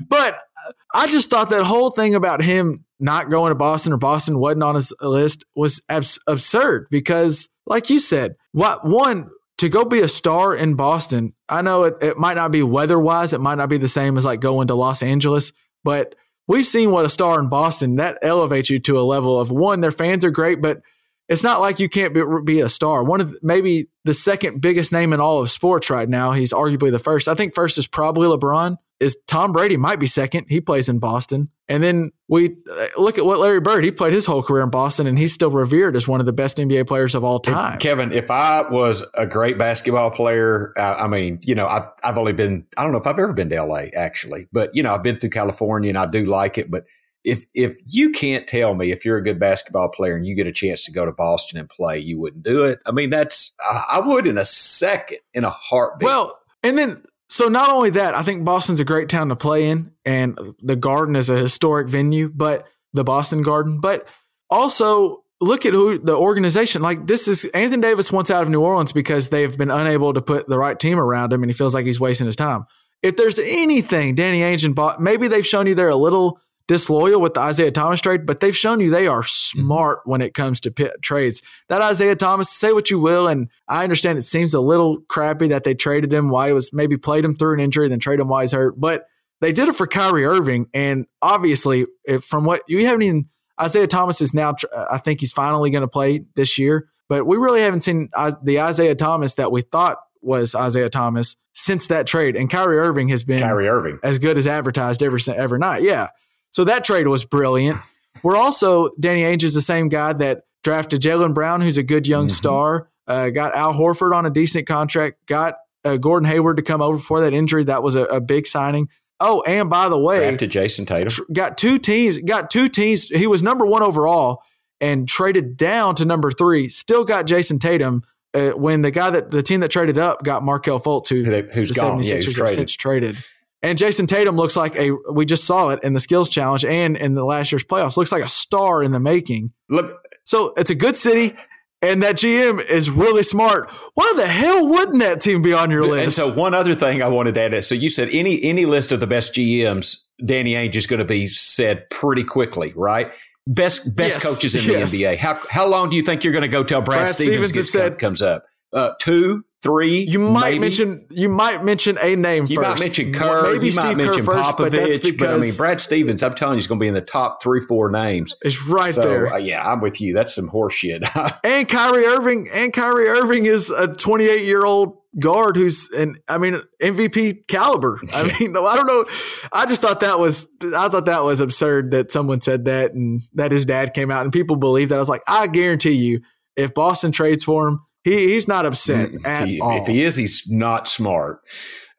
But 0.08 0.34
uh, 0.34 0.72
I 0.94 1.08
just 1.08 1.28
thought 1.28 1.50
that 1.50 1.64
whole 1.64 1.90
thing 1.90 2.14
about 2.14 2.40
him 2.40 2.84
not 3.00 3.30
going 3.30 3.50
to 3.50 3.56
Boston 3.56 3.92
or 3.92 3.96
Boston 3.96 4.38
wasn't 4.38 4.62
on 4.62 4.76
his 4.76 4.92
list 5.00 5.44
was 5.56 5.80
abs- 5.88 6.20
absurd 6.28 6.86
because, 6.88 7.48
like 7.66 7.90
you 7.90 7.98
said, 7.98 8.36
what 8.52 8.86
one 8.86 9.28
to 9.58 9.68
go 9.68 9.84
be 9.84 10.00
a 10.00 10.08
star 10.08 10.54
in 10.54 10.74
Boston. 10.74 11.34
I 11.48 11.62
know 11.62 11.84
it, 11.84 11.94
it 12.00 12.18
might 12.18 12.36
not 12.36 12.52
be 12.52 12.62
weather 12.62 12.98
wise, 12.98 13.32
it 13.32 13.40
might 13.40 13.56
not 13.56 13.68
be 13.68 13.78
the 13.78 13.88
same 13.88 14.16
as 14.16 14.24
like 14.24 14.40
going 14.40 14.68
to 14.68 14.74
Los 14.74 15.02
Angeles, 15.02 15.52
but 15.84 16.14
we've 16.46 16.66
seen 16.66 16.90
what 16.90 17.04
a 17.04 17.10
star 17.10 17.38
in 17.40 17.48
Boston 17.48 17.96
that 17.96 18.18
elevates 18.22 18.70
you 18.70 18.78
to 18.80 18.98
a 18.98 19.02
level 19.02 19.38
of 19.38 19.50
one. 19.50 19.80
Their 19.80 19.90
fans 19.90 20.24
are 20.24 20.30
great, 20.30 20.62
but 20.62 20.80
it's 21.28 21.44
not 21.44 21.60
like 21.60 21.78
you 21.78 21.88
can't 21.88 22.14
be, 22.14 22.22
be 22.44 22.60
a 22.60 22.68
star. 22.68 23.04
One 23.04 23.20
of 23.20 23.32
the, 23.32 23.38
maybe 23.42 23.88
the 24.04 24.14
second 24.14 24.60
biggest 24.60 24.92
name 24.92 25.12
in 25.12 25.20
all 25.20 25.40
of 25.40 25.50
sports 25.50 25.90
right 25.90 26.08
now. 26.08 26.32
He's 26.32 26.52
arguably 26.52 26.90
the 26.90 26.98
first. 26.98 27.28
I 27.28 27.34
think 27.34 27.54
first 27.54 27.76
is 27.78 27.86
probably 27.86 28.26
LeBron. 28.28 28.76
Is 29.00 29.16
Tom 29.28 29.52
Brady 29.52 29.76
might 29.76 30.00
be 30.00 30.06
second. 30.08 30.46
He 30.48 30.60
plays 30.60 30.88
in 30.88 30.98
Boston, 30.98 31.50
and 31.68 31.84
then 31.84 32.10
we 32.26 32.56
uh, 32.68 32.86
look 32.96 33.16
at 33.16 33.24
what 33.24 33.38
Larry 33.38 33.60
Bird. 33.60 33.84
He 33.84 33.92
played 33.92 34.12
his 34.12 34.26
whole 34.26 34.42
career 34.42 34.64
in 34.64 34.70
Boston, 34.70 35.06
and 35.06 35.16
he's 35.16 35.32
still 35.32 35.52
revered 35.52 35.94
as 35.94 36.08
one 36.08 36.18
of 36.18 36.26
the 36.26 36.32
best 36.32 36.56
NBA 36.56 36.88
players 36.88 37.14
of 37.14 37.22
all 37.22 37.36
If- 37.36 37.44
time. 37.44 37.78
Kevin, 37.78 38.10
if 38.10 38.28
I 38.28 38.62
was 38.68 39.06
a 39.14 39.24
great 39.24 39.56
basketball 39.56 40.10
player, 40.10 40.72
uh, 40.76 40.96
I 40.98 41.06
mean, 41.06 41.38
you 41.42 41.54
know, 41.54 41.68
I've 41.68 41.84
I've 42.02 42.18
only 42.18 42.32
been 42.32 42.66
I 42.76 42.82
don't 42.82 42.90
know 42.90 42.98
if 42.98 43.06
I've 43.06 43.20
ever 43.20 43.32
been 43.32 43.48
to 43.50 43.62
LA 43.62 43.84
actually, 43.94 44.48
but 44.50 44.74
you 44.74 44.82
know, 44.82 44.92
I've 44.92 45.04
been 45.04 45.20
through 45.20 45.30
California 45.30 45.90
and 45.90 45.98
I 45.98 46.06
do 46.06 46.24
like 46.26 46.58
it. 46.58 46.68
But 46.68 46.82
if 47.28 47.44
if 47.52 47.78
you 47.84 48.10
can't 48.10 48.46
tell 48.46 48.74
me 48.74 48.90
if 48.90 49.04
you're 49.04 49.18
a 49.18 49.22
good 49.22 49.38
basketball 49.38 49.90
player 49.90 50.16
and 50.16 50.26
you 50.26 50.34
get 50.34 50.46
a 50.46 50.52
chance 50.52 50.84
to 50.84 50.92
go 50.92 51.04
to 51.04 51.12
Boston 51.12 51.58
and 51.58 51.68
play, 51.68 51.98
you 51.98 52.18
wouldn't 52.18 52.42
do 52.42 52.64
it. 52.64 52.80
I 52.86 52.90
mean, 52.90 53.10
that's 53.10 53.54
I, 53.62 54.00
would 54.00 54.26
in 54.26 54.38
a 54.38 54.44
second, 54.44 55.18
in 55.34 55.44
a 55.44 55.50
heartbeat. 55.50 56.06
Well, 56.06 56.38
and 56.62 56.78
then 56.78 57.04
so 57.28 57.48
not 57.48 57.70
only 57.70 57.90
that, 57.90 58.14
I 58.14 58.22
think 58.22 58.44
Boston's 58.44 58.80
a 58.80 58.84
great 58.84 59.10
town 59.10 59.28
to 59.28 59.36
play 59.36 59.68
in, 59.68 59.92
and 60.06 60.38
the 60.62 60.76
Garden 60.76 61.16
is 61.16 61.28
a 61.28 61.36
historic 61.36 61.88
venue, 61.88 62.30
but 62.34 62.66
the 62.94 63.04
Boston 63.04 63.42
Garden, 63.42 63.80
but 63.80 64.08
also 64.48 65.22
look 65.40 65.66
at 65.66 65.74
who 65.74 65.98
the 65.98 66.16
organization 66.16 66.82
like 66.82 67.06
this 67.06 67.28
is 67.28 67.44
Anthony 67.46 67.82
Davis 67.82 68.10
wants 68.10 68.30
out 68.30 68.42
of 68.42 68.48
New 68.48 68.60
Orleans 68.60 68.92
because 68.92 69.28
they've 69.28 69.56
been 69.56 69.70
unable 69.70 70.14
to 70.14 70.22
put 70.22 70.48
the 70.48 70.58
right 70.58 70.78
team 70.78 70.98
around 70.98 71.32
him 71.32 71.42
and 71.42 71.50
he 71.50 71.56
feels 71.56 71.74
like 71.74 71.84
he's 71.84 72.00
wasting 72.00 72.26
his 72.26 72.34
time. 72.34 72.64
If 73.02 73.16
there's 73.16 73.38
anything 73.38 74.16
Danny 74.16 74.40
Ainge 74.40 74.64
and 74.64 74.74
Bo- 74.74 74.96
maybe 74.98 75.28
they've 75.28 75.46
shown 75.46 75.68
you 75.68 75.76
they're 75.76 75.88
a 75.88 75.94
little 75.94 76.40
disloyal 76.68 77.20
with 77.20 77.34
the 77.34 77.40
Isaiah 77.40 77.72
Thomas 77.72 78.00
trade, 78.00 78.26
but 78.26 78.38
they've 78.38 78.56
shown 78.56 78.78
you 78.78 78.90
they 78.90 79.08
are 79.08 79.24
smart 79.24 80.00
when 80.04 80.20
it 80.20 80.34
comes 80.34 80.60
to 80.60 80.70
pit 80.70 80.92
trades. 81.02 81.42
That 81.68 81.82
Isaiah 81.82 82.14
Thomas, 82.14 82.50
say 82.50 82.72
what 82.72 82.90
you 82.90 83.00
will, 83.00 83.26
and 83.26 83.48
I 83.66 83.82
understand 83.82 84.18
it 84.18 84.22
seems 84.22 84.54
a 84.54 84.60
little 84.60 85.00
crappy 85.08 85.48
that 85.48 85.64
they 85.64 85.74
traded 85.74 86.12
him 86.12 86.28
while 86.28 86.46
he 86.46 86.52
was 86.52 86.72
maybe 86.72 86.96
played 86.96 87.24
him 87.24 87.34
through 87.34 87.54
an 87.54 87.60
injury, 87.60 87.88
then 87.88 87.98
traded 87.98 88.20
him 88.20 88.28
while 88.28 88.42
he's 88.42 88.52
hurt, 88.52 88.78
but 88.78 89.06
they 89.40 89.52
did 89.52 89.68
it 89.68 89.76
for 89.76 89.86
Kyrie 89.86 90.24
Irving, 90.24 90.66
and 90.74 91.06
obviously, 91.22 91.86
if, 92.04 92.24
from 92.24 92.44
what 92.44 92.62
you 92.68 92.84
haven't 92.86 93.02
even 93.02 93.26
Isaiah 93.60 93.86
Thomas 93.86 94.20
is 94.20 94.34
now, 94.34 94.54
I 94.90 94.98
think 94.98 95.20
he's 95.20 95.32
finally 95.32 95.70
going 95.70 95.82
to 95.82 95.88
play 95.88 96.24
this 96.36 96.58
year, 96.58 96.88
but 97.08 97.26
we 97.26 97.36
really 97.36 97.60
haven't 97.60 97.82
seen 97.82 98.08
uh, 98.16 98.32
the 98.42 98.60
Isaiah 98.60 98.94
Thomas 98.94 99.34
that 99.34 99.50
we 99.50 99.62
thought 99.62 99.98
was 100.20 100.54
Isaiah 100.54 100.90
Thomas 100.90 101.36
since 101.52 101.86
that 101.86 102.06
trade, 102.06 102.36
and 102.36 102.50
Kyrie 102.50 102.78
Irving 102.78 103.08
has 103.08 103.24
been 103.24 103.40
Kyrie 103.40 103.68
Irving. 103.68 103.98
as 104.02 104.18
good 104.18 104.38
as 104.38 104.46
advertised 104.46 105.02
every 105.02 105.20
every 105.34 105.58
night. 105.58 105.82
Yeah. 105.82 106.08
So 106.50 106.64
that 106.64 106.84
trade 106.84 107.06
was 107.08 107.24
brilliant. 107.24 107.80
We're 108.22 108.36
also 108.36 108.90
Danny 108.98 109.22
Ainge 109.22 109.44
is 109.44 109.54
the 109.54 109.62
same 109.62 109.88
guy 109.88 110.12
that 110.14 110.42
drafted 110.64 111.00
Jaylen 111.02 111.34
Brown, 111.34 111.60
who's 111.60 111.76
a 111.76 111.82
good 111.82 112.06
young 112.06 112.28
Mhm. 112.28 112.32
star. 112.32 112.88
Uh, 113.06 113.30
got 113.30 113.54
Al 113.54 113.72
Horford 113.74 114.14
on 114.14 114.26
a 114.26 114.30
decent 114.30 114.66
contract. 114.66 115.16
Got 115.26 115.54
uh, 115.84 115.96
Gordon 115.96 116.28
Hayward 116.28 116.56
to 116.56 116.62
come 116.62 116.82
over 116.82 116.98
for 116.98 117.20
that 117.20 117.32
injury. 117.32 117.64
That 117.64 117.82
was 117.82 117.94
a, 117.94 118.02
a 118.06 118.20
big 118.20 118.46
signing. 118.46 118.88
Oh, 119.20 119.42
and 119.46 119.70
by 119.70 119.88
the 119.88 119.98
way, 119.98 120.18
Drafted 120.28 120.50
Jayson 120.50 120.84
Tatum. 120.86 121.08
tr- 121.10 121.22
got 121.32 121.56
two 121.56 121.78
teams. 121.78 122.18
Got 122.18 122.50
two 122.50 122.68
teams. 122.68 123.04
He 123.08 123.26
was 123.26 123.42
number 123.42 123.64
one 123.64 123.82
overall 123.82 124.42
and 124.80 125.08
traded 125.08 125.56
down 125.56 125.94
to 125.96 126.04
number 126.04 126.30
three. 126.30 126.68
Still 126.68 127.04
got 127.04 127.26
Jayson 127.26 127.58
Tatum. 127.60 128.02
Uh, 128.34 128.50
when 128.50 128.82
the 128.82 128.90
guy 128.90 129.08
that 129.10 129.30
the 129.30 129.42
team 129.42 129.60
that 129.60 129.70
traded 129.70 129.96
up 129.96 130.22
got 130.22 130.42
Markelle 130.42 130.78
Fultz, 130.78 131.08
who 131.08 131.24
who's 131.52 131.68
the 131.70 131.74
gone. 131.74 131.98
76ers 132.00 132.12
he's 132.24 132.24
have 132.26 132.34
traded. 132.34 132.68
traded. 132.68 133.24
And 133.62 133.78
Jayson 133.78 134.06
Tatum 134.06 134.36
looks 134.36 134.56
like 134.56 134.76
a, 134.76 134.92
we 135.12 135.24
just 135.26 135.44
saw 135.44 135.70
it 135.70 135.80
in 135.82 135.92
the 135.92 136.00
skills 136.00 136.30
challenge 136.30 136.64
and 136.64 136.96
in 136.96 137.14
the 137.14 137.24
last 137.24 137.50
year's 137.50 137.64
playoffs, 137.64 137.96
looks 137.96 138.12
like 138.12 138.22
a 138.22 138.28
star 138.28 138.82
in 138.82 138.92
the 138.92 139.00
making. 139.00 139.52
Look, 139.68 139.92
So 140.24 140.52
it's 140.56 140.70
a 140.70 140.76
good 140.76 140.94
city, 140.94 141.34
and 141.82 142.02
that 142.04 142.14
GM 142.16 142.60
is 142.70 142.88
really 142.88 143.22
smart. 143.24 143.68
Why 143.94 144.12
the 144.16 144.26
hell 144.28 144.68
wouldn't 144.68 145.00
that 145.00 145.20
team 145.20 145.42
be 145.42 145.52
on 145.52 145.70
your 145.72 145.84
list? 145.86 146.18
and 146.18 146.28
so 146.28 146.34
one 146.34 146.54
other 146.54 146.74
thing 146.74 147.02
I 147.02 147.08
wanted 147.08 147.34
to 147.34 147.42
add 147.42 147.54
is 147.54 147.66
so 147.66 147.74
you 147.74 147.88
said 147.88 148.08
any 148.12 148.40
any 148.44 148.64
list 148.64 148.92
of 148.92 149.00
the 149.00 149.06
best 149.08 149.34
GMs, 149.34 149.96
Danny 150.24 150.52
Ainge 150.52 150.76
is 150.76 150.86
going 150.86 150.98
to 151.00 151.04
be 151.06 151.26
said 151.26 151.90
pretty 151.90 152.22
quickly, 152.24 152.72
right? 152.76 153.10
Best 153.46 153.96
best 153.96 154.16
Yes, 154.16 154.24
coaches 154.24 154.54
in 154.54 154.62
yes. 154.72 154.92
the 154.92 155.02
NBA. 155.02 155.18
How 155.18 155.34
how 155.50 155.66
long 155.68 155.88
do 155.90 155.96
you 155.96 156.02
think 156.02 156.22
you're 156.22 156.32
going 156.32 156.42
to 156.42 156.48
go 156.48 156.62
till 156.62 156.80
Brad, 156.82 157.00
Brad 157.00 157.10
Stevens, 157.14 157.48
Stevens 157.48 157.52
gets, 157.52 157.72
said- 157.72 157.98
comes 157.98 158.22
up? 158.22 158.44
Uh, 158.72 158.90
two, 159.00 159.44
three. 159.62 160.00
you 160.08 160.18
might 160.18 160.50
maybe? 160.50 160.58
mention 160.60 161.06
you 161.10 161.28
might 161.28 161.64
mention 161.64 161.98
a 162.00 162.16
name 162.16 162.46
You 162.46 162.56
first. 162.56 162.68
might 162.68 162.80
mention 162.80 163.12
Kerr. 163.12 163.52
maybe 163.52 163.66
you 163.66 163.72
Steve 163.72 163.84
might 163.84 163.96
mention 163.96 164.24
Kerr 164.26 164.34
first, 164.36 164.56
Popovich. 164.56 164.58
but 164.58 164.72
that's 164.72 164.98
because 164.98 165.16
but 165.18 165.30
I 165.30 165.38
mean, 165.38 165.54
Brad 165.56 165.80
Stevens. 165.80 166.22
I'm 166.22 166.34
telling 166.34 166.54
you, 166.54 166.58
he's 166.58 166.66
going 166.66 166.78
to 166.78 166.84
be 166.84 166.88
in 166.88 166.94
the 166.94 167.00
top 167.00 167.42
three, 167.42 167.60
four 167.60 167.90
names. 167.90 168.34
is 168.42 168.62
right 168.66 168.94
so, 168.94 169.02
there. 169.02 169.32
uh, 169.32 169.36
yeah, 169.36 169.66
I'm 169.68 169.80
with 169.80 170.00
you. 170.00 170.14
That's 170.14 170.34
some 170.34 170.48
horseshit. 170.48 171.08
and 171.44 171.68
Kyrie 171.68 172.04
Irving 172.06 172.48
and 172.52 172.72
Kyrie 172.72 173.08
Irving 173.08 173.46
is 173.46 173.70
a 173.70 173.88
28 173.88 174.42
year 174.42 174.64
old 174.64 174.96
guard 175.18 175.56
who's 175.56 175.88
an 175.90 176.14
I 176.28 176.38
mean 176.38 176.60
MVP 176.82 177.48
caliber. 177.48 178.00
I 178.12 178.24
mean, 178.38 178.52
no, 178.52 178.66
I 178.66 178.76
don't 178.76 178.86
know. 178.86 179.04
I 179.52 179.66
just 179.66 179.82
thought 179.82 180.00
that 180.00 180.18
was 180.18 180.46
I 180.62 180.88
thought 180.88 181.06
that 181.06 181.24
was 181.24 181.40
absurd 181.40 181.90
that 181.92 182.12
someone 182.12 182.40
said 182.40 182.66
that 182.66 182.92
and 182.92 183.22
that 183.34 183.50
his 183.50 183.64
dad 183.64 183.94
came 183.94 184.10
out 184.10 184.22
and 184.22 184.32
people 184.32 184.56
believe 184.56 184.90
that. 184.90 184.96
I 184.96 184.98
was 184.98 185.08
like, 185.08 185.22
I 185.26 185.46
guarantee 185.46 185.92
you, 185.92 186.20
if 186.56 186.74
Boston 186.74 187.10
trades 187.10 187.42
for 187.42 187.68
him, 187.68 187.80
he 188.10 188.28
he's 188.30 188.48
not 188.48 188.66
upset 188.66 189.10
at 189.24 189.48
He- 189.48 189.60
all. 189.60 189.80
If 189.82 189.86
he 189.86 190.02
is, 190.02 190.16
he's 190.16 190.44
not 190.48 190.88
smart. 190.88 191.40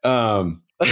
Um, 0.03 0.62
well, 0.80 0.88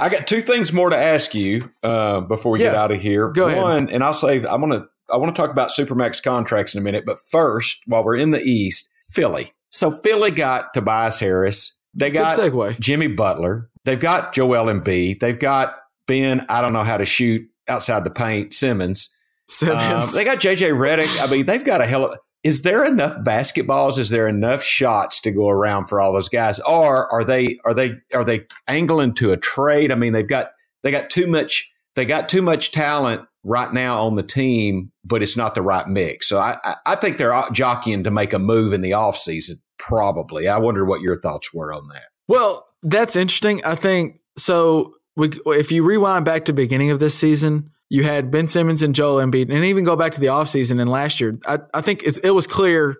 I, 0.00 0.06
I 0.06 0.08
got 0.08 0.26
two 0.26 0.40
things 0.42 0.72
more 0.72 0.90
to 0.90 0.96
ask 0.96 1.34
you 1.34 1.70
uh, 1.82 2.20
before 2.22 2.52
we 2.52 2.58
get 2.58 2.74
out 2.74 2.90
of 2.90 3.00
here. 3.00 3.28
Go 3.30 3.46
ahead. 3.46 3.62
One, 3.62 3.88
and 3.90 4.02
I'll 4.02 4.14
say 4.14 4.36
I'm 4.44 4.60
gonna 4.60 4.84
I 5.10 5.16
want 5.16 5.34
to 5.34 5.40
talk 5.40 5.50
about 5.50 5.70
supermax 5.70 6.22
contracts 6.22 6.74
in 6.74 6.80
a 6.80 6.84
minute, 6.84 7.04
but 7.06 7.18
first, 7.30 7.82
while 7.86 8.02
we're 8.04 8.16
in 8.16 8.30
the 8.30 8.40
East, 8.42 8.88
Philly. 9.12 9.52
So 9.70 9.90
Philly 9.90 10.30
got 10.30 10.74
Tobias 10.74 11.20
Harris. 11.20 11.76
They 11.94 12.10
Good 12.10 12.18
got 12.18 12.38
segue. 12.38 12.78
Jimmy 12.80 13.06
Butler. 13.08 13.70
They've 13.84 14.00
got 14.00 14.32
Joel 14.32 14.66
Embiid. 14.66 15.20
They've 15.20 15.38
got 15.38 15.74
Ben. 16.06 16.44
I 16.48 16.60
don't 16.60 16.72
know 16.72 16.84
how 16.84 16.96
to 16.96 17.04
shoot 17.04 17.42
outside 17.68 18.04
the 18.04 18.10
paint. 18.10 18.54
Simmons. 18.54 19.14
Um, 19.14 19.46
Simmons. 19.48 20.14
they 20.14 20.24
got 20.24 20.38
JJ 20.40 20.72
Redick. 20.72 21.22
I 21.26 21.30
mean, 21.30 21.46
they've 21.46 21.64
got 21.64 21.80
a 21.80 21.86
hell 21.86 22.06
of. 22.06 22.18
Is 22.44 22.62
there 22.62 22.84
enough 22.84 23.16
basketballs? 23.18 23.98
Is 23.98 24.10
there 24.10 24.26
enough 24.26 24.62
shots 24.62 25.20
to 25.20 25.30
go 25.30 25.48
around 25.48 25.86
for 25.86 26.00
all 26.00 26.12
those 26.12 26.28
guys? 26.28 26.58
Or 26.60 27.10
are 27.12 27.24
they 27.24 27.58
are 27.64 27.74
they 27.74 27.94
are 28.12 28.24
they 28.24 28.46
angling 28.66 29.14
to 29.14 29.32
a 29.32 29.36
trade? 29.36 29.92
I 29.92 29.94
mean, 29.94 30.12
they've 30.12 30.26
got 30.26 30.50
they 30.82 30.90
got 30.90 31.08
too 31.08 31.26
much 31.26 31.70
they 31.94 32.04
got 32.04 32.28
too 32.28 32.42
much 32.42 32.72
talent 32.72 33.22
right 33.44 33.72
now 33.72 34.06
on 34.06 34.16
the 34.16 34.22
team, 34.22 34.90
but 35.04 35.22
it's 35.22 35.36
not 35.36 35.54
the 35.54 35.62
right 35.62 35.86
mix. 35.86 36.28
So 36.28 36.38
I 36.40 36.76
I, 36.84 36.96
think 36.96 37.16
they're 37.16 37.40
jockeying 37.52 38.04
to 38.04 38.10
make 38.10 38.32
a 38.32 38.38
move 38.38 38.72
in 38.72 38.80
the 38.80 38.92
offseason, 38.92 39.56
probably. 39.78 40.48
I 40.48 40.58
wonder 40.58 40.84
what 40.84 41.00
your 41.00 41.20
thoughts 41.20 41.52
were 41.54 41.72
on 41.72 41.88
that. 41.88 42.04
Well, 42.28 42.66
that's 42.82 43.16
interesting. 43.16 43.64
I 43.64 43.74
think 43.74 44.20
so. 44.36 44.94
We, 45.14 45.30
if 45.46 45.70
you 45.70 45.84
rewind 45.84 46.24
back 46.24 46.46
to 46.46 46.52
beginning 46.52 46.90
of 46.90 46.98
this 46.98 47.14
season, 47.14 47.70
you 47.92 48.04
had 48.04 48.30
Ben 48.30 48.48
Simmons 48.48 48.82
and 48.82 48.94
Joel 48.94 49.22
Embiid, 49.22 49.52
and 49.52 49.66
even 49.66 49.84
go 49.84 49.96
back 49.96 50.12
to 50.12 50.20
the 50.20 50.28
offseason 50.28 50.80
and 50.80 50.88
last 50.88 51.20
year. 51.20 51.38
I, 51.44 51.58
I 51.74 51.82
think 51.82 52.02
it 52.02 52.30
was 52.30 52.46
clear 52.46 52.96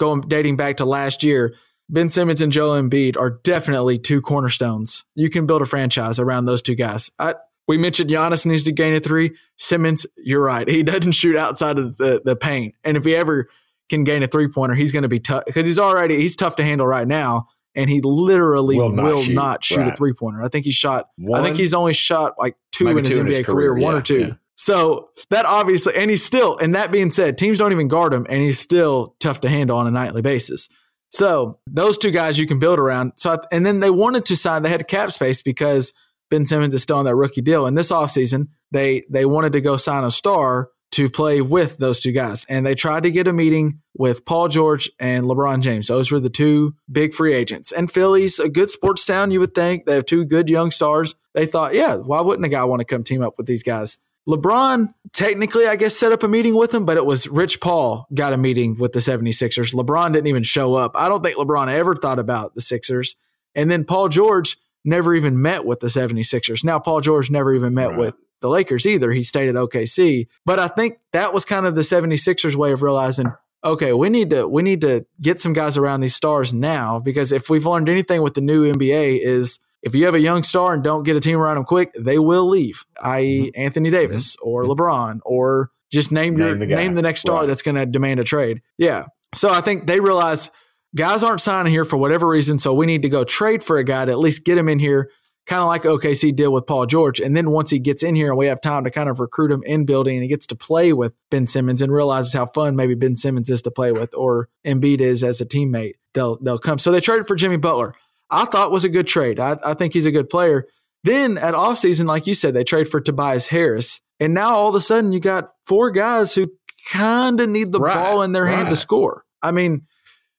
going 0.00 0.22
dating 0.22 0.56
back 0.56 0.78
to 0.78 0.84
last 0.84 1.22
year. 1.22 1.54
Ben 1.88 2.08
Simmons 2.08 2.40
and 2.40 2.50
Joel 2.50 2.82
Embiid 2.82 3.16
are 3.16 3.38
definitely 3.44 3.98
two 3.98 4.20
cornerstones. 4.20 5.04
You 5.14 5.30
can 5.30 5.46
build 5.46 5.62
a 5.62 5.64
franchise 5.64 6.18
around 6.18 6.46
those 6.46 6.60
two 6.60 6.74
guys. 6.74 7.08
I, 7.20 7.36
we 7.68 7.78
mentioned 7.78 8.10
Giannis 8.10 8.44
needs 8.44 8.64
to 8.64 8.72
gain 8.72 8.94
a 8.94 8.98
three. 9.00 9.30
Simmons, 9.58 10.06
you're 10.16 10.42
right. 10.42 10.68
He 10.68 10.82
doesn't 10.82 11.12
shoot 11.12 11.36
outside 11.36 11.78
of 11.78 11.96
the, 11.98 12.20
the 12.24 12.34
paint. 12.34 12.74
And 12.82 12.96
if 12.96 13.04
he 13.04 13.14
ever 13.14 13.48
can 13.88 14.02
gain 14.02 14.24
a 14.24 14.26
three 14.26 14.48
pointer, 14.48 14.74
he's 14.74 14.90
going 14.90 15.04
to 15.04 15.08
be 15.08 15.20
tough 15.20 15.44
because 15.46 15.66
he's 15.68 15.78
already, 15.78 16.16
he's 16.16 16.34
tough 16.34 16.56
to 16.56 16.64
handle 16.64 16.86
right 16.88 17.06
now. 17.06 17.46
And 17.74 17.88
he 17.88 18.00
literally 18.02 18.76
Will 18.76 18.90
will 18.90 19.22
not 19.24 19.28
not 19.30 19.64
shoot. 19.64 19.74
shoot, 19.76 19.80
Right. 19.80 19.92
a 19.94 19.96
three 19.96 20.12
pointer. 20.12 20.42
I 20.42 20.48
think 20.48 20.64
he 20.66 20.70
shot, 20.72 21.08
I 21.34 21.42
think 21.42 21.56
he's 21.56 21.72
only 21.74 21.92
shot 21.94 22.34
like 22.38 22.56
two 22.70 22.88
in 22.88 23.04
his 23.04 23.14
two 23.14 23.20
in 23.20 23.26
NBA 23.26 23.36
his 23.36 23.46
career, 23.46 23.70
career, 23.70 23.82
one 23.82 23.94
yeah, 23.94 23.98
or 23.98 24.02
two. 24.02 24.20
yeah. 24.20 24.32
So 24.56 25.08
that 25.30 25.46
obviously, 25.46 25.94
and 25.96 26.10
he's 26.10 26.24
still, 26.24 26.56
and 26.58 26.74
that 26.74 26.92
being 26.92 27.10
said, 27.10 27.38
teams 27.38 27.56
don't 27.58 27.72
even 27.72 27.88
guard 27.88 28.12
him, 28.12 28.26
and 28.28 28.40
he's 28.40 28.58
still 28.60 29.16
tough 29.18 29.40
to 29.40 29.48
handle 29.48 29.76
on 29.78 29.86
a 29.86 29.90
nightly 29.90 30.20
basis. 30.22 30.68
So 31.10 31.58
those 31.66 31.98
two 31.98 32.10
guys 32.10 32.38
you 32.38 32.46
can 32.46 32.58
build 32.58 32.78
around. 32.78 33.12
So, 33.16 33.38
and 33.50 33.66
then 33.66 33.80
they 33.80 33.90
wanted 33.90 34.24
to 34.26 34.36
sign, 34.36 34.62
they 34.62 34.68
had 34.68 34.86
cap 34.88 35.10
space 35.10 35.42
because 35.42 35.92
Ben 36.30 36.46
Simmons 36.46 36.74
is 36.74 36.82
still 36.82 36.98
on 36.98 37.04
that 37.06 37.14
rookie 37.16 37.40
deal. 37.42 37.66
And 37.66 37.76
this 37.76 37.90
offseason, 37.90 38.48
they, 38.70 39.02
they 39.10 39.24
wanted 39.26 39.52
to 39.54 39.60
go 39.60 39.76
sign 39.76 40.04
a 40.04 40.10
star 40.10 40.68
to 40.92 41.08
play 41.10 41.40
with 41.40 41.78
those 41.78 42.00
two 42.00 42.12
guys. 42.12 42.44
And 42.48 42.64
they 42.66 42.74
tried 42.74 43.02
to 43.02 43.10
get 43.10 43.26
a 43.26 43.32
meeting 43.32 43.80
with 43.96 44.24
Paul 44.24 44.48
George 44.48 44.90
and 45.00 45.24
LeBron 45.24 45.60
James. 45.62 45.88
Those 45.88 46.10
were 46.12 46.20
the 46.20 46.30
two 46.30 46.74
big 46.90 47.14
free 47.14 47.32
agents. 47.34 47.72
And 47.72 47.90
Philly's 47.90 48.38
a 48.38 48.48
good 48.48 48.70
sports 48.70 49.04
town, 49.04 49.30
you 49.30 49.40
would 49.40 49.54
think. 49.54 49.84
They 49.86 49.94
have 49.94 50.06
two 50.06 50.24
good 50.24 50.48
young 50.48 50.70
stars. 50.70 51.14
They 51.34 51.46
thought, 51.46 51.74
yeah, 51.74 51.96
why 51.96 52.20
wouldn't 52.20 52.44
a 52.44 52.48
guy 52.50 52.64
want 52.64 52.80
to 52.80 52.84
come 52.84 53.02
team 53.02 53.22
up 53.22 53.34
with 53.38 53.46
these 53.46 53.62
guys? 53.62 53.98
LeBron 54.28 54.92
technically, 55.12 55.66
I 55.66 55.76
guess, 55.76 55.96
set 55.96 56.12
up 56.12 56.22
a 56.22 56.28
meeting 56.28 56.54
with 56.56 56.72
him, 56.72 56.84
but 56.84 56.96
it 56.96 57.04
was 57.04 57.26
Rich 57.26 57.60
Paul 57.60 58.06
got 58.14 58.32
a 58.32 58.36
meeting 58.36 58.76
with 58.78 58.92
the 58.92 59.00
76ers. 59.00 59.74
LeBron 59.74 60.12
didn't 60.12 60.28
even 60.28 60.42
show 60.44 60.74
up. 60.74 60.92
I 60.94 61.08
don't 61.08 61.22
think 61.24 61.36
LeBron 61.36 61.72
ever 61.72 61.96
thought 61.96 62.18
about 62.18 62.54
the 62.54 62.60
Sixers. 62.60 63.16
And 63.54 63.70
then 63.70 63.84
Paul 63.84 64.08
George 64.08 64.56
never 64.84 65.14
even 65.14 65.40
met 65.42 65.64
with 65.64 65.80
the 65.80 65.88
76ers. 65.88 66.64
Now, 66.64 66.78
Paul 66.78 67.00
George 67.00 67.30
never 67.30 67.52
even 67.54 67.74
met 67.74 67.90
Right. 67.90 67.98
with 67.98 68.14
the 68.42 68.50
Lakers 68.50 68.84
either. 68.86 69.12
He 69.12 69.22
stayed 69.22 69.48
at 69.48 69.54
OKC. 69.54 70.26
But 70.44 70.58
I 70.58 70.68
think 70.68 70.98
that 71.12 71.32
was 71.32 71.44
kind 71.44 71.64
of 71.64 71.74
the 71.74 71.80
76ers 71.80 72.54
way 72.54 72.72
of 72.72 72.82
realizing, 72.82 73.32
okay, 73.64 73.92
we 73.94 74.10
need 74.10 74.30
to 74.30 74.46
we 74.46 74.62
need 74.62 74.82
to 74.82 75.06
get 75.20 75.40
some 75.40 75.54
guys 75.54 75.78
around 75.78 76.00
these 76.00 76.14
stars 76.14 76.52
now 76.52 76.98
because 76.98 77.32
if 77.32 77.48
we've 77.48 77.66
learned 77.66 77.88
anything 77.88 78.22
with 78.22 78.34
the 78.34 78.40
new 78.40 78.70
NBA 78.70 79.20
is 79.22 79.58
if 79.82 79.94
you 79.94 80.04
have 80.04 80.14
a 80.14 80.20
young 80.20 80.42
star 80.42 80.74
and 80.74 80.82
don't 80.82 81.02
get 81.02 81.16
a 81.16 81.20
team 81.20 81.38
around 81.38 81.56
them 81.56 81.64
quick, 81.64 81.92
they 81.98 82.18
will 82.18 82.48
leave, 82.48 82.84
i.e. 83.02 83.46
Mm-hmm. 83.46 83.60
Anthony 83.60 83.90
Davis 83.90 84.36
mm-hmm. 84.36 84.48
or 84.48 84.64
mm-hmm. 84.64 84.72
LeBron 84.72 85.20
or 85.24 85.70
just 85.90 86.12
name, 86.12 86.38
your 86.38 86.56
Name 86.56 86.68
the 86.68 86.74
name 86.74 86.94
the 86.94 87.02
next 87.02 87.20
star 87.20 87.40
Right. 87.40 87.46
that's 87.46 87.62
going 87.62 87.74
to 87.74 87.84
demand 87.84 88.20
a 88.20 88.24
trade. 88.24 88.62
Yeah. 88.78 89.06
So 89.34 89.50
I 89.50 89.60
think 89.60 89.86
they 89.86 90.00
realize 90.00 90.50
guys 90.94 91.22
aren't 91.22 91.40
signing 91.40 91.70
here 91.70 91.84
for 91.84 91.96
whatever 91.96 92.28
reason, 92.28 92.58
so 92.58 92.72
we 92.72 92.86
need 92.86 93.02
to 93.02 93.08
go 93.08 93.24
trade 93.24 93.62
for 93.62 93.78
a 93.78 93.84
guy 93.84 94.04
to 94.04 94.12
at 94.12 94.18
least 94.18 94.44
get 94.44 94.56
him 94.56 94.68
in 94.68 94.78
here, 94.78 95.10
kind 95.46 95.62
of 95.62 95.68
like 95.68 95.82
OKC 95.82 96.34
did 96.34 96.48
with 96.48 96.66
Paul 96.66 96.86
George. 96.86 97.20
And 97.20 97.36
then 97.36 97.50
once 97.50 97.70
he 97.70 97.78
gets 97.78 98.02
in 98.02 98.14
here 98.14 98.28
and 98.28 98.36
we 98.36 98.46
have 98.46 98.60
time 98.60 98.84
to 98.84 98.90
kind 98.90 99.08
of 99.08 99.20
recruit 99.20 99.50
him 99.50 99.62
in 99.66 99.84
building 99.84 100.16
and 100.16 100.22
he 100.22 100.28
gets 100.28 100.46
to 100.48 100.56
play 100.56 100.92
with 100.92 101.12
Ben 101.30 101.46
Simmons 101.46 101.82
and 101.82 101.92
realizes 101.92 102.32
how 102.32 102.46
fun 102.46 102.76
maybe 102.76 102.94
Ben 102.94 103.16
Simmons 103.16 103.50
is 103.50 103.62
to 103.62 103.70
play 103.70 103.92
with 103.92 104.14
or 104.14 104.48
Embiid 104.64 105.00
is 105.00 105.24
as 105.24 105.40
a 105.40 105.46
teammate, 105.46 105.94
they'll 106.14 106.38
they'll 106.40 106.58
come. 106.58 106.78
So 106.78 106.92
they 106.92 107.00
traded 107.00 107.26
for 107.26 107.36
Jimmy 107.36 107.56
Butler. 107.56 107.94
I 108.30 108.44
thought 108.46 108.70
was 108.70 108.84
a 108.84 108.88
good 108.88 109.06
trade. 109.06 109.40
I, 109.40 109.58
I 109.64 109.74
think 109.74 109.92
he's 109.92 110.06
a 110.06 110.12
good 110.12 110.30
player. 110.30 110.66
Then 111.04 111.36
at 111.36 111.54
offseason, 111.54 112.06
like 112.06 112.26
you 112.26 112.34
said, 112.34 112.54
they 112.54 112.64
trade 112.64 112.88
for 112.88 113.00
Tobias 113.00 113.48
Harris. 113.48 114.00
And 114.20 114.34
now 114.34 114.54
all 114.54 114.68
of 114.68 114.74
a 114.74 114.80
sudden 114.80 115.12
you 115.12 115.20
got 115.20 115.50
four 115.66 115.90
guys 115.90 116.34
who 116.34 116.48
kind 116.90 117.40
of 117.40 117.48
need 117.48 117.72
the 117.72 117.80
Right, 117.80 117.94
ball 117.94 118.22
in 118.22 118.32
their 118.32 118.46
hand 118.46 118.70
to 118.70 118.76
score. 118.76 119.24
I 119.42 119.50
mean, 119.50 119.86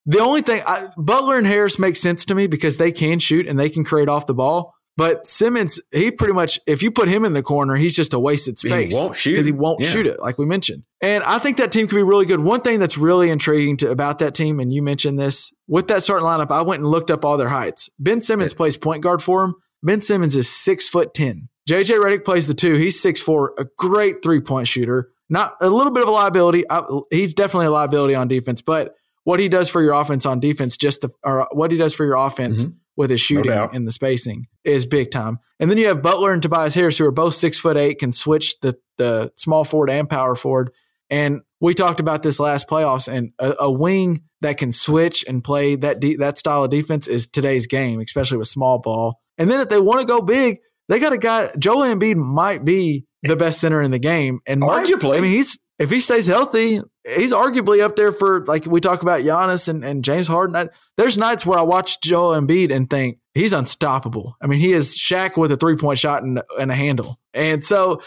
the 0.06 0.20
only 0.20 0.42
thing 0.42 0.62
I, 0.66 0.88
Butler 0.96 1.38
and 1.38 1.46
Harris 1.46 1.78
make 1.78 1.96
sense 1.96 2.24
to 2.26 2.34
me 2.34 2.46
because 2.46 2.78
they 2.78 2.92
can 2.92 3.18
shoot 3.18 3.46
and 3.46 3.58
they 3.58 3.70
can 3.70 3.84
create 3.84 4.08
off 4.08 4.26
the 4.26 4.34
ball. 4.34 4.74
But 4.96 5.26
Simmons, 5.26 5.80
he 5.92 6.12
pretty 6.12 6.34
much, 6.34 6.60
if 6.66 6.82
you 6.82 6.90
put 6.92 7.08
him 7.08 7.24
in 7.24 7.32
the 7.32 7.42
corner, 7.42 7.74
he's 7.74 7.96
just 7.96 8.14
a 8.14 8.18
wasted 8.18 8.58
space. 8.58 8.92
He 8.92 8.96
won't 8.96 9.16
shoot 9.16 9.32
because 9.32 9.46
he 9.46 9.52
won't 9.52 9.82
Yeah. 9.82 9.90
shoot 9.90 10.06
it, 10.06 10.20
like 10.20 10.38
we 10.38 10.46
mentioned. 10.46 10.84
And 11.00 11.24
I 11.24 11.38
think 11.38 11.56
that 11.56 11.72
team 11.72 11.88
could 11.88 11.96
be 11.96 12.02
really 12.02 12.26
good. 12.26 12.40
One 12.40 12.60
thing 12.60 12.78
that's 12.78 12.96
really 12.96 13.28
intriguing 13.30 13.76
to, 13.78 13.90
about 13.90 14.20
that 14.20 14.34
team, 14.34 14.60
and 14.60 14.72
you 14.72 14.82
mentioned 14.82 15.18
this 15.18 15.52
with 15.66 15.88
that 15.88 16.04
starting 16.04 16.26
lineup, 16.26 16.52
I 16.52 16.62
went 16.62 16.82
and 16.82 16.90
looked 16.90 17.10
up 17.10 17.24
all 17.24 17.36
their 17.36 17.48
heights. 17.48 17.90
Ben 17.98 18.20
Simmons 18.20 18.54
plays 18.54 18.76
point 18.76 19.02
guard 19.02 19.20
for 19.20 19.42
him. 19.42 19.54
Ben 19.82 20.00
Simmons 20.00 20.36
is 20.36 20.48
six 20.48 20.88
foot 20.88 21.12
ten. 21.12 21.48
JJ 21.68 21.98
Redick 22.00 22.24
plays 22.24 22.46
the 22.46 22.54
two. 22.54 22.74
He's 22.74 23.00
six 23.00 23.20
four, 23.20 23.54
a 23.58 23.66
great 23.76 24.22
three 24.22 24.40
point 24.40 24.68
shooter. 24.68 25.10
Not 25.28 25.54
a 25.60 25.70
little 25.70 25.92
bit 25.92 26.02
of 26.02 26.08
a 26.08 26.12
liability. 26.12 26.64
I, 26.70 26.82
he's 27.10 27.34
definitely 27.34 27.66
a 27.66 27.70
liability 27.70 28.14
on 28.14 28.28
defense, 28.28 28.62
but 28.62 28.94
what 29.24 29.40
he 29.40 29.48
does 29.48 29.70
for 29.70 29.82
your 29.82 29.94
offense 29.94 30.26
on 30.26 30.38
defense, 30.38 30.76
just 30.76 31.00
the 31.00 31.10
or 31.22 31.48
what 31.52 31.70
he 31.72 31.78
does 31.78 31.94
for 31.94 32.04
your 32.04 32.14
offense 32.16 32.64
mm-hmm. 32.64 32.76
With 32.96 33.10
his 33.10 33.20
shooting 33.20 33.50
doubt. 33.52 33.74
and 33.74 33.86
the 33.86 33.92
spacing 33.92 34.46
is 34.64 34.86
big 34.86 35.10
time. 35.10 35.38
And 35.60 35.70
then 35.70 35.78
you 35.78 35.86
have 35.86 36.02
Butler 36.02 36.32
and 36.32 36.42
Tobias 36.42 36.74
Harris, 36.74 36.98
who 36.98 37.04
are 37.06 37.10
both 37.10 37.34
six 37.34 37.58
foot 37.58 37.76
eight, 37.76 37.98
can 37.98 38.12
switch 38.12 38.58
the 38.60 38.76
the 38.98 39.32
small 39.36 39.64
forward 39.64 39.90
and 39.90 40.08
power 40.08 40.34
forward. 40.34 40.70
And 41.10 41.40
we 41.60 41.74
talked 41.74 42.00
about 42.00 42.22
this 42.22 42.38
last 42.40 42.68
playoffs, 42.68 43.12
and 43.12 43.32
a, 43.38 43.54
a 43.60 43.70
wing 43.70 44.22
that 44.40 44.58
can 44.58 44.72
switch 44.72 45.24
and 45.26 45.42
play 45.42 45.76
that 45.76 46.00
de- 46.00 46.16
that 46.16 46.38
style 46.38 46.64
of 46.64 46.70
defense 46.70 47.06
is 47.06 47.26
today's 47.26 47.66
game, 47.66 48.00
especially 48.00 48.38
with 48.38 48.48
small 48.48 48.78
ball. 48.78 49.20
And 49.38 49.50
then 49.50 49.60
if 49.60 49.68
they 49.68 49.80
want 49.80 50.00
to 50.00 50.06
go 50.06 50.20
big, 50.20 50.58
they 50.88 50.98
got 51.00 51.12
a 51.12 51.18
guy. 51.18 51.48
Joel 51.58 51.82
Embiid 51.94 52.16
might 52.16 52.64
be 52.64 53.06
the 53.22 53.36
best 53.36 53.60
center 53.60 53.80
in 53.82 53.90
the 53.90 53.98
game, 53.98 54.40
and 54.46 54.60
might- 54.60 54.86
Arguably. 54.86 55.16
I 55.16 55.20
mean, 55.20 55.32
he's 55.32 55.58
if 55.78 55.90
he 55.90 56.00
stays 56.00 56.26
healthy, 56.26 56.80
he's 57.04 57.32
arguably 57.32 57.80
up 57.80 57.96
there 57.96 58.12
for 58.12 58.44
like 58.46 58.66
we 58.66 58.80
talk 58.80 59.02
about 59.02 59.20
Giannis 59.22 59.68
and, 59.68 59.84
and 59.84 60.04
James 60.04 60.26
Harden. 60.26 60.56
I, 60.56 60.68
there's 60.96 61.18
nights 61.18 61.44
where 61.44 61.58
I 61.58 61.62
watch 61.62 62.00
Joel 62.00 62.40
Embiid 62.40 62.70
and 62.70 62.88
think 62.88 63.18
he's 63.34 63.52
unstoppable. 63.52 64.36
I 64.40 64.46
mean, 64.46 64.60
he 64.60 64.72
is 64.72 64.96
Shaq 64.96 65.36
with 65.36 65.52
a 65.52 65.56
three 65.56 65.76
point 65.76 65.98
shot 65.98 66.22
and, 66.22 66.42
and 66.58 66.70
a 66.70 66.74
handle, 66.74 67.18
and 67.32 67.64
so 67.64 68.00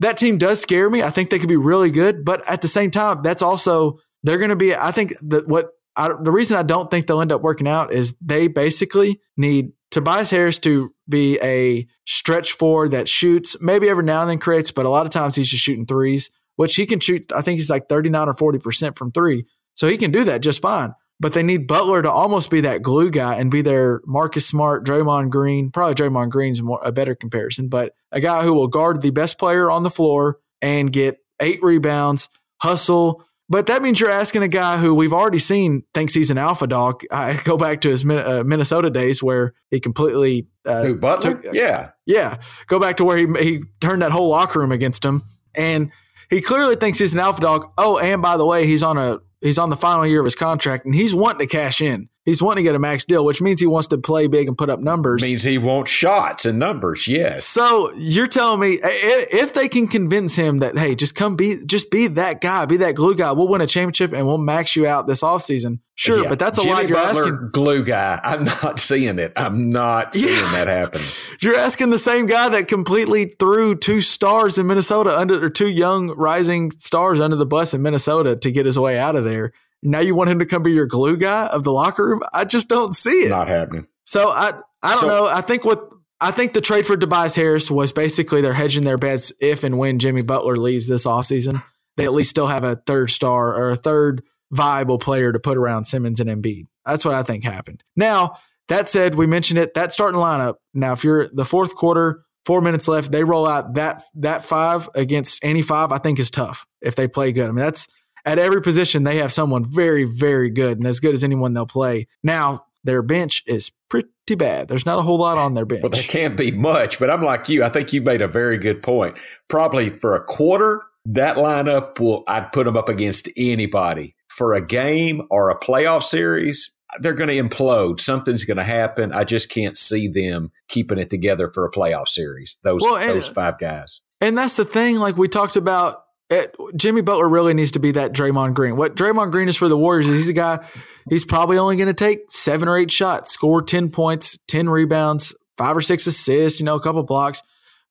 that 0.00 0.16
team 0.16 0.38
does 0.38 0.60
scare 0.60 0.90
me. 0.90 1.02
I 1.02 1.10
think 1.10 1.30
they 1.30 1.38
could 1.38 1.48
be 1.48 1.56
really 1.56 1.90
good, 1.90 2.24
but 2.24 2.46
at 2.48 2.62
the 2.62 2.68
same 2.68 2.90
time, 2.90 3.22
that's 3.22 3.42
also 3.42 3.98
they're 4.22 4.38
going 4.38 4.50
to 4.50 4.56
be. 4.56 4.74
I 4.74 4.90
think 4.90 5.14
that 5.22 5.48
what 5.48 5.70
I, 5.96 6.08
the 6.22 6.32
reason 6.32 6.56
I 6.56 6.62
don't 6.62 6.90
think 6.90 7.06
they'll 7.06 7.22
end 7.22 7.32
up 7.32 7.40
working 7.40 7.66
out 7.66 7.92
is 7.92 8.14
they 8.20 8.48
basically 8.48 9.20
need 9.36 9.72
Tobias 9.90 10.30
Harris 10.30 10.58
to 10.60 10.92
be 11.08 11.38
a 11.42 11.86
stretch 12.06 12.52
four 12.52 12.88
that 12.90 13.08
shoots, 13.08 13.56
maybe 13.60 13.88
every 13.88 14.04
now 14.04 14.20
and 14.20 14.30
then 14.30 14.38
creates, 14.38 14.70
but 14.70 14.84
a 14.84 14.90
lot 14.90 15.06
of 15.06 15.10
times 15.10 15.36
he's 15.36 15.48
just 15.48 15.64
shooting 15.64 15.86
threes, 15.86 16.30
which 16.56 16.74
he 16.74 16.86
can 16.86 17.00
shoot. 17.00 17.32
I 17.32 17.42
think 17.42 17.58
he's 17.58 17.70
like 17.70 17.88
39 17.88 18.28
or 18.28 18.32
40% 18.34 18.96
from 18.96 19.12
three. 19.12 19.46
So 19.74 19.88
he 19.88 19.96
can 19.96 20.10
do 20.10 20.24
that 20.24 20.40
just 20.42 20.60
fine. 20.62 20.94
But 21.18 21.32
they 21.32 21.42
need 21.42 21.66
Butler 21.66 22.02
to 22.02 22.10
almost 22.10 22.50
be 22.50 22.60
that 22.62 22.82
glue 22.82 23.10
guy 23.10 23.36
and 23.36 23.50
be 23.50 23.62
their 23.62 24.02
Marcus 24.04 24.46
Smart, 24.46 24.84
Draymond 24.84 25.30
Green. 25.30 25.70
Probably 25.70 25.94
Draymond 25.94 26.28
Green's 26.28 26.62
more 26.62 26.80
a 26.84 26.92
better 26.92 27.14
comparison, 27.14 27.68
but 27.68 27.94
a 28.12 28.20
guy 28.20 28.42
who 28.42 28.52
will 28.52 28.68
guard 28.68 29.00
the 29.00 29.10
best 29.10 29.38
player 29.38 29.70
on 29.70 29.82
the 29.82 29.88
floor 29.90 30.38
and 30.60 30.92
get 30.92 31.18
eight 31.40 31.62
rebounds, 31.62 32.28
hustle. 32.58 33.24
But 33.48 33.66
that 33.68 33.80
means 33.80 33.98
you're 33.98 34.10
asking 34.10 34.42
a 34.42 34.48
guy 34.48 34.76
who 34.76 34.94
we've 34.94 35.12
already 35.14 35.38
seen 35.38 35.84
thinks 35.94 36.12
he's 36.12 36.30
an 36.30 36.36
alpha 36.36 36.66
dog. 36.66 37.02
I 37.10 37.40
go 37.44 37.56
back 37.56 37.80
to 37.82 37.88
his 37.88 38.04
uh, 38.04 38.42
Minnesota 38.44 38.90
days 38.90 39.22
where 39.22 39.54
he 39.70 39.80
completely 39.80 40.48
uh, 40.66 40.82
Who 40.82 40.96
Butler? 40.96 41.34
took- 41.40 41.54
yeah, 41.54 41.90
yeah, 42.04 42.38
go 42.66 42.78
back 42.78 42.96
to 42.98 43.04
where 43.04 43.16
he 43.16 43.26
he 43.42 43.62
turned 43.80 44.02
that 44.02 44.12
whole 44.12 44.28
locker 44.28 44.58
room 44.58 44.72
against 44.72 45.02
him, 45.04 45.22
and 45.54 45.92
he 46.30 46.40
clearly 46.40 46.76
thinks 46.76 46.98
he's 46.98 47.14
an 47.14 47.20
alpha 47.20 47.40
dog. 47.40 47.72
Oh, 47.78 47.98
and 47.98 48.20
by 48.22 48.36
the 48.36 48.46
way, 48.46 48.66
he's 48.66 48.82
on 48.82 48.98
a 48.98 49.18
he's 49.40 49.58
on 49.58 49.70
the 49.70 49.76
final 49.76 50.06
year 50.06 50.20
of 50.20 50.26
his 50.26 50.34
contract, 50.34 50.84
and 50.84 50.94
he's 50.94 51.14
wanting 51.14 51.40
to 51.40 51.46
cash 51.46 51.80
in. 51.80 52.08
He's 52.26 52.42
wanting 52.42 52.62
to 52.64 52.68
get 52.68 52.74
a 52.74 52.78
max 52.78 53.04
deal, 53.06 53.24
which 53.24 53.40
means 53.40 53.60
he 53.60 53.66
wants 53.66 53.88
to 53.88 53.98
play 53.98 54.26
big 54.26 54.48
and 54.48 54.58
put 54.58 54.68
up 54.68 54.80
numbers. 54.80 55.22
means 55.22 55.44
he 55.44 55.56
wants 55.56 55.90
shots 55.90 56.44
and 56.44 56.58
numbers. 56.58 57.06
Yes, 57.08 57.46
So 57.46 57.90
you're 57.96 58.26
telling 58.26 58.60
me 58.60 58.78
if 58.82 59.54
they 59.54 59.68
can 59.68 59.86
convince 59.86 60.36
him 60.36 60.58
that 60.58 60.76
hey, 60.76 60.94
just 60.96 61.14
come 61.14 61.36
be 61.36 61.64
just 61.64 61.90
be 61.90 62.08
that 62.08 62.40
guy, 62.40 62.66
be 62.66 62.76
that 62.78 62.96
glue 62.96 63.14
guy, 63.14 63.32
we'll 63.32 63.48
win 63.48 63.60
a 63.62 63.66
championship 63.66 64.12
and 64.12 64.26
we'll 64.26 64.36
max 64.38 64.76
you 64.76 64.86
out 64.86 65.06
this 65.06 65.22
offseason. 65.22 65.78
Sure, 65.98 66.24
Yeah. 66.24 66.28
but 66.28 66.38
that's 66.38 66.58
a 66.58 66.62
Jimmy 66.62 66.74
lot 66.74 66.88
you're 66.88 66.98
Butler, 66.98 67.22
asking. 67.22 67.48
glue 67.52 67.82
guy. 67.82 68.20
I'm 68.22 68.44
not 68.44 68.80
seeing 68.80 69.18
it. 69.18 69.32
I'm 69.34 69.70
not 69.70 70.12
seeing 70.14 70.28
Yeah. 70.28 70.50
that 70.52 70.66
happen. 70.68 71.00
You're 71.40 71.56
asking 71.56 71.88
the 71.88 71.98
same 71.98 72.26
guy 72.26 72.50
that 72.50 72.68
completely 72.68 73.34
threw 73.38 73.74
two 73.76 74.02
stars 74.02 74.58
in 74.58 74.66
Minnesota 74.66 75.16
under 75.18 75.42
or 75.42 75.48
two 75.48 75.68
young 75.70 76.08
rising 76.10 76.70
stars 76.72 77.18
under 77.18 77.36
the 77.36 77.46
bus 77.46 77.72
in 77.72 77.80
Minnesota 77.82 78.36
to 78.36 78.50
get 78.50 78.66
his 78.66 78.78
way 78.78 78.98
out 78.98 79.16
of 79.16 79.24
there. 79.24 79.52
Now 79.82 80.00
you 80.00 80.14
want 80.14 80.30
him 80.30 80.38
to 80.38 80.46
come 80.46 80.62
be 80.62 80.72
your 80.72 80.86
glue 80.86 81.16
guy 81.16 81.46
of 81.46 81.62
the 81.64 81.72
locker 81.72 82.06
room? 82.08 82.22
I 82.34 82.44
just 82.44 82.68
don't 82.68 82.94
see 82.94 83.24
it. 83.24 83.30
Not 83.30 83.48
happening. 83.48 83.86
So 84.04 84.28
I 84.30 84.52
I 84.82 84.92
don't 84.92 85.00
So- 85.00 85.08
know. 85.08 85.26
I 85.26 85.40
think 85.40 85.64
what 85.64 85.88
I 86.20 86.30
think 86.30 86.54
the 86.54 86.60
trade 86.62 86.86
for 86.86 86.96
Tobias 86.96 87.36
Harris 87.36 87.70
was 87.70 87.92
basically 87.92 88.40
they're 88.40 88.54
hedging 88.54 88.84
their 88.84 88.96
bets 88.96 89.32
if 89.40 89.64
and 89.64 89.76
when 89.78 89.98
Jimmy 89.98 90.22
Butler 90.22 90.56
leaves 90.56 90.88
this 90.88 91.04
offseason. 91.06 91.62
They 91.98 92.04
at 92.04 92.12
least 92.14 92.30
still 92.30 92.46
have 92.46 92.64
a 92.64 92.76
third 92.86 93.10
star 93.10 93.54
or 93.54 93.70
a 93.70 93.76
third 93.76 94.22
viable 94.50 94.98
player 94.98 95.32
to 95.32 95.38
put 95.38 95.58
around 95.58 95.84
Simmons 95.84 96.20
and 96.20 96.30
Embiid. 96.30 96.66
That's 96.86 97.04
what 97.04 97.14
I 97.14 97.22
think 97.22 97.44
happened. 97.44 97.82
Now, 97.96 98.36
that 98.68 98.88
said, 98.88 99.14
we 99.14 99.26
mentioned 99.26 99.58
it, 99.58 99.74
that 99.74 99.92
starting 99.92 100.20
lineup. 100.20 100.54
Now, 100.72 100.92
if 100.92 101.04
you're 101.04 101.28
the 101.28 101.44
fourth 101.44 101.74
quarter, 101.74 102.22
four 102.44 102.60
minutes 102.60 102.88
left, 102.88 103.12
they 103.12 103.24
roll 103.24 103.46
out 103.46 103.74
that 103.74 104.02
that 104.14 104.44
five 104.44 104.88
against 104.94 105.38
any 105.44 105.62
five, 105.62 105.92
I 105.92 105.98
think 105.98 106.18
is 106.18 106.30
tough 106.30 106.66
if 106.80 106.94
they 106.96 107.08
play 107.08 107.32
good. 107.32 107.44
I 107.44 107.48
mean, 107.48 107.56
that's 107.56 107.86
at 108.26 108.38
every 108.38 108.60
position 108.60 109.04
they 109.04 109.16
have 109.16 109.32
someone 109.32 109.64
very, 109.64 110.04
very 110.04 110.50
good 110.50 110.76
and 110.78 110.86
as 110.86 111.00
good 111.00 111.14
as 111.14 111.24
anyone 111.24 111.54
they'll 111.54 111.64
play. 111.64 112.06
Now, 112.22 112.66
their 112.84 113.02
bench 113.02 113.42
is 113.46 113.72
pretty 113.88 114.08
bad. 114.36 114.68
There's 114.68 114.84
not 114.84 114.98
a 114.98 115.02
whole 115.02 115.18
lot 115.18 115.38
on 115.38 115.54
their 115.54 115.64
bench. 115.64 115.82
Well, 115.82 115.90
there 115.90 116.02
can't 116.02 116.36
be 116.36 116.50
much, 116.50 116.98
but 116.98 117.10
I'm 117.10 117.22
like 117.22 117.48
you. 117.48 117.64
I 117.64 117.68
think 117.68 117.92
you 117.92 118.02
made 118.02 118.20
a 118.20 118.28
very 118.28 118.58
good 118.58 118.82
point. 118.82 119.16
Probably 119.48 119.90
for 119.90 120.14
a 120.14 120.22
quarter, 120.22 120.82
that 121.06 121.36
lineup 121.36 121.98
will, 122.00 122.24
I'd 122.26 122.52
put 122.52 122.64
them 122.64 122.76
up 122.76 122.88
against 122.88 123.28
anybody. 123.36 124.14
For 124.28 124.52
a 124.54 124.60
game 124.64 125.22
or 125.30 125.48
a 125.50 125.58
playoff 125.58 126.02
series, 126.02 126.72
they're 127.00 127.14
going 127.14 127.28
to 127.30 127.42
implode. 127.42 128.00
Something's 128.00 128.44
going 128.44 128.58
to 128.58 128.64
happen. 128.64 129.12
I 129.12 129.24
just 129.24 129.48
can't 129.50 129.78
see 129.78 130.08
them 130.08 130.50
keeping 130.68 130.98
it 130.98 131.08
together 131.10 131.48
for 131.48 131.64
a 131.64 131.70
playoff 131.70 132.08
series. 132.08 132.58
Those, 132.62 132.82
Well, 132.82 132.96
and- 132.96 133.10
those 133.10 133.28
five 133.28 133.58
guys. 133.58 134.00
And 134.20 134.36
that's 134.36 134.56
the 134.56 134.64
thing, 134.64 134.96
like 134.96 135.16
we 135.16 135.28
talked 135.28 135.56
about, 135.56 136.02
it, 136.28 136.54
Jimmy 136.74 137.02
Butler 137.02 137.28
really 137.28 137.54
needs 137.54 137.72
to 137.72 137.78
be 137.78 137.92
that 137.92 138.12
Draymond 138.12 138.54
Green. 138.54 138.76
What 138.76 138.96
Draymond 138.96 139.30
Green 139.30 139.48
is 139.48 139.56
for 139.56 139.68
the 139.68 139.76
Warriors 139.76 140.08
is 140.08 140.18
he's 140.18 140.28
a 140.28 140.32
guy, 140.32 140.66
he's 141.08 141.24
probably 141.24 141.58
only 141.58 141.76
going 141.76 141.88
to 141.88 141.94
take 141.94 142.30
seven 142.30 142.68
or 142.68 142.76
eight 142.76 142.90
shots, 142.90 143.32
score 143.32 143.62
10 143.62 143.90
points, 143.90 144.38
10 144.48 144.68
rebounds, 144.68 145.34
five 145.56 145.76
or 145.76 145.82
six 145.82 146.06
assists, 146.06 146.58
you 146.58 146.66
know, 146.66 146.74
a 146.74 146.80
couple 146.80 147.02
blocks. 147.04 147.42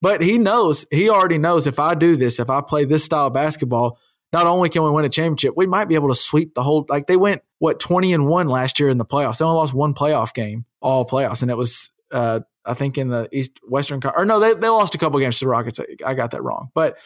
But 0.01 0.21
he 0.21 0.37
knows, 0.37 0.85
he 0.91 1.09
already 1.09 1.37
knows 1.37 1.65
if 1.65 1.79
I 1.79 1.95
do 1.95 2.15
this, 2.15 2.39
if 2.39 2.49
I 2.49 2.61
play 2.61 2.85
this 2.85 3.05
style 3.05 3.27
of 3.27 3.33
basketball, 3.33 3.97
not 4.33 4.47
only 4.47 4.69
can 4.69 4.83
we 4.83 4.89
win 4.89 5.05
a 5.05 5.09
championship, 5.09 5.53
we 5.55 5.65
might 5.65 5.85
be 5.85 5.95
able 5.95 6.09
to 6.09 6.15
sweep 6.15 6.53
the 6.55 6.63
whole, 6.63 6.85
like 6.89 7.07
they 7.07 7.15
went, 7.15 7.41
what, 7.59 7.79
20 7.79 8.13
and 8.13 8.27
one 8.27 8.49
last 8.49 8.79
year 8.79 8.89
in 8.89 8.97
the 8.97 9.05
playoffs. 9.05 9.37
They 9.37 9.45
only 9.45 9.57
lost 9.57 9.73
one 9.73 9.93
playoff 9.93 10.33
game, 10.33 10.65
all 10.81 11.05
playoffs. 11.05 11.41
And 11.41 11.49
it 11.49 11.55
was, 11.57 11.89
uh, 12.15 12.39
I 12.65 12.73
think 12.73 12.97
in 12.97 13.09
the 13.09 13.27
East 13.31 13.59
Western, 13.67 14.01
or 14.15 14.25
no, 14.25 14.39
they, 14.39 14.53
they 14.53 14.69
lost 14.69 14.95
a 14.95 14.97
couple 14.97 15.19
games 15.19 15.37
to 15.39 15.45
the 15.45 15.49
Rockets. 15.49 15.79
I 16.03 16.13
got 16.13 16.31
that 16.31 16.41
wrong. 16.41 16.69
But 16.73 16.97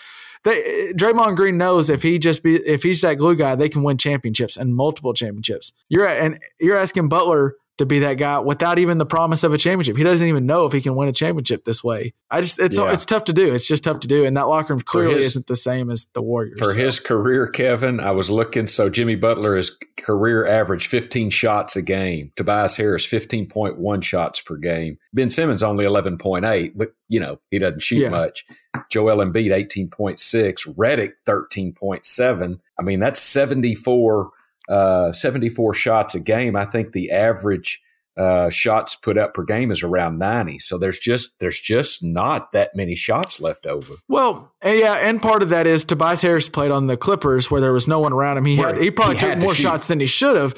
they, 0.43 0.93
Draymond 0.93 1.35
Green 1.35 1.57
knows 1.57 1.89
if 1.89 2.03
he 2.03 2.19
just 2.19 2.43
be 2.43 2.55
if 2.55 2.83
he's 2.83 3.01
that 3.01 3.15
glue 3.15 3.35
guy, 3.35 3.55
they 3.55 3.67
can 3.67 3.83
win 3.83 3.97
championships 3.97 4.55
and 4.55 4.75
multiple 4.75 5.13
championships. 5.13 5.73
You're 5.89 6.07
and 6.07 6.39
you're 6.59 6.77
asking 6.77 7.09
Butler 7.09 7.55
to 7.79 7.85
be 7.85 7.99
that 7.99 8.13
guy 8.13 8.39
without 8.39 8.79
even 8.79 8.97
the 8.99 9.05
promise 9.05 9.43
of 9.43 9.51
a 9.51 9.57
championship. 9.57 9.97
He 9.97 10.03
doesn't 10.03 10.25
even 10.27 10.45
know 10.45 10.65
if 10.65 10.71
he 10.71 10.79
can 10.79 10.95
win 10.95 11.09
a 11.09 11.11
championship 11.11 11.65
this 11.65 11.83
way. 11.83 12.13
I 12.31 12.39
just 12.41 12.59
it's 12.59 12.77
Yeah. 12.77 12.91
it's 12.93 13.03
tough 13.05 13.23
to 13.25 13.33
do. 13.33 13.53
It's 13.53 13.67
just 13.67 13.83
tough 13.83 13.99
to 14.01 14.07
do, 14.07 14.23
and 14.25 14.37
that 14.37 14.47
locker 14.47 14.73
room 14.73 14.81
clearly 14.81 15.15
his- 15.15 15.27
isn't 15.31 15.47
the 15.47 15.55
same 15.55 15.89
as 15.89 16.07
the 16.13 16.21
Warriors. 16.21 16.59
For 16.59 16.71
So- 16.73 16.79
his 16.79 16.99
career, 16.99 17.47
Kevin, 17.47 17.99
I 17.99 18.11
was 18.11 18.29
looking. 18.29 18.67
So 18.67 18.89
Jimmy 18.89 19.15
Butler 19.15 19.57
is 19.57 19.75
career 19.97 20.45
average 20.45 20.87
15 20.87 21.29
shots 21.31 21.75
a 21.75 21.81
game. 21.81 22.31
Tobias 22.35 22.75
Harris 22.77 23.05
15.1 23.05 24.01
shots 24.01 24.39
per 24.41 24.55
game. 24.55 24.97
Ben 25.13 25.29
Simmons 25.29 25.63
only 25.63 25.85
11.8, 25.85 26.77
but 26.77 26.91
you 27.07 27.19
know 27.19 27.39
he 27.51 27.59
doesn't 27.59 27.81
shoot 27.81 27.99
Yeah. 28.03 28.09
much. 28.09 28.45
Joel 28.91 29.17
Embiid 29.17 29.51
18.6, 29.51 30.65
Redick 30.77 31.13
13.7. 31.25 32.59
I 32.79 32.83
mean 32.83 32.99
that's 32.99 33.19
74, 33.19 34.29
uh, 34.69 35.11
74 35.11 35.73
shots 35.73 36.15
a 36.15 36.19
game. 36.19 36.55
I 36.55 36.65
think 36.65 36.91
the 36.93 37.11
average 37.11 37.81
uh, 38.17 38.49
shots 38.49 38.95
put 38.97 39.17
up 39.17 39.33
per 39.33 39.43
game 39.43 39.71
is 39.71 39.81
around 39.81 40.19
90. 40.19 40.59
So 40.59 40.77
there's 40.77 40.99
just 40.99 41.39
there's 41.39 41.59
just 41.59 42.03
not 42.03 42.51
that 42.51 42.75
many 42.75 42.93
shots 42.95 43.39
left 43.39 43.65
over. 43.65 43.93
Well, 44.09 44.51
yeah, 44.63 44.95
and 44.95 45.21
part 45.21 45.41
of 45.41 45.49
that 45.49 45.65
is 45.67 45.85
Tobias 45.85 46.21
Harris 46.21 46.49
played 46.49 46.71
on 46.71 46.87
the 46.87 46.97
Clippers 46.97 47.49
where 47.49 47.61
there 47.61 47.71
was 47.73 47.87
no 47.87 47.99
one 47.99 48.11
around 48.13 48.37
him. 48.37 48.45
He 48.45 48.57
had 48.57 48.77
he 48.77 48.91
probably 48.91 49.15
He 49.15 49.21
took 49.21 49.31
to 49.33 49.39
more 49.39 49.55
shoot. 49.55 49.63
shots 49.63 49.87
than 49.87 49.99
he 50.01 50.05
should 50.05 50.35
have. 50.35 50.53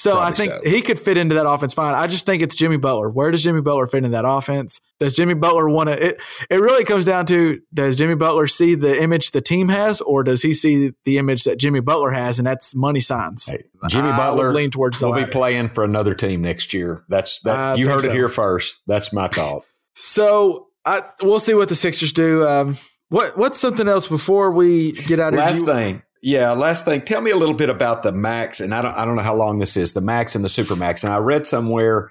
So 0.00 0.18
I 0.18 0.32
think 0.32 0.50
so. 0.50 0.60
he 0.64 0.80
could 0.80 0.98
fit 0.98 1.18
into 1.18 1.34
that 1.34 1.46
offense 1.46 1.74
fine. 1.74 1.94
I 1.94 2.06
just 2.06 2.24
think 2.24 2.42
it's 2.42 2.54
Jimmy 2.54 2.78
Butler. 2.78 3.10
Where 3.10 3.30
does 3.30 3.42
Jimmy 3.42 3.60
Butler 3.60 3.86
fit 3.86 4.02
in 4.02 4.12
that 4.12 4.24
offense? 4.26 4.80
Does 4.98 5.14
Jimmy 5.14 5.34
Butler 5.34 5.68
want 5.68 5.90
to? 5.90 6.06
It, 6.08 6.20
it 6.48 6.56
really 6.56 6.84
comes 6.84 7.04
down 7.04 7.26
to 7.26 7.60
does 7.74 7.96
Jimmy 7.96 8.14
Butler 8.14 8.46
see 8.46 8.74
the 8.74 8.98
image 9.02 9.32
the 9.32 9.42
team 9.42 9.68
has, 9.68 10.00
or 10.00 10.24
does 10.24 10.40
he 10.40 10.54
see 10.54 10.92
the 11.04 11.18
image 11.18 11.44
that 11.44 11.58
Jimmy 11.58 11.80
Butler 11.80 12.12
has, 12.12 12.38
and 12.38 12.46
that's 12.46 12.74
money 12.74 13.00
signs. 13.00 13.46
Hey, 13.46 13.64
Jimmy 13.88 14.08
I 14.08 14.16
Butler 14.16 14.54
lean 14.54 14.70
towards 14.70 15.00
the 15.00 15.06
will 15.06 15.14
be 15.14 15.26
playing 15.26 15.68
for 15.68 15.84
another 15.84 16.14
team 16.14 16.40
next 16.40 16.72
year. 16.72 17.04
That's 17.10 17.38
that. 17.42 17.58
I 17.58 17.74
you 17.74 17.84
think 17.84 18.00
heard 18.00 18.10
it 18.10 18.14
here 18.14 18.30
first. 18.30 18.80
That's 18.86 19.12
my 19.12 19.28
thought. 19.28 19.66
So 19.94 20.68
I, 20.86 21.02
we'll 21.20 21.40
see 21.40 21.52
what 21.52 21.68
the 21.68 21.74
Sixers 21.74 22.14
do. 22.14 22.48
Um, 22.48 22.78
what 23.10 23.36
what's 23.36 23.60
something 23.60 23.86
else 23.86 24.06
before 24.06 24.50
we 24.50 24.92
get 24.92 25.20
out 25.20 25.34
of 25.34 25.40
here? 25.40 25.46
last 25.46 25.58
you- 25.58 25.66
thing, 25.66 26.02
yeah, 26.22 26.52
last 26.52 26.84
thing. 26.84 27.02
Tell 27.02 27.20
me 27.20 27.30
a 27.30 27.36
little 27.36 27.54
bit 27.54 27.70
about 27.70 28.02
the 28.02 28.12
max, 28.12 28.60
and 28.60 28.74
I 28.74 28.82
don't, 28.82 28.94
I 28.94 29.04
don't 29.04 29.16
know 29.16 29.22
how 29.22 29.34
long 29.34 29.58
this 29.58 29.76
is. 29.76 29.92
The 29.92 30.00
max 30.00 30.34
and 30.34 30.44
the 30.44 30.48
super 30.48 30.76
max. 30.76 31.02
And 31.02 31.12
I 31.12 31.16
read 31.16 31.46
somewhere 31.46 32.10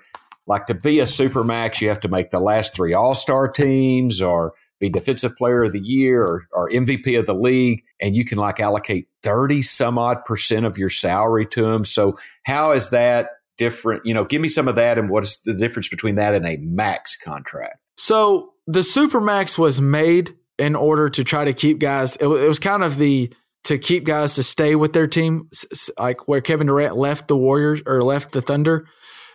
like 0.49 0.65
to 0.65 0.73
be 0.73 0.99
a 0.99 1.05
super 1.05 1.43
max, 1.43 1.79
you 1.79 1.89
have 1.89 1.99
to 1.99 2.07
make 2.07 2.31
the 2.31 2.39
last 2.39 2.73
three 2.73 2.93
All 2.93 3.13
Star 3.13 3.47
teams, 3.47 4.19
or 4.19 4.53
be 4.79 4.89
Defensive 4.89 5.35
Player 5.35 5.63
of 5.63 5.73
the 5.73 5.79
Year, 5.79 6.23
or, 6.23 6.47
or 6.51 6.69
MVP 6.71 7.17
of 7.19 7.27
the 7.27 7.35
league, 7.35 7.83
and 8.01 8.15
you 8.15 8.25
can 8.25 8.39
like 8.39 8.59
allocate 8.59 9.07
thirty 9.21 9.61
some 9.61 9.99
odd 9.99 10.25
percent 10.25 10.65
of 10.65 10.77
your 10.77 10.89
salary 10.89 11.45
to 11.47 11.61
them. 11.61 11.85
So 11.85 12.17
how 12.43 12.71
is 12.71 12.89
that? 12.89 13.29
Different, 13.59 14.05
you 14.05 14.13
know. 14.13 14.23
Give 14.23 14.41
me 14.41 14.47
some 14.47 14.67
of 14.67 14.75
that, 14.75 14.97
and 14.97 15.09
what's 15.09 15.41
the 15.41 15.53
difference 15.53 15.89
between 15.89 16.15
that 16.15 16.33
and 16.33 16.47
a 16.47 16.57
max 16.57 17.15
contract? 17.15 17.77
So 17.97 18.53
the 18.65 18.83
super 18.83 19.21
max 19.21 19.59
was 19.59 19.79
made 19.79 20.35
in 20.57 20.75
order 20.75 21.09
to 21.09 21.23
try 21.23 21.45
to 21.45 21.53
keep 21.53 21.79
guys. 21.79 22.15
It 22.15 22.27
was 22.27 22.57
kind 22.57 22.83
of 22.83 22.97
the 22.97 23.31
to 23.65 23.77
keep 23.77 24.03
guys 24.03 24.35
to 24.35 24.43
stay 24.43 24.75
with 24.75 24.93
their 24.93 25.07
team, 25.07 25.49
like 25.97 26.27
where 26.27 26.41
Kevin 26.41 26.67
Durant 26.67 26.97
left 26.97 27.27
the 27.27 27.37
Warriors 27.37 27.81
or 27.85 28.01
left 28.01 28.31
the 28.31 28.41
Thunder. 28.41 28.87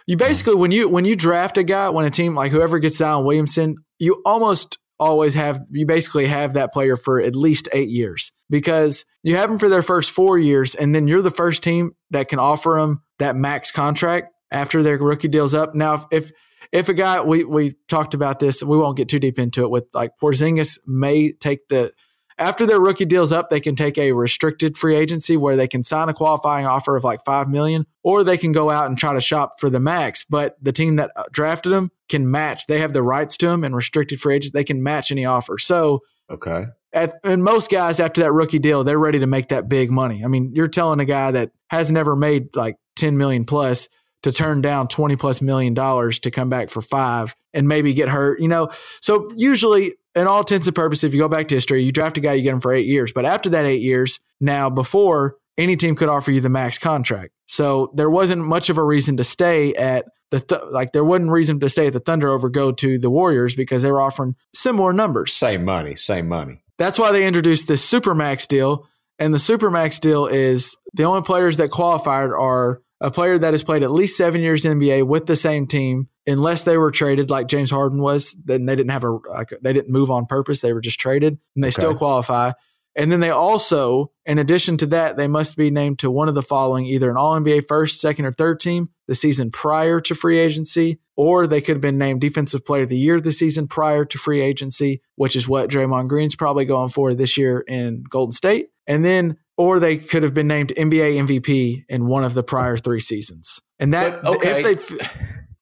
You 0.07 0.17
hmm. 0.17 0.19
basically 0.19 0.55
when 0.57 0.71
you 0.71 0.89
when 0.89 1.05
you 1.05 1.17
draft 1.17 1.59
a 1.59 1.63
guy, 1.63 1.89
when 1.91 2.07
a 2.07 2.11
team 2.11 2.35
like 2.35 2.53
whoever 2.53 2.79
gets 2.79 2.97
Zion 2.97 3.25
Williamson, 3.25 3.77
you 3.99 4.23
almost 4.25 4.79
always 4.99 5.35
have 5.35 5.61
you 5.71 5.87
basically 5.87 6.27
have 6.27 6.55
that 6.55 6.73
player 6.73 6.97
for 6.97 7.21
at 7.21 7.35
least 7.35 7.69
eight 7.73 7.89
years 7.89 8.33
because 8.49 9.05
you 9.23 9.37
have 9.37 9.51
them 9.51 9.59
for 9.59 9.69
their 9.69 9.83
first 9.83 10.11
four 10.11 10.39
years, 10.39 10.75
and 10.75 10.95
then 10.95 11.09
you're 11.09 11.23
the 11.23 11.31
first 11.31 11.63
team 11.63 11.93
that 12.11 12.29
can 12.29 12.39
offer 12.39 12.77
them 12.81 13.03
that 13.19 13.37
max 13.37 13.71
contract 13.71 14.33
after 14.51 14.83
their 14.83 14.99
rookie 14.99 15.29
deal's 15.29 15.55
up. 15.55 15.75
Now, 15.75 16.07
if 16.11 16.31
if 16.73 16.89
a 16.89 16.95
guy 16.95 17.21
we 17.21 17.45
we 17.45 17.75
talked 17.89 18.15
about 18.15 18.39
this, 18.39 18.63
we 18.63 18.77
won't 18.77 18.97
get 18.97 19.09
too 19.09 19.19
deep 19.19 19.39
into 19.39 19.63
it. 19.63 19.71
With 19.71 19.85
like 19.95 20.13
Porzingis 20.21 20.79
may 20.87 21.33
take 21.33 21.69
the 21.69 21.93
after 22.39 22.67
their 22.67 22.81
rookie 22.81 23.05
deal's 23.05 23.33
up, 23.33 23.51
they 23.51 23.61
can 23.61 23.77
take 23.77 23.97
a 23.97 24.13
restricted 24.13 24.77
free 24.77 24.97
agency 24.97 25.37
where 25.37 25.57
they 25.57 25.69
can 25.69 25.83
sign 25.83 26.09
a 26.09 26.15
qualifying 26.15 26.67
offer 26.67 26.97
of 26.97 27.05
like 27.05 27.25
five 27.25 27.49
million, 27.49 27.87
or 28.03 28.25
they 28.25 28.37
can 28.37 28.53
go 28.53 28.71
out 28.71 28.87
and 28.87 28.99
try 28.99 29.15
to 29.15 29.21
shop 29.21 29.61
for 29.61 29.71
the 29.71 29.81
max. 29.81 30.25
But 30.25 30.57
the 30.61 30.73
team 30.73 30.97
that 30.97 31.11
uh, 31.17 31.25
drafted 31.31 31.73
them 31.73 31.91
can 32.09 32.31
match; 32.31 32.67
they 32.67 32.81
have 32.81 32.93
the 32.93 33.03
rights 33.03 33.37
to 33.39 33.47
them 33.47 33.63
and 33.63 33.75
restricted 33.75 34.21
free 34.21 34.35
agents. 34.35 34.53
They 34.53 34.65
can 34.65 34.83
match 34.83 35.13
any 35.13 35.25
offer. 35.25 35.59
So, 35.59 36.01
okay, 36.29 36.67
at, 36.93 37.15
and 37.23 37.45
most 37.45 37.71
guys 37.71 38.01
after 38.01 38.23
that 38.23 38.33
rookie 38.33 38.59
deal, 38.59 38.85
they're 38.85 38.99
ready 38.99 39.21
to 39.21 39.27
make 39.27 39.49
that 39.49 39.69
big 39.69 39.91
money. 39.91 40.25
I 40.25 40.29
mean, 40.29 40.53
you're 40.55 40.69
telling 40.69 41.01
a 41.01 41.05
guy 41.05 41.31
that 41.31 41.53
has 41.69 41.93
never 41.93 42.17
made 42.17 42.57
like 42.57 42.77
ten 42.97 43.17
million 43.17 43.45
plus 43.45 43.89
to 44.25 44.33
turn 44.33 44.61
down 44.61 44.89
20 44.89 45.17
plus 45.17 45.41
million 45.41 45.75
dollars 45.75 46.19
to 46.19 46.31
come 46.31 46.49
back 46.49 46.71
for 46.71 46.83
five 46.83 47.35
and 47.53 47.69
maybe 47.69 47.95
get 47.95 48.09
hurt, 48.09 48.41
you 48.41 48.49
know? 48.49 48.69
So 49.01 49.31
usually 49.37 49.95
in 50.15 50.27
all 50.27 50.41
intents 50.41 50.67
and 50.67 50.75
purposes, 50.75 51.05
if 51.05 51.13
you 51.15 51.21
go 51.21 51.29
back 51.29 51.49
to 51.49 51.55
history, 51.55 51.83
you 51.85 51.93
draft 51.93 52.17
a 52.17 52.21
guy, 52.21 52.33
you 52.33 52.43
get 52.43 52.55
him 52.55 52.61
for 52.61 52.73
eight 52.73 52.87
years. 52.87 53.13
But 53.13 53.27
after 53.27 53.51
that 53.51 53.67
eight 53.67 53.83
years, 53.83 54.21
now 54.41 54.71
before 54.71 55.37
any 55.57 55.77
team 55.77 55.95
could 55.95 56.09
offer 56.09 56.31
you 56.31 56.41
the 56.41 56.49
max 56.49 56.79
contract. 56.79 57.33
So 57.47 57.93
there 57.95 58.11
wasn't 58.11 58.45
much 58.45 58.71
of 58.71 58.79
a 58.79 58.85
reason 58.85 59.17
to 59.19 59.25
stay 59.25 59.75
at 59.75 60.07
the 60.31 60.41
th- 60.41 60.63
like 60.73 60.93
there 60.93 61.05
wasn't 61.05 61.31
reason 61.31 61.61
to 61.61 61.69
stay 61.69 61.87
at 61.87 61.93
the 61.93 62.01
Thunder 62.01 62.31
over 62.31 62.49
go 62.49 62.73
to 62.73 62.99
the 62.99 63.11
Warriors 63.11 63.55
because 63.55 63.83
they 63.83 63.91
were 63.91 64.01
offering 64.01 64.35
similar 64.55 64.93
numbers. 64.93 65.33
Same 65.33 65.65
money, 65.65 65.97
same 65.97 66.27
money. 66.27 66.63
That's 66.79 66.99
why 66.99 67.13
they 67.13 67.27
introduced 67.27 67.69
this 67.69 67.89
supermax 67.89 68.49
deal. 68.49 68.89
And 69.19 69.33
the 69.33 69.39
supermax 69.39 70.01
deal 70.01 70.27
is 70.27 70.77
the 70.93 71.05
only 71.05 71.23
players 71.23 71.59
that 71.59 71.71
qualified 71.71 72.31
are 72.31 72.81
a 73.05 73.11
player 73.11 73.39
that 73.39 73.53
has 73.53 73.63
played 73.63 73.83
at 73.83 73.91
least 73.91 74.17
seven 74.17 74.41
years 74.41 74.65
in 74.65 74.79
NBA 74.79 75.07
with 75.07 75.27
the 75.27 75.37
same 75.37 75.67
team, 75.67 76.07
unless 76.27 76.65
they 76.65 76.79
were 76.79 76.91
traded 76.91 77.29
like 77.29 77.49
James 77.49 77.71
Harden 77.71 78.01
was, 78.01 78.35
then 78.45 78.65
they 78.65 78.75
didn't 78.75 78.93
have 78.93 79.05
a 79.05 79.11
like 79.29 79.51
they 79.61 79.75
didn't 79.75 79.93
move 79.93 80.11
on 80.11 80.25
purpose. 80.25 80.61
They 80.61 80.73
were 80.73 80.81
just 80.81 80.99
traded 80.99 81.39
and 81.55 81.63
they 81.63 81.69
okay. 81.69 81.73
still 81.73 81.95
qualify. 81.95 82.53
And 82.97 83.13
then 83.13 83.21
they 83.21 83.31
also, 83.31 84.13
in 84.25 84.39
addition 84.39 84.79
to 84.79 84.87
that, 84.87 85.17
they 85.17 85.29
must 85.29 85.57
be 85.57 85.71
named 85.71 85.99
to 85.99 86.11
one 86.11 86.29
of 86.29 86.35
the 86.35 86.43
following 86.43 86.87
either 86.87 87.11
an 87.11 87.17
All 87.17 87.39
NBA 87.39 87.67
first, 87.69 88.01
second, 88.01 88.25
or 88.25 88.33
third 88.33 88.59
team 88.59 88.89
the 89.07 89.15
season 89.15 89.51
prior 89.51 90.01
to 90.01 90.15
free 90.15 90.39
agency, 90.39 90.99
or 91.15 91.47
they 91.47 91.61
could 91.61 91.77
have 91.77 91.83
been 91.83 91.99
named 91.99 92.23
Defensive 92.23 92.65
Player 92.65 92.85
of 92.85 92.89
the 92.89 92.97
Year 92.97 93.21
the 93.21 93.33
season 93.33 93.69
prior 93.69 94.07
to 94.07 94.17
free 94.17 94.41
agency, 94.41 95.03
which 95.17 95.37
is 95.37 95.47
what 95.47 95.69
Draymond 95.69 96.09
Green's 96.09 96.37
probably 96.37 96.65
going 96.65 96.89
for 96.89 97.15
this 97.15 97.37
year 97.37 97.65
in 97.67 98.05
Golden 98.09 98.33
State. 98.33 98.69
And 98.87 99.05
then 99.05 99.37
or 99.57 99.79
they 99.79 99.97
could 99.97 100.23
have 100.23 100.35
been 100.35 100.49
named 100.49 100.73
NBA 100.77 101.27
MVP 101.27 101.85
in 101.89 102.07
one 102.07 102.25
of 102.25 102.35
the 102.35 102.43
prior 102.43 102.77
three 102.77 103.01
seasons. 103.01 103.61
And 103.79 103.93
that, 103.95 104.23
but, 104.23 104.37
okay. 104.37 104.63
if 104.63 104.89
they, 104.89 105.07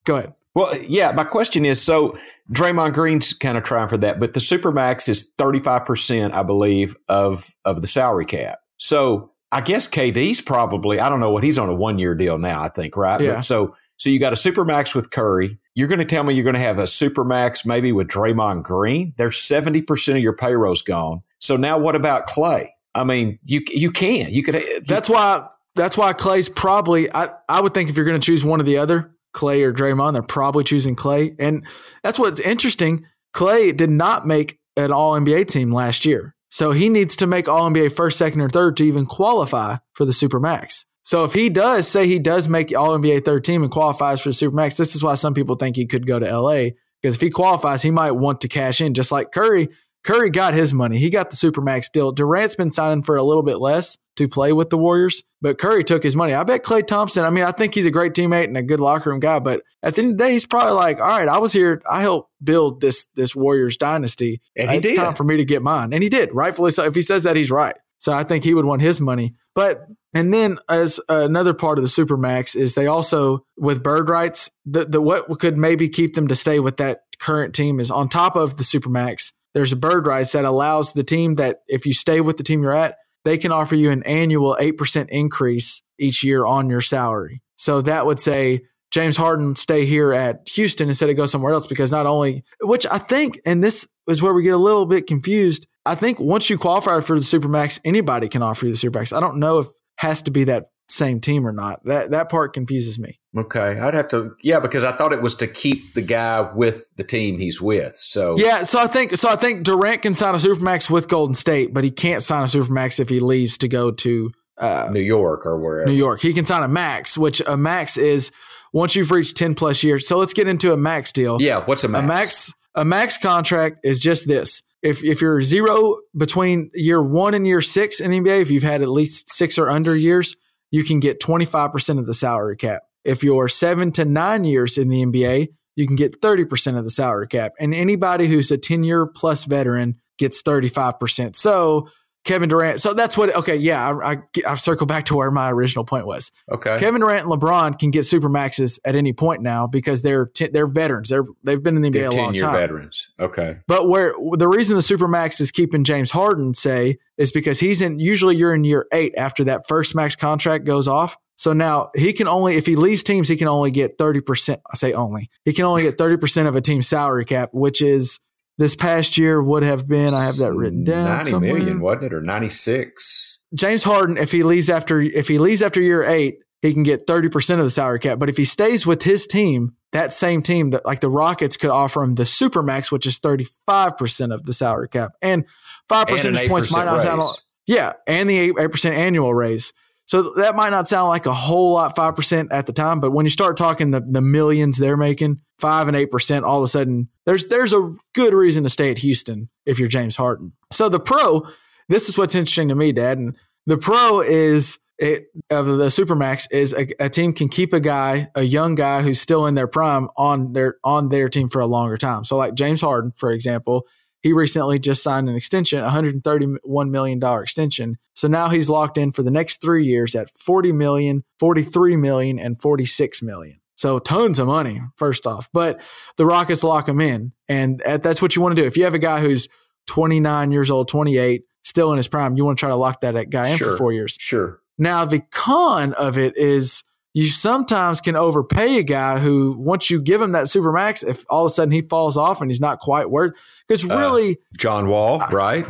go 0.05 0.16
ahead. 0.16 0.34
Well, 0.55 0.76
yeah, 0.82 1.12
my 1.12 1.24
question 1.24 1.64
is 1.64 1.80
so 1.80 2.18
Draymond 2.53 2.93
Green's 2.93 3.32
kind 3.32 3.57
of 3.57 3.64
trying 3.64 3.88
for 3.88 3.97
that, 3.99 4.20
but 4.20 4.34
the 4.34 4.40
Supermax 4.40 5.09
is 5.09 5.30
35%, 5.38 6.32
I 6.32 6.43
believe, 6.43 6.97
of, 7.09 7.51
of 7.64 7.80
the 7.80 7.86
salary 7.86 8.26
cap. 8.26 8.59
So 8.76 9.30
I 9.51 9.61
guess 9.61 9.88
KD's 9.88 10.40
probably, 10.40 11.01
I 11.01 11.09
don't 11.09 11.20
know 11.20 11.30
what 11.30 11.45
he's 11.45 11.59
on 11.59 11.68
a 11.68 11.74
one 11.74 11.99
year 11.99 12.14
deal 12.14 12.38
now, 12.38 12.62
I 12.62 12.68
think, 12.68 12.97
right? 12.97 13.20
Yeah. 13.20 13.36
But 13.36 13.43
so, 13.43 13.74
so 13.97 14.11
you 14.11 14.18
got 14.18 14.32
a 14.32 14.36
Supermax 14.36 14.95
with 14.95 15.11
Curry. 15.11 15.59
You're 15.74 15.88
going 15.88 16.01
to 16.01 16.05
tell 16.05 16.24
me 16.24 16.34
you're 16.34 16.45
going 16.45 16.55
to 16.55 16.61
have 16.61 16.78
a 16.78 16.84
Supermax 16.84 17.64
maybe 17.64 17.93
with 17.93 18.09
Draymond 18.09 18.62
Green? 18.62 19.14
There's 19.16 19.38
70% 19.38 20.16
of 20.16 20.22
your 20.22 20.36
payroll's 20.36 20.82
gone. 20.82 21.22
So 21.38 21.57
now 21.57 21.78
what 21.78 21.97
about 21.97 22.26
Klay? 22.28 22.68
I 22.95 23.05
mean, 23.05 23.38
you 23.45 23.62
you 23.68 23.90
can. 23.90 24.30
You 24.30 24.43
could. 24.43 24.55
You, 24.57 24.80
that's 24.86 25.09
why. 25.09 25.47
That's 25.74 25.97
why 25.97 26.12
Klay's 26.12 26.49
probably. 26.49 27.12
I 27.12 27.30
I 27.49 27.61
would 27.61 27.74
think 27.74 27.90
if 27.90 27.97
you're 27.97 28.07
going 28.07 28.20
to 28.20 28.24
choose 28.24 28.45
one 28.45 28.61
or 28.61 28.64
the 28.64 28.78
other, 28.78 29.14
Klay 29.34 29.64
or 29.64 29.72
Draymond, 29.72 30.12
they're 30.12 30.22
probably 30.22 30.64
choosing 30.64 30.97
Klay. 30.97 31.34
And 31.38 31.66
that's 32.03 32.18
what's 32.18 32.40
interesting. 32.40 33.07
Klay 33.34 33.74
did 33.74 33.90
not 33.90 34.26
make 34.26 34.59
an 34.76 34.93
All 34.93 35.12
NBA 35.12 35.49
team 35.49 35.72
last 35.72 36.05
year, 36.05 36.34
so 36.49 36.72
he 36.72 36.88
needs 36.88 37.16
to 37.16 37.26
make 37.26 37.49
All 37.49 37.70
NBA 37.70 37.95
first, 37.95 38.18
second, 38.18 38.40
or 38.40 38.49
third 38.49 38.76
to 38.78 38.84
even 38.84 39.07
qualify 39.07 39.76
for 39.95 40.05
the 40.05 40.12
Supermax. 40.12 40.84
So 41.05 41.24
if 41.24 41.32
he 41.32 41.49
does 41.49 41.88
say 41.88 42.07
he 42.07 42.18
does 42.18 42.49
make 42.49 42.76
All 42.76 42.99
NBA 42.99 43.24
third 43.24 43.45
team 43.45 43.62
and 43.62 43.72
qualifies 43.72 44.20
for 44.20 44.28
the 44.28 44.34
Supermax, 44.34 44.76
this 44.76 44.95
is 44.95 45.03
why 45.03 45.14
some 45.14 45.34
people 45.34 45.57
think 45.57 45.76
he 45.76 45.86
could 45.86 46.07
go 46.07 46.18
to 46.18 46.40
LA 46.40 46.70
because 47.03 47.16
if 47.16 47.20
he 47.20 47.30
qualifies, 47.30 47.82
he 47.82 47.90
might 47.90 48.12
want 48.12 48.40
to 48.43 48.49
cash 48.49 48.80
in, 48.80 48.95
just 48.95 49.11
like 49.11 49.32
Curry 49.32 49.68
Curry 50.05 50.30
got 50.30 50.55
his 50.55 50.74
money. 50.74 50.98
He 50.98 51.11
got 51.11 51.30
the 51.30 51.36
Supermax 51.36 51.90
deal. 51.92 52.12
Durant's 52.12 52.57
been 52.57 52.70
signing 52.70 53.03
for 53.03 53.16
a 53.16 53.22
little 53.22 53.42
bit 53.42 53.59
less 53.59 53.98
to 54.16 54.28
play 54.28 54.53
with 54.53 54.70
the 54.70 54.76
Warriors, 54.76 55.22
but 55.40 55.59
Curry 55.59 55.84
took 55.84 56.03
his 56.03 56.16
money. 56.16 56.34
I 56.34 56.42
bet 56.42 56.64
Klay 56.64 56.86
Thompson, 56.86 57.24
I 57.24 57.30
mean, 57.30 57.44
I 57.44 57.53
think 57.53 57.74
he's 57.74 57.86
a 57.86 57.90
great 57.90 58.12
teammate 58.12 58.44
and 58.44 58.57
a 58.57 58.62
good 58.62 58.80
locker 58.80 59.11
room 59.11 59.20
guy, 59.20 59.38
but 59.38 59.62
at 59.82 59.94
the 59.94 60.03
end 60.03 60.12
of 60.12 60.18
the 60.18 60.24
day, 60.24 60.32
he's 60.32 60.46
probably 60.46 60.72
like, 60.72 60.98
all 60.98 61.07
right, 61.07 61.28
I 61.28 61.38
was 61.38 61.53
here. 61.53 61.80
I 61.90 62.03
helped 62.03 62.30
build 62.42 62.80
this, 62.80 63.07
this 63.14 63.34
Warriors 63.34 63.76
dynasty. 63.76 64.40
And 64.57 64.70
he 64.70 64.78
it's 64.78 64.88
did. 64.88 64.96
time 64.96 65.14
for 65.14 65.24
me 65.24 65.38
to 65.38 65.44
get 65.44 65.62
mine. 65.62 65.92
And 65.92 66.03
he 66.03 66.09
did, 66.09 66.34
rightfully 66.34 66.72
so. 66.72 66.84
If 66.84 66.94
he 66.94 67.03
says 67.03 67.22
that, 67.22 67.36
he's 67.36 67.50
right. 67.50 67.76
So 67.98 68.12
I 68.12 68.24
think 68.24 68.42
he 68.42 68.53
would 68.53 68.64
want 68.64 68.82
his 68.82 69.00
money. 69.00 69.34
But 69.55 69.86
and 70.12 70.34
then 70.34 70.59
as 70.68 71.00
another 71.09 71.55
part 71.55 71.78
of 71.78 71.84
the 71.84 71.88
supermax 71.88 72.57
is 72.57 72.74
they 72.74 72.86
also 72.86 73.46
with 73.57 73.82
bird 73.82 74.09
rights, 74.09 74.50
the, 74.66 74.84
the 74.84 75.00
what 75.00 75.28
could 75.38 75.57
maybe 75.57 75.88
keep 75.88 76.14
them 76.14 76.26
to 76.26 76.34
stay 76.34 76.59
with 76.59 76.78
that 76.78 77.03
current 77.20 77.55
team 77.55 77.78
is 77.78 77.90
on 77.90 78.09
top 78.09 78.34
of 78.34 78.57
the 78.57 78.64
supermax 78.64 79.32
there's 79.55 79.72
a 79.72 79.76
bird 79.76 80.07
rights 80.07 80.32
that 80.32 80.44
allows 80.44 80.92
the 80.92 81.05
team 81.05 81.36
that 81.36 81.59
if 81.68 81.86
you 81.86 81.92
stay 81.92 82.20
with 82.20 82.36
the 82.36 82.42
team 82.42 82.62
you're 82.62 82.74
at, 82.74 82.96
they 83.24 83.38
can 83.38 83.53
offer 83.53 83.74
you 83.74 83.90
an 83.90 84.03
annual 84.05 84.57
8% 84.61 85.09
increase 85.11 85.82
each 85.98 86.24
year 86.24 86.44
on 86.44 86.68
your 86.68 86.80
salary. 86.80 87.42
So 87.57 87.80
that 87.82 88.07
would 88.07 88.18
say 88.18 88.62
James 88.90 89.16
Harden 89.16 89.55
stay 89.57 89.86
here 89.86 90.12
at 90.12 90.48
Houston 90.55 90.88
instead 90.88 91.09
of 91.09 91.16
go 91.16 91.26
somewhere 91.26 91.53
else 91.53 91.66
because 91.66 91.90
not 91.90 92.07
only, 92.07 92.44
which 92.61 92.86
I 92.90 92.98
think, 92.98 93.40
and 93.46 93.62
this 93.62 93.86
is 94.09 94.20
where 94.20 94.34
we 94.34 94.42
get 94.42 94.55
a 94.55 94.59
little 94.59 94.86
bit 94.86 95.07
confused. 95.07 95.66
I 95.86 95.94
think 95.94 96.18
once 96.18 96.50
you 96.50 96.59
qualify 96.59 97.00
for 97.00 97.18
the 97.18 97.24
Supermax, 97.24 97.80
anybody 97.84 98.28
can 98.28 98.42
offer 98.42 98.66
you 98.66 98.74
the 98.74 98.78
Supermax. 98.78 99.16
I 99.16 99.20
don't 99.20 99.38
know 99.38 99.59
if 99.59 99.68
has 99.96 100.22
to 100.22 100.30
be 100.30 100.44
that 100.44 100.70
same 100.93 101.20
team 101.20 101.47
or 101.47 101.53
not. 101.53 101.84
That 101.84 102.11
that 102.11 102.28
part 102.28 102.53
confuses 102.53 102.99
me. 102.99 103.18
Okay, 103.36 103.78
I'd 103.78 103.95
have 103.95 104.09
to 104.09 104.36
yeah 104.43 104.61
because 104.61 104.84
I 104.84 104.93
thought 104.93 105.12
it 105.12 105.22
was 105.22 105.34
to 105.36 105.47
keep 105.47 105.95
the 105.95 106.03
guy 106.03 106.40
with 106.55 106.84
the 106.97 107.05
team 107.05 107.38
he's 107.38 107.61
with. 107.61 107.97
So 107.97 108.36
yeah, 108.38 108.62
so 108.62 108.80
I 108.80 108.86
think 108.86 109.16
so 109.16 109.28
I 109.28 109.36
think 109.36 109.64
Durant 109.64 110.03
can 110.03 110.14
sign 110.14 110.34
a 110.34 110.38
supermax 110.38 110.90
with 110.90 111.09
Golden 111.09 111.34
State, 111.34 111.72
but 111.72 111.84
he 111.84 111.90
can't 111.90 112.22
sign 112.22 112.43
a 112.43 112.47
supermax 112.47 113.01
if 113.01 113.09
he 113.09 113.20
leaves 113.20 113.59
to 113.59 113.68
go 113.68 113.90
to 113.90 114.32
uh, 114.59 114.88
New 114.93 115.01
York 115.01 115.47
or 115.47 115.59
wherever. 115.59 115.88
New 115.88 115.97
York, 115.97 116.20
he 116.20 116.32
can 116.32 116.47
sign 116.47 116.62
a 116.62 116.68
max, 116.68 117.16
which 117.16 117.40
a 117.47 117.57
max 117.57 117.97
is 117.97 118.32
once 118.72 118.95
you've 118.95 119.11
reached 119.11 119.36
ten 119.36 119.55
plus 119.55 119.82
years. 119.82 120.07
So 120.07 120.18
let's 120.18 120.34
get 120.34 120.47
into 120.47 120.72
a 120.72 120.76
max 120.76 121.11
deal. 121.11 121.40
Yeah, 121.40 121.64
what's 121.64 121.84
a 121.84 121.88
max? 121.88 122.05
A 122.05 122.07
max 122.07 122.55
a 122.74 122.84
max 122.84 123.18
contract 123.18 123.80
is 123.84 124.01
just 124.01 124.26
this. 124.26 124.62
If 124.82 125.05
if 125.05 125.20
you're 125.20 125.40
zero 125.40 125.99
between 126.16 126.70
year 126.74 127.03
one 127.03 127.34
and 127.34 127.47
year 127.47 127.62
six 127.62 128.01
in 128.01 128.11
the 128.11 128.20
NBA, 128.20 128.40
if 128.40 128.51
you've 128.51 128.62
had 128.62 128.82
at 128.82 128.88
least 128.88 129.32
six 129.32 129.59
or 129.59 129.70
under 129.70 129.97
years, 129.97 130.36
you 130.73 130.83
can 130.83 130.99
get 130.99 131.20
25% 131.20 131.99
of 132.01 132.07
the 132.07 132.14
salary 132.14 132.57
cap. 132.57 132.83
If 133.05 133.23
you're 133.23 133.47
seven 133.47 133.93
to 133.93 134.05
nine 134.05 134.43
years 134.43 134.79
in 134.79 134.89
the 134.89 135.05
NBA, 135.05 135.49
you 135.77 135.87
can 135.87 135.97
get 135.97 136.20
30% 136.20 136.77
of 136.77 136.85
the 136.85 136.91
salary 136.91 137.29
cap. 137.29 137.53
And 137.61 137.75
anybody 137.75 138.27
who's 138.27 138.51
a 138.51 138.59
10 138.59 138.83
year 138.83 139.07
plus 139.07 139.45
veteran 139.45 139.97
gets 140.18 140.43
35%. 140.43 141.37
So 141.37 141.89
Kevin 142.25 142.49
Durant. 142.49 142.81
So 142.81 142.95
that's 142.95 143.18
what. 143.18 143.35
Okay, 143.35 143.57
yeah, 143.57 143.89
I, 143.89 144.12
I 144.12 144.16
I 144.47 144.55
circle 144.55 144.87
back 144.87 145.07
to 145.07 145.16
where 145.16 145.31
my 145.31 145.51
original 145.51 145.85
point 145.85 146.07
was. 146.07 146.31
Okay, 146.51 146.79
Kevin 146.79 147.01
Durant 147.01 147.27
and 147.27 147.33
LeBron 147.33 147.79
can 147.79 147.91
get 147.91 148.05
super 148.05 148.29
maxes 148.29 148.79
at 148.85 148.95
any 148.95 149.12
point 149.12 149.43
now 149.43 149.66
because 149.66 150.03
they're 150.03 150.27
t- 150.27 150.49
they're 150.49 150.66
veterans. 150.66 151.09
They're 151.09 151.25
they've 151.43 151.62
been 151.62 151.77
in 151.77 151.83
the 151.83 151.91
NBA 151.91 152.12
a 152.12 152.16
long 152.16 152.35
time. 152.35 152.55
veterans. 152.55 153.09
Okay, 153.18 153.59
but 153.66 153.89
where 153.89 154.14
the 154.33 154.49
reason 154.49 154.77
the 154.77 154.83
super 154.83 155.09
max 155.09 155.41
is 155.41 155.51
keeping 155.51 155.85
James 155.85 156.11
Harden 156.11 156.55
say 156.55 156.99
is 157.19 157.32
because 157.32 157.59
he's 157.59 157.82
in. 157.82 157.99
Usually, 157.99 158.36
you're 158.36 158.55
in 158.55 158.65
year 158.65 158.86
eight 158.93 159.15
after 159.16 159.44
that 159.44 159.66
first 159.66 159.94
max 159.94 160.15
contract 160.15 160.65
goes 160.65 160.86
off. 160.86 161.16
So 161.35 161.53
now 161.53 161.90
he 161.97 162.12
can 162.12 162.28
only, 162.28 162.57
if 162.57 162.66
he 162.66 162.77
leaves 162.77 163.03
teams, 163.03 163.27
he 163.27 163.36
can 163.36 163.49
only 163.49 163.73
get 163.73 163.99
30%. 163.99 164.61
I 164.70 164.77
say 164.77 164.93
only. 164.93 165.28
He 165.44 165.53
can 165.53 165.65
only 165.65 165.82
get 165.82 165.99
30% 165.99 166.47
of 166.47 166.55
a 166.55 166.61
team's 166.61 166.86
salary 166.86 167.24
cap, 167.24 167.49
which 167.53 167.82
is 167.82 168.20
this 168.59 168.77
past 168.77 169.19
year 169.19 169.43
would 169.43 169.62
have 169.62 169.89
been. 169.89 170.15
I 170.15 170.24
have 170.24 170.37
that 170.37 170.53
written 170.53 170.85
down. 170.85 171.09
Ninety 171.09 171.31
somewhere. 171.31 171.55
million, 171.55 171.81
wasn't 171.81 172.05
it, 172.05 172.15
or 172.15 172.20
ninety 172.20 172.49
six? 172.49 173.39
James 173.55 173.83
Harden, 173.83 174.16
if 174.16 174.33
he 174.33 174.43
leaves 174.43 174.70
after 174.70 175.01
if 175.01 175.29
he 175.29 175.39
leaves 175.39 175.62
after 175.62 175.81
year 175.81 176.05
eight, 176.05 176.39
he 176.61 176.73
can 176.73 176.83
get 176.83 177.07
thirty 177.07 177.29
percent 177.29 177.61
of 177.61 177.66
the 177.66 177.70
salary 177.70 177.99
cap. 177.99 178.19
But 178.19 178.29
if 178.29 178.37
he 178.37 178.45
stays 178.45 178.87
with 178.87 179.03
his 179.03 179.27
team, 179.27 179.77
that 179.93 180.12
same 180.12 180.43
team, 180.43 180.70
that 180.70 180.85
like 180.85 181.01
the 181.01 181.11
Rockets, 181.11 181.57
could 181.57 181.70
offer 181.70 182.03
him 182.03 182.15
the 182.15 182.23
supermax, 182.23 182.91
which 182.91 183.07
is 183.07 183.19
thirty 183.19 183.47
five 183.66 183.97
percent 183.97 184.33
of 184.33 184.45
the 184.45 184.53
salary 184.53 184.89
cap, 184.89 185.12
and 185.20 185.45
five 185.89 186.07
percentage 186.07 186.49
points 186.49 186.73
might 186.73 186.85
not 186.85 187.03
sound. 187.03 187.23
Yeah, 187.66 187.93
and 188.07 188.29
the 188.29 188.39
eight 188.39 188.70
percent 188.70 188.97
annual 188.97 189.35
raise. 189.35 189.73
So 190.07 190.35
that 190.37 190.57
might 190.57 190.70
not 190.70 190.89
sound 190.89 191.09
like 191.09 191.27
a 191.27 191.33
whole 191.33 191.74
lot, 191.74 191.95
five 191.97 192.16
percent 192.16 192.53
at 192.53 192.66
the 192.66 192.73
time, 192.73 193.01
but 193.01 193.12
when 193.12 193.24
you 193.24 193.31
start 193.31 193.57
talking 193.57 193.93
the, 193.93 194.01
the 194.01 194.20
millions 194.20 194.79
they're 194.79 194.97
making, 194.97 195.41
five 195.59 195.89
and 195.89 195.97
eight 195.97 196.11
percent, 196.11 196.45
all 196.45 196.59
of 196.59 196.65
a 196.65 196.69
sudden 196.69 197.09
there's 197.24 197.47
there's 197.47 197.73
a 197.73 197.95
good 198.15 198.35
reason 198.35 198.65
to 198.65 198.69
stay 198.69 198.91
at 198.91 198.99
Houston 198.99 199.49
if 199.65 199.79
you're 199.79 199.89
James 199.89 200.16
Harden. 200.16 200.53
So 200.73 200.89
the 200.89 201.01
pro, 201.01 201.47
this 201.89 202.09
is 202.09 202.19
what's 202.19 202.35
interesting 202.35 202.69
to 202.69 202.74
me, 202.74 202.93
Dad, 202.93 203.19
and 203.19 203.37
the 203.66 203.79
pro 203.79 204.20
is 204.20 204.79
it, 204.99 205.27
of 205.51 205.66
the 205.66 205.87
supermax 205.87 206.47
is 206.53 206.73
a, 206.74 206.87
a, 207.05 207.09
team 207.09 207.33
can 207.33 207.49
keep 207.49 207.73
a 207.73 207.81
guy, 207.81 208.29
a 208.37 208.43
young 208.43 208.74
guy 208.77 209.03
who's 209.03 209.20
still 209.20 209.47
in 209.47 209.55
their 209.57 209.66
prime 209.66 210.09
on 210.16 210.53
their 210.53 210.77
on 210.85 211.09
their 211.09 211.29
team 211.29 211.49
for 211.49 211.61
a 211.61 211.66
longer 211.66 211.97
time. 211.97 212.23
So 212.24 212.37
like 212.37 212.55
James 212.55 212.81
Harden, 212.81 213.12
for 213.12 213.33
example, 213.33 213.87
he 214.23 214.32
recently 214.32 214.78
just 214.78 215.03
signed 215.03 215.28
an 215.28 215.35
extension, 215.35 215.82
131 215.82 216.90
million 216.90 217.19
dollar 217.19 217.43
extension. 217.43 217.99
So 218.15 218.28
now 218.28 218.49
he's 218.49 218.70
locked 218.70 218.99
in 218.99 219.12
for 219.12 219.23
the 219.23 219.31
next 219.31 219.61
3 219.62 219.85
years 219.85 220.15
at 220.15 220.31
40 220.31 220.73
million, 220.73 221.24
43 221.39 221.97
million 221.97 222.39
and 222.39 222.61
46 222.61 223.23
million. 223.23 223.59
So 223.74 223.99
tons 223.99 224.39
of 224.39 224.47
money, 224.47 224.81
first 224.97 225.27
off. 225.27 225.49
But 225.53 225.81
the 226.16 226.27
Rockets 226.27 226.62
lock 226.62 226.89
him 226.89 227.01
in. 227.01 227.32
And 227.49 227.81
that's 227.85 228.23
what 228.23 228.36
you 228.36 228.43
want 228.43 228.55
to 228.55 228.62
do. 228.62 228.66
If 228.66 228.77
you 228.77 228.85
have 228.85 228.94
a 228.94 228.99
guy 229.01 229.20
who's 229.20 229.49
29 229.89 230.53
years 230.53 230.70
old, 230.70 230.89
28, 230.89 231.43
still 231.62 231.90
in 231.90 231.97
his 231.97 232.07
prime, 232.07 232.36
you 232.36 232.44
want 232.44 232.59
to 232.59 232.61
try 232.61 232.69
to 232.69 232.77
lock 232.77 233.01
that 233.01 233.31
guy 233.31 233.49
in 233.49 233.59
sure, 233.59 233.73
for 233.73 233.77
four 233.77 233.93
years. 233.93 234.16
Sure. 234.20 234.61
Now, 234.78 235.05
the 235.05 235.20
con 235.32 235.94
of 235.94 236.16
it 236.16 236.36
is 236.36 236.85
you 237.14 237.28
sometimes 237.28 238.01
can 238.01 238.16
overpay 238.16 238.78
a 238.78 238.82
guy 238.82 239.18
who, 239.18 239.55
once 239.59 239.90
you 239.90 240.01
give 240.01 240.22
him 240.22 240.32
that 240.32 240.48
super 240.48 240.72
max, 240.72 241.02
if 241.02 241.24
all 241.28 241.44
of 241.44 241.51
a 241.51 241.55
sudden 241.55 241.72
he 241.72 241.82
falls 241.82 242.16
off 242.16 242.40
and 242.40 242.51
he's 242.51 242.60
not 242.60 242.80
quite 242.80 243.10
worth, 243.10 243.34
because 243.68 243.84
uh, 243.84 243.97
really, 243.97 244.32
uh, 244.32 244.56
John 244.56 244.89
Wall, 244.89 245.20
I, 245.20 245.30
right? 245.30 245.66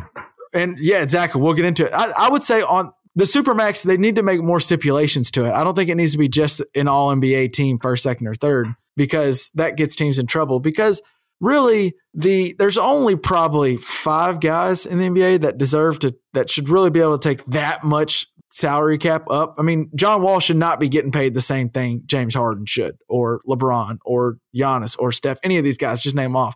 And 0.55 0.79
yeah, 0.79 1.03
exactly. 1.03 1.41
We'll 1.41 1.55
get 1.55 1.65
into 1.65 1.87
it. 1.87 1.93
I, 1.93 2.13
I 2.17 2.29
would 2.29 2.43
say 2.43 2.63
on 2.63 2.93
the 3.15 3.27
super 3.27 3.55
max, 3.55 3.83
they 3.83 3.97
need 3.97 4.17
to 4.17 4.23
make 4.23 4.43
more 4.43 4.61
stipulations 4.61 5.31
to 5.33 5.45
it. 5.47 5.53
I 5.53 5.65
don't 5.65 5.75
think 5.75 5.91
it 5.91 5.97
needs 5.97 6.13
to 6.13 6.19
be 6.19 6.29
just 6.29 6.63
an 6.75 6.89
all 6.89 7.15
NBA 7.15 7.53
team, 7.53 7.79
first, 7.79 8.03
second, 8.03 8.27
or 8.27 8.35
third, 8.35 8.69
because 8.97 9.51
that 9.55 9.77
gets 9.77 9.95
teams 9.97 10.19
in 10.19 10.27
trouble. 10.27 10.61
Because 10.61 11.03
really, 11.41 11.95
the 12.15 12.55
there's 12.59 12.79
only 12.79 13.17
probably 13.17 13.77
five 13.79 14.41
guys 14.41 14.87
in 14.87 14.99
the 14.99 15.09
NBA 15.09 15.41
that 15.41 15.59
deserve 15.59 15.99
to 16.01 16.15
that 16.35 16.51
should 16.51 16.69
really 16.69 16.91
be 16.91 17.01
able 17.01 17.19
to 17.19 17.29
take 17.29 17.45
that 17.47 17.85
much 17.85 18.29
salary 18.53 18.99
cap 18.99 19.25
up. 19.31 19.55
I 19.59 19.63
mean, 19.63 19.91
John 19.95 20.23
Wall 20.23 20.41
should 20.41 20.57
not 20.57 20.79
be 20.79 20.89
getting 20.89 21.11
paid 21.11 21.35
the 21.35 21.41
same 21.41 21.69
thing 21.71 22.03
James 22.07 22.35
Harden 22.35 22.67
should, 22.67 22.97
or 23.09 23.41
LeBron, 23.49 23.99
or 24.05 24.39
Giannis, 24.55 24.97
or 24.99 25.11
Steph. 25.13 25.39
Any 25.43 25.59
of 25.59 25.65
these 25.65 25.79
guys, 25.79 26.03
just 26.03 26.17
name 26.17 26.37
off. 26.37 26.55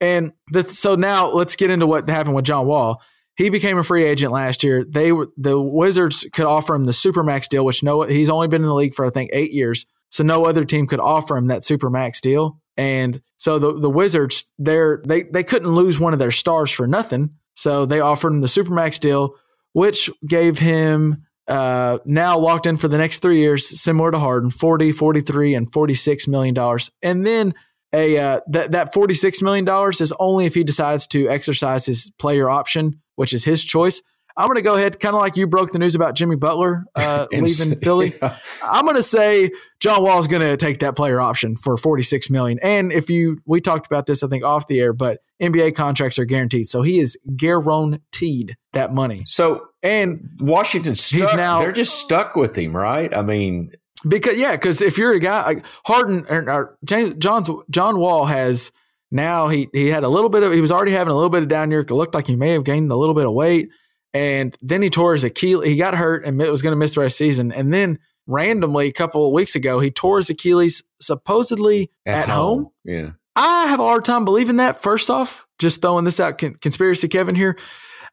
And 0.00 0.32
the, 0.50 0.64
so 0.64 0.94
now 0.94 1.28
let's 1.30 1.56
get 1.56 1.70
into 1.70 1.86
what 1.86 2.08
happened 2.08 2.34
with 2.34 2.44
John 2.44 2.66
Wall. 2.66 3.02
He 3.36 3.48
became 3.48 3.78
a 3.78 3.82
free 3.82 4.04
agent 4.04 4.32
last 4.32 4.64
year. 4.64 4.84
They 4.84 5.12
the 5.36 5.60
Wizards 5.60 6.26
could 6.32 6.46
offer 6.46 6.74
him 6.74 6.84
the 6.84 6.92
supermax 6.92 7.48
deal, 7.48 7.64
which 7.64 7.82
no 7.82 8.02
he's 8.02 8.28
only 8.30 8.48
been 8.48 8.62
in 8.62 8.68
the 8.68 8.74
league 8.74 8.94
for 8.94 9.06
I 9.06 9.10
think 9.10 9.30
eight 9.32 9.52
years, 9.52 9.86
so 10.10 10.24
no 10.24 10.44
other 10.44 10.64
team 10.64 10.86
could 10.86 11.00
offer 11.00 11.36
him 11.36 11.46
that 11.46 11.62
supermax 11.62 12.20
deal. 12.20 12.60
And 12.76 13.22
so 13.36 13.58
the 13.58 13.72
the 13.78 13.90
Wizards, 13.90 14.50
they 14.58 14.78
they 15.06 15.22
they 15.22 15.44
couldn't 15.44 15.70
lose 15.70 16.00
one 16.00 16.12
of 16.12 16.18
their 16.18 16.30
stars 16.30 16.70
for 16.70 16.86
nothing. 16.86 17.30
So 17.54 17.86
they 17.86 18.00
offered 18.00 18.32
him 18.32 18.40
the 18.40 18.48
supermax 18.48 18.98
deal 18.98 19.34
which 19.72 20.10
gave 20.26 20.58
him 20.58 21.26
uh, 21.48 21.98
now 22.04 22.38
locked 22.38 22.66
in 22.66 22.76
for 22.76 22.88
the 22.88 22.98
next 22.98 23.20
three 23.20 23.38
years, 23.38 23.80
similar 23.80 24.10
to 24.10 24.18
Harden, 24.18 24.50
40, 24.50 24.92
43, 24.92 25.54
and 25.54 25.70
$46 25.70 26.28
million. 26.28 26.78
And 27.02 27.26
then 27.26 27.54
a 27.92 28.18
uh, 28.18 28.40
that, 28.48 28.70
that 28.70 28.94
$46 28.94 29.42
million 29.42 29.68
is 29.90 30.12
only 30.20 30.46
if 30.46 30.54
he 30.54 30.62
decides 30.62 31.06
to 31.08 31.28
exercise 31.28 31.86
his 31.86 32.12
player 32.18 32.48
option, 32.48 33.00
which 33.16 33.32
is 33.32 33.44
his 33.44 33.64
choice. 33.64 34.00
I'm 34.40 34.46
going 34.46 34.56
to 34.56 34.62
go 34.62 34.74
ahead, 34.76 34.98
kind 34.98 35.14
of 35.14 35.20
like 35.20 35.36
you 35.36 35.46
broke 35.46 35.72
the 35.72 35.78
news 35.78 35.94
about 35.94 36.14
Jimmy 36.14 36.36
Butler 36.36 36.84
uh, 36.94 37.26
leaving 37.32 37.78
Philly. 37.80 38.14
Yeah. 38.22 38.36
I'm 38.62 38.84
going 38.84 38.96
to 38.96 39.02
say 39.02 39.50
John 39.78 40.02
Wall 40.02 40.18
is 40.18 40.26
going 40.26 40.42
to 40.42 40.56
take 40.56 40.80
that 40.80 40.96
player 40.96 41.20
option 41.20 41.56
for 41.56 41.76
46 41.76 42.28
million. 42.28 42.58
And 42.62 42.92
if 42.92 43.08
you, 43.08 43.38
we 43.46 43.60
talked 43.60 43.86
about 43.86 44.06
this, 44.06 44.22
I 44.22 44.28
think 44.28 44.44
off 44.44 44.66
the 44.66 44.80
air, 44.80 44.92
but 44.92 45.20
NBA 45.40 45.74
contracts 45.74 46.18
are 46.18 46.24
guaranteed, 46.24 46.66
so 46.66 46.82
he 46.82 46.98
is 46.98 47.16
guaranteed 47.36 48.56
that 48.72 48.92
money. 48.92 49.22
So 49.26 49.68
and 49.82 50.28
Washington, 50.38 50.94
stuck, 50.94 51.36
now 51.36 51.60
they're 51.60 51.72
just 51.72 51.98
stuck 51.98 52.36
with 52.36 52.56
him, 52.56 52.76
right? 52.76 53.14
I 53.14 53.22
mean, 53.22 53.72
because 54.06 54.36
yeah, 54.38 54.52
because 54.52 54.82
if 54.82 54.98
you're 54.98 55.12
a 55.12 55.20
guy 55.20 55.44
like 55.44 55.64
Harden 55.86 56.26
or, 56.28 56.50
or 56.50 56.78
James 56.84 57.14
John's 57.16 57.50
John 57.70 57.98
Wall 57.98 58.26
has 58.26 58.70
now 59.10 59.48
he 59.48 59.68
he 59.72 59.88
had 59.88 60.04
a 60.04 60.08
little 60.08 60.30
bit 60.30 60.42
of 60.42 60.52
he 60.52 60.60
was 60.60 60.70
already 60.70 60.92
having 60.92 61.10
a 61.10 61.14
little 61.14 61.30
bit 61.30 61.42
of 61.42 61.48
down 61.48 61.70
year. 61.70 61.80
It 61.80 61.90
looked 61.90 62.14
like 62.14 62.26
he 62.26 62.36
may 62.36 62.50
have 62.50 62.64
gained 62.64 62.92
a 62.92 62.96
little 62.96 63.14
bit 63.14 63.26
of 63.26 63.32
weight. 63.32 63.70
And 64.12 64.56
then 64.60 64.82
he 64.82 64.90
tore 64.90 65.12
his 65.12 65.24
Achilles. 65.24 65.68
He 65.68 65.76
got 65.76 65.94
hurt 65.94 66.24
and 66.24 66.38
was 66.38 66.62
going 66.62 66.72
to 66.72 66.76
miss 66.76 66.94
the 66.94 67.00
rest 67.00 67.20
of 67.20 67.24
the 67.24 67.30
season. 67.30 67.52
And 67.52 67.72
then 67.72 67.98
randomly, 68.26 68.88
a 68.88 68.92
couple 68.92 69.26
of 69.26 69.32
weeks 69.32 69.54
ago, 69.54 69.80
he 69.80 69.90
tore 69.90 70.18
his 70.18 70.30
Achilles 70.30 70.82
supposedly 71.00 71.90
at, 72.06 72.22
at 72.22 72.28
home. 72.28 72.64
home. 72.64 72.72
Yeah. 72.84 73.10
I 73.36 73.66
have 73.66 73.80
a 73.80 73.84
hard 73.84 74.04
time 74.04 74.24
believing 74.24 74.56
that. 74.56 74.82
First 74.82 75.10
off, 75.10 75.46
just 75.58 75.80
throwing 75.80 76.04
this 76.04 76.20
out, 76.20 76.38
conspiracy 76.38 77.08
Kevin 77.08 77.34
here. 77.34 77.56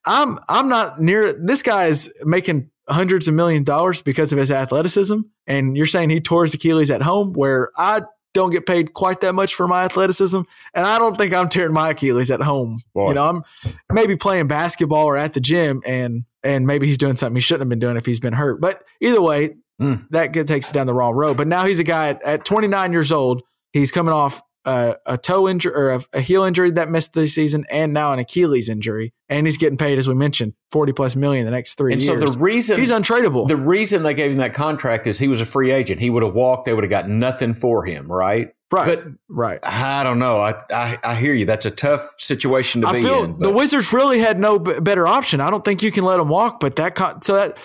I'm 0.05 0.39
I'm 0.47 0.69
not 0.69 1.01
near. 1.01 1.33
This 1.33 1.61
guy 1.61 1.85
is 1.85 2.11
making 2.23 2.69
hundreds 2.87 3.27
of 3.27 3.33
million 3.33 3.63
dollars 3.63 4.01
because 4.01 4.31
of 4.31 4.39
his 4.39 4.51
athleticism, 4.51 5.19
and 5.47 5.75
you're 5.75 5.85
saying 5.85 6.11
he 6.11 6.21
tore 6.21 6.43
his 6.43 6.53
Achilles 6.53 6.91
at 6.91 7.01
home, 7.01 7.33
where 7.33 7.71
I 7.77 8.01
don't 8.37 8.51
get 8.51 8.65
paid 8.65 8.93
quite 8.93 9.21
that 9.21 9.33
much 9.33 9.55
for 9.55 9.67
my 9.67 9.83
athleticism, 9.83 10.41
and 10.73 10.85
I 10.85 10.99
don't 10.99 11.17
think 11.17 11.33
I'm 11.33 11.49
tearing 11.49 11.73
my 11.73 11.89
Achilles 11.89 12.31
at 12.31 12.41
home. 12.41 12.81
Boy. 12.93 13.09
You 13.09 13.13
know, 13.15 13.25
I'm 13.25 13.43
maybe 13.91 14.15
playing 14.15 14.47
basketball 14.47 15.05
or 15.05 15.17
at 15.17 15.33
the 15.33 15.39
gym, 15.39 15.81
and 15.85 16.23
and 16.43 16.67
maybe 16.67 16.85
he's 16.85 16.97
doing 16.97 17.17
something 17.17 17.35
he 17.35 17.41
shouldn't 17.41 17.63
have 17.63 17.69
been 17.69 17.79
doing 17.79 17.97
if 17.97 18.05
he's 18.05 18.19
been 18.19 18.33
hurt. 18.33 18.61
But 18.61 18.83
either 19.01 19.21
way, 19.21 19.55
mm. 19.81 20.05
that 20.11 20.33
takes 20.47 20.69
it 20.69 20.73
down 20.73 20.87
the 20.87 20.93
wrong 20.93 21.13
road. 21.13 21.35
But 21.35 21.47
now 21.47 21.65
he's 21.65 21.79
a 21.79 21.83
guy 21.83 22.09
at, 22.09 22.23
at 22.23 22.45
29 22.45 22.91
years 22.91 23.11
old. 23.11 23.41
He's 23.73 23.91
coming 23.91 24.13
off 24.13 24.41
a, 24.67 24.95
a 25.05 25.17
toe 25.17 25.47
injury 25.47 25.73
or 25.73 25.89
a, 25.91 26.01
a, 26.13 26.19
heel 26.19 26.43
injury 26.43 26.71
that 26.71 26.89
missed 26.89 27.13
the 27.13 27.25
season, 27.25 27.65
and 27.71 27.93
now 27.93 28.11
an 28.11 28.19
Achilles 28.19 28.67
injury, 28.67 29.13
and 29.29 29.47
he's 29.47 29.57
getting 29.57 29.77
paid 29.77 29.97
as 29.97 30.07
we 30.07 30.13
mentioned 30.13 30.53
forty 30.71 30.91
plus 30.91 31.15
million 31.15 31.45
the 31.45 31.51
next 31.51 31.75
three 31.75 31.93
and 31.93 32.01
years. 32.01 32.19
so 32.19 32.31
the 32.31 32.39
reason 32.39 32.77
he's 32.77 32.91
untradeable. 32.91 33.47
The 33.47 33.55
reason 33.55 34.03
they 34.03 34.13
gave 34.13 34.31
him 34.31 34.37
that 34.37 34.53
contract 34.53 35.07
is 35.07 35.17
he 35.17 35.29
was 35.29 35.41
a 35.41 35.45
free 35.45 35.71
agent. 35.71 36.01
He 36.01 36.09
would 36.09 36.21
have 36.21 36.33
walked. 36.33 36.65
They 36.65 36.73
would 36.73 36.83
have 36.83 36.91
got 36.91 37.09
nothing 37.09 37.53
for 37.53 37.85
him, 37.85 38.11
right? 38.11 38.53
Right. 38.69 38.97
But 38.97 39.13
right. 39.29 39.59
I 39.63 40.03
don't 40.03 40.19
know. 40.19 40.41
I, 40.41 40.55
I, 40.69 40.97
I 41.01 41.15
hear 41.15 41.33
you. 41.33 41.45
That's 41.45 41.65
a 41.65 41.71
tough 41.71 42.15
situation 42.17 42.81
to 42.81 42.87
I 42.87 43.01
be 43.01 43.07
in. 43.07 43.33
But. 43.33 43.43
The 43.43 43.53
Wizards 43.53 43.93
really 43.93 44.19
had 44.19 44.37
no 44.41 44.59
b- 44.59 44.81
better 44.81 45.07
option. 45.07 45.39
I 45.39 45.49
don't 45.49 45.63
think 45.63 45.83
you 45.83 45.91
can 45.91 46.03
let 46.03 46.19
him 46.19 46.27
walk. 46.27 46.59
But 46.59 46.75
that 46.75 46.95
con- 46.95 47.21
so 47.21 47.35
that 47.35 47.57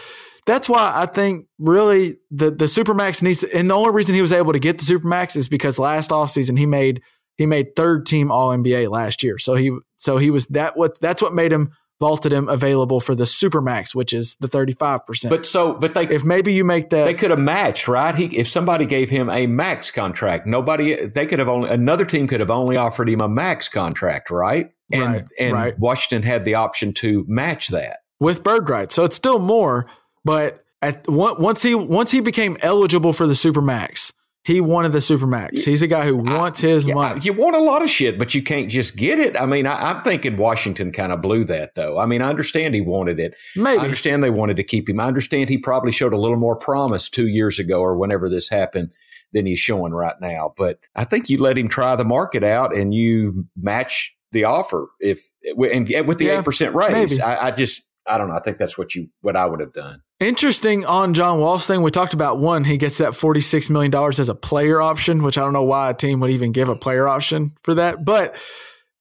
that's 0.47 0.69
why 0.69 0.93
I 0.94 1.06
think 1.06 1.47
really 1.59 2.16
the 2.31 2.51
the 2.51 2.64
supermax 2.64 3.23
needs. 3.23 3.40
To, 3.40 3.56
and 3.56 3.70
the 3.70 3.74
only 3.74 3.93
reason 3.93 4.14
he 4.14 4.23
was 4.23 4.32
able 4.32 4.52
to 4.52 4.59
get 4.59 4.78
the 4.78 4.85
supermax 4.85 5.36
is 5.36 5.48
because 5.48 5.78
last 5.78 6.10
offseason 6.10 6.59
he 6.59 6.66
made 6.66 7.02
he 7.36 7.47
made 7.47 7.77
third 7.77 8.06
team 8.06 8.31
All 8.31 8.51
NBA 8.51 8.90
last 8.90 9.23
year. 9.23 9.39
So 9.39 9.55
he 9.55 9.77
so 9.98 10.19
he 10.19 10.31
was 10.31 10.47
that 10.48 10.77
what 10.77 11.01
that's 11.01 11.23
what 11.23 11.35
made 11.35 11.52
him 11.52 11.70
vaulted 12.01 12.32
him 12.32 12.48
available 12.48 12.98
for 12.98 13.14
the 13.14 13.23
supermax, 13.23 13.94
which 13.94 14.12
is 14.12 14.36
the 14.40 14.48
thirty 14.48 14.73
five 14.73 15.06
percent. 15.06 15.31
But 15.31 15.47
so, 15.47 15.74
but 15.74 15.94
they 15.94 16.09
if 16.09 16.24
maybe 16.24 16.52
you 16.52 16.64
make 16.64 16.90
that 16.90 17.05
they 17.05 17.14
could 17.14 17.31
have 17.31 17.39
matched, 17.39 17.86
right? 17.86 18.14
He 18.14 18.24
if 18.36 18.48
somebody 18.48 18.86
gave 18.86 19.09
him 19.09 19.31
a 19.31 19.47
max 19.47 19.93
contract, 19.93 20.47
nobody 20.47 21.06
they 21.06 21.27
could 21.27 21.39
have 21.39 21.48
only 21.48 21.70
another 21.70 22.05
team 22.05 22.27
could 22.27 22.40
have 22.40 22.51
only 22.51 22.77
offered 22.77 23.09
him 23.09 23.20
a 23.20 23.28
max 23.28 23.69
contract, 23.69 24.31
right? 24.31 24.70
And 24.90 25.12
right, 25.12 25.24
and 25.40 25.52
right. 25.52 25.78
Washington 25.78 26.28
had 26.28 26.44
the 26.44 26.56
option 26.56 26.93
to 26.94 27.24
match 27.28 27.69
that 27.69 27.98
with 28.19 28.43
bird 28.43 28.69
rights, 28.69 28.97
so 28.97 29.05
it's 29.05 29.16
still 29.16 29.39
more. 29.39 29.86
But 30.24 30.65
at 30.81 31.09
once 31.09 31.62
he 31.62 31.74
once 31.74 32.11
he 32.11 32.20
became 32.20 32.57
eligible 32.61 33.12
for 33.12 33.27
the 33.27 33.35
supermax, 33.35 34.12
he 34.44 34.61
wanted 34.61 34.90
the 34.90 34.99
supermax. 34.99 35.65
He's 35.65 35.82
a 35.82 35.86
guy 35.86 36.05
who 36.05 36.16
wants 36.16 36.61
his 36.61 36.85
yeah, 36.85 36.94
money. 36.94 37.20
You 37.23 37.32
want 37.32 37.55
a 37.55 37.61
lot 37.61 37.82
of 37.82 37.89
shit, 37.89 38.19
but 38.19 38.35
you 38.35 38.43
can't 38.43 38.69
just 38.69 38.97
get 38.97 39.20
it. 39.20 39.40
I 39.40 39.47
mean, 39.47 39.66
I, 39.66 39.90
am 39.90 40.03
thinking 40.03 40.36
Washington 40.36 40.90
kind 40.90 41.12
of 41.12 41.23
blew 41.23 41.44
that, 41.44 41.77
though. 41.77 41.99
I 41.99 42.07
mean, 42.07 42.23
I 42.23 42.28
understand 42.28 42.74
he 42.74 42.81
wanted 42.81 43.20
it. 43.20 43.35
Maybe. 43.55 43.78
I 43.78 43.85
understand 43.85 44.24
they 44.24 44.31
wanted 44.31 44.57
to 44.57 44.65
keep 44.65 44.89
him. 44.89 44.99
I 44.99 45.05
understand 45.05 45.49
he 45.49 45.59
probably 45.59 45.93
showed 45.93 46.12
a 46.12 46.19
little 46.19 46.36
more 46.36 46.57
promise 46.57 47.09
two 47.09 47.28
years 47.28 47.61
ago 47.61 47.81
or 47.81 47.97
whenever 47.97 48.28
this 48.28 48.49
happened 48.49 48.90
than 49.32 49.47
he's 49.47 49.61
showing 49.61 49.93
right 49.93 50.20
now. 50.20 50.55
But 50.57 50.81
I 50.97 51.05
think 51.05 51.31
you 51.31 51.39
let 51.39 51.57
him 51.57 51.69
try 51.69 51.94
the 51.94 52.05
market 52.05 52.43
out 52.43 52.74
and 52.74 52.93
you 52.93 53.47
match 53.57 54.12
the 54.32 54.44
offer 54.44 54.89
if 54.99 55.23
and 55.44 55.89
with 56.07 56.19
the 56.19 56.28
eight 56.28 56.35
yeah, 56.35 56.43
percent 56.43 56.74
raise. 56.74 57.20
I, 57.20 57.47
I 57.47 57.51
just 57.53 57.86
I 58.07 58.19
don't 58.19 58.29
know. 58.29 58.35
I 58.35 58.41
think 58.41 58.59
that's 58.59 58.77
what 58.77 58.95
you 58.95 59.09
what 59.20 59.37
I 59.37 59.47
would 59.47 59.61
have 59.61 59.73
done. 59.73 60.03
Interesting 60.19 60.85
on 60.85 61.15
John 61.15 61.39
Wall's 61.39 61.66
thing. 61.66 61.83
We 61.83 61.91
talked 61.91 62.15
about 62.15 62.39
one. 62.39 62.65
He 62.65 62.77
gets 62.77 62.99
that 62.99 63.15
forty 63.15 63.41
six 63.41 63.70
million 63.70 63.91
dollars 63.91 64.20
as 64.20 64.29
a 64.29 64.35
player 64.35 64.81
option, 64.81 65.23
which 65.23 65.39
I 65.39 65.43
don't 65.43 65.53
know 65.53 65.65
why 65.65 65.91
a 65.91 65.95
team 65.95 66.20
would 66.20 66.31
even 66.31 66.53
give 66.53 66.69
a 66.69 66.77
player 66.77 67.07
option 67.09 67.53
for 67.62 67.74
that. 67.74 68.05
But 68.05 68.37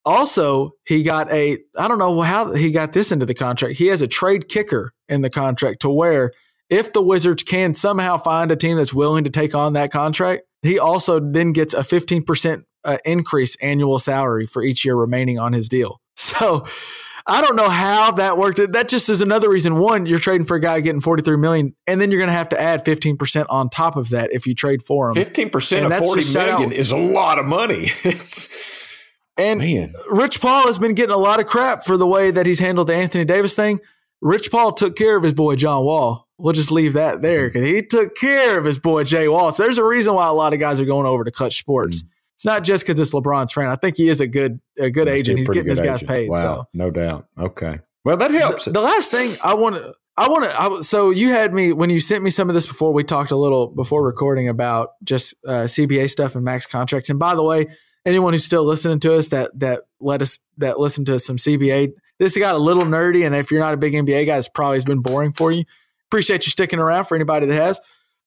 also, 0.05 0.71
he 0.85 1.03
got 1.03 1.31
a 1.31 1.57
I 1.77 1.87
don't 1.87 1.99
know 1.99 2.21
how 2.21 2.53
he 2.53 2.71
got 2.71 2.93
this 2.93 3.11
into 3.11 3.25
the 3.25 3.33
contract. 3.33 3.75
He 3.75 3.87
has 3.87 4.01
a 4.01 4.07
trade 4.07 4.49
kicker 4.49 4.93
in 5.09 5.21
the 5.21 5.29
contract 5.29 5.81
to 5.81 5.89
where 5.89 6.31
if 6.69 6.93
the 6.93 7.01
Wizards 7.01 7.43
can 7.43 7.73
somehow 7.73 8.17
find 8.17 8.51
a 8.51 8.55
team 8.55 8.77
that's 8.77 8.93
willing 8.93 9.23
to 9.25 9.29
take 9.29 9.53
on 9.53 9.73
that 9.73 9.91
contract, 9.91 10.43
he 10.61 10.79
also 10.79 11.19
then 11.19 11.53
gets 11.53 11.73
a 11.73 11.83
fifteen 11.83 12.23
percent 12.23 12.65
uh, 12.83 12.97
increase 13.05 13.55
annual 13.57 13.99
salary 13.99 14.47
for 14.47 14.63
each 14.63 14.85
year 14.85 14.95
remaining 14.95 15.39
on 15.39 15.53
his 15.53 15.67
deal. 15.67 15.99
So 16.17 16.65
I 17.27 17.41
don't 17.41 17.55
know 17.55 17.69
how 17.69 18.11
that 18.11 18.37
worked. 18.37 18.59
That 18.71 18.89
just 18.89 19.09
is 19.09 19.21
another 19.21 19.49
reason. 19.49 19.77
One, 19.77 20.05
you're 20.05 20.19
trading 20.19 20.45
for 20.45 20.55
a 20.55 20.59
guy 20.59 20.79
getting 20.81 21.01
43 21.01 21.37
million, 21.37 21.75
and 21.87 22.01
then 22.01 22.11
you're 22.11 22.19
going 22.19 22.29
to 22.29 22.35
have 22.35 22.49
to 22.49 22.61
add 22.61 22.83
15 22.83 23.17
percent 23.17 23.47
on 23.49 23.69
top 23.69 23.95
of 23.95 24.09
that 24.09 24.31
if 24.33 24.47
you 24.47 24.55
trade 24.55 24.81
for 24.81 25.09
him. 25.09 25.15
Fifteen 25.15 25.49
percent 25.49 25.83
And 25.83 25.85
of 25.85 25.91
that's 25.91 26.05
forty 26.05 26.21
just 26.21 26.33
shout 26.33 26.47
million 26.47 26.69
out. 26.69 26.75
is 26.75 26.91
a 26.91 26.97
lot 26.97 27.39
of 27.39 27.45
money. 27.45 27.89
It's 28.03 28.49
And 29.37 29.59
man. 29.59 29.93
Rich 30.09 30.41
Paul 30.41 30.67
has 30.67 30.77
been 30.77 30.93
getting 30.93 31.13
a 31.13 31.17
lot 31.17 31.39
of 31.39 31.47
crap 31.47 31.83
for 31.83 31.97
the 31.97 32.07
way 32.07 32.31
that 32.31 32.45
he's 32.45 32.59
handled 32.59 32.87
the 32.87 32.95
Anthony 32.95 33.25
Davis 33.25 33.55
thing. 33.55 33.79
Rich 34.21 34.51
Paul 34.51 34.73
took 34.73 34.95
care 34.95 35.17
of 35.17 35.23
his 35.23 35.33
boy 35.33 35.55
John 35.55 35.83
Wall. 35.85 36.27
We'll 36.37 36.53
just 36.53 36.71
leave 36.71 36.93
that 36.93 37.21
there 37.21 37.49
mm-hmm. 37.49 37.59
because 37.59 37.69
he 37.69 37.81
took 37.83 38.15
care 38.15 38.57
of 38.57 38.65
his 38.65 38.79
boy 38.79 39.03
Jay 39.03 39.27
Wall. 39.27 39.51
So 39.51 39.63
there's 39.63 39.77
a 39.77 39.83
reason 39.83 40.13
why 40.13 40.27
a 40.27 40.33
lot 40.33 40.53
of 40.53 40.59
guys 40.59 40.81
are 40.81 40.85
going 40.85 41.05
over 41.05 41.23
to 41.23 41.31
Clutch 41.31 41.57
Sports. 41.57 42.03
Mm. 42.03 42.07
It's 42.41 42.45
not 42.47 42.63
just 42.63 42.87
because 42.87 42.99
it's 42.99 43.13
LeBron's 43.13 43.51
friend. 43.51 43.71
I 43.71 43.75
think 43.75 43.97
he 43.97 44.09
is 44.09 44.19
a 44.19 44.25
good 44.25 44.59
a 44.75 44.89
good 44.89 45.01
Must 45.01 45.05
be 45.05 45.11
a 45.11 45.13
agent. 45.13 45.37
He's 45.37 45.49
getting 45.49 45.69
his 45.69 45.79
guys 45.79 45.97
agent. 45.97 46.09
paid. 46.09 46.29
Wow, 46.31 46.35
So 46.37 46.67
no 46.73 46.89
doubt. 46.89 47.27
Okay. 47.37 47.81
Well, 48.03 48.17
that 48.17 48.31
helps. 48.31 48.65
the, 48.65 48.71
the 48.71 48.81
last 48.81 49.11
thing 49.11 49.35
I 49.43 49.53
want 49.53 49.75
to, 49.75 49.93
I 50.17 50.27
want 50.27 50.77
to, 50.79 50.83
so 50.83 51.11
you 51.11 51.29
had 51.29 51.53
me 51.53 51.71
when 51.71 51.91
you 51.91 51.99
sent 51.99 52.23
me 52.23 52.31
some 52.31 52.49
of 52.49 52.55
this 52.55 52.65
before. 52.65 52.93
We 52.93 53.03
talked 53.03 53.29
a 53.29 53.35
little 53.35 53.67
before 53.67 54.03
recording 54.03 54.49
about 54.49 54.93
just 55.03 55.35
uh, 55.47 55.65
CBA 55.69 56.09
stuff 56.09 56.33
and 56.33 56.43
max 56.43 56.65
contracts. 56.65 57.11
And 57.11 57.19
by 57.19 57.35
the 57.35 57.43
way, 57.43 57.67
anyone 58.07 58.33
who's 58.33 58.43
still 58.43 58.63
listening 58.65 58.99
to 59.01 59.17
us 59.17 59.27
that 59.27 59.51
that 59.59 59.81
let 59.99 60.23
us 60.23 60.39
that 60.57 60.79
listen 60.79 61.05
to 61.05 61.19
some 61.19 61.37
CBA, 61.37 61.93
this 62.17 62.35
got 62.35 62.55
a 62.55 62.57
little 62.57 62.85
nerdy. 62.85 63.23
And 63.23 63.35
if 63.35 63.51
you're 63.51 63.61
not 63.61 63.75
a 63.75 63.77
big 63.77 63.93
NBA 63.93 64.25
guy, 64.25 64.37
it's 64.39 64.49
probably 64.49 64.77
has 64.77 64.85
been 64.85 65.01
boring 65.01 65.31
for 65.31 65.51
you. 65.51 65.65
Appreciate 66.09 66.47
you 66.47 66.49
sticking 66.49 66.79
around 66.79 67.03
for 67.03 67.13
anybody 67.13 67.45
that 67.45 67.61
has. 67.61 67.79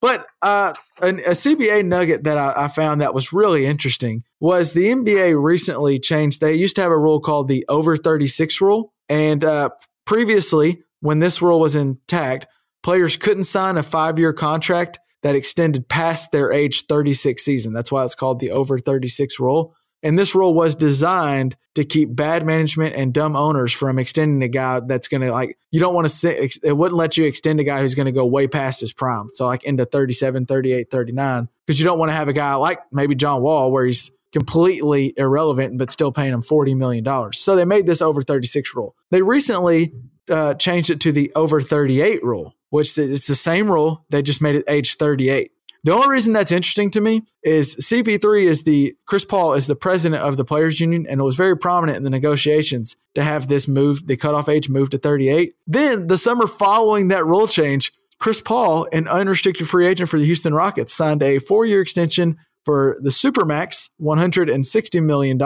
But 0.05 0.27
uh, 0.43 0.75
an, 1.01 1.21
a 1.21 1.31
CBA 1.31 1.83
nugget 1.87 2.25
that 2.25 2.37
I, 2.37 2.65
I 2.65 2.69
found 2.69 3.01
that 3.01 3.15
was 3.15 3.33
really 3.33 3.65
interesting 3.65 4.23
was 4.39 4.75
the 4.75 4.85
NBA 4.85 5.43
recently 5.43 5.99
changed. 5.99 6.43
They 6.43 6.53
used 6.53 6.77
to 6.77 6.83
have 6.83 6.93
a 6.93 6.99
rule 6.99 7.21
called 7.21 7.49
the 7.49 7.65
over 7.71 7.97
36 7.97 8.61
rule. 8.61 8.93
And 9.09 9.43
uh, 9.43 9.71
previously, 10.05 10.83
when 11.01 11.21
this 11.21 11.41
rule 11.41 11.59
was 11.59 11.75
intact, 11.75 12.47
players 12.83 13.17
couldn't 13.17 13.45
sign 13.45 13.79
a 13.79 13.83
five 13.83 14.19
year 14.19 14.35
contract 14.35 14.99
that 15.23 15.37
extended 15.37 15.89
past 15.89 16.33
their 16.33 16.53
age 16.53 16.85
36 16.85 17.43
season. 17.43 17.73
That's 17.73 17.91
why 17.91 18.05
it's 18.05 18.15
called 18.15 18.41
the 18.41 18.51
over 18.51 18.79
36 18.79 19.41
rule. 19.41 19.75
And 20.05 20.19
this 20.19 20.35
rule 20.35 20.53
was 20.53 20.75
designed 20.75 21.57
to 21.75 21.85
keep 21.85 22.15
bad 22.15 22.45
management 22.45 22.95
and 22.95 23.13
dumb 23.13 23.35
owners 23.35 23.73
from 23.73 23.99
extending 23.99 24.43
a 24.43 24.49
guy 24.49 24.81
that's 24.81 25.09
going 25.09 25.23
to 25.23 25.33
like, 25.33 25.59
you 25.71 25.81
don't 25.81 25.95
want 25.95 26.09
to, 26.09 26.29
it 26.63 26.77
wouldn't 26.77 26.99
let 26.99 27.17
you 27.17 27.25
extend 27.25 27.59
a 27.59 27.65
guy 27.65 27.81
who's 27.81 27.95
going 27.95 28.07
to 28.07 28.13
go 28.13 28.27
way 28.27 28.47
past 28.47 28.81
his 28.81 28.93
prime. 28.93 29.31
So 29.33 29.47
like 29.47 29.65
into 29.65 29.87
37, 29.87 30.45
38, 30.45 30.91
39, 30.91 31.49
because 31.67 31.81
you 31.81 31.87
don't 31.87 31.99
want 31.99 32.11
to 32.11 32.15
have 32.15 32.29
a 32.29 32.35
guy 32.35 32.55
like 32.55 32.81
maybe 32.93 33.15
John 33.15 33.41
Wall 33.41 33.73
where 33.73 33.87
he's 33.87 34.13
completely 34.31 35.15
irrelevant, 35.17 35.79
but 35.79 35.91
still 35.91 36.13
paying 36.13 36.35
him 36.35 36.43
$40 36.43 36.77
million. 36.77 37.33
So 37.33 37.57
they 37.57 37.65
made 37.65 37.87
this 37.87 38.03
over 38.03 38.21
36 38.21 38.75
rule. 38.75 38.95
They 39.11 39.23
recently 39.23 39.95
uh, 40.29 40.55
changed 40.55 40.91
it 40.91 41.01
to 41.01 41.13
the 41.13 41.33
over 41.35 41.63
38 41.63 42.23
rule, 42.23 42.55
which 42.69 42.99
is 42.99 43.27
the 43.27 43.35
same 43.35 43.71
rule. 43.71 44.05
They 44.11 44.23
just 44.23 44.43
made 44.43 44.57
it 44.57 44.65
age 44.69 44.97
38. 44.97 45.51
The 45.85 45.93
only 45.93 46.09
reason 46.09 46.33
that's 46.33 46.51
interesting 46.51 46.91
to 46.93 47.01
me 47.03 47.23
is 47.43 47.77
CP3 47.77 48.45
is 48.45 48.63
the 48.63 48.95
Chris 49.07 49.27
Paul 49.27 49.53
is 49.53 49.67
the 49.67 49.77
president 49.77 50.23
of 50.23 50.39
the 50.39 50.45
players 50.45 50.81
union 50.81 51.07
and 51.07 51.21
it 51.21 51.25
was 51.25 51.37
very 51.37 51.57
prominent 51.57 51.99
in 51.99 52.05
the 52.05 52.11
negotiations 52.11 52.97
to 53.15 53.23
have 53.23 53.49
this 53.49 53.69
move, 53.69 54.07
the 54.07 54.17
cutoff 54.17 54.49
age 54.49 54.71
moved 54.71 54.93
to 54.93 54.99
38. 54.99 55.55
Then 55.67 56.07
the 56.07 56.17
summer 56.17 56.47
following 56.47 57.09
that 57.09 57.27
rule 57.27 57.47
change, 57.47 57.93
Chris 58.19 58.41
Paul, 58.41 58.89
an 58.93 59.07
unrestricted 59.09 59.69
free 59.69 59.87
agent 59.87 60.09
for 60.09 60.19
the 60.19 60.25
Houston 60.25 60.55
Rockets, 60.55 60.95
signed 60.95 61.23
a 61.23 61.39
four-year 61.39 61.83
extension 61.83 62.39
for 62.65 62.97
the 63.03 63.11
Supermax, 63.11 63.91
$160 64.01 65.05
million, 65.05 65.39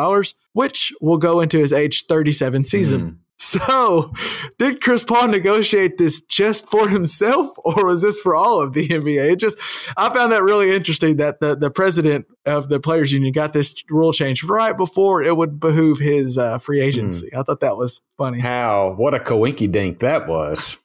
which 0.53 0.93
will 1.01 1.17
go 1.17 1.41
into 1.41 1.59
his 1.59 1.73
age 1.73 2.07
37 2.07 2.65
season. 2.65 3.01
Hmm. 3.01 3.15
So, 3.41 4.13
did 4.59 4.81
Chris 4.81 5.05
Paul 5.05 5.29
negotiate 5.29 5.97
this 5.97 6.21
just 6.23 6.69
for 6.69 6.89
himself, 6.89 7.51
or 7.65 7.87
was 7.87 8.03
this 8.03 8.19
for 8.19 8.35
all 8.35 8.61
of 8.61 8.73
the 8.73 8.89
NBA? 8.89 9.33
It 9.33 9.39
just, 9.39 9.57
I 9.97 10.13
found 10.13 10.33
that 10.33 10.43
really 10.43 10.75
interesting 10.75 11.19
that 11.19 11.39
the, 11.39 11.55
the 11.55 11.71
president 11.71 12.27
of 12.45 12.69
the 12.69 12.81
players 12.81 13.13
union 13.13 13.33
got 13.33 13.53
this 13.53 13.77
rule 13.91 14.13
change 14.13 14.43
right 14.43 14.77
before 14.77 15.23
it 15.23 15.37
would 15.37 15.61
behoove 15.61 16.01
his 16.01 16.37
uh, 16.37 16.59
free 16.59 16.81
agency. 16.81 17.31
I 17.33 17.45
thought 17.45 17.61
that 17.61 17.77
was 17.77 18.03
funny. 18.17 18.41
How 18.41 18.95
what 18.97 19.15
a 19.15 19.21
coinky 19.21 19.71
dink 19.71 20.01
that 20.01 20.27
was. 20.27 20.77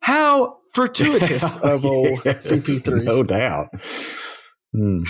How 0.00 0.58
fortuitous 0.74 1.56
of 1.62 1.86
old 1.86 2.20
Yes, 2.26 2.50
CP3. 2.50 3.04
No 3.04 3.22
doubt. 3.22 3.68
Hmm. 4.72 5.04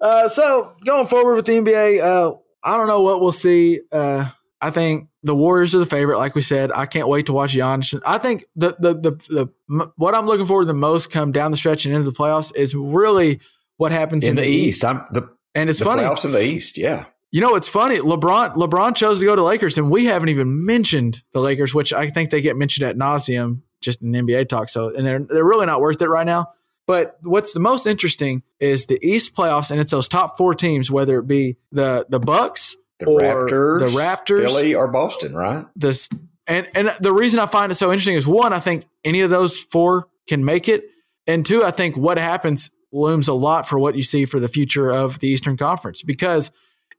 Uh, 0.00 0.28
so 0.28 0.74
going 0.84 1.06
forward 1.06 1.34
with 1.34 1.46
the 1.46 1.58
NBA, 1.58 2.00
uh, 2.00 2.36
I 2.62 2.76
don't 2.76 2.86
know 2.86 3.02
what 3.02 3.20
we'll 3.20 3.32
see. 3.32 3.80
Uh, 3.90 4.26
I 4.60 4.70
think 4.70 5.07
the 5.22 5.34
Warriors 5.34 5.74
are 5.74 5.78
the 5.78 5.86
favorite, 5.86 6.18
like 6.18 6.34
we 6.34 6.42
said. 6.42 6.70
I 6.74 6.86
can't 6.86 7.08
wait 7.08 7.26
to 7.26 7.32
watch 7.32 7.54
Giannis. 7.54 8.00
I 8.06 8.18
think 8.18 8.44
the 8.56 8.76
the 8.78 8.94
the, 8.94 9.10
the 9.28 9.48
m- 9.70 9.92
what 9.96 10.14
I'm 10.14 10.26
looking 10.26 10.46
forward 10.46 10.62
to 10.64 10.68
the 10.68 10.74
most 10.74 11.10
come 11.10 11.32
down 11.32 11.50
the 11.50 11.56
stretch 11.56 11.86
and 11.86 11.94
into 11.94 12.08
the 12.10 12.16
playoffs 12.16 12.54
is 12.54 12.74
really 12.74 13.40
what 13.76 13.92
happens 13.92 14.24
In 14.24 14.36
the, 14.36 14.46
East, 14.46 14.84
I'm 14.84 15.04
the, 15.12 15.28
And 15.54 15.70
it's 15.70 15.78
the 15.78 15.84
funny, 15.84 16.02
playoffs 16.02 16.24
in 16.24 16.32
the 16.32 16.44
East. 16.44 16.76
Yeah. 16.78 17.06
you 17.30 17.40
know, 17.40 17.54
it's 17.54 17.68
funny. 17.68 17.98
LeBron 17.98 18.54
LeBron 18.54 18.94
chose 18.96 19.20
to 19.20 19.26
go 19.26 19.34
to 19.36 19.42
Lakers, 19.42 19.78
and 19.78 19.90
we 19.90 20.06
haven't 20.06 20.28
even 20.30 20.64
mentioned 20.64 21.22
the 21.32 21.40
Lakers, 21.40 21.74
which 21.74 21.92
I 21.92 22.08
think 22.10 22.30
they 22.30 22.40
get 22.40 22.56
mentioned 22.56 22.88
at 22.88 22.96
nauseum 22.96 23.62
just 23.80 24.02
in 24.02 24.12
NBA 24.12 24.48
talk. 24.48 24.68
So, 24.68 24.94
and 24.94 25.06
they're 25.06 25.20
they're 25.20 25.44
really 25.44 25.66
not 25.66 25.80
worth 25.80 26.00
it 26.02 26.08
right 26.08 26.26
now. 26.26 26.48
But 26.86 27.18
what's 27.22 27.52
the 27.52 27.60
most 27.60 27.86
interesting 27.86 28.42
is 28.60 28.86
the 28.86 28.98
East 29.06 29.34
playoffs, 29.36 29.70
and 29.70 29.78
it's 29.78 29.90
those 29.90 30.08
top 30.08 30.38
four 30.38 30.54
teams, 30.54 30.90
whether 30.90 31.18
it 31.18 31.26
be 31.26 31.58
the 31.70 32.06
the 32.08 32.18
Bucks 32.18 32.76
The 32.98 33.06
or 33.06 33.20
Raptors, 33.20 33.80
the 33.80 33.98
Raptors, 33.98 34.44
Philly, 34.44 34.74
or 34.74 34.88
Boston, 34.88 35.34
right? 35.34 35.66
this 35.76 36.08
and 36.46 36.66
and 36.74 36.94
the 37.00 37.12
reason 37.12 37.38
I 37.38 37.46
find 37.46 37.70
it 37.70 37.76
so 37.76 37.90
interesting 37.92 38.14
is 38.14 38.26
one, 38.26 38.52
I 38.52 38.60
think 38.60 38.86
any 39.04 39.20
of 39.20 39.30
those 39.30 39.60
four 39.60 40.08
can 40.26 40.44
make 40.44 40.68
it, 40.68 40.84
and 41.26 41.46
two, 41.46 41.64
I 41.64 41.70
think 41.70 41.96
what 41.96 42.18
happens 42.18 42.70
looms 42.90 43.28
a 43.28 43.34
lot 43.34 43.68
for 43.68 43.78
what 43.78 43.96
you 43.96 44.02
see 44.02 44.24
for 44.24 44.40
the 44.40 44.48
future 44.48 44.90
of 44.90 45.18
the 45.18 45.28
Eastern 45.28 45.56
Conference 45.56 46.02
because 46.02 46.50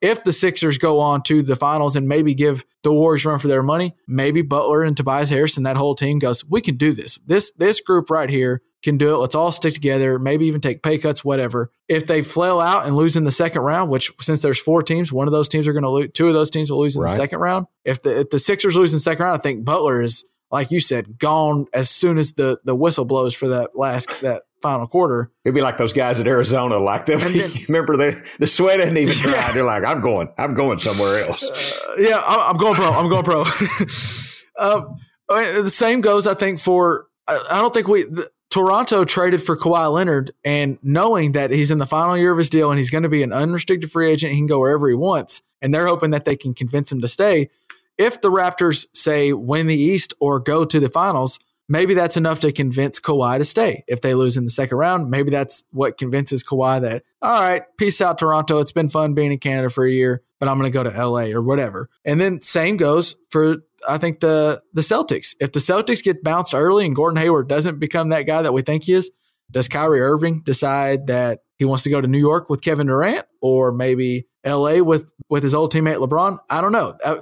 if 0.02 0.24
the 0.24 0.32
Sixers 0.32 0.78
go 0.78 1.00
on 1.00 1.24
to 1.24 1.42
the 1.42 1.56
finals 1.56 1.96
and 1.96 2.08
maybe 2.08 2.34
give 2.34 2.64
the 2.84 2.94
Warriors 2.94 3.26
run 3.26 3.40
for 3.40 3.48
their 3.50 3.64
money, 3.64 3.96
maybe 4.08 4.42
Butler 4.42 4.84
and 4.84 4.96
Tobias 4.96 5.30
Harris 5.30 5.58
and 5.58 5.66
that 5.66 5.76
whole 5.78 5.96
team 5.96 6.20
goes, 6.20 6.46
we 6.46 6.62
can 6.62 6.78
do 6.78 6.92
this. 6.94 7.20
This 7.26 7.52
this 7.58 7.82
group 7.82 8.10
right 8.10 8.30
here 8.30 8.62
can 8.82 8.98
do 8.98 9.14
it. 9.14 9.18
Let's 9.18 9.36
all 9.36 9.52
stick 9.52 9.74
together, 9.74 10.18
maybe 10.20 10.46
even 10.46 10.62
take 10.62 10.82
pay 10.82 10.98
cuts, 10.98 11.26
whatever. 11.26 11.70
If 11.90 12.06
they 12.08 12.22
flail 12.22 12.62
out 12.62 12.86
and 12.86 12.96
lose 12.96 13.18
in 13.18 13.26
the 13.26 13.32
second 13.32 13.62
round, 13.64 13.90
which 13.90 14.10
since 14.22 14.42
there's 14.42 14.60
four 14.62 14.84
teams, 14.84 15.12
one 15.12 15.28
of 15.28 15.34
those 15.34 15.50
teams 15.50 15.68
are 15.68 15.74
going 15.74 15.84
to 15.84 15.90
lose. 15.90 16.10
Two 16.14 16.30
of 16.30 16.34
those 16.34 16.50
teams 16.50 16.72
will 16.72 16.80
lose 16.80 16.96
in 16.96 17.02
Right. 17.02 17.10
the 17.10 17.16
second 17.16 17.40
round. 17.40 17.66
If 17.84 18.02
the 18.02 18.22
if 18.22 18.30
the 18.30 18.40
Sixers 18.40 18.78
lose 18.78 18.94
in 18.94 18.98
the 18.98 19.02
second 19.02 19.26
round, 19.26 19.40
I 19.40 19.42
think 19.42 19.66
Butler 19.66 20.02
is 20.02 20.24
like 20.52 20.72
you 20.72 20.80
said, 20.80 21.20
gone 21.20 21.66
as 21.74 21.90
soon 21.90 22.18
as 22.18 22.34
the 22.34 22.58
the 22.64 22.74
whistle 22.74 23.06
blows 23.06 23.36
for 23.36 23.50
that 23.50 23.72
last 23.76 24.10
that 24.22 24.44
final 24.62 24.88
quarter. 24.88 25.32
It'd 25.46 25.56
be 25.56 25.62
like 25.62 25.78
those 25.78 25.94
guys 25.94 26.20
at 26.20 26.28
Arizona, 26.28 26.78
like 26.78 27.06
them. 27.06 27.20
then- 27.20 27.52
remember 27.68 27.98
the 27.98 28.24
the 28.40 28.48
sweat 28.48 28.80
isn't 28.80 28.98
even 28.98 29.16
dry. 29.22 29.32
Yeah. 29.34 29.52
They're 29.54 29.64
like, 29.64 29.86
I'm 29.86 30.02
going, 30.02 30.30
I'm 30.38 30.54
going 30.54 30.78
somewhere 30.78 31.24
else. 31.26 31.50
Uh, 31.50 31.96
yeah, 31.98 32.22
I'm, 32.26 32.52
I'm 32.52 32.58
going 32.58 32.76
pro. 32.76 32.92
I'm 32.92 33.10
going 33.10 33.24
pro. 33.24 33.42
um, 34.60 34.96
the 35.30 35.70
same 35.70 36.02
goes, 36.02 36.28
I 36.28 36.34
think, 36.34 36.60
for 36.60 37.08
I, 37.28 37.40
I 37.52 37.62
don't 37.62 37.74
think 37.74 37.88
we 37.88 38.04
the, 38.04 38.30
Toronto 38.50 39.06
traded 39.06 39.44
for 39.44 39.56
Kawhi 39.56 39.92
Leonard, 39.94 40.34
and 40.44 40.80
knowing 40.82 41.34
that 41.34 41.52
he's 41.52 41.70
in 41.70 41.78
the 41.78 41.86
final 41.86 42.18
year 42.18 42.32
of 42.32 42.38
his 42.40 42.50
deal 42.50 42.72
and 42.72 42.80
he's 42.80 42.90
going 42.90 43.04
to 43.04 43.10
be 43.10 43.22
an 43.22 43.32
unrestricted 43.32 43.92
free 43.92 44.10
agent, 44.10 44.32
he 44.32 44.40
can 44.40 44.48
go 44.48 44.60
wherever 44.60 44.90
he 44.90 44.96
wants, 44.96 45.44
and 45.62 45.72
they're 45.74 45.86
hoping 45.86 46.10
that 46.12 46.26
they 46.26 46.36
can 46.36 46.56
convince 46.56 46.92
him 46.92 47.00
to 47.02 47.08
stay. 47.08 47.50
If 48.00 48.22
the 48.22 48.32
Raptors 48.32 48.88
say 48.96 49.34
win 49.34 49.68
the 49.68 49.76
East 49.76 50.14
or 50.20 50.40
go 50.40 50.66
to 50.66 50.80
the 50.80 50.90
finals, 50.90 51.38
maybe 51.70 51.94
that's 51.94 52.18
enough 52.18 52.40
to 52.42 52.52
convince 52.52 53.00
Kawhi 53.00 53.38
to 53.38 53.46
stay. 53.46 53.84
If 53.88 54.02
they 54.02 54.16
lose 54.16 54.36
in 54.36 54.44
the 54.44 54.50
second 54.50 54.78
round, 54.78 55.10
maybe 55.10 55.30
that's 55.30 55.64
what 55.72 55.98
convinces 55.98 56.44
Kawhi 56.44 56.82
that, 56.82 57.04
all 57.22 57.40
right, 57.40 57.62
peace 57.78 58.02
out, 58.02 58.18
Toronto. 58.18 58.60
It's 58.60 58.72
been 58.72 58.90
fun 58.90 59.14
being 59.14 59.32
in 59.32 59.38
Canada 59.38 59.70
for 59.70 59.86
a 59.86 59.92
year, 59.92 60.24
but 60.40 60.50
I'm 60.50 60.58
going 60.60 60.70
to 60.70 60.74
go 60.74 60.84
to 60.84 61.08
LA 61.08 61.28
or 61.28 61.42
whatever. 61.42 61.90
And 62.04 62.20
then 62.20 62.42
same 62.42 62.76
goes 62.76 63.16
for, 63.30 63.58
I 63.88 64.00
think, 64.00 64.20
the, 64.20 64.62
the 64.74 64.82
Celtics. 64.82 65.36
If 65.40 65.52
the 65.52 65.60
Celtics 65.60 66.04
get 66.04 66.24
bounced 66.24 66.54
early 66.54 66.86
and 66.86 66.96
Gordon 66.96 67.22
Hayward 67.22 67.48
doesn't 67.48 67.80
become 67.80 68.10
that 68.10 68.24
guy 68.24 68.42
that 68.42 68.54
we 68.54 68.64
think 68.64 68.84
he 68.84 68.94
is, 68.94 69.12
does 69.52 69.68
Kyrie 69.68 70.02
Irving 70.02 70.42
decide 70.44 71.08
that 71.08 71.40
he 71.58 71.66
wants 71.66 71.84
to 71.84 71.90
go 71.90 72.02
to 72.02 72.08
New 72.08 72.20
York 72.20 72.50
with 72.50 72.62
Kevin 72.62 72.88
Durant 72.88 73.26
or 73.42 73.72
maybe 73.72 74.28
LA 74.46 74.80
with, 74.80 75.12
with 75.28 75.44
his 75.44 75.54
old 75.54 75.72
teammate 75.72 75.98
LeBron? 75.98 76.40
I 76.50 76.62
don't 76.62 76.72
know. 76.72 76.98
Uh, 77.04 77.18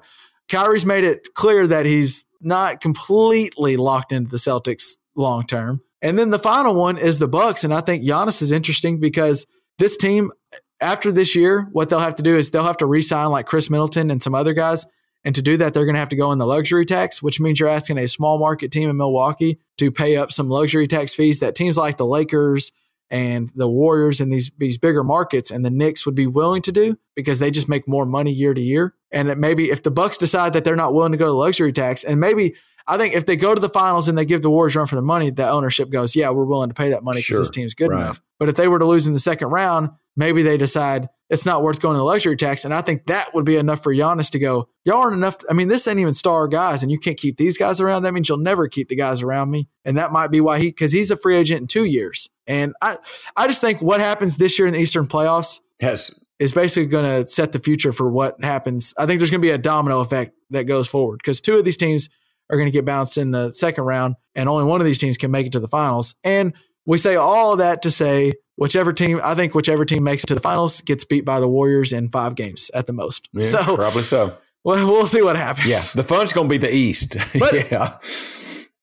Kyrie's 0.49 0.85
made 0.85 1.03
it 1.03 1.33
clear 1.33 1.67
that 1.67 1.85
he's 1.85 2.25
not 2.41 2.81
completely 2.81 3.77
locked 3.77 4.11
into 4.11 4.29
the 4.29 4.37
Celtics 4.37 4.95
long 5.15 5.45
term. 5.45 5.81
And 6.01 6.17
then 6.17 6.29
the 6.29 6.39
final 6.39 6.75
one 6.75 6.97
is 6.97 7.19
the 7.19 7.27
Bucks, 7.27 7.63
and 7.63 7.73
I 7.73 7.81
think 7.81 8.03
Giannis 8.03 8.41
is 8.41 8.51
interesting 8.51 8.99
because 8.99 9.47
this 9.79 9.97
team, 9.97 10.31
after 10.79 11.11
this 11.11 11.35
year, 11.35 11.67
what 11.71 11.89
they'll 11.89 11.99
have 11.99 12.15
to 12.15 12.23
do 12.23 12.37
is 12.37 12.51
they'll 12.51 12.63
have 12.63 12.77
to 12.77 12.85
re-sign 12.85 13.31
like 13.31 13.47
Khris 13.47 13.69
Middleton 13.69 14.11
and 14.11 14.21
some 14.21 14.35
other 14.35 14.53
guys. 14.53 14.85
And 15.23 15.33
to 15.35 15.41
do 15.41 15.57
that, 15.57 15.73
they're 15.73 15.85
going 15.85 15.95
to 15.95 15.99
have 15.99 16.09
to 16.09 16.15
go 16.15 16.31
in 16.31 16.37
the 16.37 16.45
luxury 16.45 16.85
tax, 16.85 17.21
which 17.21 17.39
means 17.39 17.59
you're 17.59 17.67
asking 17.67 17.97
a 17.97 18.07
small 18.07 18.39
market 18.39 18.71
team 18.71 18.89
in 18.89 18.95
Milwaukee 18.95 19.59
to 19.77 19.91
pay 19.91 20.15
up 20.15 20.31
some 20.31 20.49
luxury 20.49 20.87
tax 20.87 21.15
fees 21.15 21.39
that 21.39 21.55
teams 21.55 21.77
like 21.77 21.97
the 21.97 22.05
Lakers 22.05 22.71
and 23.09 23.51
the 23.55 23.67
Warriors 23.67 24.21
and 24.21 24.31
these 24.31 24.51
these 24.57 24.77
bigger 24.77 25.03
markets 25.03 25.49
and 25.51 25.65
the 25.65 25.69
Knicks 25.69 26.05
would 26.05 26.15
be 26.15 26.27
willing 26.27 26.61
to 26.61 26.71
do 26.71 26.97
because 27.15 27.39
they 27.39 27.51
just 27.51 27.69
make 27.69 27.87
more 27.87 28.05
money 28.05 28.31
year 28.31 28.53
to 28.53 28.61
year. 28.61 28.93
And 29.11 29.29
it 29.29 29.37
maybe 29.37 29.69
if 29.71 29.83
the 29.83 29.91
Bucks 29.91 30.17
decide 30.17 30.53
that 30.53 30.63
they're 30.63 30.75
not 30.75 30.93
willing 30.93 31.11
to 31.11 31.17
go 31.17 31.25
to 31.25 31.31
the 31.31 31.37
luxury 31.37 31.71
tax, 31.73 32.03
and 32.03 32.19
maybe 32.19 32.55
I 32.89 32.97
think 32.97 33.13
if 33.15 33.25
they 33.25 33.35
go 33.35 33.53
to 33.53 33.59
the 33.59 33.67
finals 33.69 34.07
and 34.07 34.17
they 34.17 34.23
give 34.23 34.41
the 34.41 34.49
Warriors 34.49 34.75
run 34.77 34.87
for 34.87 34.95
the 34.95 35.01
money, 35.01 35.29
the 35.29 35.49
ownership 35.49 35.89
goes, 35.89 36.15
yeah, 36.15 36.29
we're 36.29 36.45
willing 36.45 36.69
to 36.69 36.73
pay 36.73 36.89
that 36.91 37.03
money 37.03 37.17
because 37.19 37.25
Sure. 37.25 37.39
this 37.39 37.49
team's 37.49 37.73
good 37.73 37.89
Right. 37.91 37.99
enough. 38.01 38.21
But 38.39 38.47
if 38.47 38.55
they 38.55 38.69
were 38.69 38.79
to 38.79 38.85
lose 38.85 39.07
in 39.07 39.11
the 39.13 39.19
second 39.19 39.49
round, 39.49 39.89
maybe 40.15 40.41
they 40.41 40.55
decide 40.57 41.09
it's 41.29 41.45
not 41.45 41.61
worth 41.61 41.81
going 41.81 41.95
to 41.95 41.97
the 41.97 42.05
luxury 42.05 42.37
tax. 42.37 42.63
And 42.63 42.73
I 42.73 42.79
think 42.79 43.07
that 43.07 43.33
would 43.35 43.43
be 43.43 43.57
enough 43.57 43.83
for 43.83 43.93
Giannis 43.93 44.31
to 44.31 44.39
go, 44.39 44.69
y'all 44.85 45.01
aren't 45.01 45.17
enough. 45.17 45.35
I 45.49 45.53
mean, 45.53 45.67
this 45.67 45.85
ain't 45.85 45.99
even 45.99 46.13
star 46.13 46.47
guys, 46.47 46.81
and 46.81 46.89
you 46.89 46.97
can't 46.97 47.17
keep 47.17 47.35
these 47.35 47.57
guys 47.57 47.81
around. 47.81 48.03
That 48.03 48.13
means 48.13 48.29
you'll 48.29 48.37
never 48.37 48.69
keep 48.69 48.87
the 48.87 48.95
guys 48.95 49.21
around 49.21 49.51
me. 49.51 49.67
And 49.83 49.97
that 49.97 50.13
might 50.13 50.31
be 50.31 50.39
why 50.39 50.59
he, 50.59 50.67
because 50.67 50.93
he's 50.93 51.11
a 51.11 51.17
free 51.17 51.35
agent 51.35 51.59
in 51.59 51.67
two 51.67 51.83
years. 51.83 52.29
And 52.47 52.73
I, 52.81 52.99
I 53.35 53.47
just 53.47 53.59
think 53.59 53.81
what 53.81 53.99
happens 53.99 54.37
this 54.37 54.57
year 54.57 54.65
in 54.65 54.73
the 54.73 54.79
Eastern 54.79 55.07
playoffs 55.07 55.59
Has 55.81 56.17
is 56.39 56.53
basically 56.53 56.85
going 56.87 57.05
to 57.05 57.29
set 57.29 57.51
the 57.51 57.59
future 57.59 57.91
for 57.91 58.09
what 58.09 58.43
happens. 58.43 58.93
I 58.97 59.05
think 59.05 59.19
there's 59.19 59.31
going 59.31 59.41
to 59.41 59.45
be 59.47 59.51
a 59.51 59.57
domino 59.57 59.99
effect 60.01 60.33
that 60.51 60.63
goes 60.65 60.87
forward 60.87 61.17
because 61.23 61.41
two 61.41 61.57
of 61.57 61.65
these 61.65 61.77
teams 61.77 62.09
are 62.49 62.57
going 62.57 62.67
to 62.67 62.71
get 62.71 62.85
bounced 62.85 63.17
in 63.17 63.31
the 63.31 63.51
second 63.51 63.83
round, 63.83 64.15
and 64.35 64.47
only 64.47 64.63
one 64.65 64.79
of 64.79 64.85
these 64.85 64.99
teams 64.99 65.17
can 65.17 65.31
make 65.31 65.45
it 65.47 65.51
to 65.53 65.59
the 65.59 65.67
finals. 65.67 66.15
And 66.23 66.53
we 66.85 66.97
say 66.97 67.15
all 67.15 67.51
of 67.53 67.57
that 67.57 67.81
to 67.81 67.91
say 67.91 68.33
whichever 68.55 68.93
team, 68.93 69.19
I 69.23 69.35
think 69.35 69.53
whichever 69.53 69.83
team 69.83 70.03
makes 70.03 70.23
it 70.23 70.27
to 70.27 70.35
the 70.35 70.39
finals 70.41 70.79
gets 70.81 71.03
beat 71.03 71.25
by 71.25 71.39
the 71.39 71.47
Warriors 71.47 71.91
in 71.91 72.09
five 72.09 72.35
games 72.35 72.71
at 72.73 72.87
the 72.87 72.93
most. 72.93 73.27
yeah, 73.33 73.43
so 73.43 73.75
probably 73.75 74.03
so. 74.03 74.37
well, 74.63 74.85
we'll 74.89 75.07
see 75.07 75.21
what 75.21 75.35
happens. 75.35 75.67
Yeah, 75.67 75.81
the 75.95 76.03
fun's 76.03 76.31
going 76.33 76.47
to 76.47 76.51
be 76.51 76.57
the 76.57 76.73
East. 76.73 77.17
But- 77.39 77.69
yeah, 77.71 77.97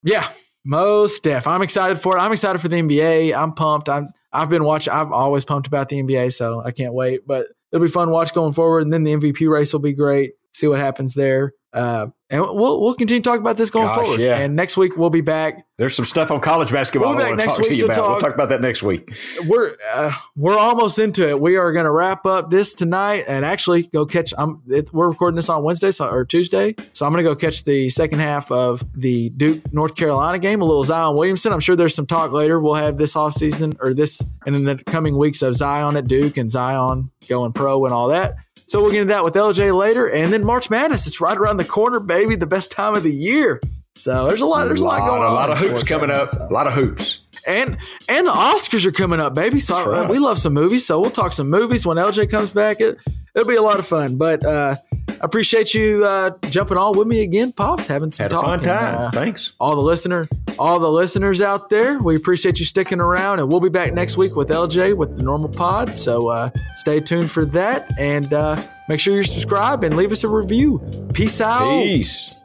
Yeah, 0.03 0.29
most 0.65 1.23
def. 1.25 1.47
I'm 1.47 1.63
excited 1.63 1.99
for 1.99 2.17
it. 2.17 2.21
I'm 2.21 2.33
excited 2.33 2.59
for 2.61 2.69
the 2.69 2.77
NBA. 2.77 3.35
I'm 3.35 3.53
pumped. 3.53 3.89
I'm 3.89 4.09
I've 4.35 4.51
been 4.51 4.65
watching. 4.65 4.93
I've 4.93 5.13
always 5.13 5.45
pumped 5.45 5.69
about 5.69 5.89
the 5.89 6.03
NBA, 6.03 6.33
so 6.33 6.61
I 6.61 6.73
can't 6.73 6.93
wait. 6.93 7.27
But 7.27 7.47
it'll 7.71 7.85
be 7.85 7.91
fun 7.91 8.11
watch 8.11 8.35
going 8.35 8.53
forward, 8.53 8.83
and 8.83 8.93
then 8.93 9.05
the 9.05 9.15
MVP 9.15 9.49
race 9.49 9.73
will 9.73 9.81
be 9.81 9.93
great. 9.93 10.33
See 10.53 10.67
what 10.67 10.81
happens 10.81 11.15
there, 11.15 11.53
uh, 11.73 12.09
and 12.35 12.43
we'll 12.43 12.81
we'll 12.81 12.95
continue 12.95 13.23
to 13.23 13.29
talk 13.31 13.39
about 13.41 13.57
this 13.57 13.71
going 13.71 13.87
Gosh, 13.87 13.97
forward. 14.05 14.21
yeah. 14.21 14.39
And 14.39 14.57
next 14.57 14.77
week 14.77 14.97
we'll 14.97 15.11
be 15.11 15.21
back. 15.21 15.65
there's 15.77 15.95
some 15.95 16.05
stuff 16.05 16.31
on 16.31 16.41
college 16.41 16.71
basketball 16.73 17.11
We'll 17.11 17.19
be 17.19 17.23
back 17.23 17.31
want 17.31 17.41
to 17.41 17.47
next 17.47 17.57
talk 17.57 17.65
to 17.65 17.71
week 17.71 17.81
you 17.81 17.87
to 17.87 17.93
about. 17.93 18.03
We'll 18.03 18.11
talk- 18.15 18.21
talk 18.21 18.35
about 18.35 18.49
that 18.51 18.61
next 18.61 18.83
week. 18.83 19.17
We're 19.47 19.77
uh, 19.95 20.13
we're 20.37 20.59
almost 20.59 20.99
into 20.99 21.29
it. 21.29 21.41
We 21.41 21.57
are 21.57 21.73
going 21.73 21.85
to 21.85 21.91
wrap 21.93 22.27
up 22.27 22.51
this 22.51 22.75
tonight, 22.75 23.25
and 23.29 23.45
actually 23.45 23.85
go 23.85 24.05
catch. 24.07 24.35
I'm 24.37 24.63
it, 24.67 24.93
we're 24.93 25.09
recording 25.09 25.37
this 25.37 25.49
on 25.49 25.63
Wednesday 25.63 25.91
so, 25.91 26.09
or 26.09 26.25
Tuesday, 26.25 26.75
so 26.93 27.07
I'm 27.07 27.13
going 27.13 27.25
to 27.25 27.31
go 27.31 27.35
catch 27.37 27.65
the 27.65 27.89
second 27.89 28.19
half 28.19 28.51
of 28.51 28.83
the 28.95 29.31
Duke 29.31 29.73
North 29.73 29.95
Carolina 29.97 30.39
game. 30.39 30.61
A 30.61 30.65
little 30.65 30.85
Zion 30.85 31.15
Williamson. 31.15 31.53
I'm 31.53 31.61
sure 31.61 31.77
there's 31.77 31.95
some 31.95 32.07
talk 32.07 32.33
later. 32.33 32.59
We'll 32.61 32.75
have 32.75 32.99
this 32.99 33.17
off 33.17 33.35
season 33.35 33.77
or 33.81 33.95
this 33.95 34.21
and 34.47 34.57
in 34.57 34.65
the 34.65 34.77
coming 34.77 35.17
weeks 35.17 35.43
of 35.43 35.55
Zion 35.55 35.97
at 35.97 36.07
Duke 36.09 36.37
and 36.37 36.51
Zion 36.51 37.11
going 37.29 37.53
pro 37.53 37.85
and 37.85 37.95
all 37.95 38.09
that. 38.09 38.35
So 38.67 38.81
we'll 38.81 38.91
get 38.91 39.03
into 39.03 39.13
that 39.15 39.25
with 39.25 39.35
LJ 39.35 39.77
later, 39.77 40.09
and 40.11 40.33
then 40.33 40.45
March 40.45 40.71
Madness. 40.71 41.07
It's 41.07 41.21
right 41.21 41.37
around 41.37 41.59
the 41.59 41.65
corner, 41.65 42.01
baby. 42.01 42.37
The 42.37 42.47
best 42.47 42.71
time 42.71 42.95
of 42.95 43.03
the 43.03 43.13
year. 43.15 43.61
So 43.95 44.27
there's 44.27 44.43
a 44.43 44.47
lot. 44.47 44.65
There's 44.65 44.81
a 44.81 44.85
lot, 44.85 45.01
going 45.01 45.23
on. 45.23 45.31
A 45.31 45.35
lot 45.35 45.51
of 45.51 45.59
hoops 45.59 45.83
coming 45.85 46.11
up. 46.11 46.29
so. 46.29 46.47
A 46.51 46.53
lot 46.53 46.67
of 46.67 46.73
hoops. 46.73 47.21
And 47.47 47.77
and 48.09 48.27
the 48.27 48.33
Oscars 48.33 48.85
are 48.87 48.93
coming 48.93 49.21
up, 49.21 49.35
baby. 49.35 49.61
So 49.61 49.91
right. 49.91 50.09
we 50.09 50.19
love 50.19 50.39
some 50.39 50.55
movies. 50.55 50.87
So 50.87 51.01
we'll 51.01 51.11
talk 51.11 51.33
some 51.33 51.51
movies 51.51 51.87
when 51.87 51.97
LJ 51.97 52.31
comes 52.31 52.51
back. 52.51 52.81
It, 52.81 52.99
it'll 53.35 53.49
be 53.49 53.57
a 53.57 53.63
lot 53.63 53.79
of 53.79 53.87
fun. 53.87 54.17
But 54.17 54.45
uh, 54.45 54.77
I 55.09 55.15
appreciate 55.21 55.75
you 55.75 56.05
uh, 56.05 56.31
jumping 56.51 56.77
on 56.77 56.97
with 56.97 57.07
me 57.07 57.23
again, 57.23 57.53
pops. 57.53 57.87
Having 57.87 58.13
some 58.13 58.25
Had 58.25 58.31
talk. 58.31 58.61
time. 58.63 58.69
uh, 58.69 59.11
Thanks. 59.11 59.53
all 59.61 59.75
the 59.77 59.83
listener, 59.83 60.29
all 60.59 60.79
the 60.79 60.91
listeners 60.91 61.41
out 61.41 61.69
there, 61.71 61.99
we 62.01 62.17
appreciate 62.17 62.59
you 62.59 62.65
sticking 62.65 63.01
around, 63.01 63.41
and 63.41 63.51
we'll 63.51 63.61
be 63.61 63.69
back 63.69 63.93
next 63.93 64.17
week 64.17 64.37
with 64.37 64.49
LJ 64.49 64.97
with 64.97 65.17
the 65.17 65.23
normal 65.23 65.49
pod. 65.49 65.97
So 65.97 66.29
uh, 66.29 66.51
stay 66.77 67.01
tuned 67.01 67.31
for 67.31 67.45
that, 67.47 67.99
and 67.99 68.33
uh, 68.33 68.63
make 68.89 69.01
sure 69.01 69.15
you 69.15 69.25
subscribe 69.25 69.85
and 69.85 69.97
leave 69.97 70.13
us 70.13 70.25
a 70.25 70.29
review. 70.29 70.81
Peace 71.13 71.41
out. 71.41 71.83
Peace. 71.83 72.44